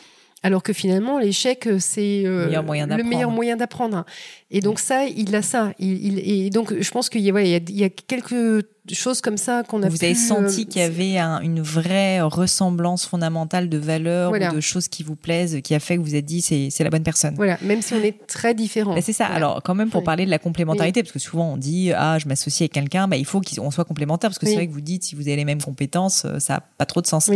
Alors 0.44 0.62
que 0.62 0.72
finalement, 0.72 1.18
l'échec, 1.18 1.68
c'est 1.80 2.22
euh, 2.24 2.44
Le 2.44 3.02
meilleur 3.02 3.30
moyen 3.32 3.56
d'apprendre. 3.56 4.04
Et 4.52 4.60
donc 4.60 4.78
ça, 4.78 5.04
il 5.04 5.34
a 5.34 5.42
ça. 5.42 5.72
Il, 5.80 6.06
il- 6.18 6.18
et 6.46 6.50
donc, 6.50 6.72
je 6.80 6.90
pense 6.92 7.08
qu'il 7.10 7.22
y, 7.22 7.30
a- 7.30 7.32
ouais, 7.32 7.50
il 7.50 7.76
y 7.76 7.82
a, 7.84 7.88
quelques 7.88 8.64
choses 8.92 9.20
comme 9.20 9.36
ça 9.36 9.64
qu'on 9.64 9.82
a 9.82 9.88
Vous 9.88 10.02
avez 10.04 10.14
pu, 10.14 10.18
senti 10.20 10.62
euh, 10.62 10.64
qu'il 10.64 10.80
y 10.80 10.84
avait 10.84 11.18
un- 11.18 11.40
une 11.40 11.60
vraie 11.60 12.20
ressemblance 12.20 13.04
fondamentale 13.04 13.68
de 13.68 13.78
valeurs 13.78 14.28
Voilà. 14.30 14.52
ou 14.52 14.54
de 14.54 14.60
choses 14.60 14.86
qui 14.86 15.02
vous 15.02 15.16
plaisent, 15.16 15.60
qui 15.62 15.74
a 15.74 15.80
fait 15.80 15.96
que 15.96 16.00
vous 16.00 16.06
vous 16.06 16.14
êtes 16.14 16.24
dit 16.24 16.40
c'est 16.40 16.68
c'est 16.70 16.84
la 16.84 16.90
bonne 16.90 17.02
personne. 17.02 17.34
Voilà, 17.34 17.58
même 17.62 17.82
si 17.82 17.92
on 17.94 18.02
est 18.02 18.24
très 18.28 18.54
différents. 18.54 18.94
Bah, 18.94 19.02
c'est 19.02 19.12
ça. 19.12 19.24
Voilà. 19.26 19.36
Alors, 19.48 19.62
quand 19.64 19.74
même, 19.74 19.90
pour 19.90 20.04
parler 20.04 20.24
de 20.24 20.30
la 20.30 20.38
complémentarité, 20.38 21.02
parce 21.02 21.12
que 21.12 21.18
souvent 21.18 21.52
on 21.52 21.56
dit 21.56 21.90
ah 21.94 22.16
je 22.20 22.28
m'associe 22.28 22.62
avec 22.62 22.72
quelqu'un, 22.72 23.08
bah 23.08 23.16
il 23.16 23.26
faut 23.26 23.40
qu'on 23.40 23.70
soit 23.72 23.84
complémentaire, 23.84 24.30
parce 24.30 24.38
que 24.38 24.46
Oui. 24.46 24.52
c'est 24.52 24.56
vrai 24.56 24.68
que 24.68 24.72
vous 24.72 24.80
dites 24.80 25.02
si 25.02 25.16
vous 25.16 25.22
avez 25.22 25.34
les 25.36 25.44
mêmes 25.44 25.60
compétences, 25.60 26.22
euh, 26.24 26.38
ça 26.38 26.54
a 26.54 26.60
pas 26.60 26.86
trop 26.86 27.02
de 27.02 27.08
sens. 27.08 27.28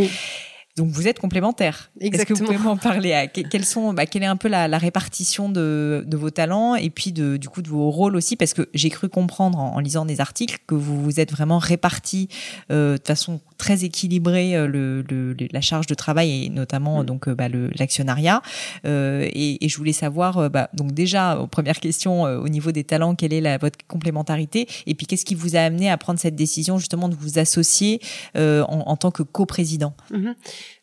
Donc 0.75 0.89
vous 0.89 1.07
êtes 1.07 1.19
complémentaires. 1.19 1.91
Est-ce 1.99 2.25
que 2.25 2.33
vous 2.33 2.45
pouvez 2.45 2.57
m'en 2.57 2.77
parler 2.77 3.13
à, 3.13 3.27
sont, 3.63 3.93
bah, 3.93 4.07
Quelle 4.07 4.23
est 4.23 4.27
un 4.27 4.35
peu 4.35 4.47
la, 4.47 4.67
la 4.67 4.79
répartition 4.79 5.47
de, 5.47 6.03
de 6.07 6.17
vos 6.17 6.31
talents 6.31 6.73
et 6.73 6.89
puis 6.89 7.11
de, 7.11 7.37
du 7.37 7.47
coup 7.47 7.61
de 7.61 7.69
vos 7.69 7.91
rôles 7.91 8.15
aussi? 8.15 8.35
Parce 8.35 8.55
que 8.55 8.67
j'ai 8.73 8.89
cru 8.89 9.07
comprendre 9.07 9.59
en, 9.59 9.75
en 9.75 9.79
lisant 9.79 10.05
des 10.05 10.19
articles 10.19 10.57
que 10.65 10.73
vous 10.73 10.99
vous 10.99 11.19
êtes 11.19 11.31
vraiment 11.31 11.59
répartis 11.59 12.27
euh, 12.71 12.97
de 12.97 13.03
façon 13.05 13.39
très 13.63 13.85
équilibrée 13.85 14.57
euh, 14.57 14.67
le, 14.67 15.35
la 15.51 15.61
charge 15.61 15.87
de 15.87 15.95
travail 15.95 16.29
et 16.45 16.49
notamment 16.49 17.01
Mm. 17.01 17.05
donc 17.05 17.27
euh, 17.27 17.35
bah, 17.35 17.47
l'actionnariat. 17.79 18.41
Euh, 18.85 19.27
et, 19.31 19.63
et 19.63 19.69
je 19.69 19.77
voulais 19.77 19.93
savoir 19.93 20.49
bah, 20.49 20.69
donc 20.73 20.91
déjà 20.91 21.21
première 21.49 21.79
question 21.79 22.23
au 22.23 22.49
niveau 22.49 22.71
des 22.71 22.83
talents 22.83 23.15
quelle 23.15 23.33
est 23.33 23.41
la, 23.41 23.57
votre 23.57 23.79
complémentarité? 23.87 24.67
Et 24.85 24.95
puis 24.95 25.05
qu'est-ce 25.07 25.25
qui 25.25 25.35
vous 25.35 25.55
a 25.55 25.59
amené 25.59 25.89
à 25.89 25.97
prendre 25.97 26.19
cette 26.19 26.35
décision 26.35 26.77
justement 26.77 27.07
de 27.07 27.15
vous 27.15 27.39
associer 27.39 28.01
en, 28.35 28.65
en 28.93 28.97
tant 28.97 29.11
que 29.11 29.23
coprésident? 29.23 29.93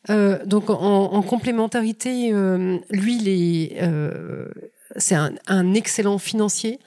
Euh, 0.09 0.39
donc 0.47 0.71
en, 0.71 1.13
en 1.13 1.23
complémentarité, 1.23 2.33
euh, 2.33 2.79
lui, 2.91 3.73
euh, 3.83 4.49
c'est 4.97 5.15
un, 5.15 5.33
un 5.47 5.75
excellent 5.75 6.19
financier. 6.19 6.79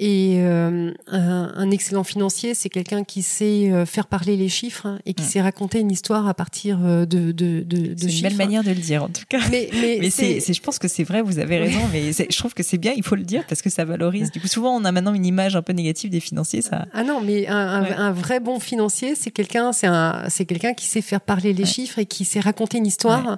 Et 0.00 0.36
euh, 0.38 0.92
un, 1.08 1.52
un 1.56 1.70
excellent 1.72 2.04
financier, 2.04 2.54
c'est 2.54 2.68
quelqu'un 2.68 3.02
qui 3.02 3.22
sait 3.22 3.68
euh, 3.72 3.84
faire 3.84 4.06
parler 4.06 4.36
les 4.36 4.48
chiffres 4.48 4.86
hein, 4.86 5.00
et 5.06 5.12
qui 5.12 5.24
Mm. 5.24 5.26
sait 5.26 5.40
raconter 5.40 5.80
une 5.80 5.90
histoire 5.90 6.28
à 6.28 6.34
partir 6.34 6.78
euh, 6.84 7.04
de, 7.04 7.32
de, 7.32 7.62
de, 7.62 7.62
de 7.64 7.94
C'est 7.96 8.04
une 8.04 8.10
chiffres. 8.10 8.22
belle 8.28 8.36
manière 8.36 8.62
de 8.62 8.68
le 8.68 8.76
dire 8.76 9.02
en 9.02 9.08
tout 9.08 9.24
cas. 9.28 9.40
Mais, 9.50 9.68
mais, 9.72 9.98
Mais 10.00 10.10
c'est, 10.10 10.38
je 10.54 10.60
pense 10.62 10.78
que 10.78 10.86
c'est 10.86 11.02
vrai, 11.02 11.20
vous 11.20 11.40
avez 11.40 11.58
raison, 11.58 11.80
mais 11.92 12.12
je 12.12 12.38
trouve 12.38 12.54
que 12.54 12.62
c'est 12.62 12.78
bien, 12.78 12.92
il 12.96 13.02
faut 13.02 13.16
le 13.16 13.24
dire 13.24 13.44
parce 13.48 13.60
que 13.60 13.70
ça 13.70 13.84
valorise. 13.84 14.30
Du 14.30 14.40
coup, 14.40 14.46
souvent, 14.46 14.76
on 14.76 14.84
a 14.84 14.92
maintenant 14.92 15.14
une 15.14 15.26
image 15.26 15.56
un 15.56 15.62
peu 15.62 15.72
négative 15.72 16.10
des 16.10 16.20
financiers, 16.20 16.62
ça. 16.62 16.86
Ah 16.94 17.02
non, 17.02 17.20
mais 17.20 17.48
un, 17.48 17.56
un, 17.56 17.82
Ouais. 17.82 17.92
un 17.94 18.12
vrai 18.12 18.38
bon 18.38 18.60
financier, 18.60 19.16
c'est 19.16 19.32
quelqu'un, 19.32 19.72
c'est 19.72 19.88
un, 19.88 20.26
c'est 20.28 20.44
quelqu'un 20.44 20.74
qui 20.74 20.86
sait 20.86 21.02
faire 21.02 21.20
parler 21.20 21.52
les 21.52 21.64
Ouais. 21.64 21.68
chiffres 21.68 21.98
et 21.98 22.06
qui 22.06 22.24
sait 22.24 22.38
raconter 22.38 22.78
une 22.78 22.86
histoire 22.86 23.36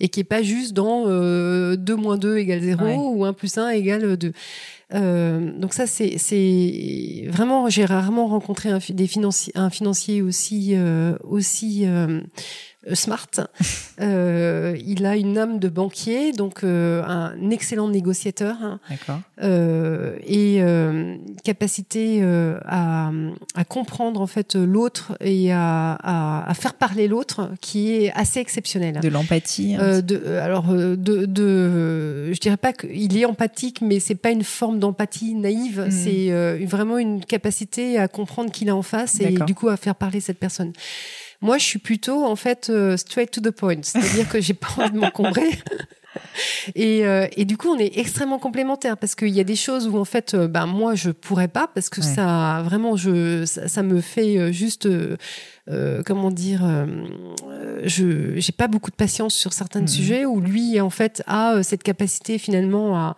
et 0.00 0.08
qui 0.10 0.20
est 0.20 0.24
pas 0.24 0.42
juste 0.42 0.74
dans 0.74 1.04
euh, 1.06 1.76
2 1.76 1.96
moins 1.96 2.18
2 2.18 2.36
égale 2.36 2.60
0 2.62 2.84
Ouais. 2.84 2.94
ou 2.98 3.24
1 3.24 3.32
plus 3.32 3.56
1 3.56 3.70
égale 3.70 4.18
2. 4.18 4.32
Euh, 4.94 5.52
donc 5.58 5.74
ça, 5.74 5.86
c'est, 5.86 7.24
vraiment, 7.28 7.68
j'ai 7.68 7.84
rarement 7.84 8.26
rencontré 8.28 8.70
un, 8.70 8.78
des 8.90 9.08
un 9.54 9.70
financier 9.70 10.22
aussi, 10.22 10.74
euh, 10.74 11.16
aussi 11.24 11.86
euh, 11.86 12.20
smart. 12.92 13.28
Euh, 14.00 14.76
il 14.84 15.06
a 15.06 15.16
une 15.16 15.38
âme 15.38 15.60
de 15.60 15.68
banquier, 15.68 16.32
donc 16.32 16.64
euh, 16.64 17.00
un 17.04 17.50
excellent 17.50 17.86
négociateur. 17.86 18.56
hein 18.60 18.80
D'accord. 18.90 19.20
euh, 19.40 20.16
et 20.26 20.56
euh, 20.64 21.14
capacité 21.44 22.18
euh, 22.20 22.58
à, 22.64 23.12
à 23.54 23.64
comprendre 23.64 24.20
en 24.20 24.26
fait 24.26 24.56
l'autre 24.56 25.16
et 25.20 25.52
à, 25.52 25.92
à, 26.02 26.50
à 26.50 26.54
faire 26.54 26.74
parler 26.74 27.06
l'autre 27.06 27.52
qui 27.60 27.92
est 27.92 28.12
assez 28.14 28.40
exceptionnelle. 28.40 28.98
De 29.00 29.08
l'empathie. 29.08 29.76
hein. 29.76 29.80
Euh, 29.80 30.00
de, 30.02 30.20
euh, 30.26 30.44
alors 30.44 30.70
euh, 30.70 30.96
de, 30.96 31.24
de 31.24 31.44
euh, 31.44 32.34
je 32.34 32.40
dirais 32.40 32.56
pas 32.56 32.72
qu'il 32.72 33.16
est 33.16 33.26
empathique 33.26 33.80
mais 33.80 34.00
c'est 34.00 34.16
pas 34.16 34.30
une 34.30 34.42
forme 34.42 34.80
d'empathie 34.80 35.34
naïve 35.34 35.82
Mhm. 35.84 35.90
c'est 35.92 36.32
euh, 36.32 36.58
vraiment 36.66 36.98
une 36.98 37.24
capacité 37.24 37.96
à 37.98 38.08
comprendre 38.08 38.50
qui 38.50 38.66
est 38.66 38.70
en 38.72 38.82
face 38.82 39.20
et 39.20 39.30
du 39.46 39.54
coup 39.54 39.68
à 39.68 39.76
faire 39.76 39.94
parler 39.94 40.18
cette 40.18 40.40
personne 40.40 40.72
moi 41.44 41.58
je 41.58 41.64
suis 41.64 41.78
plutôt 41.78 42.24
en 42.24 42.36
fait 42.36 42.62
euh, 42.70 42.96
straight 42.96 43.30
to 43.30 43.40
the 43.40 43.50
point 43.52 43.80
c'est-à-dire 43.82 44.28
que 44.28 44.40
j'ai 44.40 44.54
pas 44.54 44.68
envie 44.78 44.90
de 44.90 44.98
m'encombrer 44.98 45.50
et, 46.74 47.04
euh, 47.06 47.26
et 47.36 47.44
du 47.44 47.56
coup, 47.56 47.68
on 47.68 47.78
est 47.78 47.98
extrêmement 47.98 48.38
complémentaires 48.38 48.96
parce 48.96 49.14
qu'il 49.14 49.28
y 49.30 49.40
a 49.40 49.44
des 49.44 49.56
choses 49.56 49.88
où 49.88 49.98
en 49.98 50.04
fait, 50.04 50.34
euh, 50.34 50.46
ben 50.48 50.66
moi, 50.66 50.94
je 50.94 51.10
pourrais 51.10 51.48
pas 51.48 51.66
parce 51.74 51.88
que 51.88 52.00
Ouais. 52.00 52.06
ça, 52.06 52.62
vraiment, 52.64 52.96
je, 52.96 53.44
ça, 53.44 53.68
ça 53.68 53.82
me 53.82 54.00
fait 54.00 54.52
juste, 54.52 54.86
euh, 54.86 55.16
comment 56.04 56.30
dire, 56.30 56.62
je, 57.84 58.38
j'ai 58.38 58.52
pas 58.52 58.68
beaucoup 58.68 58.90
de 58.90 58.96
patience 58.96 59.34
sur 59.34 59.52
certains 59.52 59.80
Mhm. 59.82 59.88
sujets 59.88 60.24
où 60.24 60.40
lui, 60.40 60.80
en 60.80 60.90
fait, 60.90 61.22
a 61.26 61.62
cette 61.62 61.82
capacité 61.82 62.38
finalement 62.38 62.96
à, 62.96 63.16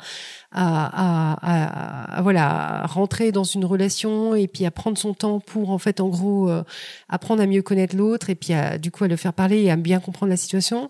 à, 0.56 1.34
à, 1.34 2.16
à- 2.18 2.22
voilà, 2.22 2.86
rentrer 2.86 3.30
dans 3.30 3.44
une 3.44 3.64
relation 3.64 4.34
et 4.34 4.48
puis 4.48 4.64
à 4.64 4.70
prendre 4.70 4.96
son 4.98 5.14
temps 5.14 5.38
pour 5.38 5.70
en 5.70 5.78
fait, 5.78 6.00
en 6.00 6.08
gros, 6.08 6.48
euh, 6.50 6.62
apprendre 7.08 7.42
à 7.42 7.46
mieux 7.46 7.62
connaître 7.62 7.94
l'autre 7.94 8.30
et 8.30 8.34
puis 8.34 8.52
à, 8.54 8.78
du 8.78 8.90
coup 8.90 9.04
à 9.04 9.08
le 9.08 9.16
faire 9.16 9.32
parler 9.32 9.62
et 9.62 9.70
à 9.70 9.76
bien 9.76 10.00
comprendre 10.00 10.30
la 10.30 10.36
situation. 10.36 10.88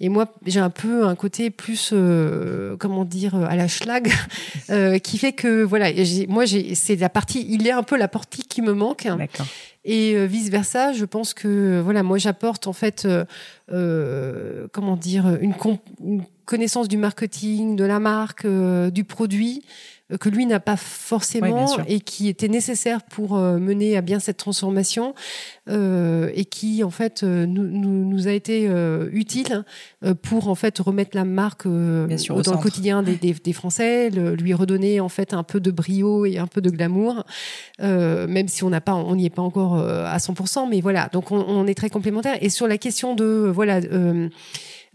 Et 0.00 0.08
moi, 0.08 0.26
j'ai 0.46 0.58
un 0.58 0.70
peu 0.70 1.06
un 1.06 1.14
côté 1.14 1.50
plus, 1.50 1.90
euh, 1.92 2.76
comment 2.76 3.04
dire, 3.04 3.36
à 3.36 3.54
la 3.54 3.68
schlag, 3.68 4.10
euh, 4.70 4.98
qui 4.98 5.16
fait 5.18 5.32
que 5.32 5.62
voilà, 5.62 5.90
moi, 6.28 6.44
c'est 6.74 6.96
la 6.96 7.08
partie, 7.08 7.46
il 7.48 7.66
est 7.68 7.70
un 7.72 7.84
peu 7.84 7.96
la 7.96 8.08
partie 8.08 8.42
qui 8.42 8.62
me 8.62 8.72
manque. 8.72 9.06
Et 9.84 10.14
euh, 10.14 10.26
vice 10.26 10.48
versa, 10.48 10.92
je 10.92 11.04
pense 11.04 11.34
que 11.34 11.80
voilà, 11.80 12.02
moi 12.02 12.18
j'apporte 12.18 12.66
en 12.66 12.72
fait, 12.72 13.04
euh, 13.04 13.24
euh, 13.72 14.68
comment 14.72 14.96
dire, 14.96 15.38
une, 15.40 15.54
connaissance 16.44 16.88
du 16.88 16.96
marketing, 16.96 17.76
de 17.76 17.84
la 17.84 17.98
marque, 17.98 18.44
euh, 18.44 18.90
du 18.90 19.04
produit 19.04 19.62
euh, 19.62 19.68
que 20.18 20.28
lui 20.28 20.46
n'a 20.46 20.60
pas 20.60 20.76
forcément 20.76 21.46
et 21.88 22.00
qui 22.00 22.28
était 22.28 22.48
nécessaire 22.48 23.02
pour 23.02 23.36
euh, 23.36 23.58
mener 23.58 23.96
à 23.96 24.00
bien 24.00 24.18
cette 24.20 24.36
transformation 24.36 25.14
euh, 25.68 26.30
et 26.34 26.44
qui 26.44 26.82
en 26.84 26.90
fait 26.90 27.22
euh, 27.22 27.46
nous, 27.46 27.64
nous, 27.64 28.04
nous 28.04 28.28
a 28.28 28.32
été 28.32 28.66
euh, 28.68 29.08
utile 29.12 29.64
euh, 30.04 30.14
pour 30.14 30.48
en 30.48 30.54
fait 30.54 30.78
remettre 30.78 31.16
la 31.16 31.24
marque 31.24 31.66
euh, 31.66 32.06
sûr, 32.18 32.34
dans 32.42 32.52
le 32.52 32.62
quotidien 32.62 33.02
des, 33.02 33.16
des, 33.16 33.32
des 33.34 33.52
Français, 33.52 34.10
le- 34.10 34.34
lui 34.34 34.54
redonner 34.54 35.00
en 35.00 35.08
fait 35.08 35.34
un 35.34 35.42
peu 35.42 35.60
de 35.60 35.70
brio 35.70 36.24
et 36.26 36.38
un 36.38 36.46
peu 36.46 36.60
de 36.60 36.70
glamour, 36.70 37.24
euh, 37.80 38.26
même 38.26 38.48
si 38.48 38.64
on 38.64 38.70
n'a 38.70 38.80
pas, 38.80 38.94
on 38.94 39.14
n'y 39.16 39.26
est 39.26 39.30
pas 39.30 39.42
encore 39.42 39.78
euh, 39.78 40.04
à 40.06 40.18
100%, 40.18 40.68
mais 40.68 40.80
voilà. 40.80 41.08
Donc 41.12 41.30
on, 41.30 41.40
on 41.46 41.66
est 41.66 41.74
très 41.74 41.90
complémentaires. 41.90 42.36
Et 42.40 42.48
sur 42.48 42.66
la 42.66 42.78
question 42.78 43.14
de 43.14 43.50
voilà. 43.52 43.80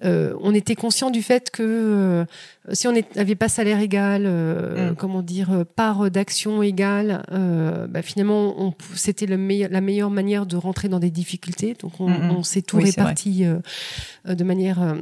Euh, 0.04 0.28
euh, 0.28 0.38
on 0.42 0.54
était 0.54 0.76
conscient 0.76 1.10
du 1.10 1.22
fait 1.22 1.50
que 1.52 1.64
euh, 1.64 2.26
si 2.74 2.88
on 2.88 2.94
n'avait 3.16 3.36
pas 3.36 3.50
salaire 3.50 3.80
égal, 3.80 4.24
euh, 4.26 4.92
mm. 4.92 4.96
comment 4.96 5.22
dire, 5.22 5.66
part 5.76 6.10
d'action 6.12 6.62
égale, 6.62 7.24
bah, 7.90 8.02
finalement, 8.02 8.74
c'était 8.94 9.26
la 9.26 9.38
meilleure 9.38 10.10
manière 10.10 10.46
de 10.46 10.58
rentrer 10.58 10.90
dans 10.90 11.00
des 11.00 11.12
difficultés. 11.12 11.76
Donc, 11.80 12.00
on, 12.00 12.10
mm, 12.10 12.40
mm. 12.40 12.44
s'est 12.44 12.62
tout 12.62 12.78
réparti 12.78 13.46
de 14.26 14.44
manière 14.44 14.96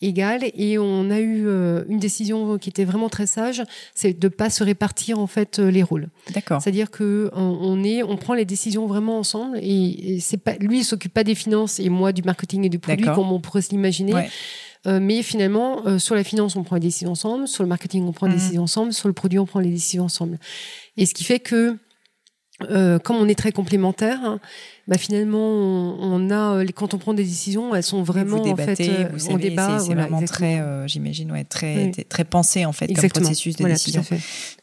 égale 0.00 0.42
et 0.54 0.78
on 0.78 1.10
a 1.10 1.20
eu 1.20 1.46
euh, 1.46 1.84
une 1.88 1.98
décision 1.98 2.58
qui 2.58 2.70
était 2.70 2.84
vraiment 2.84 3.08
très 3.08 3.26
sage, 3.26 3.62
c'est 3.94 4.18
de 4.18 4.28
pas 4.28 4.50
se 4.50 4.64
répartir 4.64 5.18
en 5.18 5.26
fait 5.26 5.58
euh, 5.58 5.70
les 5.70 5.82
rôles. 5.82 6.08
D'accord. 6.32 6.60
C'est-à-dire 6.62 6.90
que 6.90 7.30
on, 7.34 7.84
est, 7.84 8.02
on 8.02 8.16
prend 8.16 8.34
les 8.34 8.44
décisions 8.44 8.86
vraiment 8.86 9.18
ensemble 9.18 9.58
et, 9.60 10.18
c'est 10.20 10.38
pas 10.38 10.54
lui 10.58 10.78
il 10.78 10.84
s'occupe 10.84 11.12
pas 11.12 11.24
des 11.24 11.34
finances 11.34 11.80
et 11.80 11.88
moi 11.88 12.12
du 12.12 12.22
marketing 12.22 12.64
et 12.64 12.68
du 12.68 12.78
produit 12.78 13.06
comme 13.06 13.30
on 13.30 13.40
pourrait 13.40 13.62
s'imaginer. 13.62 14.14
Euh, 14.86 15.00
mais 15.00 15.22
finalement, 15.22 15.98
sur 15.98 16.14
la 16.14 16.22
finance, 16.22 16.56
on 16.56 16.62
prend 16.62 16.76
les 16.76 16.82
décisions 16.82 17.12
ensemble, 17.12 17.48
sur 17.48 17.62
le 17.62 17.68
marketing, 17.70 18.04
on 18.06 18.12
prend 18.12 18.26
les 18.26 18.34
mmh. 18.34 18.36
décisions 18.36 18.62
ensemble, 18.64 18.92
sur 18.92 19.08
le 19.08 19.14
produit, 19.14 19.38
on 19.38 19.46
prend 19.46 19.60
les 19.60 19.70
décisions 19.70 20.04
ensemble. 20.04 20.38
Et 20.98 21.06
ce 21.06 21.14
qui 21.14 21.24
fait 21.24 21.40
que 21.40 21.78
euh, 22.62 23.00
comme 23.00 23.16
on 23.16 23.28
est 23.28 23.34
très 23.34 23.50
complémentaires, 23.50 24.20
hein, 24.22 24.38
bah 24.86 24.96
finalement, 24.96 25.40
on, 25.40 26.30
a 26.30 26.58
euh, 26.58 26.66
quand 26.72 26.94
on 26.94 26.98
prend 26.98 27.12
des 27.12 27.24
décisions, 27.24 27.74
elles 27.74 27.82
sont 27.82 28.04
vraiment 28.04 28.36
vous 28.36 28.44
débattez, 28.44 28.90
en 28.90 28.94
fait, 28.94 29.08
vous 29.12 29.18
savez, 29.18 29.50
débat, 29.50 29.78
c'est 29.80 29.94
vraiment 29.94 30.22
très, 30.22 30.60
euh, 30.60 30.86
j'imagine, 30.86 31.32
ouais, 31.32 31.42
très, 31.42 31.90
très 32.08 32.24
pensé 32.24 32.64
en 32.64 32.72
fait 32.72 32.86
comme 32.94 33.08
processus 33.08 33.56
de 33.56 33.64
décision. 33.64 34.04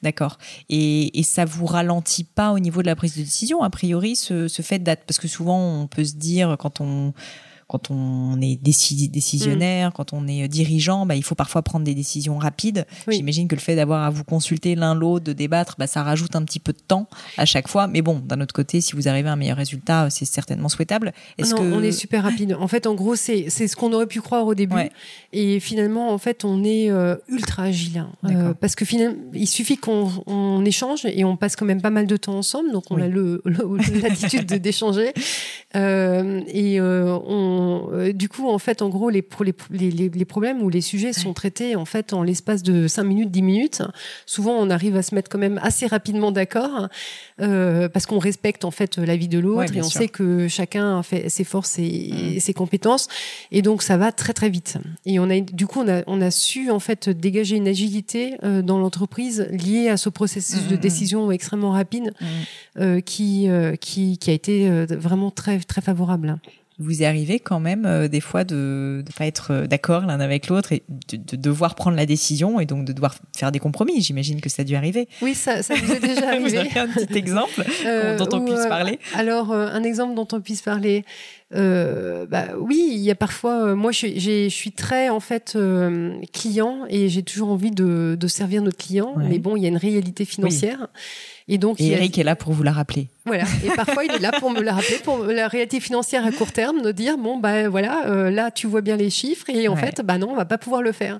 D'accord. 0.01 0.37
Et, 0.69 1.19
et 1.19 1.23
ça 1.23 1.43
vous 1.43 1.65
ralentit 1.65 2.23
pas 2.23 2.53
au 2.53 2.59
niveau 2.59 2.81
de 2.81 2.87
la 2.87 2.95
prise 2.95 3.17
de 3.17 3.23
décision, 3.23 3.61
a 3.61 3.69
priori, 3.69 4.15
ce, 4.15 4.47
ce 4.47 4.61
fait 4.61 4.79
d'être, 4.79 5.03
parce 5.05 5.19
que 5.19 5.27
souvent 5.27 5.59
on 5.59 5.87
peut 5.87 6.05
se 6.05 6.15
dire 6.15 6.55
quand 6.57 6.79
on 6.79 7.13
quand 7.71 7.89
on 7.89 8.41
est 8.41 8.57
décisionnaire, 8.61 9.89
mm. 9.89 9.93
quand 9.93 10.11
on 10.11 10.27
est 10.27 10.49
dirigeant, 10.49 11.05
bah, 11.05 11.15
il 11.15 11.23
faut 11.23 11.35
parfois 11.35 11.61
prendre 11.61 11.85
des 11.85 11.95
décisions 11.95 12.37
rapides. 12.37 12.85
J'imagine 13.07 13.47
que 13.47 13.55
le 13.55 13.61
fait 13.61 13.77
d'avoir 13.77 14.03
à 14.03 14.09
vous 14.09 14.25
consulter 14.25 14.75
l'un 14.75 14.93
l'autre, 14.93 15.23
de 15.23 15.31
débattre, 15.31 15.75
bah, 15.79 15.87
ça 15.87 16.03
rajoute 16.03 16.35
un 16.35 16.43
petit 16.43 16.59
peu 16.59 16.73
de 16.73 16.81
temps 16.85 17.07
à 17.37 17.45
chaque 17.45 17.69
fois. 17.69 17.87
Mais 17.87 18.01
bon, 18.01 18.19
d'un 18.19 18.41
autre 18.41 18.53
côté, 18.53 18.81
si 18.81 18.93
vous 18.93 19.07
arrivez 19.07 19.29
à 19.29 19.31
un 19.31 19.35
meilleur 19.37 19.55
résultat, 19.55 20.09
c'est 20.09 20.25
certainement 20.25 20.67
souhaitable. 20.67 21.13
Est-ce 21.37 21.55
que 21.55 21.61
on 21.61 21.81
est 21.81 21.93
super 21.93 22.23
rapide. 22.23 22.57
En 22.59 22.67
fait, 22.67 22.87
en 22.87 22.93
gros, 22.93 23.15
c'est 23.15 23.49
ce 23.49 23.75
qu'on 23.77 23.93
aurait 23.93 24.07
pu 24.07 24.19
croire 24.19 24.45
au 24.45 24.53
début. 24.53 24.75
Et 25.31 25.61
finalement, 25.61 26.11
en 26.11 26.17
fait, 26.17 26.43
on 26.43 26.65
est 26.65 26.91
euh, 26.91 27.15
ultra 27.29 27.63
agile. 27.63 27.99
Hein. 27.99 28.11
Euh, 28.25 28.53
parce 28.53 28.75
que 28.75 28.83
finalement, 28.83 29.15
il 29.33 29.47
suffit 29.47 29.77
qu'on 29.77 30.11
on 30.27 30.65
échange 30.65 31.05
et 31.05 31.23
on 31.23 31.37
passe 31.37 31.55
quand 31.55 31.65
même 31.65 31.81
pas 31.81 31.89
mal 31.89 32.05
de 32.05 32.17
temps 32.17 32.37
ensemble, 32.37 32.71
donc 32.71 32.83
on 32.89 33.01
a 33.01 33.07
le 33.07 33.41
l'attitude 34.01 34.45
d'échanger. 34.61 35.13
Euh, 35.75 36.41
et 36.47 36.79
euh, 36.79 37.17
on, 37.61 37.89
euh, 37.93 38.13
du 38.13 38.29
coup, 38.29 38.49
en 38.49 38.59
fait, 38.59 38.81
en 38.81 38.89
gros, 38.89 39.09
les, 39.09 39.25
les, 39.69 39.91
les, 39.91 40.09
les 40.09 40.25
problèmes 40.25 40.61
ou 40.61 40.69
les 40.69 40.81
sujets 40.81 41.13
sont 41.13 41.33
traités 41.33 41.75
en 41.75 41.85
fait 41.85 42.13
en 42.13 42.23
l'espace 42.23 42.63
de 42.63 42.87
5 42.87 43.03
minutes, 43.03 43.31
10 43.31 43.41
minutes. 43.41 43.81
Souvent, 44.25 44.53
on 44.53 44.69
arrive 44.69 44.95
à 44.95 45.03
se 45.03 45.15
mettre 45.15 45.29
quand 45.29 45.37
même 45.37 45.59
assez 45.63 45.87
rapidement 45.87 46.31
d'accord 46.31 46.87
euh, 47.41 47.89
parce 47.89 48.05
qu'on 48.05 48.19
respecte 48.19 48.65
en 48.65 48.71
fait 48.71 48.97
la 48.97 49.15
vie 49.15 49.27
de 49.27 49.39
l'autre 49.39 49.75
et 49.75 49.81
on 49.81 49.89
sait 49.89 50.07
que 50.07 50.47
chacun 50.47 51.01
fait 51.03 51.29
ses 51.29 51.43
forces 51.43 51.79
et, 51.79 52.35
mm. 52.37 52.39
ses 52.39 52.53
compétences 52.53 53.07
et 53.51 53.61
donc 53.61 53.81
ça 53.81 53.97
va 53.97 54.11
très 54.11 54.33
très 54.33 54.49
vite. 54.49 54.77
Et 55.05 55.19
on 55.19 55.29
a 55.29 55.39
du 55.39 55.67
coup 55.67 55.79
on 55.79 55.87
a, 55.87 56.03
on 56.07 56.21
a 56.21 56.31
su 56.31 56.69
en 56.71 56.79
fait 56.79 57.09
dégager 57.09 57.55
une 57.55 57.67
agilité 57.67 58.35
euh, 58.43 58.61
dans 58.61 58.77
l'entreprise 58.77 59.47
liée 59.51 59.89
à 59.89 59.97
ce 59.97 60.09
processus 60.09 60.67
de 60.67 60.75
mm, 60.75 60.77
mm, 60.77 60.81
décision 60.81 61.31
extrêmement 61.31 61.71
rapide 61.71 62.13
euh, 62.79 63.01
qui, 63.01 63.47
qui 63.79 64.17
qui 64.17 64.29
a 64.29 64.33
été 64.33 64.69
vraiment 64.85 65.31
très 65.31 65.59
très 65.59 65.81
favorable 65.81 66.37
vous 66.81 67.03
est 67.03 67.05
arrivé 67.05 67.39
quand 67.39 67.59
même 67.59 67.85
euh, 67.85 68.07
des 68.07 68.21
fois 68.21 68.43
de 68.43 69.03
ne 69.05 69.11
pas 69.17 69.25
être 69.25 69.51
euh, 69.51 69.67
d'accord 69.67 70.05
l'un 70.05 70.19
avec 70.19 70.47
l'autre 70.47 70.71
et 70.71 70.83
de, 70.87 71.35
devoir 71.35 71.75
prendre 71.75 71.95
la 71.95 72.05
décision 72.05 72.59
et 72.59 72.65
donc 72.65 72.85
de 72.85 72.93
devoir 72.93 73.15
faire 73.35 73.51
des 73.51 73.59
compromis. 73.59 74.01
J'imagine 74.01 74.41
que 74.41 74.49
ça 74.49 74.61
a 74.63 74.65
dû 74.65 74.75
arriver. 74.75 75.07
Oui, 75.21 75.33
ça, 75.33 75.63
ça 75.63 75.75
vous 75.75 75.91
est 75.91 75.99
déjà 75.99 76.27
arrivé. 76.29 76.49
vous 76.49 76.55
avez 76.55 76.79
un 76.79 76.87
petit 76.87 77.17
exemple 77.17 77.63
euh, 77.85 78.17
dont 78.17 78.29
on 78.33 78.43
puisse 78.43 78.65
parler 78.67 78.99
Alors, 79.15 79.53
un 79.53 79.83
exemple 79.83 80.15
dont 80.15 80.27
on 80.31 80.41
puisse 80.41 80.61
parler. 80.61 81.05
bah 81.51 82.45
oui, 82.59 82.89
il 82.91 82.99
y 82.99 83.11
a 83.11 83.15
parfois. 83.15 83.75
moi, 83.75 83.91
je, 83.91 84.07
je, 84.17 84.49
suis 84.49 84.71
très 84.71 85.09
en 85.09 85.19
fait 85.19 85.57
client 86.33 86.85
et 86.89 87.09
j'ai 87.09 87.23
toujours 87.23 87.49
envie 87.49 87.71
de, 87.71 88.17
de, 88.19 88.27
servir 88.27 88.61
notre 88.61 88.77
client. 88.77 89.15
Mais 89.17 89.39
bon, 89.39 89.55
il 89.55 89.63
y 89.63 89.65
a 89.65 89.69
une 89.69 89.77
réalité 89.77 90.25
financière. 90.25 90.87
Et 91.51 91.57
donc, 91.57 91.81
Eric 91.81 92.17
est 92.17 92.23
là 92.23 92.37
pour 92.37 92.53
vous 92.53 92.63
la 92.63 92.71
rappeler. 92.71 93.09
Voilà. 93.25 93.43
Et 93.63 93.69
parfois, 93.75 94.03
il 94.03 94.11
est 94.11 94.19
là 94.19 94.31
pour 94.39 94.49
me 94.49 94.61
la 94.61 94.73
rappeler, 94.73 94.97
pour 95.03 95.23
la 95.25 95.47
réalité 95.47 95.79
financière 95.79 96.25
à 96.25 96.31
court 96.31 96.51
terme, 96.51 96.81
de 96.81 96.91
dire 96.91 97.17
bon 97.17 97.37
bah 97.37 97.69
voilà, 97.69 98.07
euh, 98.07 98.31
là 98.31 98.49
tu 98.49 98.65
vois 98.65 98.81
bien 98.81 98.97
les 98.97 99.11
chiffres 99.11 99.47
et 99.49 99.67
en 99.67 99.75
fait 99.75 100.01
bah 100.03 100.17
non, 100.17 100.29
on 100.31 100.35
va 100.35 100.45
pas 100.45 100.57
pouvoir 100.57 100.81
le 100.81 100.91
faire. 100.91 101.19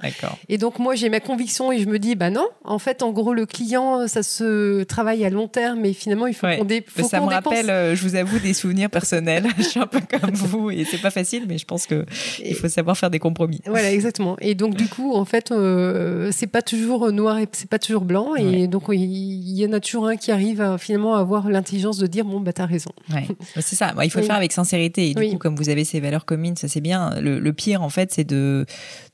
Et 0.49 0.57
donc 0.57 0.79
moi 0.79 0.95
j'ai 0.95 1.09
ma 1.09 1.19
conviction 1.19 1.71
et 1.71 1.79
je 1.79 1.87
me 1.87 1.99
dis 1.99 2.15
bah 2.15 2.31
non, 2.31 2.47
en 2.63 2.79
fait 2.79 3.03
en 3.03 3.11
gros 3.11 3.33
le 3.33 3.45
client 3.45 4.07
ça 4.07 4.23
se 4.23 4.81
travaille 4.83 5.23
à 5.25 5.29
long 5.29 5.47
terme 5.47 5.85
et 5.85 5.93
finalement 5.93 6.25
il 6.25 6.33
faut 6.33 6.47
qu'on 6.47 6.65
dé 6.65 6.83
Ça 7.03 7.21
me 7.21 7.27
rappelle, 7.27 7.69
euh, 7.69 7.95
je 7.95 8.01
vous 8.01 8.15
avoue, 8.15 8.39
des 8.39 8.53
souvenirs 8.53 8.89
personnels. 8.89 9.45
je 9.57 9.63
suis 9.63 9.79
un 9.79 9.87
peu 9.87 9.99
comme 9.99 10.31
vous 10.33 10.71
et 10.71 10.85
c'est 10.85 11.01
pas 11.01 11.11
facile, 11.11 11.43
mais 11.47 11.59
je 11.59 11.65
pense 11.65 11.85
que 11.85 12.05
il 12.43 12.55
faut 12.55 12.69
savoir 12.69 12.97
faire 12.97 13.11
des 13.11 13.19
compromis. 13.19 13.61
Voilà 13.67 13.91
exactement. 13.91 14.37
Et 14.41 14.55
donc 14.55 14.75
du 14.75 14.87
coup 14.87 15.13
en 15.13 15.25
fait 15.25 15.51
euh, 15.51 16.29
c'est 16.31 16.47
pas 16.47 16.63
toujours 16.63 17.11
noir 17.11 17.37
et 17.37 17.47
c'est 17.51 17.69
pas 17.69 17.79
toujours 17.79 18.05
blanc 18.05 18.33
et 18.35 18.67
donc 18.67 18.85
il 18.89 19.59
y, 19.59 19.67
en 19.67 19.73
a 19.73 19.79
toujours 19.79 20.07
un 20.07 20.17
qui 20.21 20.31
arrive 20.31 20.61
à, 20.61 20.77
finalement 20.77 21.15
à 21.15 21.19
avoir 21.19 21.49
l'intelligence 21.49 21.97
de 21.97 22.07
dire 22.07 22.25
bon 22.25 22.39
bah 22.39 22.53
t'as 22.53 22.65
raison. 22.65 22.91
Ouais. 23.13 23.27
Bah, 23.55 23.61
c'est 23.61 23.75
ça. 23.75 23.93
il 24.03 24.09
faut 24.09 24.19
le 24.19 24.25
faire 24.25 24.35
avec 24.35 24.53
sincérité. 24.53 25.09
Et 25.09 25.13
du 25.13 25.31
coup, 25.31 25.37
comme 25.37 25.55
vous 25.55 25.69
avez 25.69 25.83
ces 25.83 25.99
valeurs 25.99 26.25
communes, 26.25 26.55
ça 26.55 26.67
c'est 26.67 26.79
bien. 26.79 27.19
Le, 27.19 27.51
pire 27.51 27.81
en 27.81 27.89
fait, 27.89 28.13
c'est 28.13 28.23
de 28.23 28.65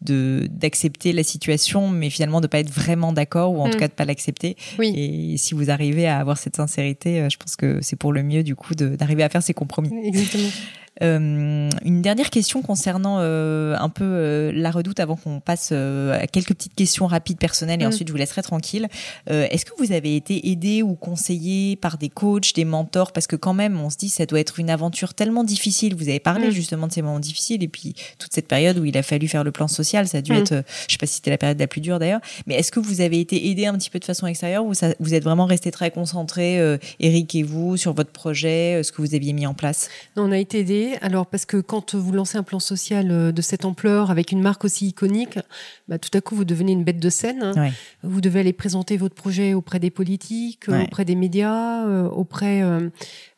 d'accepter 0.01 1.13
la 1.13 1.23
situation, 1.23 1.89
mais 1.89 2.09
finalement 2.09 2.41
de 2.41 2.47
pas 2.47 2.59
être 2.59 2.69
vraiment 2.69 3.13
d'accord 3.13 3.53
ou 3.53 3.61
en 3.61 3.69
tout 3.69 3.77
mm. 3.77 3.79
cas 3.79 3.87
de 3.87 3.93
pas 3.93 4.05
l'accepter. 4.05 4.57
Oui. 4.77 4.93
Et 4.95 5.37
si 5.37 5.53
vous 5.53 5.71
arrivez 5.71 6.07
à 6.07 6.19
avoir 6.19 6.37
cette 6.37 6.55
sincérité, 6.55 7.21
euh, 7.21 7.29
je 7.29 7.37
pense 7.37 7.55
que 7.55 7.79
c'est 7.81 7.95
pour 7.95 8.13
le 8.13 8.21
mieux 8.21 8.43
du 8.43 8.55
coup 8.55 8.75
d'arriver 8.75 9.23
à 9.23 9.29
faire 9.29 9.43
ces 9.43 9.53
compromis. 9.53 9.91
Exactement. 10.03 10.49
Euh, 11.03 11.69
une 11.83 12.01
dernière 12.01 12.29
question 12.29 12.61
concernant 12.61 13.17
euh, 13.19 13.75
un 13.77 13.89
peu 13.89 14.03
euh, 14.03 14.51
la 14.53 14.71
redoute 14.71 14.99
avant 14.99 15.15
qu'on 15.15 15.39
passe 15.39 15.71
à 15.71 16.27
quelques 16.27 16.49
petites 16.49 16.75
questions 16.75 17.07
rapides 17.07 17.37
personnelles 17.37 17.81
et 17.81 17.85
mm. 17.85 17.89
ensuite 17.89 18.07
je 18.07 18.13
vous 18.13 18.17
laisserai 18.17 18.41
tranquille. 18.41 18.87
Est-ce 19.27 19.65
que 19.65 19.71
vous 19.77 19.91
avez 19.91 20.15
été 20.15 20.49
aidé 20.49 20.81
ou 20.81 20.95
conseillé 20.95 21.75
par 21.75 21.97
des 21.97 22.09
coachs, 22.09 22.53
des 22.55 22.65
mentors? 22.65 23.11
Parce 23.11 23.27
que 23.27 23.35
quand 23.35 23.53
même, 23.53 23.79
on 23.79 23.89
se 23.89 23.97
dit 23.97 24.09
ça 24.09 24.25
doit 24.25 24.39
être 24.39 24.59
une 24.59 24.69
aventure 24.69 25.13
tellement 25.13 25.43
difficile. 25.43 25.95
Vous 25.95 26.09
avez 26.09 26.19
parlé 26.19 26.47
mm. 26.47 26.51
justement 26.51 26.87
de 26.87 26.93
ces 26.93 27.01
moments 27.01 27.19
difficiles 27.19 27.63
et 27.63 27.67
puis 27.67 27.93
toute 28.17 28.33
cette 28.33 28.47
période 28.47 28.77
où 28.77 28.85
il 28.85 28.97
a 28.97 29.03
fallu 29.03 29.27
faire 29.27 29.43
le 29.43 29.51
plan 29.51 29.67
social, 29.67 30.07
ça 30.07 30.19
a 30.19 30.21
dû 30.21 30.31
mm. 30.31 30.37
être, 30.37 30.63
je 30.87 30.93
sais 30.93 30.97
pas 30.97 31.05
si 31.05 31.15
c'était 31.15 31.31
la 31.31 31.37
période 31.37 31.59
la 31.59 31.67
plus 31.67 31.81
dure 31.81 31.99
d'ailleurs, 31.99 32.21
mais 32.45 32.55
est-ce 32.55 32.71
que 32.71 32.79
vous 32.79 33.01
avez 33.01 33.19
été 33.19 33.49
aidé 33.49 33.65
un 33.65 33.73
petit 33.73 33.89
peu 33.89 33.99
de 33.99 34.05
façon 34.05 34.27
extérieure 34.27 34.65
ou 34.65 34.73
ça, 34.73 34.93
vous 34.99 35.13
êtes 35.13 35.23
vraiment 35.23 35.45
resté 35.45 35.71
très 35.71 35.91
concentré, 35.91 36.77
Eric 36.99 37.35
et 37.35 37.43
vous, 37.43 37.77
sur 37.77 37.93
votre 37.93 38.11
projet, 38.11 38.81
ce 38.83 38.91
que 38.91 39.01
vous 39.01 39.15
aviez 39.15 39.33
mis 39.33 39.45
en 39.45 39.53
place? 39.53 39.89
On 40.15 40.31
a 40.31 40.37
été 40.37 40.59
aidé 40.59 40.86
alors, 41.01 41.27
parce 41.27 41.45
que 41.45 41.57
quand 41.57 41.95
vous 41.95 42.11
lancez 42.13 42.37
un 42.37 42.43
plan 42.43 42.59
social 42.59 43.11
euh, 43.11 43.31
de 43.31 43.41
cette 43.41 43.65
ampleur, 43.65 44.11
avec 44.11 44.31
une 44.31 44.41
marque 44.41 44.65
aussi 44.65 44.87
iconique, 44.87 45.39
bah, 45.87 45.99
tout 45.99 46.09
à 46.13 46.21
coup, 46.21 46.35
vous 46.35 46.45
devenez 46.45 46.71
une 46.71 46.83
bête 46.83 46.99
de 46.99 47.09
scène. 47.09 47.43
Hein. 47.43 47.71
Vous 48.03 48.21
devez 48.21 48.39
aller 48.39 48.53
présenter 48.53 48.97
votre 48.97 49.15
projet 49.15 49.53
auprès 49.53 49.79
des 49.79 49.89
politiques, 49.89 50.69
auprès 50.69 51.05
des 51.05 51.15
médias, 51.15 51.85
euh, 51.85 52.07
auprès, 52.09 52.61
euh, 52.61 52.89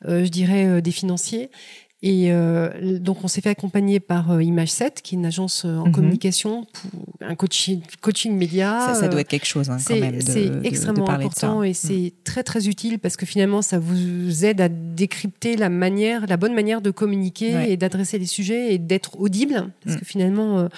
je 0.06 0.28
dirais, 0.28 0.82
des 0.82 0.92
financiers. 0.92 1.50
Et 2.02 2.32
euh, 2.32 2.98
donc, 3.00 3.26
on 3.26 3.28
s'est 3.28 3.42
fait 3.42 3.50
accompagner 3.50 4.00
par 4.00 4.32
euh, 4.32 4.42
Image 4.42 4.70
7, 4.70 5.02
qui 5.02 5.16
est 5.16 5.18
une 5.18 5.26
agence 5.26 5.66
euh, 5.66 5.76
en 5.76 5.88
mhm. 5.88 5.92
communication, 5.92 6.66
pour 6.72 6.92
un 7.20 7.36
coaching, 7.36 7.82
coaching 8.00 8.38
média. 8.38 8.86
Ça, 8.88 9.02
ça 9.02 9.08
doit 9.10 9.20
être 9.20 9.28
quelque 9.28 9.46
chose, 9.46 9.70
hein, 9.70 9.78
quand 9.86 10.00
même. 10.00 10.22
C'est 10.22 10.50
extrêmement 10.64 11.10
important 11.10 11.62
et 11.62 11.74
c'est 11.74 12.14
mm. 12.14 12.24
très, 12.24 12.44
très 12.44 12.70
utile 12.70 13.00
parce 13.00 13.18
que 13.18 13.26
finalement, 13.26 13.62
ça 13.62 13.80
vous 13.80 14.46
aide 14.46 14.62
à 14.62 14.70
décrypter 14.70 15.58
la 15.58 15.68
manière, 15.68 16.26
la 16.26 16.38
bonne 16.38 16.54
manière 16.54 16.82
de 16.82 16.90
communiquer 16.90 17.70
et 17.70 17.76
d'adresser 17.76 18.18
les 18.18 18.26
sujets 18.26 18.74
et 18.74 18.78
d'être 18.78 19.20
audible. 19.20 19.70
Parce 19.84 19.98
mm. 19.98 20.00
que 20.00 20.06
finalement, 20.06 20.70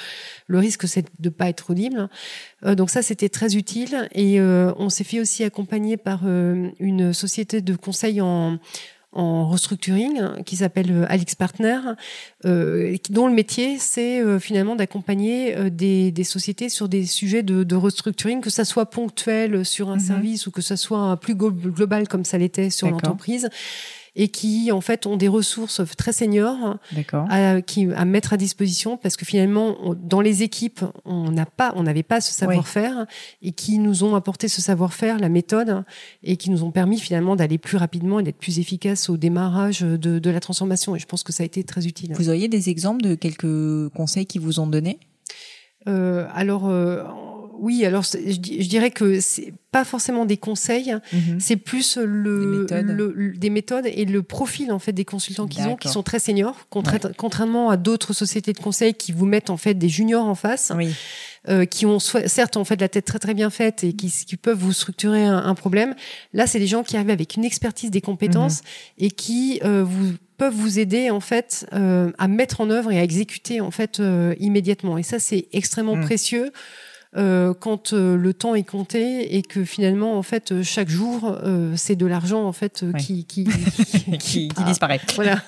le 0.47 0.57
risque, 0.57 0.87
c'est 0.87 1.05
de 1.19 1.29
pas 1.29 1.49
être 1.49 1.69
audible. 1.69 2.09
donc 2.65 2.89
ça, 2.89 3.03
c'était 3.03 3.29
très 3.29 3.55
utile. 3.55 4.09
Et 4.15 4.41
on 4.41 4.89
s'est 4.89 5.03
fait 5.03 5.19
aussi 5.19 5.43
accompagner 5.43 5.97
par 5.97 6.25
une 6.25 7.13
société 7.13 7.61
de 7.61 7.75
conseil 7.75 8.21
en 8.21 8.57
en 9.13 9.47
restructuring 9.47 10.43
qui 10.45 10.55
s'appelle 10.55 10.91
euh, 10.91 11.05
Alix 11.09 11.35
Partner, 11.35 11.79
euh, 12.45 12.95
dont 13.09 13.27
le 13.27 13.33
métier 13.33 13.77
c'est 13.77 14.21
euh, 14.21 14.39
finalement 14.39 14.75
d'accompagner 14.75 15.57
euh, 15.57 15.69
des, 15.69 16.11
des, 16.11 16.23
sociétés 16.23 16.69
sur 16.69 16.87
des 16.87 17.05
sujets 17.05 17.43
de, 17.43 17.63
de 17.63 17.75
restructuring, 17.75 18.41
que 18.41 18.49
ça 18.49 18.63
soit 18.63 18.85
ponctuel 18.85 19.65
sur 19.65 19.89
un 19.89 19.95
mhm. 19.95 19.99
service 19.99 20.47
ou 20.47 20.51
que 20.51 20.61
ça 20.61 20.77
soit 20.77 21.17
plus 21.17 21.35
global 21.35 22.07
comme 22.07 22.23
ça 22.23 22.37
l'était 22.37 22.69
sur 22.69 22.89
l'entreprise. 22.89 23.49
Et 24.15 24.27
qui 24.27 24.71
en 24.71 24.81
fait 24.81 25.05
ont 25.05 25.15
des 25.15 25.27
ressources 25.27 25.81
très 25.97 26.11
seniors 26.11 26.77
à, 27.29 27.61
qui, 27.61 27.87
à 27.93 28.05
mettre 28.05 28.33
à 28.33 28.37
disposition 28.37 28.97
parce 28.97 29.15
que 29.15 29.25
finalement 29.25 29.95
dans 29.95 30.21
les 30.21 30.43
équipes 30.43 30.83
on 31.05 31.31
n'a 31.31 31.45
pas 31.45 31.73
on 31.75 31.83
n'avait 31.83 32.03
pas 32.03 32.19
ce 32.19 32.33
savoir-faire 32.33 33.05
et 33.41 33.51
qui 33.51 33.79
nous 33.79 34.03
ont 34.03 34.15
apporté 34.15 34.47
ce 34.47 34.61
savoir-faire, 34.61 35.17
la 35.17 35.29
méthode 35.29 35.83
et 36.23 36.35
qui 36.37 36.49
nous 36.49 36.63
ont 36.63 36.71
permis 36.71 36.99
finalement 36.99 37.35
d'aller 37.35 37.57
plus 37.57 37.77
rapidement 37.77 38.19
et 38.19 38.23
d'être 38.23 38.37
plus 38.37 38.59
efficaces 38.59 39.09
au 39.09 39.17
démarrage 39.17 39.81
de, 39.81 40.19
de 40.19 40.29
la 40.29 40.39
transformation. 40.39 40.95
Et 40.95 40.99
je 40.99 41.05
pense 41.05 41.23
que 41.23 41.31
ça 41.31 41.43
a 41.43 41.45
été 41.45 41.63
très 41.63 41.87
utile. 41.87 42.13
Vous 42.13 42.29
auriez 42.29 42.47
des 42.47 42.69
exemples 42.69 43.01
de 43.01 43.15
quelques 43.15 43.89
conseils 43.93 44.25
qui 44.25 44.39
vous 44.39 44.59
ont 44.59 44.67
donné 44.67 44.99
euh, 45.87 46.27
alors 46.33 46.69
euh, 46.69 47.03
oui, 47.61 47.85
alors 47.85 48.03
je, 48.03 48.67
dirais 48.67 48.91
que 48.91 49.19
c'est 49.19 49.53
pas 49.71 49.85
forcément 49.85 50.25
des 50.25 50.35
conseils, 50.35 50.95
mhm. 51.13 51.39
c'est 51.39 51.55
plus 51.55 51.97
le 51.97 52.65
des, 52.67 52.83
méthodes. 52.83 53.37
des 53.37 53.49
méthodes 53.49 53.85
et 53.85 54.05
le 54.05 54.23
profil 54.23 54.71
en 54.71 54.79
fait 54.79 54.91
des 54.91 55.05
consultants 55.05 55.47
qu'ils 55.47 55.67
ont, 55.67 55.77
qui 55.77 55.87
sont 55.87 56.03
très 56.03 56.19
seniors, 56.19 56.67
contrairement 56.69 57.69
à 57.69 57.77
d'autres 57.77 58.13
sociétés 58.13 58.51
de 58.53 58.59
conseil 58.59 58.93
qui 58.93 59.11
vous 59.11 59.25
mettent 59.25 59.49
en 59.49 59.57
fait 59.57 59.75
des 59.75 59.89
juniors 59.89 60.25
en 60.25 60.35
face. 60.35 60.71
Euh, 61.49 61.65
qui 61.65 61.87
ont 61.87 61.97
certes 61.97 62.55
en 62.55 62.63
fait 62.63 62.79
la 62.79 62.87
tête 62.87 63.05
très 63.05 63.17
très 63.17 63.33
bien 63.33 63.49
faite 63.49 63.83
et 63.83 63.93
qui, 63.93 64.11
qui 64.11 64.37
peuvent 64.37 64.59
vous 64.59 64.73
structurer 64.73 65.25
un, 65.25 65.39
un 65.39 65.55
problème. 65.55 65.95
Là, 66.33 66.45
c'est 66.45 66.59
des 66.59 66.67
gens 66.67 66.83
qui 66.83 66.97
arrivent 66.97 67.09
avec 67.09 67.35
une 67.35 67.43
expertise 67.43 67.89
des 67.89 67.99
compétences 67.99 68.59
mhm. 68.59 69.05
et 69.05 69.09
qui 69.09 69.59
euh, 69.63 69.83
vous 69.83 70.13
peuvent 70.41 70.55
vous 70.55 70.79
aider 70.79 71.11
en 71.11 71.19
fait 71.19 71.67
euh, 71.71 72.11
à 72.17 72.27
mettre 72.27 72.61
en 72.61 72.71
œuvre 72.71 72.91
et 72.91 72.97
à 72.97 73.03
exécuter 73.03 73.61
en 73.61 73.69
fait 73.69 73.99
euh, 73.99 74.33
immédiatement. 74.39 74.97
Et 74.97 75.03
ça, 75.03 75.19
c'est 75.19 75.45
extrêmement 75.53 75.95
mmh. 75.95 76.05
précieux. 76.05 76.51
Euh, 77.17 77.53
quand 77.53 77.91
euh, 77.91 78.15
le 78.15 78.33
temps 78.33 78.55
est 78.55 78.63
compté 78.63 79.35
et 79.35 79.41
que 79.41 79.65
finalement 79.65 80.17
en 80.17 80.23
fait 80.23 80.61
chaque 80.63 80.87
jour 80.87 81.37
c'est 81.75 81.97
de 81.97 82.05
l'argent 82.05 82.45
en 82.45 82.53
fait 82.53 82.85
qui 82.97 83.25
qui, 83.25 83.43
qui, 83.89 84.17
qui, 84.17 84.47
qui 84.47 84.63
disparaît. 84.63 85.01
Voilà. 85.15 85.41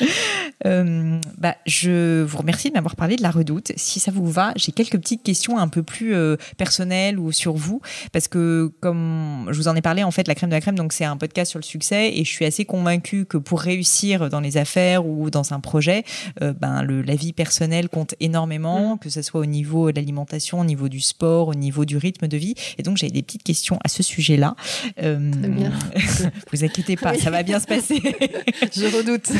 Euh, 0.66 1.20
bah, 1.36 1.56
je 1.66 2.22
vous 2.22 2.38
remercie 2.38 2.70
de 2.70 2.74
m'avoir 2.74 2.96
parlé 2.96 3.16
de 3.16 3.22
la 3.22 3.30
redoute. 3.30 3.72
Si 3.76 4.00
ça 4.00 4.10
vous 4.10 4.30
va, 4.30 4.52
j'ai 4.56 4.72
quelques 4.72 4.98
petites 4.98 5.22
questions 5.22 5.58
un 5.58 5.68
peu 5.68 5.82
plus 5.82 6.14
euh, 6.14 6.36
personnelles 6.56 7.18
ou 7.18 7.32
sur 7.32 7.54
vous, 7.54 7.82
parce 8.12 8.28
que 8.28 8.72
comme 8.80 9.48
je 9.50 9.58
vous 9.58 9.68
en 9.68 9.76
ai 9.76 9.82
parlé, 9.82 10.04
en 10.04 10.10
fait, 10.10 10.26
la 10.26 10.34
crème 10.34 10.48
de 10.48 10.54
la 10.54 10.62
crème, 10.62 10.76
donc 10.76 10.92
c'est 10.92 11.04
un 11.04 11.18
podcast 11.18 11.50
sur 11.50 11.58
le 11.58 11.64
succès, 11.64 12.12
et 12.14 12.24
je 12.24 12.30
suis 12.30 12.46
assez 12.46 12.64
convaincue 12.64 13.26
que 13.26 13.36
pour 13.36 13.60
réussir 13.60 14.30
dans 14.30 14.40
les 14.40 14.56
affaires 14.56 15.06
ou 15.06 15.28
dans 15.28 15.52
un 15.52 15.60
projet, 15.60 16.04
euh, 16.40 16.52
ben 16.52 16.82
le, 16.82 17.02
la 17.02 17.14
vie 17.14 17.32
personnelle 17.32 17.88
compte 17.88 18.14
énormément, 18.20 18.94
mmh. 18.94 18.98
que 19.00 19.10
ce 19.10 19.22
soit 19.22 19.40
au 19.40 19.46
niveau 19.46 19.90
de 19.90 19.96
l'alimentation, 19.96 20.60
au 20.60 20.64
niveau 20.64 20.88
du 20.88 21.00
sport, 21.00 21.48
au 21.48 21.54
niveau 21.54 21.84
du 21.84 21.96
rythme 21.96 22.28
de 22.28 22.36
vie. 22.36 22.54
Et 22.78 22.82
donc 22.82 22.96
j'ai 22.96 23.10
des 23.10 23.22
petites 23.22 23.42
questions 23.42 23.78
à 23.84 23.88
ce 23.88 24.02
sujet-là. 24.02 24.56
Euh, 25.02 25.18
bien. 25.18 25.72
vous 26.52 26.64
inquiétez 26.64 26.96
pas, 26.96 27.14
ça 27.18 27.30
va 27.30 27.42
bien 27.42 27.60
se 27.60 27.66
passer. 27.66 28.00
je 28.74 28.96
redoute. 28.96 29.30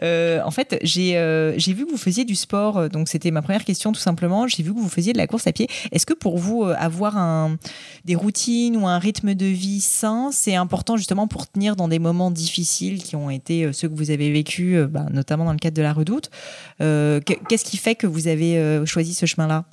Euh, 0.02 0.40
en 0.44 0.50
fait, 0.50 0.78
j'ai 0.82 1.16
euh, 1.16 1.58
j'ai 1.58 1.72
vu 1.72 1.84
que 1.84 1.90
vous 1.90 1.96
faisiez 1.96 2.24
du 2.24 2.34
sport, 2.34 2.76
euh, 2.76 2.88
donc 2.88 3.08
c'était 3.08 3.30
ma 3.30 3.42
première 3.42 3.64
question 3.64 3.90
tout 3.90 4.00
simplement. 4.00 4.46
J'ai 4.46 4.62
vu 4.62 4.72
que 4.72 4.78
vous 4.78 4.88
faisiez 4.88 5.12
de 5.12 5.18
la 5.18 5.26
course 5.26 5.46
à 5.46 5.52
pied. 5.52 5.66
Est-ce 5.92 6.06
que 6.06 6.14
pour 6.14 6.38
vous, 6.38 6.64
avoir 6.64 7.16
un, 7.16 7.56
des 8.04 8.14
routines 8.14 8.76
ou 8.76 8.86
un 8.86 8.98
rythme 8.98 9.34
de 9.34 9.46
vie 9.46 9.80
sain, 9.80 10.30
c'est 10.30 10.54
important 10.54 10.96
justement 10.96 11.26
pour 11.26 11.50
tenir 11.50 11.74
dans 11.74 11.88
des 11.88 11.98
moments 11.98 12.30
difficiles 12.30 13.02
qui 13.02 13.16
ont 13.16 13.30
été 13.30 13.72
ceux 13.72 13.88
que 13.88 13.94
vous 13.94 14.10
avez 14.10 14.30
vécu, 14.30 14.78
bah, 14.88 15.06
notamment 15.10 15.44
dans 15.44 15.52
le 15.52 15.58
cadre 15.58 15.76
de 15.76 15.82
la 15.82 15.92
redoute? 15.92 16.30
Qu'est-ce 16.78 17.64
qui 17.64 17.76
fait 17.76 17.94
que 17.94 18.06
vous 18.06 18.28
avez 18.28 18.82
choisi 18.84 19.14
ce 19.14 19.26
chemin-là? 19.26 19.64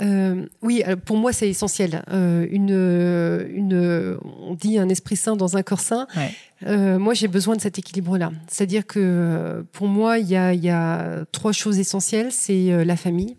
Euh, 0.00 0.46
oui, 0.62 0.82
pour 1.04 1.16
moi 1.16 1.32
c'est 1.32 1.48
essentiel. 1.48 2.02
Euh, 2.10 2.46
une, 2.50 2.70
une, 3.54 4.18
on 4.40 4.54
dit 4.54 4.78
un 4.78 4.88
esprit 4.88 5.16
sain 5.16 5.36
dans 5.36 5.56
un 5.56 5.62
corps 5.62 5.80
sain. 5.80 6.06
Euh, 6.66 6.98
moi 6.98 7.14
j'ai 7.14 7.28
besoin 7.28 7.56
de 7.56 7.60
cet 7.60 7.78
équilibre-là. 7.78 8.32
C'est-à-dire 8.48 8.86
que 8.86 8.98
euh, 9.00 9.62
pour 9.72 9.86
moi 9.86 10.18
il 10.18 10.28
y 10.28 10.36
a, 10.36 10.54
y 10.54 10.70
a 10.70 11.24
trois 11.32 11.52
choses 11.52 11.78
essentielles. 11.78 12.30
C'est 12.30 12.72
euh, 12.72 12.84
la 12.84 12.96
famille. 12.96 13.36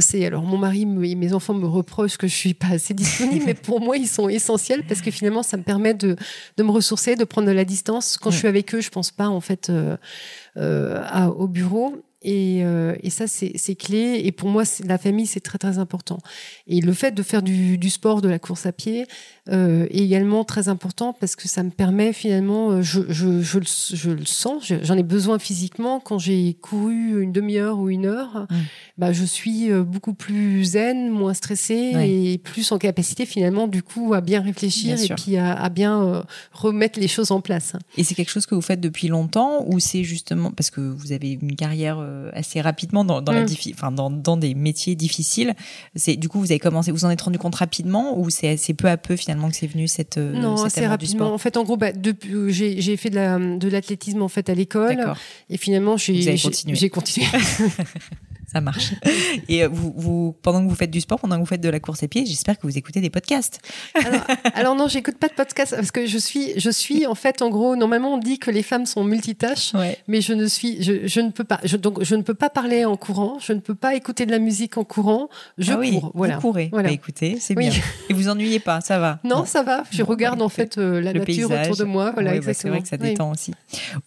c'est 0.00 0.24
alors 0.24 0.42
mon 0.42 0.58
mari 0.58 0.82
et 0.82 1.14
mes 1.14 1.32
enfants 1.32 1.54
me 1.54 1.66
reprochent 1.66 2.16
que 2.16 2.28
je 2.28 2.34
suis 2.34 2.54
pas 2.54 2.68
assez 2.68 2.94
disponible, 2.94 3.44
mais 3.46 3.54
pour 3.54 3.80
moi 3.80 3.96
ils 3.96 4.08
sont 4.08 4.28
essentiels 4.28 4.84
parce 4.86 5.00
que 5.00 5.10
finalement 5.10 5.42
ça 5.42 5.56
me 5.56 5.62
permet 5.62 5.94
de, 5.94 6.16
de 6.56 6.62
me 6.62 6.70
ressourcer, 6.70 7.16
de 7.16 7.24
prendre 7.24 7.48
de 7.48 7.52
la 7.52 7.64
distance. 7.64 8.16
Quand 8.16 8.30
je 8.30 8.38
suis 8.38 8.48
avec 8.48 8.74
eux, 8.74 8.80
je 8.80 8.90
pense 8.90 9.10
pas 9.10 9.28
en 9.28 9.40
fait 9.40 9.72
à, 10.56 11.30
au 11.30 11.46
bureau 11.48 11.96
et, 12.22 12.64
euh, 12.64 12.96
et, 13.02 13.10
ça, 13.10 13.26
c'est 13.28 13.74
clé. 13.76 14.22
Et 14.24 14.32
pour 14.32 14.48
moi, 14.48 14.64
la 14.84 14.98
famille, 14.98 15.26
c'est 15.26 15.40
très 15.40 15.58
très 15.58 15.78
important. 15.78 16.18
Et 16.66 16.80
le 16.80 16.92
fait 16.92 17.12
de 17.12 17.22
faire 17.22 17.42
du, 17.42 17.78
du 17.78 17.90
sport, 17.90 18.20
de 18.20 18.28
la 18.28 18.38
course 18.38 18.66
à 18.66 18.72
pied, 18.72 19.06
euh, 19.50 19.86
est 19.90 20.00
également 20.00 20.44
très 20.44 20.68
important 20.68 21.12
parce 21.12 21.36
que 21.36 21.48
ça 21.48 21.62
me 21.62 21.70
permet 21.70 22.12
finalement, 22.12 22.70
euh, 22.70 22.82
je, 22.82 23.00
je, 23.08 23.40
je, 23.40 23.58
je 23.92 24.10
le 24.10 24.24
sens, 24.26 24.72
j'en 24.82 24.96
ai 24.96 25.02
besoin 25.02 25.38
physiquement. 25.38 26.00
Quand 26.00 26.18
j'ai 26.18 26.54
couru 26.60 27.22
une 27.22 27.32
demi-heure 27.32 27.78
ou 27.78 27.88
une 27.88 28.06
heure, 28.06 28.46
mmh. 28.50 28.56
bah, 28.98 29.12
je 29.12 29.24
suis 29.24 29.70
euh, 29.70 29.84
beaucoup 29.84 30.12
plus 30.14 30.64
zen, 30.64 31.10
moins 31.10 31.34
stressée 31.34 31.92
et 31.96 32.38
plus 32.38 32.70
en 32.72 32.78
capacité 32.78 33.26
finalement 33.26 33.68
du 33.68 33.82
coup 33.82 34.12
à 34.14 34.20
bien 34.20 34.40
réfléchir 34.40 35.00
et 35.00 35.08
puis 35.14 35.36
à, 35.36 35.54
à 35.54 35.68
bien 35.68 36.02
euh, 36.02 36.22
remettre 36.52 37.00
les 37.00 37.08
choses 37.08 37.30
en 37.30 37.40
place. 37.40 37.72
Et 37.96 38.04
c'est 38.04 38.14
quelque 38.14 38.30
chose 38.30 38.46
que 38.46 38.54
vous 38.54 38.60
faites 38.60 38.80
depuis 38.80 39.08
longtemps 39.08 39.64
ou 39.66 39.80
c'est 39.80 40.04
justement 40.04 40.50
parce 40.50 40.70
que 40.70 40.80
vous 40.80 41.12
avez 41.12 41.38
une 41.40 41.56
carrière 41.56 42.04
assez 42.32 42.60
rapidement 42.60 43.04
dans, 43.04 43.22
dans, 43.22 43.32
la 43.32 43.44
dans, 43.90 44.10
dans 44.10 44.36
des 44.36 44.54
métiers 44.54 44.94
difficiles. 44.94 45.54
C'est 45.94 46.16
du 46.16 46.28
coup 46.28 46.38
vous 46.38 46.50
avez 46.52 46.58
commencé, 46.58 46.90
vous 46.90 47.04
en 47.04 47.10
êtes 47.10 47.22
rendu 47.22 47.38
compte 47.38 47.54
rapidement 47.54 48.18
ou 48.18 48.30
c'est 48.30 48.48
assez 48.48 48.74
peu 48.74 48.88
à 48.88 48.96
peu 48.96 49.16
finalement 49.16 49.37
que 49.48 49.56
c'est 49.56 49.66
venu 49.66 49.86
cette 49.88 50.18
euh, 50.18 50.32
non 50.32 50.62
assez 50.62 50.86
rapidement. 50.86 51.32
En 51.32 51.38
fait, 51.38 51.56
en 51.56 51.64
gros, 51.64 51.76
bah, 51.76 51.92
depuis 51.92 52.52
j'ai 52.52 52.96
fait 52.96 53.10
de 53.10 53.68
l'athlétisme 53.68 54.22
en 54.22 54.28
fait 54.28 54.48
à 54.50 54.54
l'école 54.54 55.14
et 55.50 55.56
finalement 55.56 55.96
j'ai 55.96 56.36
j'ai 56.36 56.90
continué. 56.90 57.26
ça 58.58 58.60
marche. 58.60 58.92
Et 59.48 59.62
euh, 59.62 59.68
vous, 59.70 59.92
vous, 59.96 60.36
pendant 60.42 60.62
que 60.62 60.68
vous 60.68 60.74
faites 60.74 60.90
du 60.90 61.00
sport, 61.00 61.20
pendant 61.20 61.36
que 61.36 61.40
vous 61.40 61.46
faites 61.46 61.60
de 61.60 61.68
la 61.68 61.78
course 61.78 62.02
à 62.02 62.08
pied, 62.08 62.26
j'espère 62.26 62.58
que 62.58 62.66
vous 62.66 62.76
écoutez 62.76 63.00
des 63.00 63.10
podcasts. 63.10 63.60
Alors, 63.94 64.22
alors 64.54 64.74
non, 64.74 64.88
j'écoute 64.88 65.16
pas 65.16 65.28
de 65.28 65.34
podcasts 65.34 65.76
parce 65.76 65.92
que 65.92 66.06
je 66.06 66.18
suis, 66.18 66.58
je 66.58 66.70
suis 66.70 67.06
en 67.06 67.14
fait, 67.14 67.40
en 67.40 67.50
gros, 67.50 67.76
normalement 67.76 68.14
on 68.14 68.18
dit 68.18 68.38
que 68.38 68.50
les 68.50 68.64
femmes 68.64 68.86
sont 68.86 69.04
multitâches, 69.04 69.72
mais 70.08 70.20
je 70.20 70.32
ne 70.32 70.46
suis, 70.46 70.82
je, 70.82 71.06
je 71.06 71.20
ne 71.20 71.30
peux 71.30 71.44
pas, 71.44 71.60
je, 71.62 71.76
donc 71.76 72.02
je 72.02 72.16
ne 72.16 72.22
peux 72.22 72.34
pas 72.34 72.50
parler 72.50 72.84
en 72.84 72.96
courant, 72.96 73.38
je 73.38 73.52
ne 73.52 73.60
peux 73.60 73.76
pas 73.76 73.94
écouter 73.94 74.26
de 74.26 74.32
la 74.32 74.40
musique 74.40 74.76
en 74.76 74.84
courant, 74.84 75.28
je 75.56 75.72
ah 75.72 75.76
cours. 75.76 76.10
Voilà. 76.14 76.34
Vous 76.36 76.40
courez. 76.40 76.68
Voilà. 76.72 76.88
Bah, 76.88 76.94
écoutez, 76.94 77.38
c'est 77.38 77.54
bien. 77.54 77.70
Et 78.08 78.14
vous 78.14 78.28
ennuyez 78.28 78.58
pas, 78.58 78.80
ça 78.80 78.98
va. 78.98 79.20
Non, 79.22 79.44
ça 79.44 79.62
va. 79.62 79.84
Je 79.90 80.02
regarde 80.02 80.42
en 80.42 80.48
fait 80.48 80.78
euh, 80.78 81.00
la 81.00 81.12
nature 81.12 81.50
autour 81.50 81.76
de 81.76 81.84
moi. 81.84 82.10
Voilà, 82.10 82.34
exactement. 82.34 82.74
Bah, 82.74 82.80
c'est 82.88 82.96
vrai 82.96 82.98
que 82.98 83.04
ça 83.04 83.10
détend 83.12 83.30
aussi. 83.30 83.54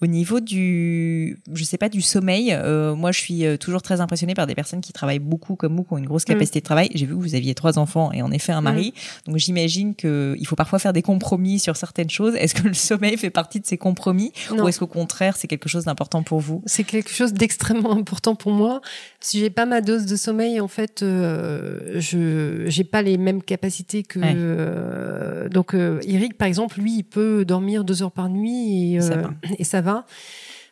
Au 0.01 0.07
niveau 0.07 0.41
du, 0.41 1.39
je 1.53 1.63
sais 1.63 1.77
pas, 1.77 1.87
du 1.87 2.01
sommeil, 2.01 2.51
euh, 2.51 2.95
moi 2.95 3.13
je 3.13 3.19
suis 3.19 3.45
toujours 3.59 3.81
très 3.81 4.01
impressionnée 4.01 4.33
par 4.33 4.40
des 4.47 4.55
personnes 4.55 4.81
qui 4.81 4.93
travaillent 4.93 5.19
beaucoup 5.19 5.55
comme 5.55 5.75
vous, 5.75 5.83
qui 5.83 5.93
ont 5.93 5.97
une 5.97 6.05
grosse 6.05 6.25
capacité 6.25 6.59
de 6.59 6.65
travail. 6.65 6.89
J'ai 6.93 7.05
vu 7.05 7.15
que 7.15 7.21
vous 7.21 7.35
aviez 7.35 7.55
trois 7.55 7.79
enfants 7.79 8.11
et 8.11 8.21
en 8.21 8.31
effet 8.31 8.51
un 8.51 8.61
mari. 8.61 8.93
Donc 9.27 9.37
j'imagine 9.37 9.95
qu'il 9.95 10.45
faut 10.45 10.55
parfois 10.55 10.79
faire 10.79 10.93
des 10.93 11.01
compromis 11.01 11.59
sur 11.59 11.75
certaines 11.75 12.09
choses. 12.09 12.35
Est-ce 12.35 12.55
que 12.55 12.67
le 12.67 12.73
sommeil 12.73 13.17
fait 13.17 13.29
partie 13.29 13.59
de 13.59 13.65
ces 13.65 13.77
compromis 13.77 14.31
ou 14.51 14.67
est-ce 14.67 14.79
qu'au 14.79 14.87
contraire 14.87 15.37
c'est 15.37 15.47
quelque 15.47 15.69
chose 15.69 15.85
d'important 15.85 16.23
pour 16.23 16.39
vous? 16.39 16.61
C'est 16.65 16.83
quelque 16.83 17.11
chose 17.11 17.33
d'extrêmement 17.33 17.91
important 17.97 18.35
pour 18.35 18.51
moi. 18.51 18.81
Si 19.19 19.39
j'ai 19.39 19.49
pas 19.49 19.65
ma 19.65 19.81
dose 19.81 20.05
de 20.05 20.15
sommeil, 20.15 20.59
en 20.59 20.67
fait, 20.67 21.03
euh, 21.03 21.99
je 21.99 22.63
j'ai 22.67 22.83
pas 22.83 23.01
les 23.01 23.17
mêmes 23.17 23.41
capacités 23.41 24.03
que 24.03 24.19
euh, 24.23 25.49
donc 25.49 25.73
euh, 25.73 25.99
Eric 26.05 26.37
par 26.37 26.47
exemple, 26.47 26.79
lui, 26.79 26.97
il 26.97 27.03
peut 27.03 27.45
dormir 27.45 27.83
deux 27.83 28.03
heures 28.03 28.11
par 28.11 28.29
nuit 28.29 28.95
et, 28.95 29.01
ça, 29.01 29.15
va. 29.15 29.29
et 29.57 29.63
ça 29.63 29.81
va. 29.81 30.05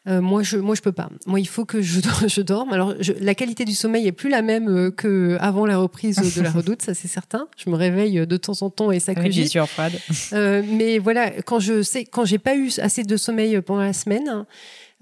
Euh, 0.07 0.21
moi, 0.21 0.43
je, 0.43 0.57
moi, 0.57 0.75
je 0.75 0.81
peux 0.81 0.91
pas. 0.91 1.09
Moi, 1.25 1.39
il 1.39 1.47
faut 1.47 1.65
que 1.65 1.81
je, 1.81 1.99
je 2.27 2.41
dorme. 2.41 2.71
Alors, 2.71 2.93
je, 2.99 3.13
la 3.19 3.35
qualité 3.35 3.65
du 3.65 3.73
sommeil 3.73 4.07
est 4.07 4.11
plus 4.11 4.29
la 4.29 4.41
même 4.41 4.69
euh, 4.69 4.91
que 4.91 5.37
avant 5.39 5.65
la 5.65 5.77
reprise 5.77 6.17
de 6.17 6.41
la 6.41 6.51
Redoute, 6.59 6.81
ça 6.81 6.93
c'est 6.93 7.07
certain. 7.07 7.47
Je 7.57 7.69
me 7.69 7.75
réveille 7.75 8.25
de 8.25 8.37
temps 8.37 8.61
en 8.61 8.69
temps 8.69 8.91
et 8.91 8.99
ça 8.99 9.13
que 9.13 9.29
j'ai. 9.29 9.47
Euh, 10.33 10.63
mais 10.65 10.99
voilà, 10.99 11.31
quand 11.41 11.59
je 11.59 11.81
sais, 11.81 12.05
quand 12.05 12.25
j'ai 12.25 12.39
pas 12.39 12.55
eu 12.55 12.71
assez 12.81 13.03
de 13.03 13.17
sommeil 13.17 13.61
pendant 13.61 13.81
la 13.81 13.93
semaine, 13.93 14.45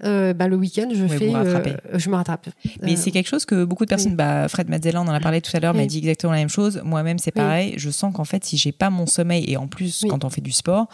euh, 0.04 0.32
bah, 0.32 0.46
le 0.46 0.56
week-end, 0.56 0.88
je 0.92 1.06
fais, 1.06 1.34
euh, 1.34 1.74
je 1.94 2.08
me 2.08 2.14
rattrape. 2.14 2.48
Mais 2.82 2.96
c'est 2.96 3.10
quelque 3.10 3.28
chose 3.28 3.44
que 3.44 3.64
beaucoup 3.64 3.84
de 3.84 3.88
personnes, 3.88 4.14
bah, 4.14 4.48
Fred 4.48 4.68
Mazzella, 4.68 5.00
on 5.00 5.08
en 5.08 5.12
a 5.12 5.20
parlé 5.20 5.40
tout 5.40 5.54
à 5.56 5.60
l'heure, 5.60 5.74
m'a 5.74 5.86
dit 5.86 5.98
exactement 5.98 6.32
la 6.32 6.38
même 6.38 6.48
chose. 6.48 6.80
Moi-même, 6.84 7.18
c'est 7.18 7.32
pareil. 7.32 7.74
Je 7.76 7.90
sens 7.90 8.14
qu'en 8.14 8.24
fait, 8.24 8.44
si 8.44 8.56
j'ai 8.56 8.72
pas 8.72 8.90
mon 8.90 9.06
sommeil 9.06 9.44
et 9.50 9.56
en 9.56 9.66
plus, 9.66 10.04
quand 10.08 10.24
on 10.24 10.30
fait 10.30 10.40
du 10.40 10.52
sport, 10.52 10.86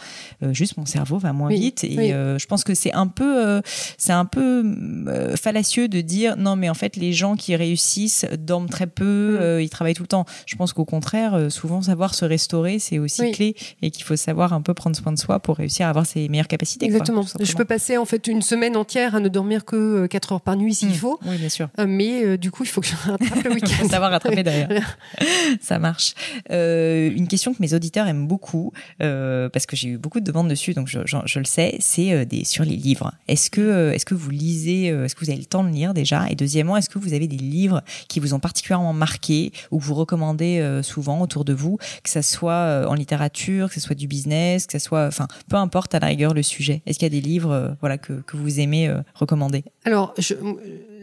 euh, 0.43 0.53
juste 0.53 0.77
mon 0.77 0.85
cerveau 0.85 1.17
va 1.17 1.33
moins 1.33 1.49
vite. 1.49 1.83
Et 1.83 1.95
je 1.95 2.45
pense 2.47 2.63
que 2.63 2.73
c'est 2.73 2.93
un 2.93 3.07
peu, 3.07 3.61
c'est 3.97 4.13
un 4.13 4.25
peu 4.25 5.35
fallacieux 5.35 5.87
de 5.87 6.01
dire 6.01 6.35
non, 6.37 6.55
mais 6.55 6.69
en 6.69 6.73
fait, 6.73 6.95
les 6.95 7.13
gens 7.13 7.35
qui 7.35 7.55
réussissent 7.55 8.25
dorment 8.39 8.69
très 8.69 8.87
peu, 8.87 9.57
mm. 9.57 9.61
ils 9.61 9.69
travaillent 9.69 9.93
tout 9.93 10.03
le 10.03 10.07
temps. 10.07 10.25
Je 10.45 10.55
pense 10.55 10.73
qu'au 10.73 10.85
contraire, 10.85 11.51
souvent 11.51 11.81
savoir 11.81 12.15
se 12.15 12.25
restaurer, 12.25 12.79
c'est 12.79 12.99
aussi 12.99 13.31
clé 13.31 13.55
et 13.81 13.91
qu'il 13.91 14.03
faut 14.03 14.15
savoir 14.15 14.53
un 14.53 14.61
peu 14.61 14.73
prendre 14.73 14.95
soin 14.95 15.11
de 15.11 15.19
soi 15.19 15.39
pour 15.39 15.57
réussir 15.57 15.85
à 15.85 15.89
avoir 15.89 16.05
ses 16.05 16.27
meilleures 16.29 16.47
capacités. 16.47 16.85
Exactement. 16.85 17.23
je 17.39 17.53
peux 17.53 17.65
passer 17.65 17.97
en 17.97 18.05
fait 18.05 18.27
une 18.27 18.41
semaine 18.41 18.75
entière 18.75 18.94
entière 18.95 19.15
à 19.15 19.19
ne 19.19 19.27
dormir 19.27 19.65
que 19.65 20.07
4 20.07 20.31
heures 20.33 20.41
par 20.41 20.55
nuit 20.55 20.73
s'il 20.73 20.89
Mm. 20.89 20.93
faut. 20.93 21.19
Oui, 21.25 21.37
bien 21.37 21.49
sûr. 21.49 21.67
Euh, 21.79 21.85
mais 21.87 22.37
du 22.37 22.49
coup, 22.51 22.63
il 22.63 22.69
faut 22.69 22.79
que 22.79 22.87
je 22.87 22.95
rattrape 22.95 23.43
le 23.43 23.51
week-end. 23.55 23.67
Faut 23.81 23.89
savoir 23.89 24.11
rattraper 24.11 24.41
derrière. 24.43 24.97
Ça 25.61 25.79
marche. 25.79 26.13
Euh, 26.51 27.11
une 27.13 27.27
question 27.27 27.53
que 27.53 27.57
mes 27.61 27.73
auditeurs 27.73 28.07
aiment 28.07 28.27
beaucoup, 28.27 28.71
euh, 29.01 29.49
parce 29.49 29.65
que 29.65 29.75
j'ai 29.75 29.89
eu 29.89 29.97
beaucoup 29.97 30.19
de 30.21 30.25
demandes 30.25 30.47
dessus, 30.47 30.73
donc 30.73 30.87
je, 30.87 30.99
je- 31.05 31.17
je 31.25 31.39
le 31.39 31.45
sais, 31.45 31.75
c'est 31.79 32.13
euh, 32.13 32.23
des 32.25 32.45
sur 32.45 32.63
les 32.63 32.75
livres. 32.77 33.11
Est-ce 33.27 33.49
que 33.49 33.59
euh, 33.61 33.91
est-ce 33.93 34.05
que 34.05 34.15
vous 34.15 34.29
lisez, 34.29 34.91
euh, 34.91 35.05
est-ce 35.05 35.15
que 35.15 35.25
vous 35.25 35.29
avez 35.31 35.39
le 35.39 35.45
temps 35.45 35.63
de 35.65 35.69
lire 35.69 35.93
déjà? 35.93 36.29
Et 36.29 36.35
deuxièmement, 36.35 36.77
est-ce 36.77 36.89
que 36.89 36.99
vous 36.99 37.13
avez 37.13 37.27
des 37.27 37.35
livres 37.37 37.81
qui 38.07 38.19
vous 38.21 38.33
ont 38.33 38.39
particulièrement 38.39 38.93
marqué 38.93 39.51
ou 39.71 39.79
que 39.79 39.83
vous 39.83 39.95
recommandez 39.95 40.59
euh, 40.59 40.83
souvent 40.83 41.19
autour 41.21 41.43
de 41.43 41.53
vous, 41.53 41.77
que 42.03 42.09
ça 42.09 42.21
soit 42.21 42.53
euh, 42.53 42.85
en 42.87 42.93
littérature, 42.93 43.67
que 43.67 43.73
ce 43.75 43.81
soit 43.81 43.95
du 43.95 44.07
business, 44.07 44.65
que 44.67 44.71
ça 44.73 44.79
soit, 44.79 45.07
enfin, 45.07 45.27
peu 45.49 45.57
importe 45.57 45.93
à 45.95 45.99
la 45.99 46.07
rigueur 46.07 46.33
le 46.33 46.43
sujet. 46.43 46.81
Est-ce 46.85 46.99
qu'il 46.99 47.05
y 47.11 47.17
a 47.17 47.21
des 47.21 47.27
livres, 47.27 47.51
euh, 47.51 47.69
voilà, 47.81 47.97
que 47.97 48.13
que 48.25 48.37
vous 48.37 48.59
aimez 48.59 48.84
euh, 48.87 48.99
recommander 49.13 49.63
Alors, 49.83 50.13
je, 50.17 50.33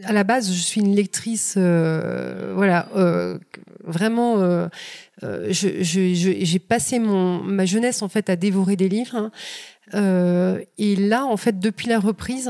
à 0.03 0.13
la 0.13 0.23
base, 0.23 0.51
je 0.51 0.59
suis 0.61 0.81
une 0.81 0.95
lectrice, 0.95 1.55
euh, 1.57 2.53
voilà, 2.55 2.87
euh, 2.95 3.37
vraiment. 3.83 4.39
euh, 4.39 4.67
euh, 5.23 5.47
j'ai 5.51 6.59
passé 6.59 6.99
mon 6.99 7.41
ma 7.43 7.65
jeunesse 7.65 8.01
en 8.01 8.09
fait 8.09 8.29
à 8.29 8.35
dévorer 8.35 8.75
des 8.75 8.89
livres, 8.89 9.15
hein. 9.15 9.31
Euh, 9.93 10.59
et 10.77 10.95
là, 10.95 11.25
en 11.25 11.37
fait, 11.37 11.59
depuis 11.59 11.87
la 11.87 11.99
reprise. 11.99 12.49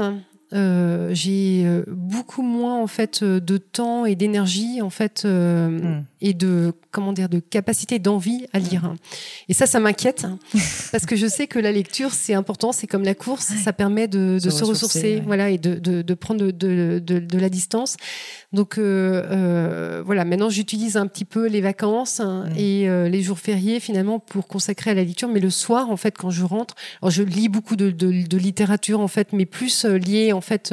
Euh, 0.54 1.10
j'ai 1.14 1.64
euh, 1.66 1.84
beaucoup 1.88 2.42
moins 2.44 2.80
en 2.80 2.88
fait 2.88 3.22
euh, 3.24 3.40
de 3.40 3.58
temps 3.58 4.06
et 4.06 4.16
d'énergie 4.16 4.82
en 4.82 4.90
fait 4.90 5.24
euh, 5.26 5.68
Mm. 5.70 6.04
et 6.22 6.34
de 6.34 6.74
comment 6.92 7.14
dire 7.14 7.30
de 7.30 7.40
capacité 7.40 7.98
d'envie 8.00 8.46
à 8.54 8.60
lire 8.60 8.86
hein. 8.86 8.96
et 9.50 9.54
ça 9.54 9.66
ça 9.66 9.80
m'inquiète 9.80 10.26
hein, 10.26 10.38
parce 10.92 11.06
que 11.06 11.16
je 11.16 11.26
sais 11.28 11.48
que 11.48 11.58
la 11.60 11.72
lecture 11.72 12.12
c'est 12.14 12.34
important 12.34 12.72
c'est 12.72 12.88
comme 12.88 13.04
la 13.04 13.16
course 13.16 13.46
ça 13.64 13.74
permet 13.74 14.08
de, 14.08 14.36
de 14.36 14.40
Se 14.40 14.50
se, 14.50 14.64
ressourcer, 14.64 14.74
ressourcer 14.74 15.16
ouais. 15.16 15.24
voilà 15.26 15.50
et 15.50 15.58
de, 15.58 15.76
de, 15.76 16.02
de 16.02 16.14
prendre 16.14 16.40
de, 16.46 16.52
de, 16.52 17.00
de, 17.00 17.20
de 17.20 17.38
la 17.40 17.50
distance 17.50 17.98
donc 18.54 18.78
euh, 18.78 19.24
euh, 19.32 20.04
voilà 20.06 20.24
maintenant 20.26 20.50
j'utilise 20.50 20.96
un 20.96 21.08
petit 21.08 21.26
peu 21.26 21.48
les 21.48 21.60
vacances 21.62 22.20
hein, 22.20 22.46
Mm. 22.50 22.58
et 22.58 22.88
euh, 22.90 23.10
les 23.10 23.22
jours 23.22 23.40
fériés 23.40 23.80
finalement 23.80 24.20
pour 24.20 24.48
consacrer 24.48 24.92
à 24.92 24.94
la 24.94 25.04
lecture 25.04 25.28
mais 25.28 25.40
le 25.40 25.50
soir 25.50 25.90
en 25.90 25.98
fait 25.98 26.16
quand 26.18 26.30
je 26.30 26.44
rentre 26.46 26.76
alors 27.02 27.12
je 27.12 27.24
lis 27.24 27.50
beaucoup 27.50 27.76
de, 27.76 27.90
de, 27.92 28.12
de 28.28 28.38
littérature 28.38 29.00
en 29.00 29.08
fait 29.08 29.34
mais 29.34 29.46
plus 29.46 29.86
euh, 29.86 29.98
lié 29.98 30.34
en 30.34 30.42
fait 30.42 30.72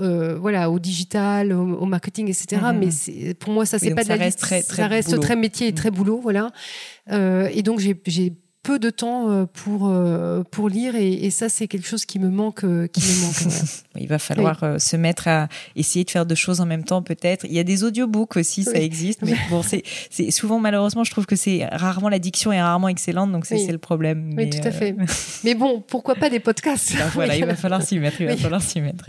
euh, 0.00 0.36
voilà 0.38 0.70
au 0.70 0.78
digital 0.78 1.52
au, 1.52 1.76
au 1.78 1.86
marketing 1.86 2.28
etc 2.28 2.60
Mhm. 2.62 2.78
mais 2.78 3.34
pour 3.34 3.52
moi 3.52 3.64
ça 3.66 3.78
c'est 3.78 3.94
pas 3.94 4.02
de 4.02 4.08
ça 4.08 4.16
la 4.16 4.24
reste 4.24 4.40
très- 4.40 4.62
très 4.62 4.82
ça 4.82 4.86
reste 4.88 5.10
boulot. 5.10 5.20
très 5.22 5.36
métier 5.36 5.68
et 5.68 5.74
très 5.74 5.90
boulot 5.90 6.20
voilà 6.22 6.50
euh, 7.12 7.48
et 7.52 7.62
donc 7.62 7.78
j'ai 7.80 7.94
peu 8.68 8.78
de 8.78 8.90
temps 8.90 9.30
euh, 9.30 9.46
pour 9.46 9.88
euh, 9.88 10.42
pour 10.50 10.68
lire 10.68 10.94
et, 10.94 11.10
et 11.10 11.30
ça 11.30 11.48
c'est 11.48 11.68
quelque 11.68 11.86
chose 11.86 12.04
qui 12.04 12.18
me 12.18 12.28
manque 12.28 12.64
euh, 12.64 12.86
qui 12.86 13.00
me 13.00 13.22
manque 13.22 13.32
voilà. 13.40 13.64
Il 13.98 14.08
va 14.08 14.18
falloir 14.18 14.80
se 14.80 14.96
mettre 14.96 15.26
à 15.26 15.48
essayer 15.74 16.04
de 16.04 16.10
faire 16.10 16.26
deux 16.26 16.34
choses 16.34 16.60
en 16.60 16.66
même 16.66 16.84
temps, 16.84 17.02
peut-être. 17.02 17.46
Il 17.46 17.52
y 17.52 17.58
a 17.58 17.64
des 17.64 17.82
audiobooks 17.82 18.36
aussi, 18.36 18.62
ça 18.62 18.78
existe, 18.78 19.22
mais 19.22 19.34
bon, 19.50 19.62
c'est 19.62 20.30
souvent 20.30 20.60
malheureusement, 20.60 21.02
je 21.02 21.10
trouve 21.10 21.26
que 21.26 21.34
c'est 21.36 21.64
rarement 21.72 22.08
la 22.08 22.18
diction 22.18 22.52
est 22.52 22.62
rarement 22.62 22.88
excellente, 22.88 23.32
donc 23.32 23.46
c'est 23.46 23.56
Oui. 23.56 23.66
le 23.66 23.78
problème. 23.78 24.28
oui 24.28 24.34
Mais, 24.36 24.50
tout 24.50 24.58
à 24.62 24.68
euh, 24.68 24.70
fait 24.70 24.94
mais 25.44 25.54
bon 25.54 25.82
pourquoi 25.86 26.14
pas 26.14 26.30
des 26.30 26.40
podcasts? 26.40 26.94
Voilà, 27.14 27.36
il 27.36 27.44
va 27.44 27.56
falloir 27.64 27.82
s'y 27.82 27.98
mettre. 27.98 28.20
Il 28.20 28.28
va 28.28 28.36
falloir 28.36 28.62
s'y 28.62 28.80
mettre. 28.80 29.06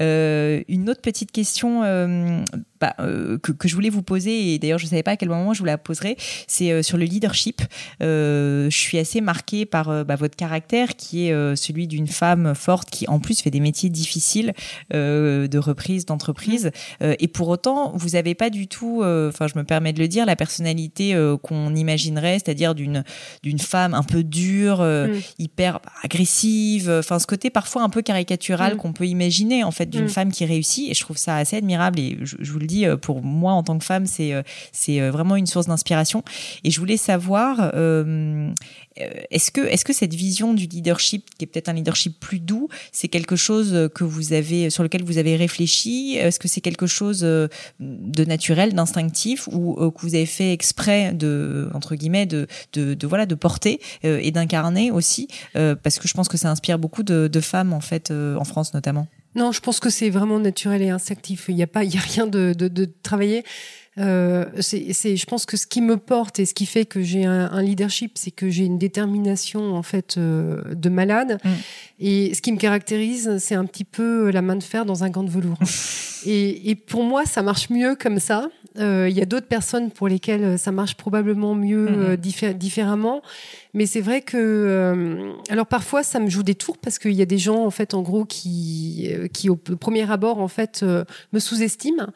Euh, 0.00 0.62
une 0.68 0.90
autre 0.90 1.00
petite 1.00 1.32
question 1.32 1.82
euh, 1.84 2.42
bah, 2.80 2.94
euh, 3.00 3.38
que, 3.38 3.52
que 3.52 3.68
je 3.68 3.74
voulais 3.74 3.90
vous 3.90 4.02
poser, 4.02 4.54
et 4.54 4.58
d'ailleurs 4.58 4.78
je 4.78 4.84
ne 4.84 4.90
savais 4.90 5.02
pas 5.02 5.12
à 5.12 5.16
quel 5.16 5.28
moment 5.28 5.54
je 5.54 5.60
vous 5.60 5.64
la 5.64 5.78
poserai, 5.78 6.16
c'est 6.46 6.70
euh, 6.72 6.82
sur 6.82 6.96
le 6.98 7.04
leadership. 7.04 7.62
Euh, 8.02 8.68
je 8.70 8.76
suis 8.76 8.98
assez 8.98 9.20
marquée 9.20 9.66
par 9.66 10.04
bah, 10.04 10.16
votre 10.16 10.36
caractère, 10.36 10.96
qui 10.96 11.26
est 11.28 11.56
celui 11.56 11.86
d'une 11.86 12.06
femme 12.06 12.54
forte 12.54 12.90
qui 12.90 13.06
en 13.08 13.18
plus 13.20 13.40
fait 13.40 13.50
des 13.50 13.60
métiers 13.60 13.88
difficiles 13.90 14.52
de 14.92 15.58
reprise 15.58 16.06
d'entreprise. 16.06 16.70
Euh, 17.02 17.14
et 17.18 17.28
pour 17.28 17.48
autant, 17.48 17.92
vous 17.96 18.10
n'avez 18.10 18.34
pas 18.34 18.50
du 18.50 18.68
tout, 18.68 19.02
enfin 19.04 19.46
je 19.46 19.58
me 19.58 19.64
permets 19.64 19.92
de 19.92 20.00
le 20.00 20.08
dire, 20.08 20.26
la 20.26 20.36
personnalité 20.36 21.14
qu'on 21.42 21.74
imaginerait, 21.74 22.38
c'est-à-dire 22.38 22.74
d'une 22.74 23.04
d'une 23.42 23.58
femme 23.58 23.94
un 23.94 24.02
peu 24.02 24.22
dure, 24.22 24.80
euh, 24.80 25.06
Mm. 25.06 25.20
hyper 25.38 25.72
bah, 25.84 25.92
agressive, 26.02 26.90
enfin 26.90 27.18
ce 27.18 27.26
côté 27.26 27.50
parfois 27.50 27.82
un 27.82 27.88
peu 27.88 28.02
caricatural 28.02 28.74
Mm. 28.74 28.76
qu'on 28.78 28.92
peut 28.92 29.06
imaginer 29.06 29.62
en 29.64 29.70
fait 29.70 29.88
d'une 29.88 30.04
Mm. 30.04 30.08
femme 30.08 30.32
qui 30.32 30.44
réussit. 30.44 30.90
Et 30.90 30.94
je 30.94 31.00
trouve 31.00 31.16
ça 31.16 31.36
assez 31.36 31.56
admirable. 31.56 31.98
Et 32.00 32.18
je, 32.22 32.36
je 32.40 32.52
vous 32.52 32.58
le 32.58 32.65
dis, 32.66 32.86
euh, 32.86 32.96
pour 32.96 33.22
moi 33.22 33.52
en 33.52 33.62
tant 33.62 33.78
que 33.78 33.84
femme, 33.84 34.06
c'est 34.06 34.32
euh, 34.32 34.42
c'est 34.72 35.00
euh, 35.00 35.10
vraiment 35.10 35.36
une 35.36 35.46
source 35.46 35.66
d'inspiration. 35.66 36.22
Et 36.64 36.70
je 36.70 36.80
voulais 36.80 36.96
savoir, 36.96 37.72
est-ce 39.30 39.50
que 39.50 39.60
est-ce 39.60 39.84
que 39.84 39.92
cette 39.92 40.14
vision 40.14 40.54
du 40.54 40.66
leadership, 40.66 41.26
qui 41.38 41.44
est 41.44 41.46
peut-être 41.46 41.68
un 41.68 41.74
leadership 41.74 42.18
plus 42.18 42.40
doux, 42.40 42.68
c'est 42.92 43.08
quelque 43.08 43.36
chose 43.36 43.90
que 43.94 44.04
vous 44.04 44.32
avez 44.32 44.70
sur 44.70 44.82
lequel 44.82 45.02
vous 45.02 45.18
avez 45.18 45.36
réfléchi? 45.36 46.16
Est-ce 46.16 46.38
que 46.38 46.48
c'est 46.48 46.60
quelque 46.60 46.86
chose 46.86 47.20
de 47.20 48.24
naturel, 48.24 48.74
d'instinctif, 48.74 49.48
ou 49.48 49.74
que 49.90 50.00
vous 50.00 50.14
avez 50.14 50.26
fait 50.26 50.52
exprès 50.52 51.12
de 51.12 51.68
entre 51.74 51.94
guillemets 51.94 52.26
de 52.26 52.46
de, 52.72 53.06
voilà 53.06 53.26
de 53.26 53.34
porter 53.34 53.80
et 54.02 54.30
d'incarner 54.30 54.90
aussi? 54.90 55.28
Parce 55.54 55.98
que 55.98 56.08
je 56.08 56.14
pense 56.14 56.28
que 56.28 56.36
ça 56.36 56.50
inspire 56.50 56.78
beaucoup 56.78 57.02
de, 57.02 57.28
de 57.28 57.40
femmes 57.40 57.72
en 57.72 57.80
fait 57.80 58.10
en 58.10 58.44
France 58.44 58.74
notamment. 58.74 59.06
Non, 59.36 59.52
je 59.52 59.60
pense 59.60 59.80
que 59.80 59.90
c'est 59.90 60.10
vraiment 60.10 60.38
naturel 60.38 60.82
et 60.82 60.88
instinctif. 60.88 61.44
Il 61.48 61.56
n'y 61.56 61.62
a 61.62 61.66
pas, 61.66 61.84
il 61.84 61.94
y 61.94 61.98
a 61.98 62.00
rien 62.00 62.26
de, 62.26 62.54
de, 62.56 62.68
de 62.68 62.88
travaillé. 63.02 63.44
Euh, 63.98 64.44
c'est, 64.60 64.92
c'est, 64.92 65.16
je 65.16 65.24
pense 65.26 65.46
que 65.46 65.56
ce 65.56 65.66
qui 65.66 65.80
me 65.80 65.96
porte 65.96 66.38
et 66.38 66.44
ce 66.44 66.52
qui 66.52 66.66
fait 66.66 66.84
que 66.84 67.02
j'ai 67.02 67.24
un, 67.24 67.50
un 67.50 67.62
leadership, 67.62 68.12
c'est 68.16 68.30
que 68.30 68.50
j'ai 68.50 68.64
une 68.64 68.78
détermination 68.78 69.74
en 69.74 69.82
fait 69.82 70.16
euh, 70.16 70.62
de 70.74 70.88
malade. 70.88 71.38
Mm. 71.44 71.50
Et 72.00 72.34
ce 72.34 72.42
qui 72.42 72.52
me 72.52 72.58
caractérise, 72.58 73.36
c'est 73.38 73.54
un 73.54 73.64
petit 73.64 73.84
peu 73.84 74.30
la 74.30 74.42
main 74.42 74.56
de 74.56 74.62
fer 74.62 74.84
dans 74.84 75.04
un 75.04 75.10
gant 75.10 75.22
de 75.22 75.30
velours. 75.30 75.58
et, 76.26 76.70
et 76.70 76.74
pour 76.74 77.04
moi, 77.04 77.24
ça 77.24 77.42
marche 77.42 77.70
mieux 77.70 77.94
comme 77.94 78.18
ça. 78.18 78.48
Euh, 78.78 79.08
Il 79.08 79.16
y 79.16 79.22
a 79.22 79.24
d'autres 79.26 79.46
personnes 79.46 79.90
pour 79.90 80.08
lesquelles 80.08 80.58
ça 80.58 80.72
marche 80.72 80.96
probablement 80.96 81.54
mieux 81.54 81.86
Mhm. 81.88 82.02
euh, 82.02 82.16
diffé- 82.16 82.54
différemment. 82.54 83.22
Mais 83.74 83.86
c'est 83.86 84.00
vrai 84.00 84.22
que, 84.22 84.36
euh, 84.38 85.32
alors 85.50 85.66
parfois, 85.66 86.02
ça 86.02 86.18
me 86.18 86.28
joue 86.30 86.42
des 86.42 86.54
tours 86.54 86.78
parce 86.78 86.98
qu'il 86.98 87.12
y 87.12 87.22
a 87.22 87.26
des 87.26 87.38
gens 87.38 87.64
en 87.64 87.70
fait, 87.70 87.94
en 87.94 88.02
gros, 88.02 88.24
qui, 88.24 89.08
euh, 89.10 89.28
qui 89.28 89.48
au 89.50 89.56
premier 89.56 90.10
abord 90.10 90.38
en 90.40 90.48
fait 90.48 90.80
euh, 90.82 91.04
me 91.32 91.38
sous-estiment 91.38 92.06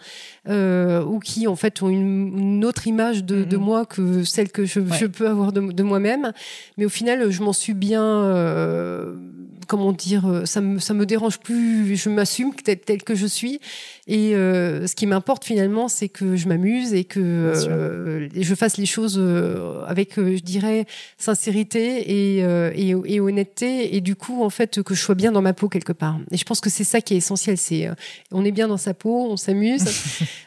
euh, 0.48 1.02
ou 1.04 1.18
qui 1.18 1.46
en 1.46 1.56
fait 1.56 1.82
ont 1.82 1.88
une, 1.90 2.38
une 2.38 2.64
autre 2.64 2.86
image 2.86 3.24
de, 3.24 3.44
de 3.44 3.56
Mhm. 3.56 3.62
moi 3.62 3.86
que 3.86 4.24
celle 4.24 4.50
que 4.50 4.64
je, 4.64 4.80
Ouais. 4.80 4.96
je 4.98 5.06
peux 5.06 5.28
avoir 5.28 5.52
de, 5.52 5.60
de 5.60 5.82
moi-même. 5.82 6.32
Mais 6.78 6.84
au 6.86 6.88
final, 6.90 7.30
je 7.30 7.42
m'en 7.42 7.52
suis 7.52 7.74
bien, 7.74 8.04
euh, 8.04 9.14
comment 9.70 9.92
dire, 9.92 10.26
euh, 10.26 10.46
ça 10.46 10.60
me 10.60 10.80
ça 10.80 10.94
me 10.94 11.06
dérange 11.06 11.38
plus. 11.38 11.96
Je 11.96 12.10
m'assume 12.10 12.52
tel, 12.54 12.78
tel 12.78 13.04
que 13.04 13.14
je 13.14 13.26
suis. 13.26 13.60
Et 14.08 14.34
euh, 14.34 14.88
ce 14.88 14.96
qui 14.96 15.06
m'importe 15.06 15.44
finalement, 15.44 15.86
c'est 15.86 16.08
que 16.08 16.34
je 16.34 16.48
m'amuse 16.48 16.92
et 16.92 17.04
que 17.04 17.20
euh, 17.20 18.28
je 18.34 18.54
fasse 18.56 18.78
les 18.78 18.86
choses 18.86 19.16
avec, 19.86 20.16
je 20.16 20.40
dirais, 20.40 20.86
sincérité 21.16 22.10
et, 22.10 22.38
et, 22.40 22.96
et 23.04 23.20
honnêteté. 23.20 23.94
Et 23.94 24.00
du 24.00 24.16
coup, 24.16 24.42
en 24.42 24.50
fait, 24.50 24.82
que 24.82 24.94
je 24.94 25.00
sois 25.00 25.14
bien 25.14 25.30
dans 25.30 25.42
ma 25.42 25.52
peau 25.52 25.68
quelque 25.68 25.92
part. 25.92 26.18
Et 26.32 26.36
je 26.36 26.44
pense 26.44 26.60
que 26.60 26.68
c'est 26.68 26.82
ça 26.82 27.00
qui 27.00 27.14
est 27.14 27.18
essentiel. 27.18 27.56
C'est 27.56 27.88
on 28.32 28.44
est 28.44 28.50
bien 28.50 28.66
dans 28.66 28.76
sa 28.76 28.92
peau, 28.92 29.28
on 29.30 29.36
s'amuse. 29.36 29.84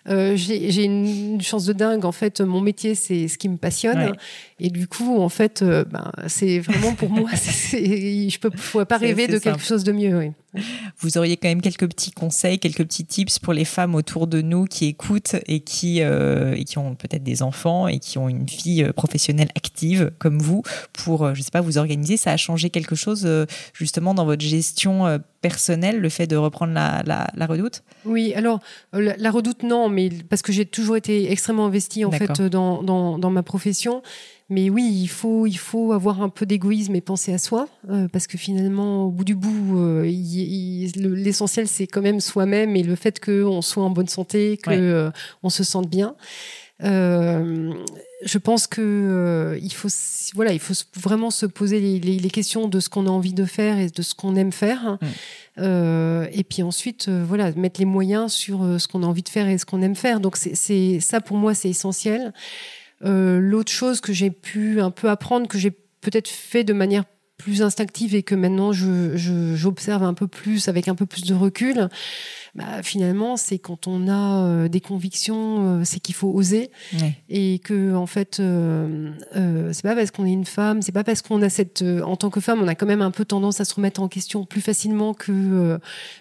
Euh, 0.10 0.36
j'ai 0.36 0.70
j'ai 0.70 0.84
une 0.84 1.41
chance 1.41 1.66
de 1.66 1.72
dingue. 1.72 2.04
En 2.04 2.12
fait, 2.12 2.41
mon 2.41 2.60
métier, 2.60 2.94
c'est 2.94 3.30
ce 3.30 3.38
qui 3.38 3.48
me 3.48 3.56
passionne. 3.56 4.12
Ouais. 4.12 4.12
Et 4.65 4.69
du 4.69 4.88
coup, 4.88 5.22
en 5.22 5.27
fait, 5.27 5.61
euh, 5.61 5.84
ben, 5.84 6.10
c'est 6.27 6.60
vraiment 6.60 6.94
pour 6.95 7.10
moi. 7.10 7.30
je 7.34 8.40
peux, 8.40 8.49
pourrais 8.49 8.85
pas 8.85 8.95
rêver 8.95 9.27
de 9.27 9.38
quelque 9.38 9.61
chose 9.61 9.84
de 9.84 9.91
mieux. 9.91 10.18
Oui. 10.18 10.61
Vous 10.99 11.18
auriez 11.18 11.35
quand 11.35 11.49
même 11.49 11.61
quelques 11.61 11.90
petits 11.90 12.11
conseils, 12.11 12.60
quelques 12.60 12.85
petits 12.85 13.06
tips 13.06 13.40
pour 13.40 13.52
les 13.52 13.65
femmes 13.65 13.94
autour 13.94 14.26
de 14.26 14.41
nous 14.41 14.64
qui 14.64 14.85
écoutent 14.85 15.35
et 15.48 15.60
qui 15.60 16.02
euh, 16.02 16.56
et 16.56 16.64
qui 16.64 16.77
ont 16.77 16.95
peut-être 16.95 17.23
des 17.23 17.44
enfants 17.44 17.90
et 17.90 17.99
qui 17.99 18.18
ont 18.18 18.30
une 18.30 18.45
vie 18.45 18.84
euh, 18.84 18.94
professionnelle 18.94 19.49
active 19.57 20.11
comme 20.18 20.40
vous 20.40 20.64
pour 20.94 21.35
je 21.35 21.41
sais 21.41 21.52
pas 21.52 21.60
vous 21.60 21.77
organiser. 21.77 22.15
Ça 22.15 22.31
a 22.31 22.38
changé 22.38 22.69
quelque 22.69 22.95
chose 22.95 23.27
justement 23.73 24.14
dans 24.14 24.26
votre 24.26 24.45
gestion 24.45 25.19
personnelle, 25.44 25.99
le 25.99 26.10
fait 26.10 26.26
de 26.26 26.36
reprendre 26.36 26.74
la, 26.74 27.03
la, 27.06 27.28
la 27.36 27.45
redoute? 27.45 27.84
Oui, 28.06 28.34
alors 28.34 28.60
euh, 28.95 29.02
la, 29.02 29.14
la 29.18 29.30
redoute 29.30 29.61
non, 29.61 29.90
mais 29.90 30.10
parce 30.30 30.41
que 30.41 30.52
j'ai 30.52 30.65
toujours 30.65 30.95
été 30.98 31.32
extrêmement 31.32 31.68
investie 31.68 32.03
en 32.06 32.11
fait 32.11 32.41
dans, 32.41 32.82
dans, 32.82 33.20
dans 33.20 33.30
ma 33.30 33.44
profession. 33.44 34.02
Mais 34.49 34.70
oui, 34.70 34.84
il 35.03 35.07
faut 35.07 35.48
il 35.48 35.57
faut 35.57 35.94
avoir 35.94 36.22
un 36.22 36.30
peu 36.30 36.45
d'égoïsme 36.45 36.95
et 36.95 37.02
penser 37.02 37.34
à 37.34 37.38
soi, 37.38 37.68
euh, 37.90 38.07
parce 38.11 38.28
que 38.28 38.38
finalement, 38.38 39.06
au 39.06 39.10
bout 39.11 39.24
du 39.24 39.36
bout, 39.36 39.78
euh, 39.80 40.03
le- 40.03 41.15
l'essentiel 41.15 41.68
c'est 41.68 41.88
quand 41.88 42.02
même 42.02 42.20
soi-même 42.20 42.76
et 42.76 42.84
le 42.84 42.95
fait 42.95 43.20
qu'on 43.24 43.61
soit 43.61 43.84
en 43.84 43.90
bonne 43.90 44.10
santé, 44.10 44.60
Ouais. 44.68 44.78
euh, 44.80 45.11
on 45.44 45.49
se 45.49 45.64
sente 45.64 45.90
bien. 45.90 46.15
Euh, 46.84 47.74
je 48.26 48.38
pense 48.38 48.68
que 48.68 48.82
euh, 48.82 49.60
il 49.62 49.74
faut 49.74 49.90
voilà, 50.36 50.54
il 50.54 50.60
faut 50.60 50.74
vraiment 50.95 51.30
se 51.32 51.45
poser 51.45 51.80
les, 51.80 52.00
les- 52.00 52.20
les 52.20 52.30
questions 52.30 52.68
de 52.68 52.80
ce 52.80 52.90
qu'on 52.90 53.06
a 53.08 53.10
envie 53.10 53.34
de 53.34 53.45
faire 53.45 53.78
et 53.80 53.90
de 53.90 54.02
ce 54.02 54.14
qu'on 54.16 54.36
aime 54.36 54.52
faire. 54.52 54.98
Mm. 55.02 55.08
Euh, 55.60 56.28
et 56.32 56.44
puis 56.44 56.64
ensuite, 56.64 57.08
euh, 57.10 57.24
voilà, 57.28 57.52
mettre 57.54 57.80
les 57.80 57.86
moyens 57.86 58.32
sur 58.34 58.80
ce 58.80 58.88
qu'on 58.88 59.04
a 59.04 59.06
envie 59.06 59.24
de 59.24 59.30
faire 59.30 59.48
et 59.48 59.58
ce 59.58 59.66
qu'on 59.66 59.82
aime 59.82 59.95
faire. 59.95 60.20
Donc 60.20 60.38
c'est- 60.38 61.00
ça 61.00 61.22
pour 61.22 61.38
moi, 61.38 61.54
c'est 61.54 61.70
essentiel. 61.70 62.34
L'autre 63.02 63.72
chose 63.72 64.00
que 64.00 64.14
j'ai 64.14 64.32
pu 64.32 64.80
un 64.80 64.91
peu 64.91 65.10
apprendre, 65.10 65.48
que 65.48 65.58
j'ai 65.58 65.72
peut-être 65.72 66.30
fait 66.30 66.64
de 66.64 66.72
manière 66.74 67.04
plus 67.38 67.62
instinctive 67.62 68.16
et 68.16 68.24
que 68.24 68.36
maintenant 68.36 68.72
je 68.72 69.18
j'observe 69.56 70.04
un 70.04 70.14
peu 70.14 70.28
plus 70.28 70.70
avec 70.70 70.88
un 70.88 70.95
peu 70.95 71.06
plus 71.06 71.24
de 71.26 71.34
recul, 71.34 71.90
bah, 72.56 72.84
finalement, 72.84 73.36
c'est 73.36 73.58
quand 73.58 73.88
on 73.88 74.08
a 74.08 74.46
euh, 74.46 74.68
des 74.68 74.80
convictions, 74.80 75.80
euh, 75.80 75.82
c'est 75.84 76.00
qu'il 76.00 76.14
faut 76.14 76.30
oser 76.30 76.70
et 77.28 77.58
que 77.58 77.96
en 77.96 78.06
fait, 78.06 78.40
euh, 78.40 79.12
c'est 79.72 79.82
pas 79.82 79.96
parce 79.96 80.12
qu'on 80.12 80.26
est 80.26 80.32
une 80.34 80.46
femme, 80.46 80.84
c'est 80.84 80.92
pas 80.92 81.04
parce 81.04 81.24
qu'on 81.24 81.42
a 81.42 81.50
cette, 81.50 81.84
en 82.06 82.16
tant 82.16 82.30
que 82.30 82.40
femme, 82.40 82.62
on 82.62 82.68
a 82.68 82.76
quand 82.76 82.86
même 82.86 83.02
un 83.02 83.10
peu 83.10 83.26
tendance 83.26 83.60
à 83.60 83.66
se 83.66 83.74
remettre 83.74 84.04
en 84.04 84.08
question 84.08 84.46
plus 84.46 84.62
facilement 84.62 85.16
que 85.16 85.80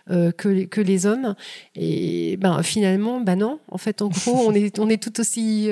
que, 0.08 0.48
les, 0.48 0.66
que 0.68 0.80
les 0.80 1.04
hommes. 1.04 1.34
Et 1.74 2.38
ben 2.38 2.62
finalement, 2.62 3.20
ben 3.20 3.36
non. 3.36 3.58
En 3.68 3.78
fait, 3.78 4.00
en 4.00 4.08
gros, 4.08 4.46
on 4.46 4.54
est 4.54 4.78
on 4.78 4.88
est 4.88 5.02
tout 5.02 5.20
aussi 5.20 5.68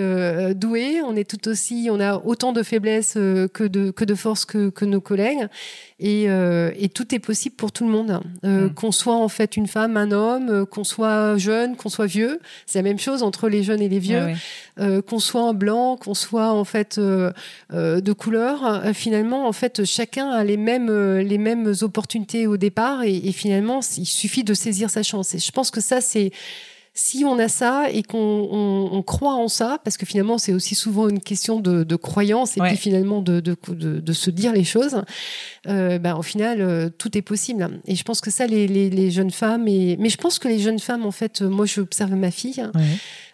doué, 0.55 1.01
on 1.03 1.17
est 1.17 1.29
tout 1.29 1.49
aussi, 1.49 1.89
on 1.91 2.01
a 2.01 2.19
autant 2.19 2.53
de 2.53 2.63
faiblesses 2.63 3.15
que 3.15 3.67
de 3.67 3.91
que 3.91 4.05
de 4.05 4.15
force 4.15 4.45
que 4.45 4.69
que 4.69 4.85
nos 4.85 5.01
collègues. 5.01 5.49
Et, 5.99 6.25
et 6.25 6.89
tout 6.91 7.15
est 7.15 7.19
possible 7.19 7.57
pour 7.57 7.73
tout 7.73 7.85
le 7.85 7.91
monde, 7.91 8.21
mm. 8.43 8.71
qu'on 8.71 8.93
soit 8.93 9.17
en 9.17 9.29
fait 9.29 9.57
une 9.57 9.67
femme, 9.67 9.97
un 9.97 10.13
homme 10.13 10.50
euh, 10.51 10.67
qu'on 10.67 10.85
soit 10.85 11.37
jeune, 11.39 11.77
qu'on 11.77 11.89
soit 11.89 12.07
vieux. 12.07 12.41
C'est 12.67 12.79
la 12.79 12.83
même 12.83 12.99
chose 12.99 13.23
entre 13.23 13.49
les 13.49 13.63
jeunes 13.63 13.81
et 13.81 13.89
les 13.89 13.99
vieux. 13.99 14.29
Euh, 14.79 15.03
qu'on 15.03 15.19
soit 15.19 15.43
en 15.43 15.55
blanc, 15.55 15.97
qu'on 15.97 16.15
soit 16.15 16.53
en 16.53 16.65
fait 16.65 16.99
euh, 16.99 17.33
de 17.71 18.13
couleur. 18.13 18.83
finalement, 18.95 19.47
en 19.47 19.53
fait, 19.53 19.85
chacun 19.85 20.31
a 20.31 20.45
les 20.45 20.57
mêmes 20.57 20.91
les 21.19 21.39
mêmes 21.39 21.73
opportunités 21.83 22.47
au 22.47 22.57
départ 22.57 23.03
et, 23.03 23.17
et 23.17 23.33
finalement, 23.33 23.81
il 23.97 24.07
suffit 24.07 24.45
de 24.45 24.55
saisir 24.55 24.91
sa 24.91 25.03
chance. 25.03 25.35
Et 25.35 25.39
je 25.39 25.53
pense 25.53 25.71
que 25.71 25.81
ça, 25.81 26.01
c'est 26.01 26.33
si 26.93 27.25
on 27.25 27.39
a 27.39 27.49
ça 27.49 27.89
et 27.91 28.03
qu'on 28.03 29.03
croit 29.07 29.35
en 29.35 29.49
ça, 29.49 29.79
parce 29.85 29.97
que 29.97 30.05
finalement 30.05 30.39
c'est 30.39 30.53
aussi 30.53 30.75
souvent 30.75 31.09
une 31.09 31.21
question 31.21 31.61
de, 31.61 31.97
croyance 31.97 32.57
et 32.57 32.61
puis 32.61 32.77
finalement 32.77 33.23
de, 33.23 33.41
de, 33.41 34.13
se 34.13 34.31
dire 34.31 34.53
les 34.53 34.65
choses, 34.65 35.03
euh, 35.69 35.99
ben, 35.99 36.17
au 36.17 36.23
final 36.23 36.61
euh, 36.61 36.89
tout 36.89 37.17
est 37.17 37.23
possible. 37.23 37.81
Et 37.87 37.95
je 37.95 38.03
pense 38.03 38.21
que 38.21 38.31
ça 38.31 38.47
les, 38.47 38.67
les, 38.67 39.11
jeunes 39.11 39.31
femmes 39.31 39.69
et 39.69 39.97
mais 39.99 40.09
je 40.09 40.17
pense 40.17 40.39
que 40.39 40.49
les 40.49 40.59
jeunes 40.59 40.79
femmes 40.79 41.07
en 41.07 41.11
fait, 41.11 41.43
moi 41.43 41.67
j'observe 41.67 42.15
ma 42.15 42.31
fille. 42.31 42.63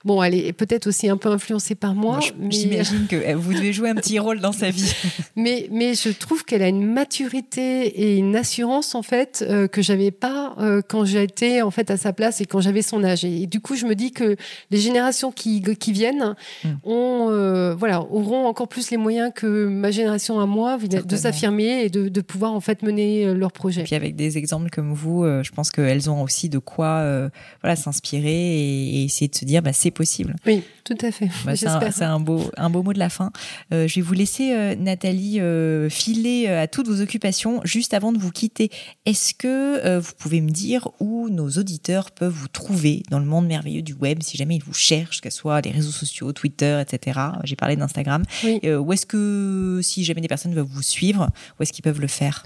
Bon, 0.06 0.22
elle 0.22 0.34
est 0.34 0.52
peut-être 0.52 0.86
aussi 0.86 1.08
un 1.08 1.16
peu 1.16 1.28
influencée 1.30 1.74
par 1.74 1.96
moi. 1.96 2.20
J'imagine 2.48 3.08
que 3.08 3.34
vous 3.34 3.52
devez 3.52 3.72
jouer 3.72 3.90
un 3.90 3.96
petit 3.96 4.20
rôle 4.20 4.38
dans 4.38 4.52
sa 4.52 4.70
vie. 4.70 4.94
mais, 5.36 5.68
mais 5.72 5.94
je 5.94 6.10
trouve 6.10 6.44
qu'elle 6.44 6.62
a 6.62 6.68
une 6.68 6.86
maturité 6.86 7.86
et 7.86 8.16
une 8.16 8.36
assurance 8.36 8.94
en 8.94 9.02
fait 9.02 9.44
euh, 9.48 9.66
que 9.66 9.82
j'avais 9.82 10.12
pas 10.12 10.54
euh, 10.60 10.80
quand 10.88 11.04
j'étais 11.04 11.60
en 11.60 11.72
fait 11.72 11.90
à 11.90 11.96
sa 11.96 12.12
place 12.12 12.40
et 12.40 12.46
quand 12.46 12.60
j'avais 12.60 12.82
son 12.82 13.02
âge. 13.02 13.24
Et, 13.24 13.48
du 13.48 13.58
coup, 13.58 13.74
je 13.74 13.84
me 13.84 13.96
dis 13.96 14.12
que 14.12 14.36
les 14.70 14.78
générations 14.78 15.32
qui, 15.32 15.60
qui 15.60 15.90
viennent 15.90 16.36
hmm. 16.62 16.68
ont, 16.84 17.26
euh, 17.30 17.74
voilà, 17.74 18.02
auront 18.02 18.46
encore 18.46 18.68
plus 18.68 18.92
les 18.92 18.98
moyens 18.98 19.32
que 19.34 19.66
ma 19.66 19.90
génération 19.90 20.38
à 20.38 20.46
moi 20.46 20.78
de 20.78 21.16
s'affirmer 21.16 21.82
et 21.82 21.90
de, 21.90 22.08
de, 22.08 22.20
pouvoir 22.20 22.52
en 22.52 22.60
fait 22.60 22.82
mener 22.82 23.34
leur 23.34 23.50
projet. 23.50 23.80
Et 23.80 23.84
puis 23.84 23.96
avec 23.96 24.14
des 24.14 24.38
exemples 24.38 24.70
comme 24.70 24.94
vous, 24.94 25.24
je 25.24 25.50
pense 25.50 25.72
qu'elles 25.72 26.08
ont 26.08 26.22
aussi 26.22 26.48
de 26.48 26.58
quoi 26.58 27.28
voilà 27.60 27.74
s'inspirer 27.74 28.30
et, 28.30 29.00
et, 29.00 29.04
essayer 29.04 29.26
de 29.26 29.34
se 29.34 29.44
dire 29.44 29.62
bah, 29.62 29.72
c'est 29.72 29.95
possible. 29.97 30.36
Oui, 30.47 30.62
tout 30.85 30.97
à 31.01 31.10
fait. 31.10 31.28
Bah, 31.44 31.56
c'est 31.56 32.05
un, 32.05 32.20
beau, 32.20 32.51
un 32.56 32.70
beau 32.70 32.82
mot 32.82 32.93
de 32.93 32.98
la 32.98 33.09
fin. 33.09 33.32
Euh, 33.73 33.89
je 33.89 33.97
vais 33.97 34.01
vous 34.02 34.12
laisser, 34.12 34.52
euh, 34.52 34.74
Nathalie, 34.77 35.40
euh, 35.40 35.89
filer 35.89 36.47
à 36.47 36.68
toutes 36.68 36.86
vos 36.86 37.01
occupations. 37.01 37.60
Juste 37.64 37.94
avant 37.94 38.12
de 38.12 38.18
vous 38.18 38.31
quitter, 38.31 38.70
est-ce 39.06 39.35
que 39.35 39.98
vous 39.98 40.12
pouvez 40.18 40.40
me 40.40 40.51
dire 40.51 40.89
où 41.01 41.28
nos 41.31 41.48
auditeurs 41.51 42.10
peuvent 42.10 42.32
vous 42.32 42.48
trouver 42.48 43.02
dans 43.10 43.18
le 43.18 43.24
monde 43.24 43.47
merveilleux 43.47 43.82
du 43.82 43.94
web, 43.94 44.23
si 44.23 44.36
jamais 44.36 44.56
ils 44.56 44.62
vous 44.62 44.74
cherchent, 44.74 45.20
que 45.20 45.31
ce 45.31 45.39
soit 45.39 45.60
les 45.62 45.70
réseaux 45.70 45.90
sociaux, 45.90 46.32
Twitter, 46.32 46.81
etc. 46.81 47.20
J'ai 47.44 47.56
parlé 47.56 47.77
d'Instagram. 47.77 48.23
où 48.64 48.93
est-ce 48.93 49.06
que, 49.06 49.81
si 49.82 50.05
jamais 50.05 50.20
des 50.20 50.28
personnes 50.28 50.55
veulent 50.55 50.64
vous 50.64 50.82
suivre, 50.82 51.31
où 51.59 51.62
est-ce 51.62 51.73
qu'ils 51.73 51.85
peuvent 51.85 52.01
le 52.01 52.09
faire? 52.09 52.44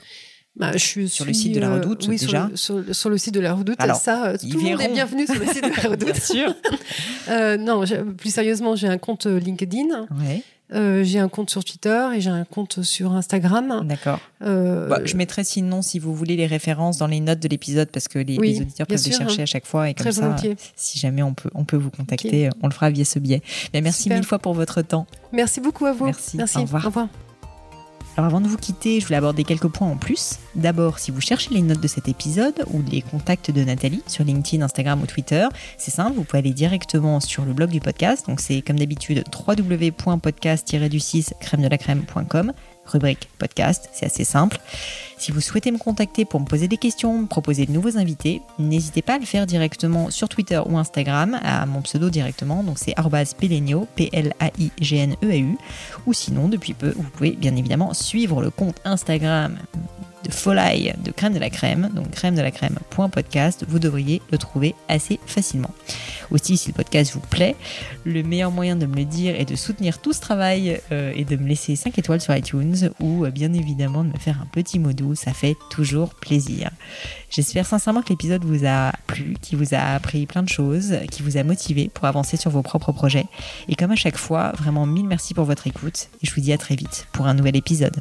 Bah, 0.56 0.72
je 0.72 0.78
suis 0.78 1.08
sur 1.08 1.24
le 1.24 1.32
site 1.32 1.54
de 1.54 1.60
la 1.60 1.74
Redoute 1.74 2.06
oui, 2.08 2.16
déjà. 2.16 2.50
Sur, 2.54 2.82
sur, 2.94 3.08
le 3.08 3.18
site 3.18 3.34
de 3.34 3.40
la 3.40 3.54
Redoute, 3.54 3.76
Alors, 3.78 3.96
ça, 3.96 4.34
tout 4.38 4.46
le 4.46 4.70
monde 4.70 4.80
est 4.80 4.92
bienvenu 4.92 5.26
sur 5.26 5.38
le 5.38 5.46
site 5.46 5.64
de 5.64 5.68
la 5.68 5.82
Redoute. 5.90 6.12
Bien 6.12 6.14
sûr. 6.14 6.54
euh, 7.28 7.56
non, 7.56 7.84
plus 8.16 8.30
sérieusement, 8.30 8.76
j'ai 8.76 8.88
un 8.88 8.98
compte 8.98 9.26
LinkedIn. 9.26 10.06
Ouais. 10.18 10.42
Euh, 10.72 11.02
j'ai 11.02 11.18
un 11.18 11.28
compte 11.28 11.50
sur 11.50 11.64
Twitter 11.64 12.08
et 12.14 12.20
j'ai 12.20 12.30
un 12.30 12.44
compte 12.44 12.82
sur 12.82 13.12
Instagram. 13.12 13.84
D'accord. 13.84 14.20
Euh, 14.42 14.88
bah, 14.88 15.00
je 15.04 15.16
mettrai 15.16 15.42
sinon, 15.42 15.82
si 15.82 15.98
vous 15.98 16.14
voulez, 16.14 16.36
les 16.36 16.46
références 16.46 16.98
dans 16.98 17.08
les 17.08 17.20
notes 17.20 17.40
de 17.40 17.48
l'épisode 17.48 17.88
parce 17.88 18.06
que 18.06 18.18
les, 18.18 18.38
auditeurs 18.38 18.86
peuvent 18.86 19.02
les 19.04 19.12
chercher 19.12 19.42
à 19.42 19.46
chaque 19.46 19.66
fois 19.66 19.88
et 19.88 19.94
comme 19.94 20.04
Très 20.04 20.12
ça, 20.12 20.22
volontiers. 20.22 20.56
si 20.76 20.98
jamais 20.98 21.22
on 21.22 21.34
peut, 21.34 21.50
on 21.54 21.64
peut 21.64 21.76
vous 21.76 21.90
contacter, 21.90 22.50
on 22.62 22.68
le 22.68 22.72
fera 22.72 22.90
via 22.90 23.04
ce 23.04 23.18
biais. 23.18 23.42
Mais 23.74 23.80
merci 23.80 24.08
mille 24.10 24.24
fois 24.24 24.38
pour 24.38 24.54
votre 24.54 24.82
temps. 24.82 25.06
Merci 25.32 25.60
beaucoup 25.60 25.86
à 25.86 25.92
vous. 25.92 26.04
Merci. 26.04 26.36
merci. 26.36 26.58
Au 26.58 26.62
revoir. 26.62 26.84
Au 26.84 26.88
revoir. 26.88 27.08
Alors 28.20 28.32
avant 28.32 28.42
de 28.42 28.48
vous 28.48 28.58
quitter, 28.58 29.00
je 29.00 29.06
voulais 29.06 29.16
aborder 29.16 29.44
quelques 29.44 29.68
points 29.68 29.88
en 29.88 29.96
plus. 29.96 30.40
D'abord, 30.54 30.98
si 30.98 31.10
vous 31.10 31.22
cherchez 31.22 31.54
les 31.54 31.62
notes 31.62 31.80
de 31.80 31.88
cet 31.88 32.06
épisode 32.06 32.66
ou 32.70 32.82
les 32.82 33.00
contacts 33.00 33.50
de 33.50 33.64
Nathalie 33.64 34.02
sur 34.06 34.24
LinkedIn, 34.24 34.62
Instagram 34.62 35.00
ou 35.00 35.06
Twitter, 35.06 35.48
c'est 35.78 35.90
simple, 35.90 36.16
vous 36.16 36.24
pouvez 36.24 36.40
aller 36.40 36.52
directement 36.52 37.18
sur 37.20 37.46
le 37.46 37.54
blog 37.54 37.70
du 37.70 37.80
podcast. 37.80 38.26
Donc 38.26 38.40
c'est 38.40 38.60
comme 38.60 38.78
d'habitude 38.78 39.24
www.podcast-du6 39.34 41.32
rubrique 42.90 43.28
podcast, 43.38 43.88
c'est 43.92 44.06
assez 44.06 44.24
simple. 44.24 44.58
Si 45.18 45.32
vous 45.32 45.40
souhaitez 45.40 45.70
me 45.70 45.78
contacter 45.78 46.24
pour 46.24 46.40
me 46.40 46.46
poser 46.46 46.66
des 46.66 46.76
questions, 46.76 47.18
me 47.18 47.26
proposer 47.26 47.66
de 47.66 47.72
nouveaux 47.72 47.98
invités, 47.98 48.42
n'hésitez 48.58 49.02
pas 49.02 49.14
à 49.14 49.18
le 49.18 49.26
faire 49.26 49.46
directement 49.46 50.10
sur 50.10 50.28
Twitter 50.28 50.60
ou 50.64 50.78
Instagram, 50.78 51.38
à 51.42 51.66
mon 51.66 51.82
pseudo 51.82 52.10
directement, 52.10 52.62
donc 52.62 52.78
c'est 52.78 52.94
pelenio, 53.38 53.86
P-L-A-I-G-N-E-A-U, 53.96 55.58
ou 56.06 56.12
sinon, 56.12 56.48
depuis 56.48 56.74
peu, 56.74 56.92
vous 56.96 57.02
pouvez 57.02 57.32
bien 57.32 57.54
évidemment 57.56 57.92
suivre 57.94 58.40
le 58.42 58.50
compte 58.50 58.80
Instagram 58.84 59.58
de 60.24 60.30
Folai 60.30 60.94
de 61.02 61.10
Crème 61.10 61.34
de 61.34 61.38
la 61.38 61.50
Crème, 61.50 61.90
donc 61.94 62.10
crème 62.10 62.34
de 62.34 62.40
la 62.40 62.50
crème.podcast, 62.50 63.64
vous 63.68 63.78
devriez 63.78 64.22
le 64.30 64.38
trouver 64.38 64.74
assez 64.88 65.18
facilement. 65.26 65.70
Aussi, 66.30 66.56
si 66.56 66.68
le 66.68 66.74
podcast 66.74 67.12
vous 67.12 67.20
plaît, 67.20 67.56
le 68.04 68.22
meilleur 68.22 68.50
moyen 68.50 68.76
de 68.76 68.86
me 68.86 68.96
le 68.96 69.04
dire 69.04 69.34
est 69.34 69.44
de 69.44 69.56
soutenir 69.56 70.00
tout 70.00 70.12
ce 70.12 70.20
travail 70.20 70.80
euh, 70.92 71.12
et 71.14 71.24
de 71.24 71.36
me 71.36 71.48
laisser 71.48 71.76
5 71.76 71.98
étoiles 71.98 72.20
sur 72.20 72.34
iTunes 72.36 72.90
ou 73.00 73.24
euh, 73.24 73.30
bien 73.30 73.52
évidemment 73.52 74.04
de 74.04 74.10
me 74.10 74.18
faire 74.18 74.38
un 74.40 74.46
petit 74.46 74.78
mot 74.78 74.92
doux, 74.92 75.14
ça 75.14 75.32
fait 75.32 75.56
toujours 75.70 76.14
plaisir. 76.14 76.70
J'espère 77.30 77.66
sincèrement 77.66 78.02
que 78.02 78.10
l'épisode 78.10 78.44
vous 78.44 78.66
a 78.66 78.92
plu, 79.06 79.34
qui 79.40 79.56
vous 79.56 79.74
a 79.74 79.94
appris 79.94 80.26
plein 80.26 80.42
de 80.42 80.48
choses, 80.48 80.94
qui 81.10 81.22
vous 81.22 81.36
a 81.36 81.42
motivé 81.42 81.90
pour 81.92 82.04
avancer 82.04 82.36
sur 82.36 82.50
vos 82.50 82.62
propres 82.62 82.92
projets. 82.92 83.26
Et 83.68 83.74
comme 83.74 83.90
à 83.90 83.96
chaque 83.96 84.16
fois, 84.16 84.52
vraiment 84.58 84.86
mille 84.86 85.06
merci 85.06 85.34
pour 85.34 85.44
votre 85.44 85.66
écoute 85.66 86.08
et 86.22 86.26
je 86.26 86.34
vous 86.34 86.40
dis 86.40 86.52
à 86.52 86.58
très 86.58 86.76
vite 86.76 87.06
pour 87.12 87.26
un 87.26 87.34
nouvel 87.34 87.56
épisode. 87.56 87.96